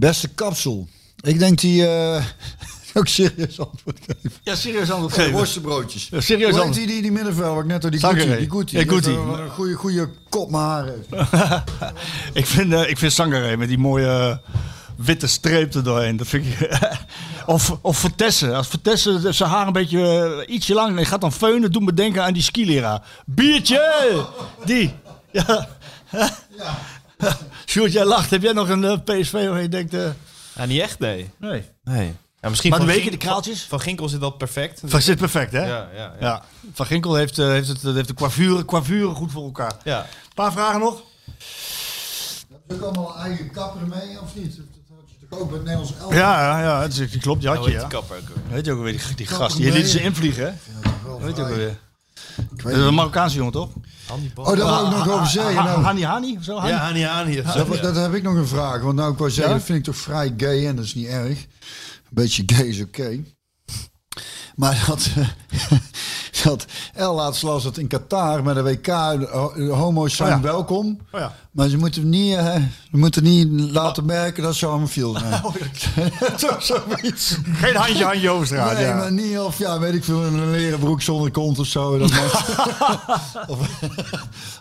Beste 0.02 0.28
kapsel. 0.28 0.88
Ik 1.20 1.38
denk 1.38 1.58
die... 1.60 1.86
eh, 1.86 2.24
ook 2.94 3.06
serieus 3.08 3.60
antwoord 3.60 3.98
geven. 4.06 4.38
Ja, 4.42 4.54
serieus 4.54 4.90
antwoord 4.90 5.12
geven. 5.12 5.32
worstenbroodjes. 5.32 6.08
Ja, 6.10 6.20
serieus 6.20 6.50
Hoe 6.50 6.60
antwoord. 6.60 6.78
die, 6.78 6.86
die, 6.86 7.02
die 7.02 7.12
middenvelder, 7.12 7.62
ik 7.62 7.68
net 7.68 7.84
al 7.84 7.90
die. 7.90 8.00
Guti. 8.00 8.36
Die 8.36 8.50
Guti. 8.50 8.76
Ja, 8.78 8.82
Die 8.82 8.92
Guti. 8.92 9.10
Een, 9.10 9.28
een 9.42 9.50
goede, 9.50 9.74
goede 9.74 10.08
kop 10.28 10.50
met 10.50 10.60
haar 10.60 10.84
heeft. 10.86 11.30
ik 12.42 12.46
vind, 12.46 12.72
eh 12.72 12.88
ik 12.88 12.98
vind 12.98 13.12
Sangare 13.12 13.56
met 13.56 13.68
die 13.68 13.78
mooie 13.78 14.06
eh, 14.06 14.54
witte 14.96 15.26
streep 15.26 15.74
er 15.74 15.84
doorheen. 15.84 16.16
Dat 16.16 16.26
vind 16.26 16.46
ik. 16.46 16.78
of, 17.46 17.78
of 17.80 17.98
Vertessen. 17.98 18.54
Als 18.54 18.68
Vertessen 18.68 19.34
zijn 19.34 19.50
haar 19.50 19.66
een 19.66 19.72
beetje 19.72 20.32
eh, 20.46 20.54
ietsje 20.54 20.74
lang 20.74 20.98
en 20.98 21.06
gaat 21.06 21.20
dan 21.20 21.32
feunen, 21.32 21.72
doet 21.72 21.82
me 21.84 21.94
denken 21.94 22.22
aan 22.24 22.32
die 22.32 22.42
skileraar. 22.42 23.02
Biertje! 23.26 24.24
Die. 24.64 24.94
Ja. 25.32 25.68
Sjoerd, 27.72 27.92
jij 27.92 28.04
lacht. 28.04 28.30
Heb 28.30 28.42
jij 28.42 28.52
nog 28.52 28.68
een 28.68 28.84
eh, 28.84 28.98
PSV 29.04 29.32
waar 29.32 29.62
je 29.62 29.68
denkt... 29.68 29.92
Ja, 30.54 30.64
niet 30.64 30.80
echt, 30.80 30.98
nee. 30.98 31.30
nee. 31.38 31.64
nee. 31.84 32.14
Ja, 32.40 32.48
misschien 32.48 32.70
Maar 32.70 32.78
van 32.78 32.88
de 32.88 32.94
weken, 32.94 33.10
de 33.10 33.16
kraaltjes? 33.16 33.62
Van, 33.62 33.80
Ginkel 33.80 34.08
zit 34.08 34.20
wel 34.20 34.30
perfect. 34.30 34.82
Van 34.84 35.02
zit 35.02 35.18
perfect, 35.18 35.52
hè? 35.52 35.66
Ja, 35.66 35.66
ja, 35.66 35.88
ja. 35.96 36.14
Ja. 36.20 36.42
Van 36.72 36.86
Ginkel 36.86 37.14
heeft, 37.14 37.38
eh, 37.38 37.46
heeft, 37.46 37.68
het, 37.68 37.82
heeft 37.82 38.08
de 38.08 38.14
coiffure, 38.14 38.64
coiffure 38.64 39.14
goed 39.14 39.32
voor 39.32 39.44
elkaar. 39.44 39.72
ja. 39.84 40.00
Een 40.00 40.34
paar 40.34 40.52
vragen 40.52 40.80
nog? 40.80 41.02
Heb 42.50 42.60
je 42.68 42.74
ook 42.74 42.82
allemaal 42.82 43.14
een 43.16 43.22
eigen 43.22 43.50
kapper 43.50 43.86
mee 43.86 44.20
of 44.20 44.34
niet? 44.34 44.56
Dat 44.56 44.66
had 44.88 45.10
je 45.20 45.26
toch 45.28 45.38
Ook 45.38 45.46
bij 45.46 45.56
het 45.56 45.66
Nederlands 45.66 45.92
elftal. 45.92 46.18
Ja, 46.18 46.40
ja, 46.40 46.60
ja, 46.60 46.82
het 46.82 46.98
is, 46.98 47.18
klopt, 47.18 47.40
die 47.40 47.50
had 47.50 47.64
je, 47.64 47.70
heet 47.70 47.80
ja. 47.80 47.88
die 47.88 47.98
kapper 47.98 48.16
ook? 48.16 48.50
Weet 48.50 48.64
je 48.64 48.72
ook 48.72 48.78
alweer, 48.78 48.92
die, 48.92 49.14
die 49.14 49.26
gast. 49.26 49.56
Die 49.56 49.72
liet 49.72 49.88
ze 49.88 50.02
invliegen, 50.02 50.44
hè? 50.44 50.52
Wel 51.04 51.20
Weet 51.20 51.36
je 51.36 51.42
ook 51.42 51.52
vrij. 51.52 51.78
Een 52.64 52.84
niet. 52.84 52.90
Marokkaanse 52.94 53.36
jongen, 53.36 53.52
toch? 53.52 53.70
Oh, 54.34 54.46
daar 54.56 54.56
wou 54.66 54.86
ik 54.86 54.92
nog 54.96 55.08
over 55.10 55.26
zeggen. 55.26 55.54
Ha- 55.54 55.64
Nou, 55.64 55.82
Hani 55.82 56.02
Hani 56.02 56.36
of 56.36 56.44
zo? 56.44 56.56
Hani? 56.58 56.72
Ja, 56.72 56.78
Hani 56.78 57.02
Hani 57.02 57.42
dat, 57.42 57.82
dat 57.82 57.96
heb 57.96 58.14
ik 58.14 58.22
nog 58.22 58.34
een 58.34 58.46
vraag. 58.46 58.82
Want 58.82 58.96
nou, 58.96 59.12
ik 59.12 59.18
wou 59.18 59.30
zeggen, 59.30 59.54
dat 59.54 59.62
vind 59.64 59.78
ik 59.78 59.84
toch 59.84 59.96
vrij 59.96 60.34
gay 60.36 60.66
en 60.66 60.76
dat 60.76 60.84
is 60.84 60.94
niet 60.94 61.06
erg. 61.06 61.38
Een 61.38 61.46
beetje 62.10 62.42
gay 62.46 62.66
is 62.66 62.80
oké. 62.80 63.20
Maar 64.54 64.84
dat, 64.86 65.08
dat 66.44 66.66
El 66.94 67.14
laatst 67.14 67.42
las 67.42 67.62
dat 67.62 67.76
in 67.76 67.86
Qatar 67.86 68.42
met 68.42 68.54
de 68.54 68.62
WK, 68.62 68.84
de 68.84 69.70
homo's 69.72 70.16
zijn 70.16 70.32
Oh 70.32 70.36
ja. 70.36 70.42
welkom. 70.42 70.98
Oh 71.12 71.20
ja. 71.20 71.34
Maar 71.52 71.68
ze 71.68 71.76
moeten 71.76 72.08
niet, 72.08 72.36
eh, 72.36 72.54
ze 72.90 72.96
moeten 72.96 73.22
niet 73.22 73.70
laten 73.70 74.04
merken 74.04 74.42
dat 74.42 74.54
ze 74.54 74.66
homofiel 74.66 75.16
zijn. 75.18 75.42
Zoiets. 76.60 77.36
Geen 77.52 77.76
handje, 77.76 78.30
over 78.30 78.46
straat. 78.46 78.72
Nee, 78.72 78.84
ja. 78.84 78.96
maar 78.96 79.12
niet 79.12 79.38
of, 79.38 79.58
ja, 79.58 79.78
weet 79.78 79.94
ik 79.94 80.04
veel, 80.04 80.22
een 80.22 80.50
leren 80.50 80.78
broek 80.78 81.02
zonder 81.02 81.30
kont 81.30 81.58
of 81.58 81.66
zo. 81.66 81.98
Dat 81.98 82.10
of, 83.48 83.58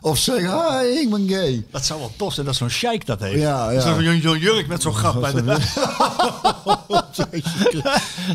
of 0.02 0.18
zeggen, 0.18 0.80
hi, 0.80 0.86
ik 0.88 1.10
ben 1.10 1.30
gay. 1.30 1.66
Dat 1.72 1.86
zou 1.86 1.99
wel 1.99 2.12
tof 2.18 2.34
zijn 2.34 2.45
dat 2.45 2.56
zo'n 2.56 2.70
sheik 2.70 3.06
dat 3.06 3.20
heeft. 3.20 3.41
Ja, 3.41 3.70
ja. 3.72 3.82
Zo'n 3.82 4.40
jurk 4.40 4.68
met 4.68 4.82
zo'n 4.82 4.95
gat 4.95 5.22
bij 5.22 5.32
de... 5.32 5.44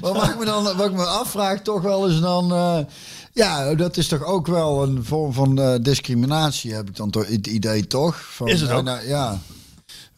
Wat 0.00 0.28
ik 0.28 0.38
me 0.38 0.44
dan 0.44 0.64
wat 0.64 0.86
ik 0.86 0.92
me 0.92 1.04
afvraag 1.04 1.60
toch 1.60 1.82
wel 1.82 2.06
is 2.06 2.20
dan... 2.20 2.52
eh, 2.52 2.78
ja, 3.36 3.74
dat 3.74 3.96
is 3.96 4.08
toch 4.08 4.24
ook 4.24 4.46
wel 4.46 4.82
een 4.82 5.04
vorm 5.04 5.32
van 5.32 5.60
eh, 5.60 5.74
discriminatie, 5.80 6.72
heb 6.74 6.88
ik 6.88 6.96
dan 6.96 7.10
toch 7.10 7.26
het 7.26 7.46
idee 7.46 7.86
toch? 7.86 8.16
Van, 8.34 8.48
Is 8.48 8.60
het 8.60 8.70
ook? 8.70 8.78
eh, 8.78 8.84
nou, 8.84 9.06
ja. 9.08 9.38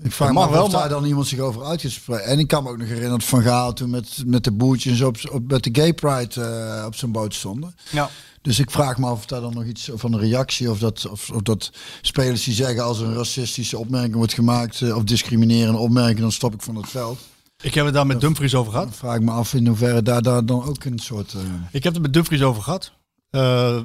Ik 0.02 0.12
vraag 0.12 0.32
me 0.32 0.50
wel, 0.50 0.64
of 0.64 0.70
daar 0.70 0.80
maar- 0.80 0.88
dan 0.88 1.04
iemand 1.04 1.26
zich 1.26 1.38
over 1.38 1.64
uitgesproken. 1.64 2.24
En 2.24 2.38
ik 2.38 2.48
kan 2.48 2.62
me 2.62 2.70
ook 2.70 2.78
nog 2.78 2.88
herinneren 2.88 3.20
Van 3.22 3.42
Gaal 3.42 3.72
toen 3.72 3.90
met, 3.90 4.22
met 4.26 4.44
de 4.44 4.52
boertjes 4.52 5.00
op, 5.00 5.16
op, 5.32 5.50
met 5.50 5.64
de 5.64 5.70
Gay 5.72 5.92
Pride 5.94 6.40
eh, 6.42 6.86
op 6.86 6.94
zijn 6.94 7.12
boot 7.12 7.34
stonden. 7.34 7.74
Ja. 7.90 8.10
Dus 8.42 8.58
ik 8.58 8.70
vraag 8.70 8.98
me 8.98 9.06
af 9.06 9.12
of 9.18 9.26
daar 9.26 9.40
dan 9.40 9.54
nog 9.54 9.64
iets 9.64 9.90
van 9.94 10.12
een 10.12 10.20
reactie 10.20 10.70
of 10.70 10.78
dat, 10.78 11.08
of, 11.10 11.30
of 11.30 11.42
dat 11.42 11.70
spelers 12.02 12.44
die 12.44 12.54
zeggen 12.54 12.84
als 12.84 13.00
er 13.00 13.06
een 13.06 13.14
racistische 13.14 13.78
opmerking 13.78 14.14
wordt 14.14 14.32
gemaakt 14.32 14.92
of 14.92 15.02
discriminerende 15.04 15.78
opmerking, 15.78 16.20
dan 16.20 16.32
stop 16.32 16.54
ik 16.54 16.62
van 16.62 16.76
het 16.76 16.88
veld. 16.88 17.18
Ik 17.62 17.74
heb 17.74 17.84
het 17.84 17.94
daar 17.94 18.06
met 18.06 18.20
Dumfries 18.20 18.54
over 18.54 18.72
gehad. 18.72 18.86
Dan 18.86 18.96
vraag 18.96 19.14
ik 19.16 19.22
me 19.22 19.30
af 19.30 19.54
in 19.54 19.66
hoeverre 19.66 20.02
daar, 20.02 20.22
daar 20.22 20.44
dan 20.46 20.64
ook 20.64 20.84
een 20.84 20.98
soort. 20.98 21.34
Ik 21.70 21.84
heb 21.84 21.92
het 21.92 22.02
met 22.02 22.12
Dumfries 22.12 22.42
over 22.42 22.62
gehad. 22.62 22.92
Eh, 23.30 23.80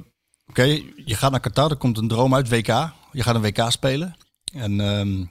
Oké, 0.49 0.64
je 1.06 1.15
gaat 1.15 1.32
naar 1.32 1.40
Qatar, 1.40 1.70
er 1.70 1.76
komt 1.76 1.98
een 1.98 2.07
droom 2.07 2.36
uit, 2.36 2.49
WK. 2.49 2.68
Je 3.11 3.24
gaat 3.24 3.36
een 3.36 3.41
WK 3.41 3.72
spelen. 3.72 4.15
En, 4.53 4.80
ehm, 4.82 5.26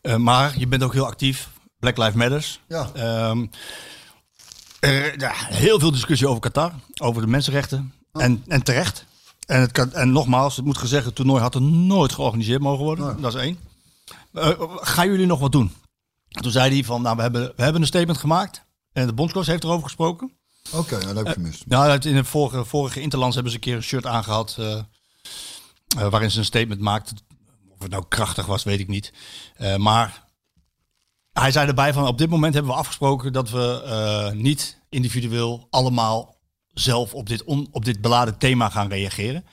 eh, 0.00 0.16
maar 0.16 0.58
je 0.58 0.66
bent 0.66 0.82
ook 0.82 0.92
heel 0.92 1.06
actief. 1.06 1.50
Black 1.78 1.96
Lives 1.96 2.14
Matters. 2.14 2.60
ja. 2.68 2.90
Ehm, 2.94 3.46
er, 4.80 5.20
ja, 5.20 5.32
heel 5.34 5.78
veel 5.78 5.90
discussie 5.90 6.28
over 6.28 6.40
Qatar, 6.40 6.72
over 7.00 7.22
de 7.22 7.28
mensenrechten. 7.28 7.92
En, 8.12 8.44
en 8.46 8.62
terecht. 8.62 9.04
En, 9.46 9.60
het 9.60 9.72
kan, 9.72 9.92
en 9.92 10.12
nogmaals, 10.12 10.56
het 10.56 10.64
moet 10.64 10.78
gezegd, 10.78 11.04
het 11.04 11.14
toernooi 11.14 11.42
had 11.42 11.54
er 11.54 11.62
nooit 11.62 12.12
georganiseerd 12.12 12.60
mogen 12.60 12.84
worden. 12.84 13.06
Nee. 13.06 13.20
Dat 13.20 13.34
is 13.34 13.40
één. 13.40 13.58
Eh, 14.32 14.50
gaan 14.76 15.06
jullie 15.10 15.26
nog 15.26 15.40
wat 15.40 15.52
doen? 15.52 15.72
Toen 16.28 16.50
zei 16.50 16.72
hij 16.72 16.84
van, 16.84 17.02
nou, 17.02 17.16
we 17.16 17.22
hebben, 17.22 17.52
we 17.56 17.62
hebben 17.62 17.80
een 17.80 17.86
statement 17.86 18.18
gemaakt. 18.18 18.64
En 18.92 19.06
de 19.06 19.12
bondscoach 19.12 19.46
heeft 19.46 19.64
erover 19.64 19.84
gesproken. 19.84 20.32
Oké, 20.72 20.98
dat 21.00 21.16
heb 21.16 21.26
ik 21.26 21.32
gemist. 21.32 21.64
Ja, 21.68 21.88
het- 21.90 22.04
in 22.04 22.16
het 22.16 22.26
vorige, 22.26 22.64
vorige 22.64 23.00
Interlands 23.00 23.34
hebben 23.34 23.52
ze 23.52 23.58
een 23.58 23.64
keer 23.64 23.76
een 23.76 23.82
shirt 23.82 24.06
aangehad. 24.06 24.56
eh, 24.58 24.72
eh, 25.98 26.08
waarin 26.10 26.30
ze 26.30 26.38
een 26.38 26.44
statement 26.44 26.80
maakte. 26.80 27.14
Of 27.68 27.78
het 27.82 27.90
nou 27.90 28.04
krachtig 28.08 28.46
was, 28.46 28.62
weet 28.64 28.80
ik 28.80 28.88
niet. 28.88 29.12
Eh, 29.56 29.76
maar 29.76 30.24
hij 31.32 31.50
zei 31.50 31.68
erbij 31.68 31.92
van 31.92 32.06
op 32.06 32.18
dit 32.18 32.28
moment 32.30 32.54
hebben 32.54 32.72
we 32.72 32.78
afgesproken 32.78 33.32
dat 33.32 33.50
we 33.50 33.82
eh, 33.82 34.32
niet 34.40 34.80
individueel 34.88 35.66
allemaal 35.70 36.34
zelf 36.68 37.14
op 37.14 37.28
dit, 37.28 37.44
on, 37.44 37.68
op 37.70 37.84
dit 37.84 38.00
beladen 38.00 38.38
thema 38.38 38.68
gaan 38.68 38.88
reageren. 38.88 39.44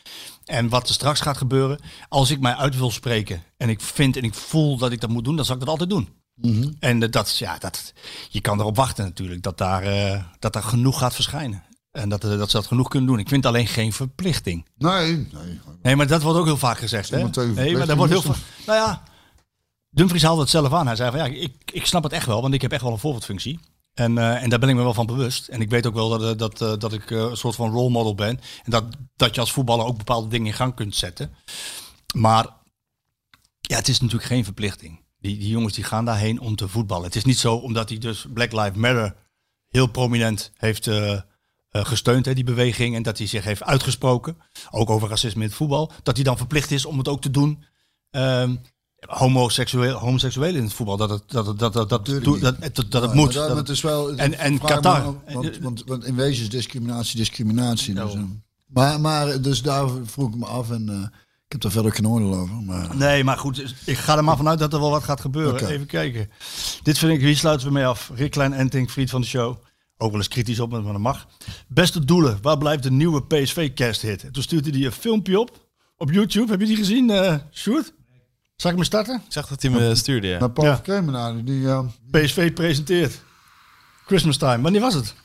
En 0.45 0.69
wat 0.69 0.87
er 0.87 0.93
straks 0.93 1.19
gaat 1.19 1.37
gebeuren, 1.37 1.79
als 2.09 2.29
ik 2.29 2.39
mij 2.39 2.55
uit 2.55 2.77
wil 2.77 2.91
spreken 2.91 3.43
en 3.57 3.69
ik 3.69 3.81
vind 3.81 4.17
en 4.17 4.23
ik 4.23 4.33
voel 4.33 4.77
dat 4.77 4.91
ik 4.91 5.01
dat 5.01 5.09
moet 5.09 5.23
doen, 5.23 5.35
dan 5.35 5.45
zal 5.45 5.53
ik 5.55 5.61
dat 5.61 5.69
altijd 5.69 5.89
doen. 5.89 6.09
En 6.79 7.03
eh, 7.03 7.11
dat, 7.11 7.37
ja, 7.37 7.57
dat, 7.57 7.93
je 8.29 8.41
kan 8.41 8.59
erop 8.59 8.75
wachten 8.75 9.05
natuurlijk 9.05 9.41
dat 9.41 9.57
daar, 9.57 9.83
eh, 9.83 10.23
dat 10.39 10.53
daar 10.53 10.63
genoeg 10.63 10.97
gaat 10.97 11.15
verschijnen. 11.15 11.63
En 11.91 12.09
dat, 12.09 12.23
eh, 12.23 12.37
dat 12.37 12.49
ze 12.49 12.57
dat 12.57 12.67
genoeg 12.67 12.87
kunnen 12.87 13.09
doen. 13.09 13.19
Ik 13.19 13.27
vind 13.27 13.45
alleen 13.45 13.67
geen 13.67 13.93
verplichting. 13.93 14.65
Nee, 14.77 15.15
nee. 15.15 15.59
Nee, 15.81 15.95
maar 15.95 16.07
dat 16.07 16.21
wordt 16.21 16.39
ook 16.39 16.45
heel 16.45 16.57
vaak 16.57 16.77
gezegd. 16.77 17.09
Hè? 17.09 17.17
Nee, 17.17 17.77
maar 17.77 17.87
dat 17.87 17.97
wordt 17.97 18.11
heel 18.11 18.21
vaak. 18.21 18.37
Nou 18.65 18.79
ja, 18.79 19.03
Dumfries 19.89 20.23
haalde 20.23 20.41
het 20.41 20.49
zelf 20.49 20.73
aan. 20.73 20.87
Hij 20.87 20.95
zei 20.95 21.11
van 21.11 21.19
ja, 21.19 21.25
ik, 21.25 21.53
ik 21.71 21.85
snap 21.85 22.03
het 22.03 22.11
echt 22.11 22.25
wel, 22.25 22.41
want 22.41 22.53
ik 22.53 22.61
heb 22.61 22.71
echt 22.71 22.81
wel 22.81 22.91
een 22.91 22.99
voorbeeldfunctie. 22.99 23.59
En, 23.93 24.17
eh, 24.17 24.43
en 24.43 24.49
daar 24.49 24.59
ben 24.59 24.69
ik 24.69 24.75
me 24.75 24.81
wel 24.81 24.93
van 24.93 25.05
bewust. 25.05 25.47
En 25.47 25.61
ik 25.61 25.69
weet 25.69 25.87
ook 25.87 25.93
wel 25.93 26.09
dat, 26.09 26.39
dat, 26.57 26.81
dat 26.81 26.93
ik 26.93 27.09
een 27.09 27.37
soort 27.37 27.55
van 27.55 27.71
role 27.71 27.89
model 27.89 28.15
ben. 28.15 28.39
En 28.63 28.71
dat, 28.71 28.83
dat 29.15 29.35
je 29.35 29.41
als 29.41 29.51
voetballer 29.51 29.85
ook 29.85 29.97
bepaalde 29.97 30.27
dingen 30.27 30.47
in 30.47 30.53
gang 30.53 30.75
kunt 30.75 30.95
zetten. 30.95 31.35
Maar 32.15 32.47
ja, 33.59 33.75
het 33.75 33.87
is 33.87 33.99
natuurlijk 33.99 34.29
geen 34.29 34.43
verplichting. 34.43 35.02
Die, 35.23 35.37
die 35.37 35.47
jongens 35.49 35.73
die 35.73 35.83
gaan 35.83 36.05
daarheen 36.05 36.39
om 36.39 36.55
te 36.55 36.67
voetballen. 36.67 37.05
Het 37.05 37.15
is 37.15 37.23
niet 37.25 37.37
zo 37.39 37.55
omdat 37.55 37.89
hij 37.89 37.97
dus 37.97 38.25
Black 38.33 38.51
Lives 38.51 38.75
Matter 38.77 39.15
heel 39.69 39.87
prominent 39.87 40.51
heeft 40.57 40.87
eh, 40.87 41.11
eh, 41.13 41.21
gesteund, 41.69 42.25
hè, 42.25 42.33
die 42.33 42.43
beweging. 42.43 42.95
En 42.95 43.03
dat 43.03 43.17
hij 43.17 43.27
zich 43.27 43.43
heeft 43.43 43.63
uitgesproken, 43.63 44.37
ook 44.71 44.89
over 44.89 45.09
racisme 45.09 45.41
in 45.41 45.47
het 45.47 45.57
voetbal. 45.57 45.91
Dat 46.03 46.15
hij 46.15 46.23
dan 46.23 46.37
verplicht 46.37 46.71
is 46.71 46.85
om 46.85 46.97
het 46.97 47.07
ook 47.07 47.21
te 47.21 47.31
doen. 47.31 47.63
ehm 48.09 48.55
homoseksueel, 49.07 49.97
homoseksuelen 49.97 50.55
in 50.57 50.63
het 50.63 50.73
voetbal. 50.73 50.97
Dat 50.97 51.09
het, 51.09 51.23
dat 51.27 51.45
het, 51.45 51.59
dat, 51.59 51.73
dat, 51.73 51.89
dat, 51.89 52.05
dat, 52.05 52.21
dat, 52.41 52.75
dat, 52.75 52.91
dat 52.91 53.01
het 53.01 53.11
Ja, 53.11 53.17
moet. 53.17 53.33
dat- 53.33 53.69
is 53.69 53.81
wel, 53.81 54.15
En- 54.15 54.33
en 54.37 54.53
me 54.53 54.59
Qatar. 54.59 55.03
Want, 55.33 55.57
want, 55.57 55.83
want 55.85 56.03
in 56.05 56.15
wezen 56.15 56.43
is 56.43 56.49
discriminatie 56.49 57.17
discriminatie. 57.17 57.93
Dus, 57.93 58.13
eh, 58.13 58.21
maar, 58.65 58.99
maar 59.01 59.41
dus 59.41 59.61
daar 59.61 59.89
vroeg 60.05 60.29
ik 60.29 60.35
me 60.35 60.45
af 60.45 60.71
en 60.71 61.11
heb 61.53 61.61
daar 61.61 61.71
verder 61.71 61.91
geen 61.91 62.07
oordeel 62.07 62.35
over. 62.35 62.55
Maar, 62.55 62.95
Nee, 62.95 63.23
maar 63.23 63.37
goed, 63.37 63.75
ik 63.85 63.97
ga 63.97 64.17
er 64.17 64.23
maar 64.23 64.37
vanuit 64.37 64.59
dat 64.59 64.73
er 64.73 64.79
wel 64.79 64.89
wat 64.89 65.03
gaat 65.03 65.21
gebeuren. 65.21 65.67
Even 65.69 65.85
kijken. 65.85 66.29
Dit 66.83 66.97
vind 66.97 67.11
ik, 67.11 67.21
hier 67.21 67.37
sluiten 67.37 67.67
we 67.67 67.73
mee 67.73 67.85
af. 67.85 68.11
Rick 68.15 68.31
Klein 68.31 68.53
Enting, 68.53 68.91
vriend 68.91 69.09
van 69.09 69.21
de 69.21 69.27
show. 69.27 69.57
Ook 69.97 70.09
wel 70.11 70.19
eens 70.19 70.27
kritisch 70.27 70.59
op, 70.59 70.71
maar 70.71 70.81
dat 70.83 70.97
mag. 70.97 71.27
Beste 71.67 72.05
doelen, 72.05 72.37
waar 72.41 72.57
blijft 72.57 72.83
de 72.83 72.91
nieuwe 72.91 73.23
PSV 73.25 73.73
kersthit? 73.73 74.25
Toen 74.31 74.43
stuurde 74.43 74.69
hij 74.69 74.85
een 74.85 74.91
filmpje 74.91 75.39
op, 75.39 75.67
op 75.97 76.11
YouTube. 76.11 76.51
Heb 76.51 76.59
je 76.59 76.65
die 76.65 76.75
gezien, 76.75 77.09
eh 77.09 77.35
Sjoerd? 77.51 77.93
Zal 78.55 78.71
ik 78.71 78.77
me 78.77 78.83
starten? 78.83 79.15
Ik 79.15 79.31
zag 79.31 79.47
dat 79.47 79.61
hij 79.61 79.71
me 79.71 79.95
stuurde, 79.95 80.27
ja. 80.27 80.39
maar 80.39 80.51
Paul 80.51 80.67
Ja. 80.85 81.33
Die... 81.43 81.67
eh, 81.67 81.79
PSV 82.11 82.53
presenteert. 82.53 83.21
Christmas 84.05 84.37
time. 84.37 84.61
Wanneer 84.61 84.81
was 84.81 84.93
het? 84.93 85.15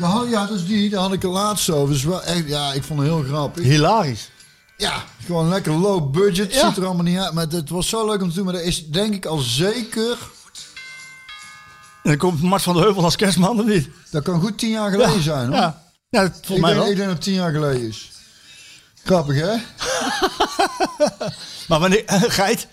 ja, 0.00 0.24
ja, 0.30 0.46
dus 0.46 0.66
die, 0.66 0.90
daar 0.90 1.00
had 1.00 1.12
ik 1.12 1.22
er 1.22 1.28
laatst 1.28 1.70
over. 1.70 1.94
Dus 1.94 2.04
wel 2.04 2.22
echt, 2.22 2.48
ja, 2.48 2.72
ik 2.72 2.82
vond 2.82 3.00
het 3.00 3.08
heel 3.08 3.22
grappig. 3.22 3.64
Hilarisch. 3.64 4.30
Ja, 4.76 5.04
gewoon 5.24 5.48
lekker 5.48 5.72
low 5.72 6.10
budget. 6.10 6.54
Ja. 6.54 6.68
Ziet 6.68 6.76
er 6.76 6.84
allemaal 6.84 7.04
niet 7.04 7.18
uit. 7.18 7.32
Maar 7.32 7.46
het 7.46 7.70
was 7.70 7.88
zo 7.88 8.06
leuk 8.06 8.22
om 8.22 8.28
te 8.28 8.34
doen. 8.34 8.44
Maar 8.44 8.54
dat 8.54 8.62
is 8.62 8.86
denk 8.86 9.14
ik 9.14 9.24
al 9.26 9.38
zeker... 9.38 10.18
En 12.02 12.12
dan 12.12 12.16
komt 12.16 12.42
Mart 12.42 12.62
van 12.62 12.74
der 12.74 12.82
Heuvel 12.84 13.04
als 13.04 13.16
kerstman, 13.16 13.60
of 13.60 13.66
niet? 13.66 13.88
Dat 14.10 14.22
kan 14.22 14.40
goed 14.40 14.58
tien 14.58 14.70
jaar 14.70 14.90
geleden 14.90 15.22
zijn, 15.22 15.46
hoor. 15.46 15.56
Ja, 15.56 15.82
ja 16.08 16.20
dat- 16.22 16.28
ik, 16.36 16.44
volgens 16.44 16.60
mij 16.60 16.70
denk, 16.70 16.82
wel. 16.82 16.90
ik 16.90 16.96
denk 16.96 17.08
dat 17.08 17.16
het 17.16 17.24
tien 17.26 17.34
jaar 17.34 17.52
geleden 17.52 17.88
is. 17.88 18.10
Grappig, 19.04 19.36
hè? 19.36 19.54
Maar 21.68 21.80
wanneer... 21.80 22.02
Geit? 22.38 22.66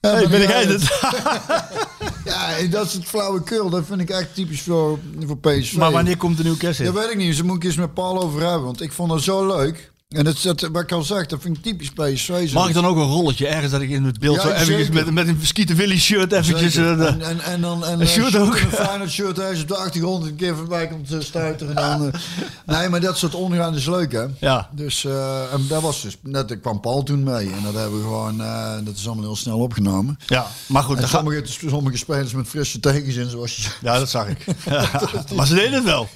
Ja, 0.00 0.10
Hey, 0.10 0.28
ben 0.28 0.42
ik 0.42 0.48
het-? 0.48 1.00
Ja, 2.24 2.62
dat 2.70 2.86
is 2.86 2.92
het 2.92 3.04
flauwekul. 3.04 3.70
Dat 3.70 3.84
vind 3.86 4.00
ik 4.00 4.10
echt 4.10 4.34
typisch 4.34 4.60
voor, 4.62 4.98
voor 5.26 5.38
PSV. 5.38 5.72
Maar 5.76 5.92
wanneer 5.92 6.16
komt 6.16 6.36
de 6.36 6.42
nieuwe 6.42 6.58
kersthit? 6.58 6.86
Dat 6.86 6.94
weet 6.94 7.10
ik 7.10 7.16
niet. 7.16 7.36
Ze 7.36 7.44
moet 7.44 7.56
ik 7.56 7.64
eens 7.64 7.76
met 7.76 7.94
Paul 7.94 8.22
over 8.22 8.40
hebben. 8.40 8.62
Want 8.62 8.80
ik 8.80 8.92
vond 8.92 9.12
het 9.12 9.22
zo 9.22 9.46
leuk. 9.46 9.91
En 10.12 10.24
dat, 10.24 10.42
dat, 10.42 10.60
wat 10.60 10.82
ik 10.82 10.92
al 10.92 11.02
zeg, 11.02 11.26
dat 11.26 11.40
vind 11.40 11.56
ik 11.56 11.62
typisch 11.62 11.90
PSV. 11.90 12.52
Mag 12.52 12.68
ik 12.68 12.74
dan 12.74 12.86
ook 12.86 12.96
een 12.96 13.02
rolletje 13.02 13.46
ergens 13.46 13.72
dat 13.72 13.80
ik 13.80 13.90
in 13.90 14.04
het 14.04 14.18
beeld 14.18 14.36
Ja, 14.36 14.42
zo 14.42 14.48
eventjes 14.48 14.88
met, 14.88 15.10
met 15.10 15.28
een 15.28 15.38
Skieten 15.42 15.76
Willy 15.76 15.98
shirt 15.98 16.32
eventjes... 16.32 16.76
Eh, 16.76 16.90
en, 16.90 17.20
en, 17.20 17.40
en 17.40 17.60
dan 17.60 17.84
en, 17.84 17.92
Een 17.92 18.00
eh, 18.00 18.06
shirt 18.06 18.36
ook. 18.36 18.56
in 18.56 18.64
Een 18.64 18.70
Feyenoord 18.70 19.10
shirt 19.10 19.38
ergens 19.38 19.62
op 19.62 19.68
de 19.68 19.76
achtergrond 19.76 20.24
een 20.24 20.36
keer 20.36 20.56
voorbij 20.56 20.88
komt 20.88 21.12
uh, 21.12 21.20
stuiteren. 21.20 21.74
Dan, 21.74 22.12
eh. 22.12 22.20
nee, 22.78 22.88
maar 22.88 23.00
dat 23.00 23.18
soort 23.18 23.34
ondergaan 23.34 23.74
is 23.74 23.86
leuk, 23.86 24.12
hè? 24.12 24.24
ja. 24.38 24.68
Dus 24.72 25.04
eh, 25.04 25.52
en 25.52 25.66
dat 25.68 25.82
was 25.82 26.02
dus 26.02 26.16
net, 26.22 26.48
daar 26.48 26.56
kwam 26.56 26.80
Paul 26.80 27.02
toen 27.02 27.22
mee. 27.22 27.50
En 27.52 27.62
dat 27.62 27.74
hebben 27.74 27.98
we 27.98 28.04
gewoon, 28.04 28.40
eh, 28.40 28.74
dat 28.84 28.96
is 28.96 29.06
allemaal 29.06 29.24
heel 29.24 29.36
snel 29.36 29.58
opgenomen. 29.58 30.18
ja, 30.26 30.46
maar 30.66 30.82
goed. 30.82 30.98
En 30.98 31.08
sommige, 31.08 31.42
sommige 31.46 31.96
spelers 31.96 32.32
met 32.32 32.48
frisse 32.48 32.80
tegenzin, 32.80 33.30
zoals 33.30 33.56
je 33.56 33.70
Ja, 33.80 33.98
dat 33.98 34.10
zag 34.10 34.28
ik. 34.28 34.44
Ja, 34.64 34.90
maar 35.36 35.46
ze 35.46 35.54
deden 35.54 35.72
het 35.72 35.84
wel. 35.84 36.08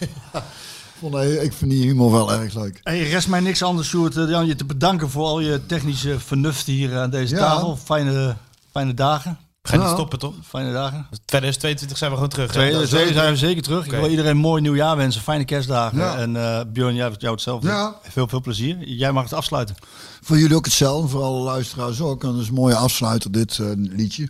Vond. 1.01 1.14
Ik 1.43 1.52
vind 1.52 1.70
die 1.70 1.85
humor 1.85 2.12
wel 2.12 2.32
erg 2.32 2.55
leuk. 2.55 2.81
Hey, 2.82 3.09
rest 3.09 3.28
mij 3.28 3.40
niks 3.40 3.62
anders, 3.62 3.89
Sjoerd, 3.89 4.16
eh, 4.16 4.28
dan 4.28 4.47
je 4.47 4.56
te 4.56 4.64
bedanken 4.64 5.10
voor 5.10 5.24
al 5.27 5.40
je 5.40 5.66
technische 5.66 6.18
vernuft 6.20 6.66
hier 6.66 6.97
aan 6.98 7.10
deze 7.10 7.35
Ja. 7.35 7.40
tafel. 7.40 7.77
Fijne, 7.85 8.36
fijne 8.70 8.94
dagen. 8.94 9.39
We 9.62 9.73
gaan 9.73 9.81
niet 9.81 9.89
stoppen, 9.89 10.18
toch? 10.18 10.35
Fijne 10.48 10.73
dagen. 10.73 11.06
2022 11.24 11.98
zijn 11.98 12.10
we 12.10 12.16
gewoon 12.16 12.31
terug. 12.31 12.47
hè? 12.47 12.52
Twee, 12.52 12.73
dat 12.73 12.86
twee 12.89 13.01
zeker. 13.01 13.14
zijn 13.14 13.32
we 13.32 13.39
zeker 13.39 13.62
terug. 13.62 13.85
Ik 13.85 13.90
wil 13.90 14.09
iedereen 14.09 14.31
een 14.31 14.36
mooi 14.36 14.62
nieuwjaar 14.62 14.97
wensen. 14.97 15.23
Fijne 15.23 15.44
kerstdagen. 15.44 15.98
Ja. 15.98 16.16
En 16.18 16.36
eh 16.36 16.60
Björn, 16.73 16.94
jij 16.94 17.12
jou 17.18 17.32
hetzelfde. 17.32 17.68
Ja. 17.68 17.97
Veel, 18.02 18.28
veel 18.28 18.40
plezier. 18.40 18.89
Jij 18.89 19.12
mag 19.12 19.23
het 19.24 19.32
afsluiten. 19.32 19.74
Voor 20.23 20.39
jullie 20.39 20.56
ook 20.56 20.64
hetzelfde, 20.64 21.09
voor 21.09 21.23
alle 21.23 21.40
luisteraars 21.40 22.01
ook. 22.01 22.24
En 22.24 22.32
dat 22.32 22.40
is 22.40 22.48
een 22.48 22.55
mooie 22.55 22.74
afsluiter, 22.74 23.32
dit 23.32 23.59
eh, 23.59 23.66
liedje. 23.74 24.28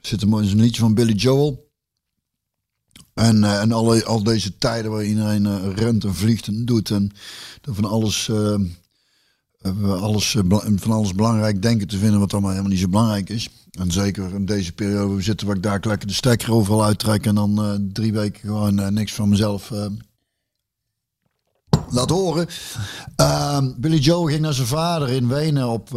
zit 0.00 0.22
een, 0.22 0.28
mooi- 0.28 0.44
is 0.46 0.52
een 0.52 0.60
liedje 0.60 0.80
van 0.80 0.94
Billy 0.94 1.12
Joel. 1.12 1.68
En, 3.14 3.44
eh, 3.44 3.60
en 3.60 3.72
alle, 3.72 4.04
al 4.04 4.22
deze 4.22 4.58
tijden 4.58 4.90
waar 4.90 5.04
iedereen 5.04 5.46
eh, 5.46 5.72
rent 5.74 6.04
en 6.04 6.14
vliegt 6.14 6.46
en 6.46 6.64
doet 6.64 6.90
en 6.90 7.12
van 7.62 7.84
alles, 7.84 8.28
eh, 8.28 8.56
alles, 10.02 10.36
van 10.76 10.92
alles 10.92 11.14
belangrijk 11.14 11.62
denken 11.62 11.88
te 11.88 11.98
vinden 11.98 12.20
wat 12.20 12.32
allemaal 12.32 12.50
helemaal 12.50 12.70
niet 12.70 12.80
zo 12.80 12.88
belangrijk 12.88 13.28
is. 13.28 13.48
En 13.70 13.92
zeker 13.92 14.34
in 14.34 14.46
deze 14.46 14.72
periode 14.72 15.22
zitten 15.22 15.46
waar 15.46 15.56
ik 15.56 15.62
daar 15.62 15.80
lekker 15.82 16.08
de 16.08 16.14
stekker 16.14 16.52
overal 16.52 16.84
uittrek 16.84 17.26
en 17.26 17.34
dan 17.34 17.80
drie 17.92 18.12
weken 18.12 18.40
gewoon 18.40 18.94
niks 18.94 19.12
van 19.12 19.28
mezelf 19.28 19.72
laat 21.88 22.10
horen. 22.10 22.46
Ehm, 23.16 23.72
Billy 23.76 23.98
Joe 23.98 24.30
ging 24.30 24.40
naar 24.40 24.54
zijn 24.54 24.66
vader 24.66 25.08
in 25.08 25.28
Wenen 25.28 25.68
op, 25.68 25.94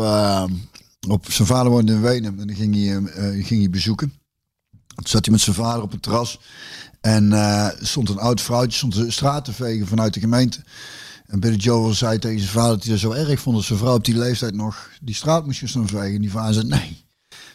op 1.07 1.31
zijn 1.31 1.47
vader 1.47 1.71
woonde 1.71 1.91
in 1.91 2.01
Wenen 2.01 2.39
en 2.39 2.47
dan 2.47 2.55
ging 2.55 2.75
hij, 2.75 3.43
ging 3.43 3.59
hij 3.59 3.69
bezoeken. 3.69 4.13
Toen 4.95 5.07
zat 5.07 5.25
hij 5.25 5.33
met 5.33 5.43
zijn 5.43 5.55
vader 5.55 5.81
op 5.81 5.91
het 5.91 6.01
terras 6.01 6.39
en 7.07 7.33
eh, 7.33 7.67
stond 7.79 8.09
een 8.09 8.17
oud 8.17 8.41
vrouwtje 8.41 8.77
stond 8.77 8.93
de 8.93 9.11
straat 9.11 9.45
te 9.45 9.53
vegen 9.53 9.87
vanuit 9.87 10.13
de 10.13 10.19
gemeente. 10.19 10.63
En 11.27 11.39
Billy 11.39 11.55
Joel 11.55 11.93
zei 11.93 12.19
tegen 12.19 12.39
zijn 12.39 12.51
vader 12.51 12.71
dat 12.71 12.83
hij 12.83 12.91
dat 12.91 13.01
zo 13.01 13.11
erg 13.11 13.39
vond 13.39 13.55
dat 13.55 13.65
zijn 13.65 13.79
vrouw 13.79 13.95
op 13.95 14.05
die 14.05 14.17
leeftijd 14.17 14.53
nog 14.53 14.89
die 15.01 15.15
straat 15.15 15.45
moest 15.45 15.71
gaan 15.71 15.87
vegen. 15.87 16.15
En 16.15 16.21
die 16.21 16.31
vader 16.31 16.53
zei 16.53 16.67
nee. 16.67 17.05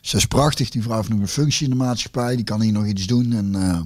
Ze 0.00 0.16
is 0.16 0.26
prachtig, 0.26 0.70
die 0.70 0.82
vrouw 0.82 0.96
heeft 0.96 1.08
nog 1.08 1.20
een 1.20 1.28
functie 1.28 1.64
in 1.64 1.70
de 1.70 1.76
maatschappij, 1.76 2.36
die 2.36 2.44
kan 2.44 2.60
hier 2.60 2.72
nog 2.72 2.86
iets 2.86 3.06
doen. 3.06 3.32
En, 3.32 3.54
eh, 3.54 3.80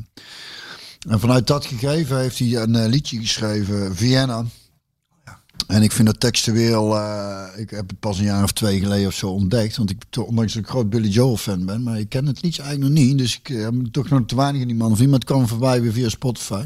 en 1.13 1.21
vanuit 1.21 1.47
dat 1.47 1.67
gegeven 1.67 2.19
heeft 2.19 2.39
hij 2.39 2.57
een 2.57 2.77
eh, 2.77 2.89
liedje 2.89 3.21
geschreven, 3.21 3.97
Vienna. 3.97 4.45
En 5.67 5.83
ik 5.83 5.93
vind 5.93 6.07
dat 6.07 6.21
textueel, 6.21 6.97
eh 6.97 7.27
ik 7.57 7.71
heb 7.71 7.89
het 7.89 8.01
pas 8.01 8.19
een 8.19 8.25
jaar 8.25 8.43
of 8.43 8.53
twee 8.53 8.81
geleden 8.81 9.07
of 9.07 9.15
zo 9.15 9.29
ontdekt. 9.29 9.77
Want 9.77 9.91
ik, 9.91 10.03
ondanks 10.27 10.53
dat 10.53 10.63
ik 10.63 10.69
groot 10.69 10.91
Billy 10.91 11.09
Joel 11.09 11.37
fan 11.37 11.67
ben, 11.67 11.83
maar 11.83 11.99
ik 11.99 12.09
ken 12.09 12.27
het 12.27 12.43
liedje 12.43 12.63
eigenlijk 12.63 12.95
nog 12.95 13.05
niet. 13.05 13.19
Dus 13.19 13.37
ik 13.39 13.49
eh, 13.49 13.63
heb 13.63 13.75
toch 13.91 14.09
nog 14.09 14.27
te 14.27 14.37
weinig 14.37 14.61
in 14.61 14.67
die 14.67 14.77
man 14.77 14.93
of 14.93 15.01
iemand 15.01 15.25
kwam 15.25 15.49
voorbij 15.49 15.83
weer 15.83 15.93
via 15.93 16.09
Spotify. 16.09 16.65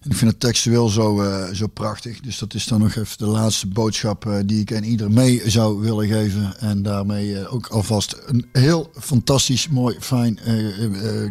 En 0.00 0.10
ik 0.10 0.16
vind 0.16 0.30
het 0.30 0.40
textueel 0.40 0.88
zo, 0.88 1.22
eh, 1.22 1.52
zo 1.52 1.66
prachtig. 1.66 2.20
Dus 2.20 2.38
dat 2.38 2.54
is 2.54 2.66
dan 2.66 2.80
nog 2.80 2.94
even 2.94 3.18
de 3.18 3.26
laatste 3.26 3.66
boodschap 3.66 4.42
die 4.46 4.60
ik 4.60 4.74
aan 4.74 4.82
ieder 4.82 5.10
mee 5.10 5.42
zou 5.46 5.80
willen 5.80 6.06
geven. 6.06 6.58
En 6.58 6.82
daarmee 6.82 7.48
ook 7.48 7.66
alvast 7.66 8.16
een 8.26 8.46
heel 8.52 8.90
fantastisch, 8.98 9.68
mooi, 9.68 9.96
fijn 10.00 10.38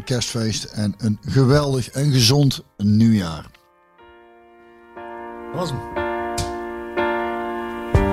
kerstfeest. 0.05 0.63
En 0.63 0.95
een 0.97 1.17
geweldig 1.21 1.89
en 1.89 2.11
gezond 2.11 2.63
nieuwjaar. 2.77 3.51
Dat 5.51 5.55
was 5.55 5.69
hem. 5.69 6.12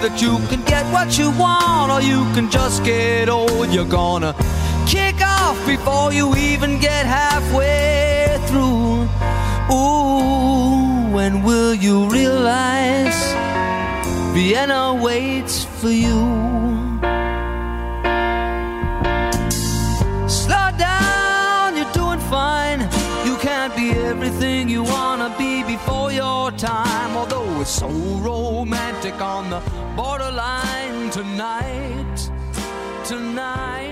that 0.00 0.22
you 0.22 0.38
can 0.48 0.62
get 0.64 0.84
what 0.94 1.18
you 1.18 1.30
want 1.32 1.92
or 1.92 2.00
you 2.00 2.24
can 2.32 2.50
just 2.50 2.82
get 2.84 3.28
old, 3.28 3.68
you're 3.68 3.84
gonna 3.84 4.34
kick 4.86 5.20
off 5.20 5.58
before 5.66 6.10
you 6.10 6.34
even 6.36 6.78
get 6.78 7.04
halfway 7.04 8.38
through. 8.48 9.06
Ooh, 9.70 11.12
when 11.14 11.42
will 11.42 11.74
you 11.74 12.08
realize 12.08 13.18
Vienna 14.32 14.94
waits 14.94 15.64
for 15.64 15.90
you? 15.90 16.20
Slow 20.28 20.68
down, 20.78 21.76
you're 21.76 21.92
doing 21.92 22.20
fine. 22.30 22.80
You 23.26 23.36
can't 23.36 23.76
be 23.76 23.90
everything 23.90 24.70
you 24.70 24.82
wanna 24.82 25.34
be 25.36 25.62
before 25.62 26.10
your 26.10 26.50
time. 26.52 27.00
It's 27.60 27.68
so 27.68 27.90
romantic 27.90 29.20
on 29.20 29.50
the 29.50 29.60
borderline 29.94 31.10
tonight, 31.10 32.30
tonight. 33.04 33.89